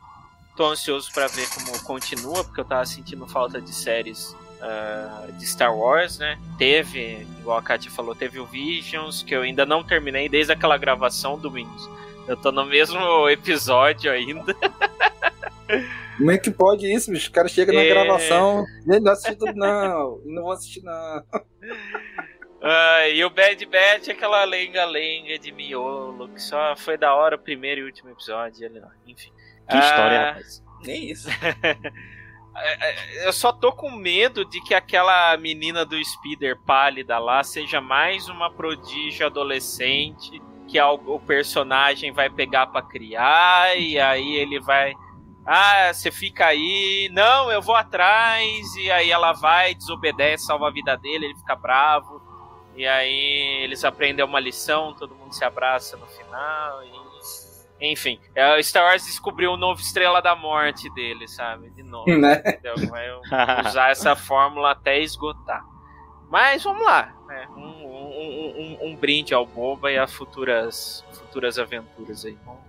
tô 0.57 0.67
ansioso 0.67 1.13
para 1.13 1.29
ver 1.29 1.49
como 1.51 1.81
continua, 1.85 2.43
porque 2.43 2.61
eu 2.61 2.65
tava 2.65 2.85
sentindo 2.85 3.29
falta 3.29 3.61
de 3.61 3.73
séries 3.73 4.37
uh, 4.61 5.33
de 5.35 5.47
Star 5.47 5.73
Wars, 5.73 6.19
né? 6.19 6.37
Teve, 6.59 7.27
igual 7.39 7.59
a 7.59 7.63
Katia 7.63 7.93
falou, 7.93 8.15
teve 8.17 8.41
o 8.41 8.45
Visions, 8.45 9.23
que 9.23 9.35
eu 9.35 9.43
ainda 9.43 9.65
não 9.65 9.85
terminei 9.85 10.29
desde 10.29 10.53
aquela 10.53 10.77
gravação 10.77 11.39
do 11.39 11.49
Windows. 11.49 11.89
Eu 12.27 12.37
tô 12.37 12.51
no 12.51 12.67
mesmo 12.67 13.29
episódio 13.29 14.11
ainda. 14.11 14.55
Como 16.21 16.31
é 16.31 16.37
que 16.37 16.51
pode 16.51 16.87
isso, 16.87 17.11
bicho? 17.11 17.31
O 17.31 17.33
cara 17.33 17.49
chega 17.49 17.73
na 17.73 17.81
é... 17.81 17.89
gravação, 17.89 18.67
não 18.85 19.11
assisti 19.11 19.37
tudo, 19.37 19.55
não. 19.55 20.21
Não 20.27 20.43
vou 20.43 20.53
assistir, 20.53 20.83
não. 20.83 21.25
Uh, 22.61 23.09
e 23.15 23.25
o 23.25 23.31
Bad 23.31 23.65
Batch, 23.65 24.11
aquela 24.11 24.45
lenga-lenga 24.45 25.39
de 25.39 25.51
miolo, 25.51 26.29
que 26.29 26.43
só 26.43 26.77
foi 26.77 26.99
da 26.99 27.15
hora 27.15 27.37
o 27.37 27.39
primeiro 27.39 27.81
e 27.81 27.85
último 27.85 28.11
episódio. 28.11 28.71
Enfim. 29.07 29.33
Que 29.67 29.79
história, 29.79 30.21
uh, 30.21 30.25
rapaz. 30.27 30.63
Nem 30.85 31.11
isso. 31.11 31.29
É, 32.63 33.23
é, 33.23 33.29
eu 33.29 33.33
só 33.33 33.53
tô 33.53 33.73
com 33.73 33.91
medo 33.93 34.45
de 34.45 34.61
que 34.63 34.75
aquela 34.75 35.35
menina 35.37 35.85
do 35.85 35.97
Speeder 36.05 36.59
pálida 36.67 37.17
lá 37.17 37.45
seja 37.45 37.81
mais 37.81 38.29
uma 38.29 38.51
prodígio 38.51 39.25
adolescente 39.25 40.43
que 40.67 40.79
o 40.81 41.21
personagem 41.21 42.13
vai 42.13 42.29
pegar 42.29 42.67
para 42.67 42.83
criar 42.83 43.79
e 43.79 43.99
aí 43.99 44.35
ele 44.35 44.61
vai 44.61 44.93
ah, 45.45 45.93
você 45.93 46.11
fica 46.11 46.47
aí, 46.47 47.09
não, 47.13 47.51
eu 47.51 47.63
vou 47.63 47.75
atrás, 47.75 48.75
e 48.77 48.91
aí 48.91 49.11
ela 49.11 49.33
vai, 49.33 49.75
desobedece, 49.75 50.47
salva 50.47 50.69
a 50.69 50.73
vida 50.73 50.97
dele, 50.97 51.27
ele 51.27 51.37
fica 51.37 51.57
bravo, 51.57 52.23
e 52.77 52.87
aí 52.87 53.63
eles 53.63 53.85
aprendem 53.85 54.25
uma 54.25 54.41
lição, 54.41 54.95
todo 54.95 55.15
mundo 55.15 55.35
se 55.35 55.45
abraça 55.45 55.97
no 55.97 56.07
final, 56.07 56.85
e... 56.85 57.11
Enfim, 57.83 58.21
é, 58.35 58.63
Star 58.63 58.85
Wars 58.85 59.07
descobriu 59.07 59.53
o 59.53 59.57
novo 59.57 59.81
Estrela 59.81 60.21
da 60.21 60.37
Morte 60.37 60.93
dele, 60.93 61.27
sabe? 61.27 61.71
De 61.71 61.83
novo. 61.83 62.15
Né? 62.15 62.43
Vai 62.91 63.07
usar 63.67 63.91
essa 63.91 64.15
fórmula 64.15 64.73
até 64.73 65.01
esgotar. 65.01 65.65
Mas 66.29 66.63
vamos 66.63 66.85
lá, 66.85 67.13
né? 67.27 67.49
Um, 67.57 67.63
um, 67.63 68.79
um, 68.83 68.89
um 68.89 68.97
brinde 68.97 69.33
ao 69.33 69.47
Boba 69.47 69.91
e 69.91 69.97
a 69.97 70.07
futuras, 70.07 71.03
futuras 71.11 71.59
aventuras 71.59 72.25
aí. 72.27 72.37
Vamos 72.45 72.61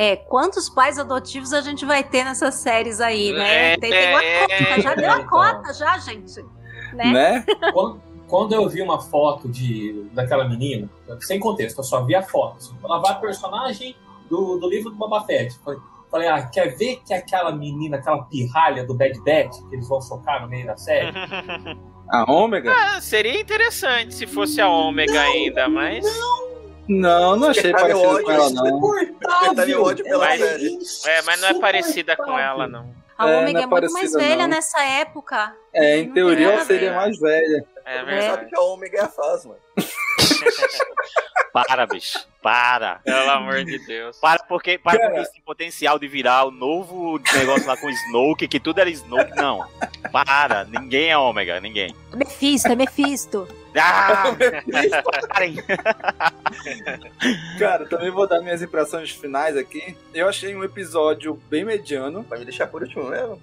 é, 0.00 0.16
quantos 0.16 0.70
pais 0.70 0.98
adotivos 0.98 1.52
a 1.52 1.60
gente 1.60 1.84
vai 1.84 2.02
ter 2.02 2.24
nessas 2.24 2.54
séries 2.54 3.02
aí, 3.02 3.34
né? 3.34 3.74
É, 3.74 3.76
tem, 3.76 3.90
tem 3.90 4.08
uma 4.08 4.24
é, 4.24 4.46
cota, 4.46 4.80
já 4.80 4.94
deu 4.94 5.10
a 5.10 5.24
cota, 5.24 5.74
já, 5.74 5.98
gente. 5.98 6.42
Né? 6.94 7.12
né? 7.12 7.44
Quando, 7.70 8.00
quando, 8.26 8.54
eu 8.54 8.66
vi 8.66 8.80
uma 8.80 8.98
foto 8.98 9.46
de, 9.46 10.08
daquela 10.14 10.48
menina, 10.48 10.88
sem 11.20 11.38
contexto, 11.38 11.80
eu 11.80 11.84
só 11.84 12.02
vi 12.02 12.14
a 12.14 12.22
foto. 12.22 12.56
Assim, 12.56 12.74
ela 12.82 12.98
vai 12.98 13.20
personagem 13.20 13.94
do, 14.30 14.56
do 14.56 14.70
livro 14.70 14.88
do 14.88 14.96
Boba 14.96 15.22
Fett. 15.24 15.58
Falei, 15.62 15.78
falei, 16.10 16.28
ah, 16.28 16.46
quer 16.46 16.74
ver 16.78 17.02
que 17.06 17.12
aquela 17.12 17.52
menina, 17.52 17.98
aquela 17.98 18.22
pirralha 18.22 18.86
do 18.86 18.94
Bad 18.94 19.20
Batch, 19.20 19.58
que 19.68 19.74
eles 19.74 19.86
vão 19.86 20.00
socar 20.00 20.40
no 20.40 20.48
meio 20.48 20.66
da 20.66 20.78
série? 20.78 21.12
a 22.08 22.32
Ômega? 22.32 22.72
Ah, 22.74 23.02
seria 23.02 23.38
interessante 23.38 24.14
se 24.14 24.26
fosse 24.26 24.62
a 24.62 24.68
Ômega 24.70 25.12
não, 25.12 25.20
ainda, 25.20 25.68
mas. 25.68 26.02
Não, 26.02 26.49
não, 26.90 27.36
não 27.36 27.50
achei 27.50 27.70
parecido 27.70 28.00
ódio, 28.00 28.24
com 28.24 28.32
ela, 28.32 28.50
não. 28.50 29.80
ódio 29.80 30.04
pela 30.04 30.26
mas, 30.26 31.06
É, 31.06 31.22
mas 31.22 31.40
não 31.40 31.48
é 31.48 31.54
parecida 31.60 32.16
com 32.16 32.36
ela, 32.36 32.66
não. 32.66 32.92
A 33.16 33.30
é, 33.30 33.38
Ômega 33.38 33.60
é, 33.60 33.62
é 33.62 33.66
muito 33.66 33.92
mais 33.92 34.12
velha 34.12 34.48
não. 34.48 34.56
nessa 34.56 34.82
época. 34.82 35.54
É, 35.72 35.98
em 35.98 36.12
teoria 36.12 36.52
ela 36.52 36.64
seria 36.64 36.92
mais 36.92 37.16
velha. 37.20 37.64
É 37.84 38.02
verdade. 38.02 38.26
Sabe 38.26 38.46
que 38.48 38.56
a 38.56 38.60
Ômega 38.60 38.98
é 38.98 39.02
a 39.02 39.08
Fasma. 39.08 39.56
para, 41.52 41.86
bicho. 41.86 42.26
Para. 42.42 42.96
Pelo 43.04 43.30
amor 43.30 43.64
de 43.64 43.78
Deus. 43.86 44.18
Para 44.18 44.42
porque, 44.42 44.76
para 44.76 44.98
porque 44.98 45.20
esse 45.20 45.40
potencial 45.42 45.96
de 45.96 46.08
virar 46.08 46.46
o 46.46 46.50
novo 46.50 47.20
negócio 47.34 47.68
lá 47.68 47.76
com 47.76 47.88
Snoke, 47.88 48.48
que 48.48 48.58
tudo 48.58 48.80
era 48.80 48.90
Snoke, 48.90 49.36
não. 49.36 49.64
Para. 50.12 50.64
Ninguém 50.64 51.10
é 51.10 51.18
Ômega, 51.18 51.60
ninguém. 51.60 51.94
Mephisto, 52.14 52.68
é 52.68 52.76
Mephisto. 52.76 53.48
Ah! 53.76 54.24
Parem. 55.28 55.56
Cara, 57.58 57.86
também 57.86 58.10
vou 58.10 58.26
dar 58.26 58.40
minhas 58.40 58.62
impressões 58.62 59.10
finais 59.10 59.56
aqui. 59.56 59.96
Eu 60.12 60.28
achei 60.28 60.54
um 60.54 60.64
episódio 60.64 61.34
bem 61.48 61.64
mediano. 61.64 62.24
Vai 62.28 62.38
me 62.38 62.44
deixar 62.44 62.66
por 62.66 62.82
último 62.82 63.08
mesmo? 63.08 63.40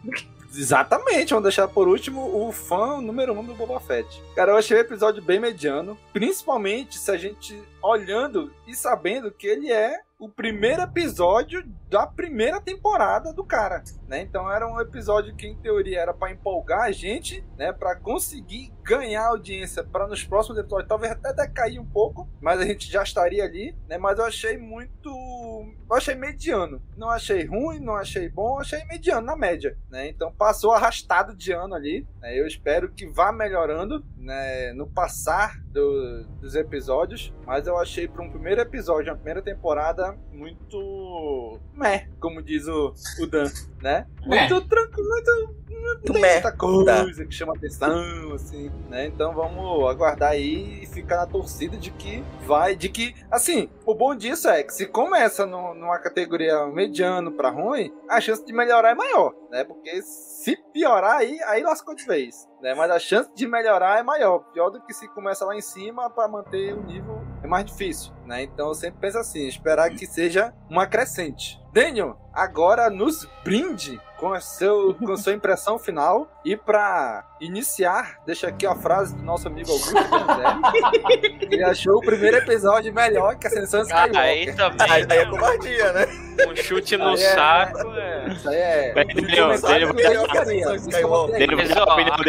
Exatamente, 0.55 1.29
vamos 1.29 1.43
deixar 1.43 1.67
por 1.67 1.88
último 1.88 2.47
o 2.47 2.51
fã 2.51 2.99
número 3.01 3.38
um 3.38 3.43
do 3.43 3.53
Boba 3.53 3.79
Fett. 3.79 4.21
Cara, 4.35 4.53
eu 4.53 4.57
achei 4.57 4.77
o 4.77 4.79
episódio 4.79 5.21
bem 5.21 5.39
mediano, 5.39 5.97
principalmente 6.11 6.97
se 6.97 7.11
a 7.11 7.17
gente 7.17 7.61
olhando 7.81 8.51
e 8.65 8.73
sabendo 8.73 9.29
que 9.29 9.45
ele 9.45 9.71
é 9.71 9.99
o 10.19 10.27
primeiro 10.27 10.81
episódio 10.81 11.64
da 11.89 12.07
primeira 12.07 12.60
temporada 12.60 13.31
do 13.31 13.44
cara, 13.44 13.84
né? 14.07 14.22
Então 14.22 14.52
era 14.52 14.68
um 14.68 14.81
episódio 14.81 15.35
que 15.35 15.48
em 15.48 15.56
teoria 15.56 16.02
era 16.02 16.14
para 16.14 16.31
empolgar 16.31 16.81
a 16.81 16.91
gente, 16.91 17.45
né, 17.56 17.72
para 17.72 17.95
conseguir 17.95 18.73
ganhar 18.84 19.27
audiência 19.27 19.84
para 19.84 20.07
nos 20.07 20.23
próximos 20.23 20.57
episódios, 20.57 20.89
talvez 20.89 21.11
até 21.11 21.34
decair 21.34 21.80
um 21.80 21.85
pouco, 21.85 22.27
mas 22.41 22.60
a 22.60 22.65
gente 22.65 22.91
já 22.91 23.03
estaria 23.03 23.44
ali, 23.44 23.76
né? 23.88 23.98
Mas 23.98 24.18
eu 24.18 24.26
achei 24.26 24.57
muito, 24.57 25.10
eu 25.10 25.95
achei 25.95 26.15
mediano. 26.15 26.81
Não 26.98 27.10
achei 27.10 27.45
ruim, 27.45 27.80
não 27.80 27.95
achei 27.95 28.27
bom, 28.27 28.60
achei 28.60 28.84
mediano 28.85 29.26
na 29.26 29.35
média, 29.35 29.77
né? 29.89 30.10
Então 30.10 30.34
passou 30.34 30.72
arrastado 30.72 31.35
de 31.35 31.52
ano 31.52 31.76
ali, 31.76 32.07
né? 32.19 32.38
Eu 32.38 32.48
espero 32.48 32.91
que 32.91 33.06
vá 33.06 33.31
melhorando, 33.31 34.03
né, 34.18 34.73
no 34.73 34.88
passar 34.88 35.61
do, 35.77 36.23
dos 36.41 36.55
episódios, 36.55 37.31
mas 37.45 37.67
eu 37.67 37.77
achei 37.77 38.07
para 38.07 38.23
um 38.23 38.29
primeiro 38.29 38.59
episódio, 38.61 39.11
uma 39.11 39.15
primeira 39.15 39.41
temporada 39.43 40.17
muito 40.33 41.59
meh, 41.73 42.07
como 42.19 42.41
diz 42.41 42.67
o, 42.67 42.93
o 43.19 43.27
Dan, 43.27 43.45
né? 43.81 44.07
Muito 44.25 44.61
tranquilo, 44.67 45.07
muito 45.07 45.57
não 45.69 45.99
tem 45.99 46.19
muita 46.19 46.51
coisa 46.51 47.25
que 47.25 47.33
chama 47.33 47.53
atenção, 47.55 48.33
assim, 48.33 48.71
né? 48.89 49.05
Então 49.05 49.33
vamos 49.33 49.87
aguardar 49.89 50.31
aí 50.31 50.83
e 50.83 50.87
ficar 50.87 51.17
na 51.17 51.27
torcida 51.27 51.77
de 51.77 51.91
que 51.91 52.23
vai, 52.45 52.75
de 52.75 52.89
que, 52.89 53.15
assim, 53.31 53.69
o 53.88 53.95
bom 53.95 54.14
disso 54.14 54.49
é 54.49 54.61
que 54.64 54.73
se 54.73 54.85
começa 54.85 55.45
no, 55.45 55.73
numa 55.73 55.97
categoria 55.97 56.68
mediano 56.68 57.31
para 57.31 57.49
ruim, 57.49 57.89
a 58.09 58.19
chance 58.19 58.45
de 58.45 58.51
melhorar 58.51 58.91
é 58.91 58.93
maior, 58.93 59.34
né? 59.49 59.64
Porque 59.64 60.01
se 60.01 60.57
piorar 60.73 61.15
aí, 61.15 61.41
aí 61.43 61.64
lascou 61.64 61.95
de 61.95 62.05
vez, 62.05 62.49
né? 62.61 62.76
Mas 62.76 62.91
a 62.91 62.99
chance 62.99 63.31
de 63.34 63.47
melhorar 63.47 63.97
é 63.97 64.03
maior, 64.03 64.39
pior 64.51 64.69
do 64.69 64.81
que 64.81 64.93
se 64.93 65.07
começa 65.07 65.45
lá 65.45 65.55
em 65.55 65.61
cima 65.61 66.09
para 66.09 66.27
manter 66.27 66.73
o 66.73 66.84
nível 66.84 67.22
é 67.41 67.47
mais 67.47 67.64
difícil, 67.64 68.11
né? 68.27 68.43
Então 68.43 68.67
eu 68.67 68.75
sempre 68.75 68.99
penso 69.01 69.17
assim, 69.17 69.47
esperar 69.47 69.89
que 69.91 70.05
seja 70.05 70.53
uma 70.69 70.85
crescente. 70.85 71.59
Daniel, 71.73 72.17
agora 72.33 72.89
nos 72.89 73.27
brinde 73.43 73.99
com 74.17 74.33
a, 74.33 74.39
seu, 74.41 74.95
com 74.95 75.11
a 75.11 75.17
sua 75.17 75.33
impressão 75.33 75.77
final. 75.77 76.27
E 76.43 76.57
para 76.57 77.23
iniciar, 77.39 78.17
deixa 78.25 78.47
aqui 78.47 78.65
a 78.65 78.73
frase 78.73 79.15
do 79.15 79.21
nosso 79.21 79.47
amigo 79.47 79.69
Augusto 79.71 79.93
Donzelli. 79.93 81.37
Ele 81.51 81.63
achou 81.63 81.97
o 81.97 82.01
primeiro 82.01 82.37
episódio 82.37 82.91
melhor 82.93 83.35
que 83.35 83.45
Ascensão 83.47 83.81
Skywalker. 83.81 84.19
Aí 84.19 84.55
também. 84.55 84.91
Aí, 84.91 85.05
aí 85.09 85.17
é 85.19 85.25
covardia, 85.25 85.91
né? 85.93 86.07
Um 86.49 86.55
chute 86.55 86.97
no 86.97 87.09
Aí 87.09 87.13
é, 87.15 87.17
saco. 87.17 87.89
né? 87.89 88.27
Isso 88.29 88.49
aí 88.49 88.55
é. 88.55 88.93
Daniel, 88.93 89.61
Daniel, 89.61 89.93
que 90.27 90.37
a 90.37 90.43
dele 90.43 90.63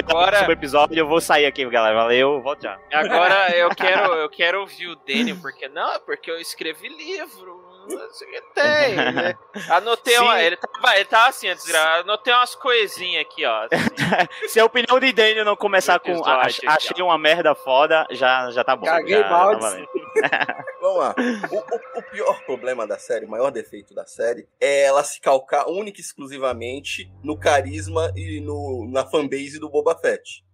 agora- 0.06 0.38
sobre 0.38 0.52
o 0.52 0.58
episódio 0.58 0.98
eu 0.98 1.06
vou 1.06 1.20
sair 1.20 1.46
aqui, 1.46 1.64
galera. 1.68 1.94
Valeu, 1.94 2.42
volto 2.42 2.62
já. 2.62 2.78
Agora 2.92 3.50
eu 3.56 3.68
quero, 3.70 4.12
eu 4.14 4.28
quero 4.30 4.60
ouvir 4.60 4.88
o 4.88 4.96
Daniel, 5.06 5.36
porque 5.40 5.68
não, 5.68 5.87
é 5.94 5.98
porque 6.00 6.30
eu 6.30 6.38
escrevi 6.40 6.88
livro. 6.88 7.66
Não 7.88 8.12
sei 8.12 8.28
o 8.28 8.30
que 8.32 8.40
tem. 8.54 8.96
né? 8.96 9.34
Anotei 9.70 10.18
uma. 10.18 10.42
Ele 10.42 10.56
tava, 10.56 10.96
ele 10.96 11.04
tava 11.06 11.28
assim 11.28 11.48
antes. 11.48 11.74
Anotei 11.74 12.32
umas 12.34 12.54
coisinhas 12.54 13.22
aqui, 13.24 13.46
ó. 13.46 13.62
assim. 13.64 13.84
Se 14.48 14.60
a 14.60 14.64
opinião 14.66 15.00
de 15.00 15.10
Daniel 15.12 15.44
não 15.46 15.56
começar 15.56 15.98
com 15.98 16.22
ach- 16.24 16.60
achei 16.66 17.02
uma 17.02 17.16
merda 17.16 17.54
foda, 17.54 18.06
já, 18.10 18.50
já 18.50 18.62
tá 18.62 18.76
bom. 18.76 18.84
Caguei 18.84 19.18
já, 19.22 19.28
balde. 19.28 19.60
Tá. 19.60 20.64
Vamos 20.82 20.98
lá. 20.98 21.14
O, 21.50 21.56
o- 21.56 21.98
o 21.98 22.02
pior 22.10 22.44
problema 22.44 22.86
da 22.86 22.98
série, 22.98 23.24
o 23.24 23.30
maior 23.30 23.50
defeito 23.50 23.94
da 23.94 24.04
série, 24.06 24.46
é 24.60 24.82
ela 24.82 25.02
se 25.02 25.18
calcar 25.20 25.66
única 25.66 25.98
e 25.98 26.02
exclusivamente 26.02 27.10
no 27.24 27.38
carisma 27.38 28.12
e 28.14 28.38
no, 28.40 28.86
na 28.90 29.06
fanbase 29.06 29.58
do 29.58 29.68
Boba 29.70 29.96
Fett. 29.98 30.44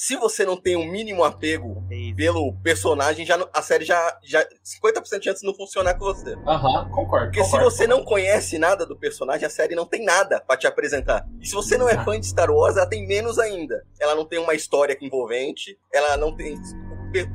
Se 0.00 0.16
você 0.16 0.44
não 0.44 0.56
tem 0.56 0.76
um 0.76 0.88
mínimo 0.88 1.24
apego 1.24 1.82
pelo 2.16 2.52
personagem, 2.62 3.26
já 3.26 3.36
a 3.52 3.60
série 3.60 3.84
já, 3.84 4.16
já 4.22 4.46
50% 4.64 5.18
de 5.18 5.28
antes 5.28 5.42
não 5.42 5.52
funcionar 5.52 5.94
com 5.94 6.04
você. 6.04 6.36
Aham, 6.46 6.88
concordo. 6.92 7.26
Porque 7.26 7.42
se 7.42 7.50
concordo, 7.50 7.68
você 7.72 7.84
não 7.84 8.04
conhece 8.04 8.58
nada 8.58 8.86
do 8.86 8.96
personagem, 8.96 9.44
a 9.44 9.50
série 9.50 9.74
não 9.74 9.84
tem 9.84 10.04
nada 10.04 10.40
pra 10.40 10.56
te 10.56 10.68
apresentar. 10.68 11.26
E 11.40 11.48
se 11.48 11.52
você 11.52 11.76
não 11.76 11.88
é 11.88 11.98
fã 12.04 12.18
de 12.18 12.28
Star 12.28 12.48
Wars, 12.48 12.76
ela 12.76 12.86
tem 12.86 13.08
menos 13.08 13.40
ainda. 13.40 13.84
Ela 13.98 14.14
não 14.14 14.24
tem 14.24 14.38
uma 14.38 14.54
história 14.54 14.96
envolvente, 15.00 15.76
ela 15.92 16.16
não 16.16 16.32
tem. 16.32 16.56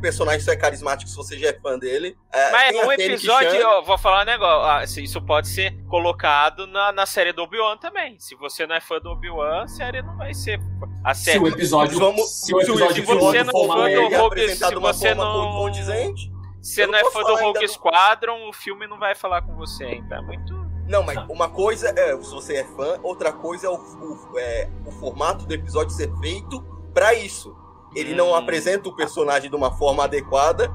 Personagem 0.02 0.40
só 0.42 0.52
é 0.52 0.56
carismático 0.56 1.10
se 1.10 1.16
você 1.16 1.38
já 1.38 1.50
é 1.50 1.54
fã 1.54 1.78
dele. 1.80 2.16
É, 2.32 2.52
Mas 2.52 2.76
um 2.76 2.92
episódio, 2.92 3.50
Chan. 3.52 3.58
eu 3.58 3.84
vou 3.84 3.98
falar 3.98 4.22
um 4.22 4.26
negócio. 4.26 4.70
ah, 4.70 4.86
se 4.88 5.04
isso 5.04 5.22
pode 5.22 5.48
ser 5.48 5.76
colocado 5.88 6.68
na, 6.68 6.92
na 6.92 7.06
série 7.06 7.34
do 7.34 7.42
Obi-Wan 7.44 7.78
também. 7.78 8.16
Se 8.20 8.36
você 8.36 8.68
não 8.68 8.76
é 8.76 8.82
fã 8.82 9.00
do 9.00 9.10
Obi-Wan, 9.10 9.64
a 9.64 9.68
série 9.68 10.02
não 10.02 10.16
vai 10.18 10.34
ser. 10.34 10.60
A 11.04 11.14
série. 11.14 11.38
Se 11.40 11.44
o 11.44 11.48
episódio, 11.48 12.00
Vamos- 12.00 12.30
se 12.46 12.54
o 12.54 12.60
episódio 12.62 12.96
se 12.96 13.02
você 13.14 13.44
não 13.44 13.52
for 13.52 13.68
for 13.68 13.76
uma 13.76 13.76
do 13.84 13.88
é 13.90 14.04
Rogue, 14.04 14.16
apresentado 14.42 14.74
se 14.76 14.80
você 14.80 15.16
forma 15.16 15.24
não- 15.34 15.52
condizente. 15.54 16.32
Se 16.62 16.82
Eu 16.82 16.88
não 16.88 16.94
não 16.94 17.00
é 17.00 17.12
fã 17.12 17.22
do 17.24 17.36
Rogue 17.36 17.68
Squadron, 17.68 18.48
o 18.50 18.54
filme 18.54 18.88
não 18.88 18.98
vai 18.98 19.16
falar 19.16 19.42
com 19.42 19.54
você 19.56 19.84
ainda. 19.84 20.16
É 20.16 20.22
muito. 20.22 20.54
Não, 20.88 21.02
mas 21.04 21.18
uma 21.30 21.50
coisa 21.50 21.90
é 21.98 22.12
se 22.22 22.32
você 22.32 22.58
é 22.58 22.64
fã, 22.64 23.00
outra 23.04 23.32
coisa 23.34 23.68
é 23.68 23.70
o, 23.70 23.74
o- 23.76 24.38
é 24.40 24.70
o 24.86 24.92
formato 24.92 25.46
do 25.46 25.54
episódio 25.54 25.90
ser 25.96 26.10
feito 26.20 26.62
pra 26.94 27.14
isso. 27.14 27.54
Ele 27.96 28.14
não 28.16 28.32
Hum. 28.32 28.36
apresenta 28.36 28.90
o 28.90 28.96
personagem 28.96 29.50
de 29.50 29.56
uma 29.56 29.72
forma 29.78 30.04
adequada. 30.04 30.72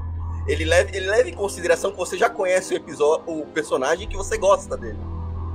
Ele 0.47 0.65
leva, 0.65 0.91
ele 0.97 1.07
leva 1.07 1.29
em 1.29 1.35
consideração 1.35 1.91
que 1.91 1.97
você 1.99 2.17
já 2.17 2.31
conhece 2.31 2.73
o 2.73 2.77
episódio, 2.77 3.25
o 3.27 3.47
personagem 3.47 4.05
e 4.05 4.07
que 4.09 4.17
você 4.17 4.39
gosta 4.39 4.77
dele. 4.77 4.99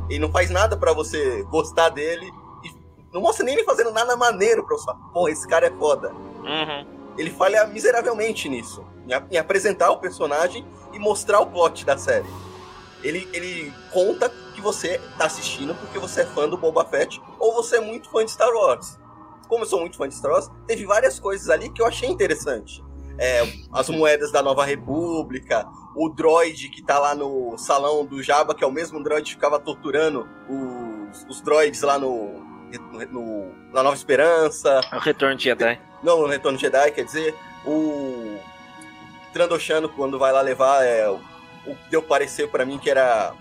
Ele 0.09 0.19
não 0.19 0.31
faz 0.31 0.49
nada 0.49 0.77
pra 0.77 0.93
você 0.93 1.41
gostar 1.43 1.89
dele 1.89 2.31
e 2.63 2.71
não 3.11 3.21
mostra 3.21 3.45
nem 3.45 3.55
ele 3.55 3.63
fazendo 3.63 3.91
nada 3.91 4.15
maneiro 4.15 4.63
pra 4.65 4.75
você 4.77 4.85
falar, 4.85 4.99
pô, 5.13 5.27
esse 5.29 5.47
cara 5.47 5.67
é 5.67 5.71
foda. 5.71 6.11
Uhum. 6.11 6.85
Ele 7.17 7.29
falha 7.31 7.65
miseravelmente 7.67 8.49
nisso, 8.49 8.83
em 9.31 9.37
apresentar 9.37 9.91
o 9.91 9.97
personagem 9.97 10.65
e 10.91 10.99
mostrar 10.99 11.39
o 11.39 11.47
plot 11.47 11.85
da 11.85 11.97
série. 11.97 12.27
Ele, 13.01 13.27
ele 13.33 13.73
conta 13.91 14.29
que 14.53 14.61
você 14.61 14.99
tá 15.17 15.25
assistindo 15.25 15.73
porque 15.75 15.99
você 15.99 16.21
é 16.21 16.25
fã 16.25 16.47
do 16.47 16.57
Boba 16.57 16.85
Fett 16.85 17.21
ou 17.39 17.53
você 17.53 17.77
é 17.77 17.81
muito 17.81 18.09
fã 18.09 18.23
de 18.23 18.31
Star 18.31 18.51
Wars. 18.53 18.99
Como 19.53 19.65
eu 19.65 19.69
sou 19.69 19.79
muito 19.81 19.95
fã 19.97 20.07
de 20.09 20.15
Star 20.15 20.31
Wars, 20.31 20.49
teve 20.65 20.83
várias 20.85 21.19
coisas 21.19 21.47
ali 21.47 21.69
que 21.69 21.79
eu 21.79 21.85
achei 21.85 22.09
interessante. 22.09 22.83
É, 23.19 23.43
as 23.71 23.87
moedas 23.89 24.31
da 24.31 24.41
Nova 24.41 24.65
República, 24.65 25.63
o 25.95 26.09
droid 26.09 26.69
que 26.69 26.81
tá 26.81 26.97
lá 26.97 27.13
no 27.13 27.55
salão 27.59 28.03
do 28.03 28.23
Jabba, 28.23 28.55
que 28.55 28.63
é 28.63 28.67
o 28.67 28.71
mesmo 28.71 29.01
droid 29.03 29.23
que 29.25 29.35
ficava 29.35 29.59
torturando 29.59 30.27
os, 30.49 31.23
os 31.29 31.39
droids 31.41 31.83
lá 31.83 31.99
no, 31.99 32.39
no- 33.11 33.53
na 33.71 33.83
Nova 33.83 33.95
Esperança. 33.95 34.81
O 34.91 34.97
Retorno 34.97 35.35
de 35.35 35.43
Jedi. 35.43 35.79
Não, 36.01 36.21
no 36.21 36.27
Retorno 36.27 36.57
de 36.57 36.63
Jedi, 36.63 36.89
quer 36.91 37.03
dizer, 37.05 37.35
o 37.67 38.39
Trandoshano, 39.31 39.87
quando 39.89 40.17
vai 40.17 40.31
lá 40.31 40.41
levar, 40.41 40.83
é, 40.83 41.07
o 41.09 41.19
o 41.65 41.75
que 41.75 41.89
deu 41.91 42.01
parecer 42.01 42.49
pra 42.49 42.65
mim 42.65 42.77
que 42.77 42.89
era 42.89 43.33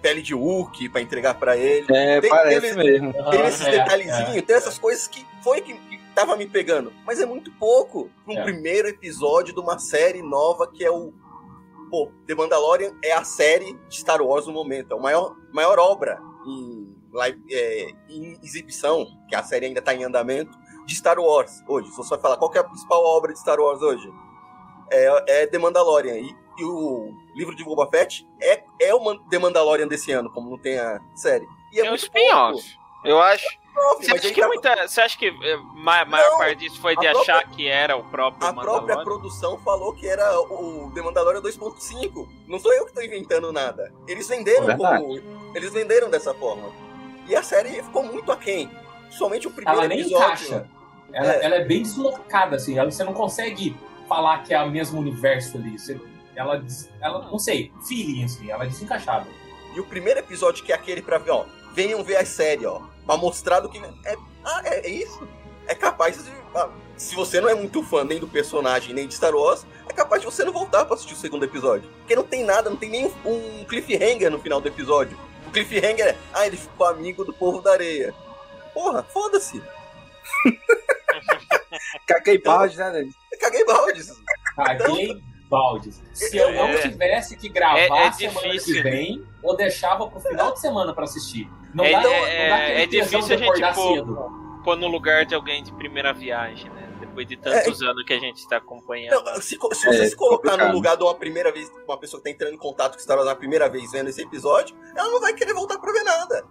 pele 0.00 0.22
de 0.22 0.34
Hulk 0.34 0.88
pra 0.90 1.00
entregar 1.00 1.34
pra 1.34 1.56
ele. 1.56 1.86
É, 1.94 2.20
Tem- 2.20 2.30
parece 2.30 2.60
teve- 2.60 2.82
mesmo. 2.84 3.12
Tem 3.30 3.46
esses 3.46 3.66
É, 3.66 3.70
detalhezinhos, 3.70 4.36
é, 4.36 4.42
tem 4.42 4.56
essas 4.56 4.78
coisas 4.78 5.06
que 5.06 5.24
foi 5.42 5.60
que, 5.60 5.72
que 5.74 5.98
tava 6.14 6.36
me 6.36 6.46
pegando. 6.46 6.92
Mas 7.06 7.20
é 7.20 7.26
muito 7.26 7.50
pouco 7.52 8.10
pra 8.24 8.34
um 8.34 8.38
É. 8.38 8.42
primeiro 8.42 8.88
episódio 8.88 9.54
de 9.54 9.60
uma 9.60 9.78
série 9.78 10.22
nova 10.22 10.66
que 10.70 10.84
é 10.84 10.90
o. 10.90 11.12
Pô, 11.90 12.10
The 12.26 12.34
Mandalorian 12.34 12.92
é 13.02 13.12
a 13.12 13.24
série 13.24 13.72
de 13.88 13.96
Star 13.96 14.20
Wars 14.20 14.46
no 14.46 14.52
momento. 14.52 14.92
É 14.92 14.98
a 14.98 15.00
maior, 15.00 15.34
maior 15.52 15.78
obra 15.78 16.20
em, 16.46 16.94
live, 17.12 17.40
é, 17.50 17.90
em 18.10 18.38
exibição, 18.42 19.06
que 19.28 19.34
a 19.34 19.42
série 19.42 19.66
ainda 19.66 19.80
tá 19.80 19.94
em 19.94 20.04
andamento, 20.04 20.58
de 20.86 20.94
Star 20.94 21.18
Wars 21.18 21.62
hoje. 21.66 21.88
Se 21.90 21.96
você 21.96 22.10
vai 22.10 22.18
falar 22.20 22.36
qual 22.36 22.50
que 22.50 22.58
é 22.58 22.60
a 22.60 22.64
principal 22.64 23.02
obra 23.04 23.32
de 23.32 23.38
Star 23.40 23.58
Wars 23.58 23.80
hoje, 23.80 24.06
é, 24.90 25.42
é 25.42 25.46
The 25.46 25.56
Mandalorian. 25.58 26.16
E, 26.16 26.34
e 26.58 26.64
o 26.64 27.12
livro 27.34 27.54
de 27.54 27.64
Boba 27.64 27.88
Fett 27.90 28.26
é, 28.40 28.62
é 28.80 28.94
o 28.94 29.18
The 29.28 29.38
Mandalorian 29.38 29.86
desse 29.88 30.10
ano, 30.12 30.30
como 30.30 30.50
não 30.50 30.58
tem 30.58 30.78
a 30.78 31.00
série. 31.14 31.46
E 31.72 31.78
é, 31.80 31.82
É 31.82 31.84
um 31.86 31.90
muito 31.90 32.02
spin-off. 32.02 32.52
pouco. 32.52 33.08
Eu 33.08 33.20
acho. 33.20 33.44
Spin-off, 33.46 34.04
Você 34.06 34.12
acha 34.12 34.34
que, 34.34 34.40
tá- 34.40 34.46
muita, 34.48 34.88
você 34.88 35.00
acha 35.00 35.18
que 35.18 35.26
eh, 35.26 35.56
ma- 35.74 36.04
maior 36.04 36.30
Não, 36.30 36.38
parte 36.38 36.56
disso 36.56 36.80
foi 36.80 36.96
de 36.96 37.08
própria- 37.08 37.20
achar 37.36 37.48
que 37.50 37.68
era 37.68 37.96
o 37.96 38.02
próprio 38.04 38.48
A 38.48 38.52
própria 38.52 38.96
produção 39.04 39.56
falou 39.58 39.92
que 39.94 40.08
era 40.08 40.40
o 40.40 40.90
The 40.94 41.00
Mandalorian 41.02 41.40
2.5. 41.40 42.28
Não 42.48 42.58
sou 42.58 42.72
eu 42.72 42.86
que 42.86 42.92
tô 42.92 43.00
inventando 43.00 43.52
nada. 43.52 43.92
Eles 44.08 44.26
venderam 44.28 44.66
Verdade. 44.66 45.02
como. 45.02 45.54
Eles 45.54 45.72
venderam 45.72 46.10
dessa 46.10 46.34
forma. 46.34 46.70
E 47.28 47.36
a 47.36 47.42
série 47.42 47.82
ficou 47.82 48.02
muito 48.02 48.32
aquém. 48.32 48.68
Somente 49.10 49.46
o 49.46 49.50
primeiro 49.50 49.78
ela 49.80 49.88
nem 49.88 50.00
episódio. 50.00 50.24
encaixa. 50.46 50.68
Ela 51.12 51.32
É. 51.34 51.44
ela 51.44 51.54
é 51.56 51.64
bem 51.64 51.82
deslocada, 51.82 52.56
assim. 52.56 52.78
ela- 52.78 52.90
você 52.90 53.04
não 53.04 53.14
consegue 53.14 53.76
falar 54.08 54.42
que 54.42 54.52
é 54.52 54.60
o 54.62 54.70
mesmo 54.70 54.98
universo 55.00 55.56
ali. 55.56 55.78
Você- 55.78 56.00
ela, 56.38 56.64
ela, 57.00 57.30
não 57.30 57.38
sei, 57.38 57.72
feeling, 57.86 58.24
assim. 58.24 58.50
Ela 58.50 58.64
é 58.64 58.68
desencaixada. 58.68 59.26
E 59.74 59.80
o 59.80 59.84
primeiro 59.84 60.20
episódio, 60.20 60.64
que 60.64 60.72
é 60.72 60.74
aquele 60.74 61.02
pra 61.02 61.18
ver, 61.18 61.32
ó. 61.32 61.44
Venham 61.74 62.02
ver 62.02 62.16
a 62.16 62.24
série, 62.24 62.66
ó. 62.66 62.80
Pra 63.04 63.16
mostrar 63.16 63.60
do 63.60 63.68
que. 63.68 63.78
É, 63.78 64.16
ah, 64.44 64.62
é, 64.64 64.86
é 64.86 64.90
isso? 64.90 65.28
é 65.68 65.74
capaz 65.74 66.24
de. 66.24 66.32
ah, 66.54 66.68
se 66.96 67.14
você 67.14 67.40
não 67.40 67.48
é 67.48 67.54
muito 67.54 67.82
fã 67.82 68.02
nem 68.02 68.18
do 68.18 68.26
personagem, 68.26 68.94
nem 68.94 69.06
de 69.06 69.14
Star 69.14 69.34
Wars, 69.34 69.64
é 69.88 69.92
capaz 69.92 70.20
de 70.22 70.26
você 70.26 70.42
não 70.42 70.52
voltar 70.52 70.84
pra 70.84 70.94
assistir 70.94 71.14
o 71.14 71.16
segundo 71.16 71.44
episódio. 71.44 71.88
Porque 71.98 72.16
não 72.16 72.24
tem 72.24 72.42
nada, 72.42 72.70
não 72.70 72.76
tem 72.76 72.88
nem 72.88 73.06
um 73.24 73.64
cliffhanger 73.66 74.30
no 74.30 74.40
final 74.40 74.60
do 74.60 74.66
episódio. 74.66 75.16
O 75.46 75.50
cliffhanger 75.50 76.08
é, 76.08 76.16
ah, 76.32 76.46
ele 76.46 76.56
ficou 76.56 76.86
amigo 76.86 77.24
do 77.24 77.32
povo 77.32 77.60
da 77.60 77.72
areia. 77.72 78.12
Porra, 78.74 79.02
foda-se. 79.02 79.62
Caguei 82.06 82.38
balde, 82.38 82.76
né? 82.76 83.08
Caguei 83.38 83.64
baldes. 83.64 84.12
Caguei 84.56 85.22
baldes. 85.48 86.02
Se 86.12 86.36
eu 86.36 86.52
não 86.52 86.68
É. 86.68 86.82
tivesse 86.82 87.36
que 87.36 87.48
gravar 87.48 87.78
É- 87.78 88.06
é 88.06 88.12
semana 88.12 88.48
difícil. 88.48 88.74
que 88.74 88.82
vem, 88.82 89.26
eu 89.42 89.56
deixava 89.56 90.06
pro 90.08 90.20
final 90.20 90.52
de 90.52 90.60
semana 90.60 90.92
pra 90.94 91.04
assistir. 91.04 91.48
Não 91.74 91.84
é, 91.84 91.92
dá, 91.92 91.98
é- 91.98 92.02
não 92.02 92.10
dá 92.10 92.58
é- 92.62 92.82
é 92.82 92.86
difícil 92.86 93.34
a 93.34 93.38
gente 93.38 93.74
pôr, 93.74 94.30
pôr 94.64 94.76
no 94.76 94.86
lugar 94.88 95.24
de 95.26 95.34
alguém 95.34 95.62
de 95.62 95.72
primeira 95.72 96.12
viagem, 96.12 96.70
né? 96.70 96.84
Depois 97.00 97.26
de 97.26 97.36
tantos 97.36 97.82
anos 97.82 98.04
que 98.04 98.12
a 98.12 98.18
gente 98.18 98.46
tá 98.48 98.56
acompanhando. 98.58 99.22
Não, 99.24 99.34
se, 99.36 99.50
se 99.50 99.56
você 99.58 99.88
É, 99.88 100.06
se 100.08 100.16
colocar 100.16 100.50
complicado. 100.50 100.68
no 100.68 100.74
lugar 100.74 100.96
de 100.96 101.02
uma 101.02 101.14
primeira 101.14 101.50
vez, 101.52 101.70
uma 101.86 101.98
pessoa 101.98 102.20
que 102.20 102.24
tá 102.28 102.30
entrando 102.30 102.54
em 102.54 102.58
contato 102.58 102.94
com 102.94 103.00
Star 103.00 103.16
Wars 103.16 103.28
na 103.28 103.34
primeira 103.34 103.68
vez 103.68 103.90
vendo 103.92 104.08
esse 104.08 104.22
episódio, 104.22 104.76
ela 104.96 105.08
não 105.10 105.20
vai 105.20 105.32
querer 105.34 105.52
voltar 105.54 105.78
pra 105.78 105.92
ver 105.92 106.02
nada. 106.04 106.44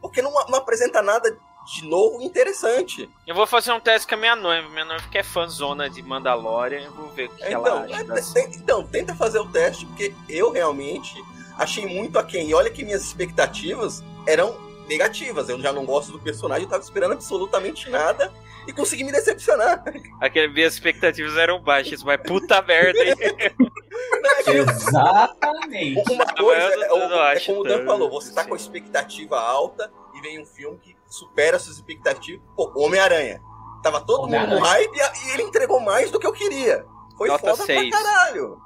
Porque 0.00 0.20
não, 0.20 0.30
não 0.32 0.56
apresenta 0.58 1.00
nada 1.00 1.36
de 1.66 1.86
novo 1.88 2.20
interessante. 2.22 3.08
Eu 3.26 3.34
vou 3.34 3.46
fazer 3.46 3.72
um 3.72 3.80
teste 3.80 4.06
com 4.06 4.14
a 4.14 4.18
minha 4.18 4.36
noiva. 4.36 4.68
Minha 4.68 4.84
noiva 4.84 5.04
que 5.10 5.18
é 5.18 5.22
fãzona 5.22 5.88
de 5.88 6.02
Mandalorian. 6.02 6.80
Eu 6.82 6.92
vou 6.92 7.08
ver 7.10 7.26
o 7.26 7.28
que, 7.30 7.36
que 7.36 7.52
ela 7.52 7.68
Então, 7.68 7.78
acha. 7.84 8.00
é, 8.00 8.04
das- 8.04 8.32
te- 8.32 8.58
então, 8.58 8.86
tenta 8.86 9.14
fazer 9.14 9.38
o 9.38 9.46
teste, 9.48 9.86
porque 9.86 10.14
eu 10.28 10.50
realmente 10.52 11.14
achei 11.58 11.86
muito 11.86 12.18
aquém. 12.18 12.50
E 12.50 12.54
olha 12.54 12.70
que 12.70 12.84
minhas 12.84 13.02
expectativas 13.02 14.02
eram 14.26 14.54
negativas. 14.88 15.48
Eu 15.48 15.58
já 15.60 15.72
não 15.72 15.84
gosto 15.86 16.12
do 16.12 16.18
personagem, 16.18 16.64
eu 16.64 16.68
tava 16.70 16.82
esperando 16.82 17.12
absolutamente 17.12 17.88
nada 17.88 18.30
e 18.68 18.72
consegui 18.72 19.04
me 19.04 19.12
decepcionar. 19.12 19.82
Aquelas 20.20 20.52
minhas 20.52 20.74
expectativas 20.74 21.36
eram 21.36 21.60
baixas, 21.62 22.02
mas 22.02 22.20
puta 22.20 22.60
merda, 22.62 22.98
hein? 23.02 23.14
Exatamente. 24.46 26.12
Uma 26.12 26.26
coisa 26.26 26.60
é, 26.62 27.36
é 27.36 27.40
como 27.40 27.60
o 27.60 27.64
Dan 27.64 27.84
falou, 27.84 28.10
você 28.10 28.32
tá 28.32 28.44
com 28.44 28.54
a 28.54 28.56
expectativa 28.56 29.38
alta 29.40 29.90
e 30.14 30.20
vem 30.20 30.40
um 30.40 30.46
filme 30.46 30.78
que 30.78 30.93
supera 31.08 31.58
suas 31.58 31.76
expectativas. 31.76 32.42
Pô, 32.56 32.70
Homem-Aranha. 32.76 33.42
Tava 33.82 34.00
todo 34.00 34.26
mundo 34.28 34.46
no 34.46 34.58
hype 34.60 34.96
e 34.96 35.30
ele 35.30 35.42
entregou 35.42 35.78
mais 35.80 36.10
do 36.10 36.18
que 36.18 36.26
eu 36.26 36.32
queria. 36.32 36.86
Foi 37.18 37.28
Nota 37.28 37.50
foda 37.50 37.64
seis. 37.64 37.90
pra 37.90 38.02
caralho. 38.02 38.58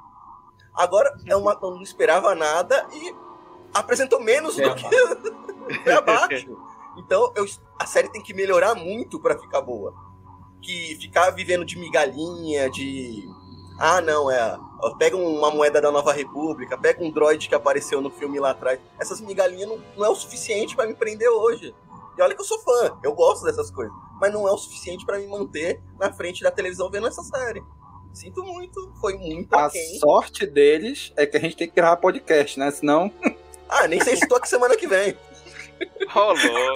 Agora, 0.73 1.13
é 1.27 1.35
uma, 1.35 1.57
eu 1.61 1.71
não 1.71 1.81
esperava 1.81 2.33
nada 2.35 2.87
e 2.93 3.13
apresentou 3.73 4.19
menos 4.21 4.55
do 4.55 4.73
que 4.75 4.85
foi 5.83 5.93
abaixo. 5.93 6.57
Então, 6.97 7.31
eu- 7.35 7.45
a 7.79 7.85
série 7.85 8.09
tem 8.11 8.21
que 8.21 8.33
melhorar 8.33 8.75
muito 8.75 9.21
pra 9.21 9.37
ficar 9.39 9.61
boa. 9.61 9.93
Que 10.61 10.97
ficar 10.99 11.29
vivendo 11.29 11.63
de 11.63 11.77
migalhinha, 11.79 12.69
de. 12.69 13.23
Ah, 13.79 14.01
não, 14.01 14.29
é. 14.29 14.57
Pega 14.97 15.15
uma 15.15 15.49
moeda 15.49 15.79
da 15.79 15.91
Nova 15.91 16.11
República, 16.11 16.77
pega 16.77 17.01
um 17.01 17.09
droid 17.09 17.47
que 17.47 17.55
apareceu 17.55 18.01
no 18.01 18.09
filme 18.09 18.37
lá 18.37 18.49
atrás. 18.49 18.79
Essas 18.99 19.21
migalhinhas 19.21 19.69
não, 19.69 19.79
não 19.95 20.05
é 20.05 20.09
o 20.09 20.15
suficiente 20.15 20.75
pra 20.75 20.87
me 20.87 20.93
prender 20.93 21.29
hoje. 21.29 21.73
E 22.19 22.21
olha 22.21 22.35
que 22.35 22.41
eu 22.41 22.45
sou 22.45 22.59
fã, 22.59 22.97
eu 23.01 23.13
gosto 23.13 23.45
dessas 23.45 23.71
coisas. 23.71 23.93
Mas 24.19 24.33
não 24.33 24.45
é 24.45 24.51
o 24.51 24.57
suficiente 24.57 25.05
pra 25.05 25.17
me 25.17 25.25
manter 25.25 25.81
na 25.97 26.11
frente 26.11 26.43
da 26.43 26.51
televisão 26.51 26.91
vendo 26.91 27.07
essa 27.07 27.23
série. 27.23 27.63
Sinto 28.13 28.43
muito, 28.43 28.91
foi 28.99 29.13
muito 29.13 29.53
A 29.55 29.67
aquém. 29.67 29.97
sorte 29.99 30.45
deles 30.45 31.13
é 31.15 31.25
que 31.25 31.37
a 31.37 31.39
gente 31.39 31.55
tem 31.55 31.69
que 31.69 31.75
gravar 31.75 31.95
podcast, 31.95 32.59
né? 32.59 32.69
Senão. 32.71 33.09
Ah, 33.71 33.87
nem 33.87 34.01
sei 34.01 34.15
se 34.15 34.27
tô 34.27 34.33
aqui 34.35 34.49
semana 34.49 34.75
que 34.75 34.87
vem. 34.87 35.15
Rolou. 36.09 36.73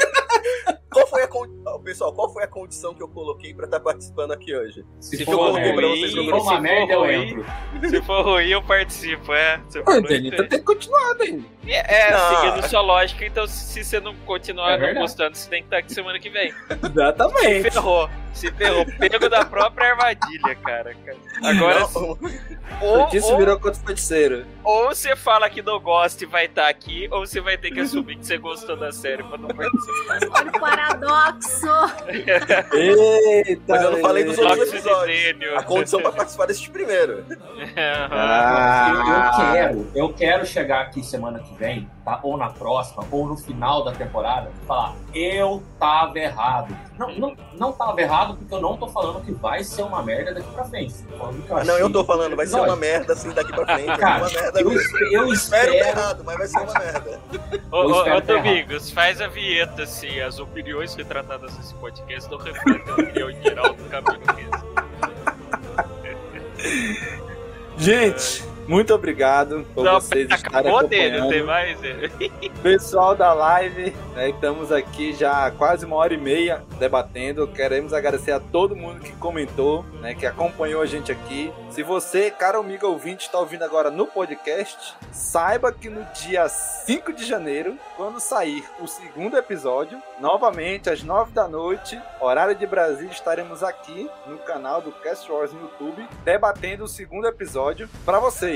Qual 0.91 1.07
foi 1.07 1.23
a 1.23 1.27
con... 1.27 1.47
Ó, 1.65 1.79
Pessoal, 1.79 2.13
qual 2.13 2.31
foi 2.31 2.43
a 2.43 2.47
condição 2.47 2.93
que 2.93 3.01
eu 3.01 3.07
coloquei 3.07 3.51
pra 3.51 3.65
estar 3.65 3.79
participando 3.79 4.31
aqui 4.31 4.55
hoje? 4.55 4.85
Se 4.99 5.17
que 5.17 5.25
for 5.25 5.33
eu 5.59 5.73
ruim, 5.73 5.73
vocês 5.97 6.13
no 6.13 6.23
se 6.23 6.29
for 6.29 6.59
ruim, 6.99 7.89
Se 7.89 8.01
for 8.03 8.21
ruim, 8.23 8.47
eu 8.47 8.61
participo, 8.61 9.33
é. 9.33 9.59
Ô, 9.87 10.01
Dani, 10.01 10.03
isso 10.03 10.27
então 10.27 10.43
aí. 10.43 10.49
tem 10.49 10.59
que 10.59 10.65
continuar, 10.65 11.13
Dani. 11.15 11.43
É, 11.67 12.11
Não. 12.11 12.29
seguindo 12.41 12.67
sua 12.69 12.81
lógica, 12.81 13.25
então 13.25 13.47
se 13.47 13.83
você 13.83 13.99
não 13.99 14.13
continuar 14.25 14.73
É 14.81 14.93
não 14.93 15.01
gostando, 15.01 15.35
você 15.37 15.49
tem 15.49 15.59
que 15.61 15.67
estar 15.67 15.77
aqui 15.77 15.93
semana 15.93 16.19
que 16.19 16.29
vem. 16.29 16.53
Exatamente. 16.83 17.63
Se 17.63 17.71
ferrou. 17.71 18.09
Se 18.33 18.51
ferrou. 18.51 18.85
Pego 18.99 19.29
da 19.29 19.45
própria 19.45 19.91
armadilha, 19.91 20.55
cara. 20.55 20.95
Agora, 21.43 21.79
Não. 21.81 22.17
ou, 22.81 23.09
Feitiço 23.09 23.31
ou, 23.31 23.37
virou 23.37 23.59
contra 23.59 23.79
o 23.81 23.85
feiticeiro. 23.85 24.45
ou 24.63 24.87
você 24.87 25.15
fala 25.15 25.47
que 25.49 25.61
não 25.61 25.79
gosta 25.79 26.23
e 26.23 26.27
vai 26.27 26.45
estar 26.45 26.67
aqui, 26.67 27.07
ou 27.11 27.25
você 27.25 27.39
vai 27.39 27.57
ter 27.57 27.69
que 27.71 27.79
assumir 27.79 28.17
que 28.17 28.25
você 28.25 28.37
gostou 28.37 28.75
da 28.75 28.91
série 28.91 29.21
pra 29.23 29.37
não 29.37 29.47
participar. 29.49 30.19
Olha 30.39 30.49
o 30.49 30.59
paradoxo. 30.59 31.67
Eita! 32.73 33.61
Mas 33.67 33.81
eu 33.83 33.91
não 33.91 33.99
falei 33.99 34.23
dos 34.23 34.37
outros 34.37 34.69
episódios. 34.73 35.35
A 35.55 35.63
condição 35.63 36.01
pra 36.01 36.11
participar 36.11 36.47
desse 36.47 36.67
primeiro. 36.69 37.23
Ah. 37.77 38.91
Eu, 38.93 39.13
eu 39.13 39.53
quero, 39.53 39.91
eu 39.95 40.13
quero 40.13 40.45
chegar 40.45 40.81
aqui 40.81 41.03
semana 41.03 41.39
que 41.39 41.52
vem, 41.53 41.89
tá? 42.03 42.19
Ou 42.23 42.37
na 42.37 42.49
próxima, 42.49 43.03
ou 43.11 43.25
no 43.27 43.37
final 43.37 43.83
da 43.83 43.91
temporada, 43.91 44.51
falar, 44.67 44.95
eu 45.13 45.61
tava 45.79 46.17
errado. 46.19 46.75
Não, 46.97 47.11
não, 47.15 47.35
não 47.53 47.71
tava 47.71 47.99
errado 48.01 48.35
porque 48.35 48.53
eu 48.53 48.61
não 48.61 48.77
tô 48.77 48.87
falando 48.87 49.23
que 49.23 49.31
vai 49.31 49.63
ser 49.63 49.83
uma 49.83 50.03
merda 50.03 50.33
daqui 50.33 50.51
pra 50.51 50.65
frente. 50.65 50.93
Que 51.03 51.13
eu 51.13 51.57
Ah, 51.57 51.63
não, 51.63 51.73
achei 51.73 51.81
eu 51.83 51.91
tô 51.91 52.03
falando, 52.03 52.35
vai 52.35 52.45
ser 52.45 52.59
uma 52.59 52.75
merda 52.75 53.13
assim 53.13 53.31
daqui 53.31 53.51
pra 53.53 53.65
frente. 53.65 53.85
vai 53.85 53.95
ser 53.95 54.01
Cara, 54.01 54.23
uma 54.23 54.29
merda. 54.29 54.61
eu, 54.61 54.69
mesmo. 54.69 54.97
eu 55.11 55.33
espero 55.33 55.73
espero. 55.73 55.93
tá 55.95 56.01
errado, 56.01 56.23
mas 56.25 56.37
vai 56.37 56.47
ser 56.47 56.59
uma 56.59 56.73
merda. 56.73 57.19
Ô, 57.71 57.77
Eu 57.83 57.89
ô, 57.89 57.97
espero 57.97 58.17
ô 58.17 58.21
que 58.21 58.27
Domingos, 58.33 58.91
faz 58.91 59.21
a 59.21 59.27
vinheta 59.27 59.83
assim, 59.83 60.19
as 60.19 60.39
opiniões 60.39 60.93
retratadas 60.95 61.55
nesse 61.57 61.73
podcast 61.75 62.29
não 62.29 62.37
refletem 62.37 62.89
a 62.89 62.93
opinião 62.93 63.31
geral 63.41 63.73
do 63.73 63.83
Camilo 63.85 64.19
mesmo. 64.35 64.73
Gente, 67.77 68.43
muito 68.67 68.93
obrigado 68.93 69.65
por 69.73 69.83
Não, 69.83 69.99
vocês 69.99 70.27
estarem 70.31 70.71
acabou 70.71 70.87
dele, 70.87 71.11
tem 71.29 71.41
acompanhando. 71.41 71.45
mais? 71.45 71.79
Pessoal 72.61 73.15
da 73.15 73.33
live, 73.33 73.91
né, 74.15 74.29
estamos 74.29 74.71
aqui 74.71 75.13
já 75.13 75.51
quase 75.51 75.85
uma 75.85 75.95
hora 75.97 76.13
e 76.13 76.17
meia 76.17 76.63
debatendo. 76.79 77.47
Queremos 77.47 77.93
agradecer 77.93 78.31
a 78.31 78.39
todo 78.39 78.75
mundo 78.75 78.99
que 79.01 79.11
comentou, 79.13 79.83
né, 80.01 80.13
que 80.13 80.25
acompanhou 80.25 80.81
a 80.81 80.85
gente 80.85 81.11
aqui. 81.11 81.51
Se 81.69 81.83
você, 81.83 82.31
cara 82.31 82.57
amigo 82.57 82.87
ouvinte, 82.87 83.25
está 83.25 83.39
ouvindo 83.39 83.63
agora 83.63 83.91
no 83.91 84.07
podcast, 84.07 84.95
saiba 85.11 85.71
que 85.71 85.89
no 85.89 86.03
dia 86.13 86.47
5 86.47 87.13
de 87.13 87.25
janeiro, 87.25 87.77
quando 87.97 88.19
sair 88.19 88.63
o 88.79 88.87
segundo 88.87 89.37
episódio, 89.37 90.01
novamente 90.19 90.89
às 90.89 91.03
9 91.03 91.31
da 91.31 91.47
noite, 91.47 91.99
horário 92.21 92.55
de 92.55 92.65
Brasília, 92.65 93.11
estaremos 93.11 93.63
aqui 93.63 94.09
no 94.25 94.37
canal 94.37 94.81
do 94.81 94.91
Cast 94.91 95.29
Wars 95.31 95.51
no 95.51 95.61
YouTube, 95.61 96.07
debatendo 96.23 96.83
o 96.83 96.87
segundo 96.87 97.27
episódio 97.27 97.89
para 98.05 98.19
vocês. 98.19 98.52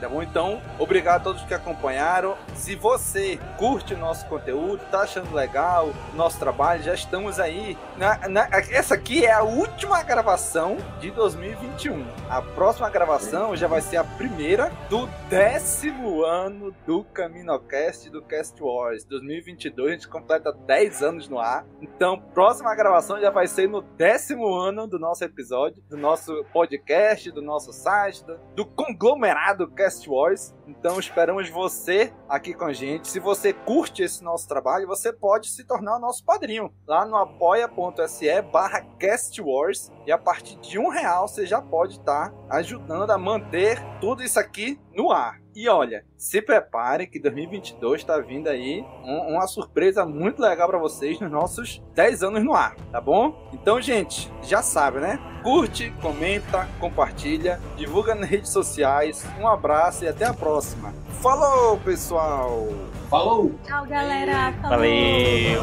Tá 0.00 0.08
bom? 0.08 0.22
Então, 0.22 0.60
obrigado 0.78 1.16
a 1.20 1.24
todos 1.24 1.42
que 1.42 1.52
acompanharam. 1.54 2.36
Se 2.54 2.76
você 2.76 3.38
curte 3.56 3.94
nosso 3.96 4.24
conteúdo, 4.26 4.80
tá 4.90 5.00
achando 5.00 5.34
legal 5.34 5.92
nosso 6.14 6.38
trabalho, 6.38 6.82
já 6.82 6.94
estamos 6.94 7.38
aí. 7.40 7.76
na- 7.96 8.28
na- 8.28 8.48
essa 8.70 8.94
aqui 8.94 9.24
é 9.26 9.32
a 9.32 9.42
última 9.42 10.00
gravação 10.04 10.76
de 11.00 11.10
2021. 11.10 12.04
A 12.30 12.40
próxima 12.40 12.88
gravação 12.88 13.56
já 13.56 13.66
vai 13.66 13.80
ser 13.80 13.96
a 13.96 14.04
primeira 14.04 14.70
do 14.88 15.08
décimo 15.28 16.22
ano 16.24 16.72
do 16.86 17.02
CaminoCast 17.04 18.08
do 18.10 18.22
Cast 18.22 18.62
Wars. 18.62 19.04
2022, 19.04 19.88
a 19.88 19.92
gente 19.94 20.08
completa 20.08 20.52
10 20.52 21.02
anos 21.02 21.28
no 21.28 21.38
ar. 21.40 21.64
Então, 21.82 22.20
próxima 22.20 22.74
gravação 22.76 23.20
já 23.20 23.30
vai 23.30 23.46
ser 23.48 23.68
no 23.68 23.80
décimo 23.82 24.54
ano 24.54 24.86
do 24.86 24.98
nosso 24.98 25.24
episódio, 25.24 25.82
do 25.88 25.96
nosso 25.96 26.44
podcast, 26.52 27.30
do 27.32 27.42
nosso 27.42 27.72
site, 27.72 28.24
do, 28.24 28.38
do 28.54 28.64
conglomerado 28.66 29.27
Cast 29.74 30.08
Wars. 30.08 30.54
Então, 30.66 30.98
esperamos 30.98 31.48
você 31.48 32.12
aqui 32.28 32.54
com 32.54 32.64
a 32.64 32.72
gente. 32.72 33.08
Se 33.08 33.20
você 33.20 33.52
curte 33.52 34.02
esse 34.02 34.22
nosso 34.22 34.46
trabalho, 34.46 34.86
você 34.86 35.12
pode 35.12 35.50
se 35.50 35.64
tornar 35.64 35.96
o 35.96 36.00
nosso 36.00 36.24
padrinho 36.24 36.72
lá 36.86 37.04
no 37.06 37.16
apoia.se 37.16 38.42
barra 38.42 38.82
Cast 38.98 39.40
Wars. 39.40 39.90
E 40.06 40.12
a 40.12 40.18
partir 40.18 40.58
de 40.60 40.78
um 40.78 40.88
real 40.88 41.28
você 41.28 41.46
já 41.46 41.60
pode 41.60 41.98
estar 41.98 42.32
ajudando 42.50 43.10
a 43.10 43.18
manter 43.18 43.78
tudo 44.00 44.22
isso 44.22 44.38
aqui 44.38 44.80
no 44.94 45.10
ar. 45.10 45.40
E 45.60 45.68
olha, 45.68 46.04
se 46.16 46.40
prepare 46.40 47.04
que 47.08 47.18
2022 47.18 48.00
está 48.00 48.16
vindo 48.20 48.46
aí 48.46 48.80
um- 49.02 49.32
uma 49.34 49.44
surpresa 49.48 50.06
muito 50.06 50.40
legal 50.40 50.68
para 50.68 50.78
vocês 50.78 51.18
nos 51.18 51.32
nossos 51.32 51.82
10 51.96 52.22
anos 52.22 52.44
no 52.44 52.54
ar, 52.54 52.76
tá 52.92 53.00
bom? 53.00 53.34
Então, 53.52 53.80
gente, 53.82 54.32
já 54.40 54.62
sabe, 54.62 55.00
né? 55.00 55.18
Curte, 55.42 55.92
comenta, 56.00 56.68
compartilha, 56.78 57.60
divulga 57.76 58.14
nas 58.14 58.28
redes 58.30 58.52
sociais. 58.52 59.26
Um 59.40 59.48
abraço 59.48 60.04
e 60.04 60.08
até 60.08 60.26
a 60.26 60.32
próxima. 60.32 60.94
Falou, 61.20 61.76
pessoal! 61.78 62.68
Falou! 63.10 63.50
Tchau, 63.64 63.84
galera. 63.84 64.52
Falou. 64.62 64.78
Valeu! 64.78 65.62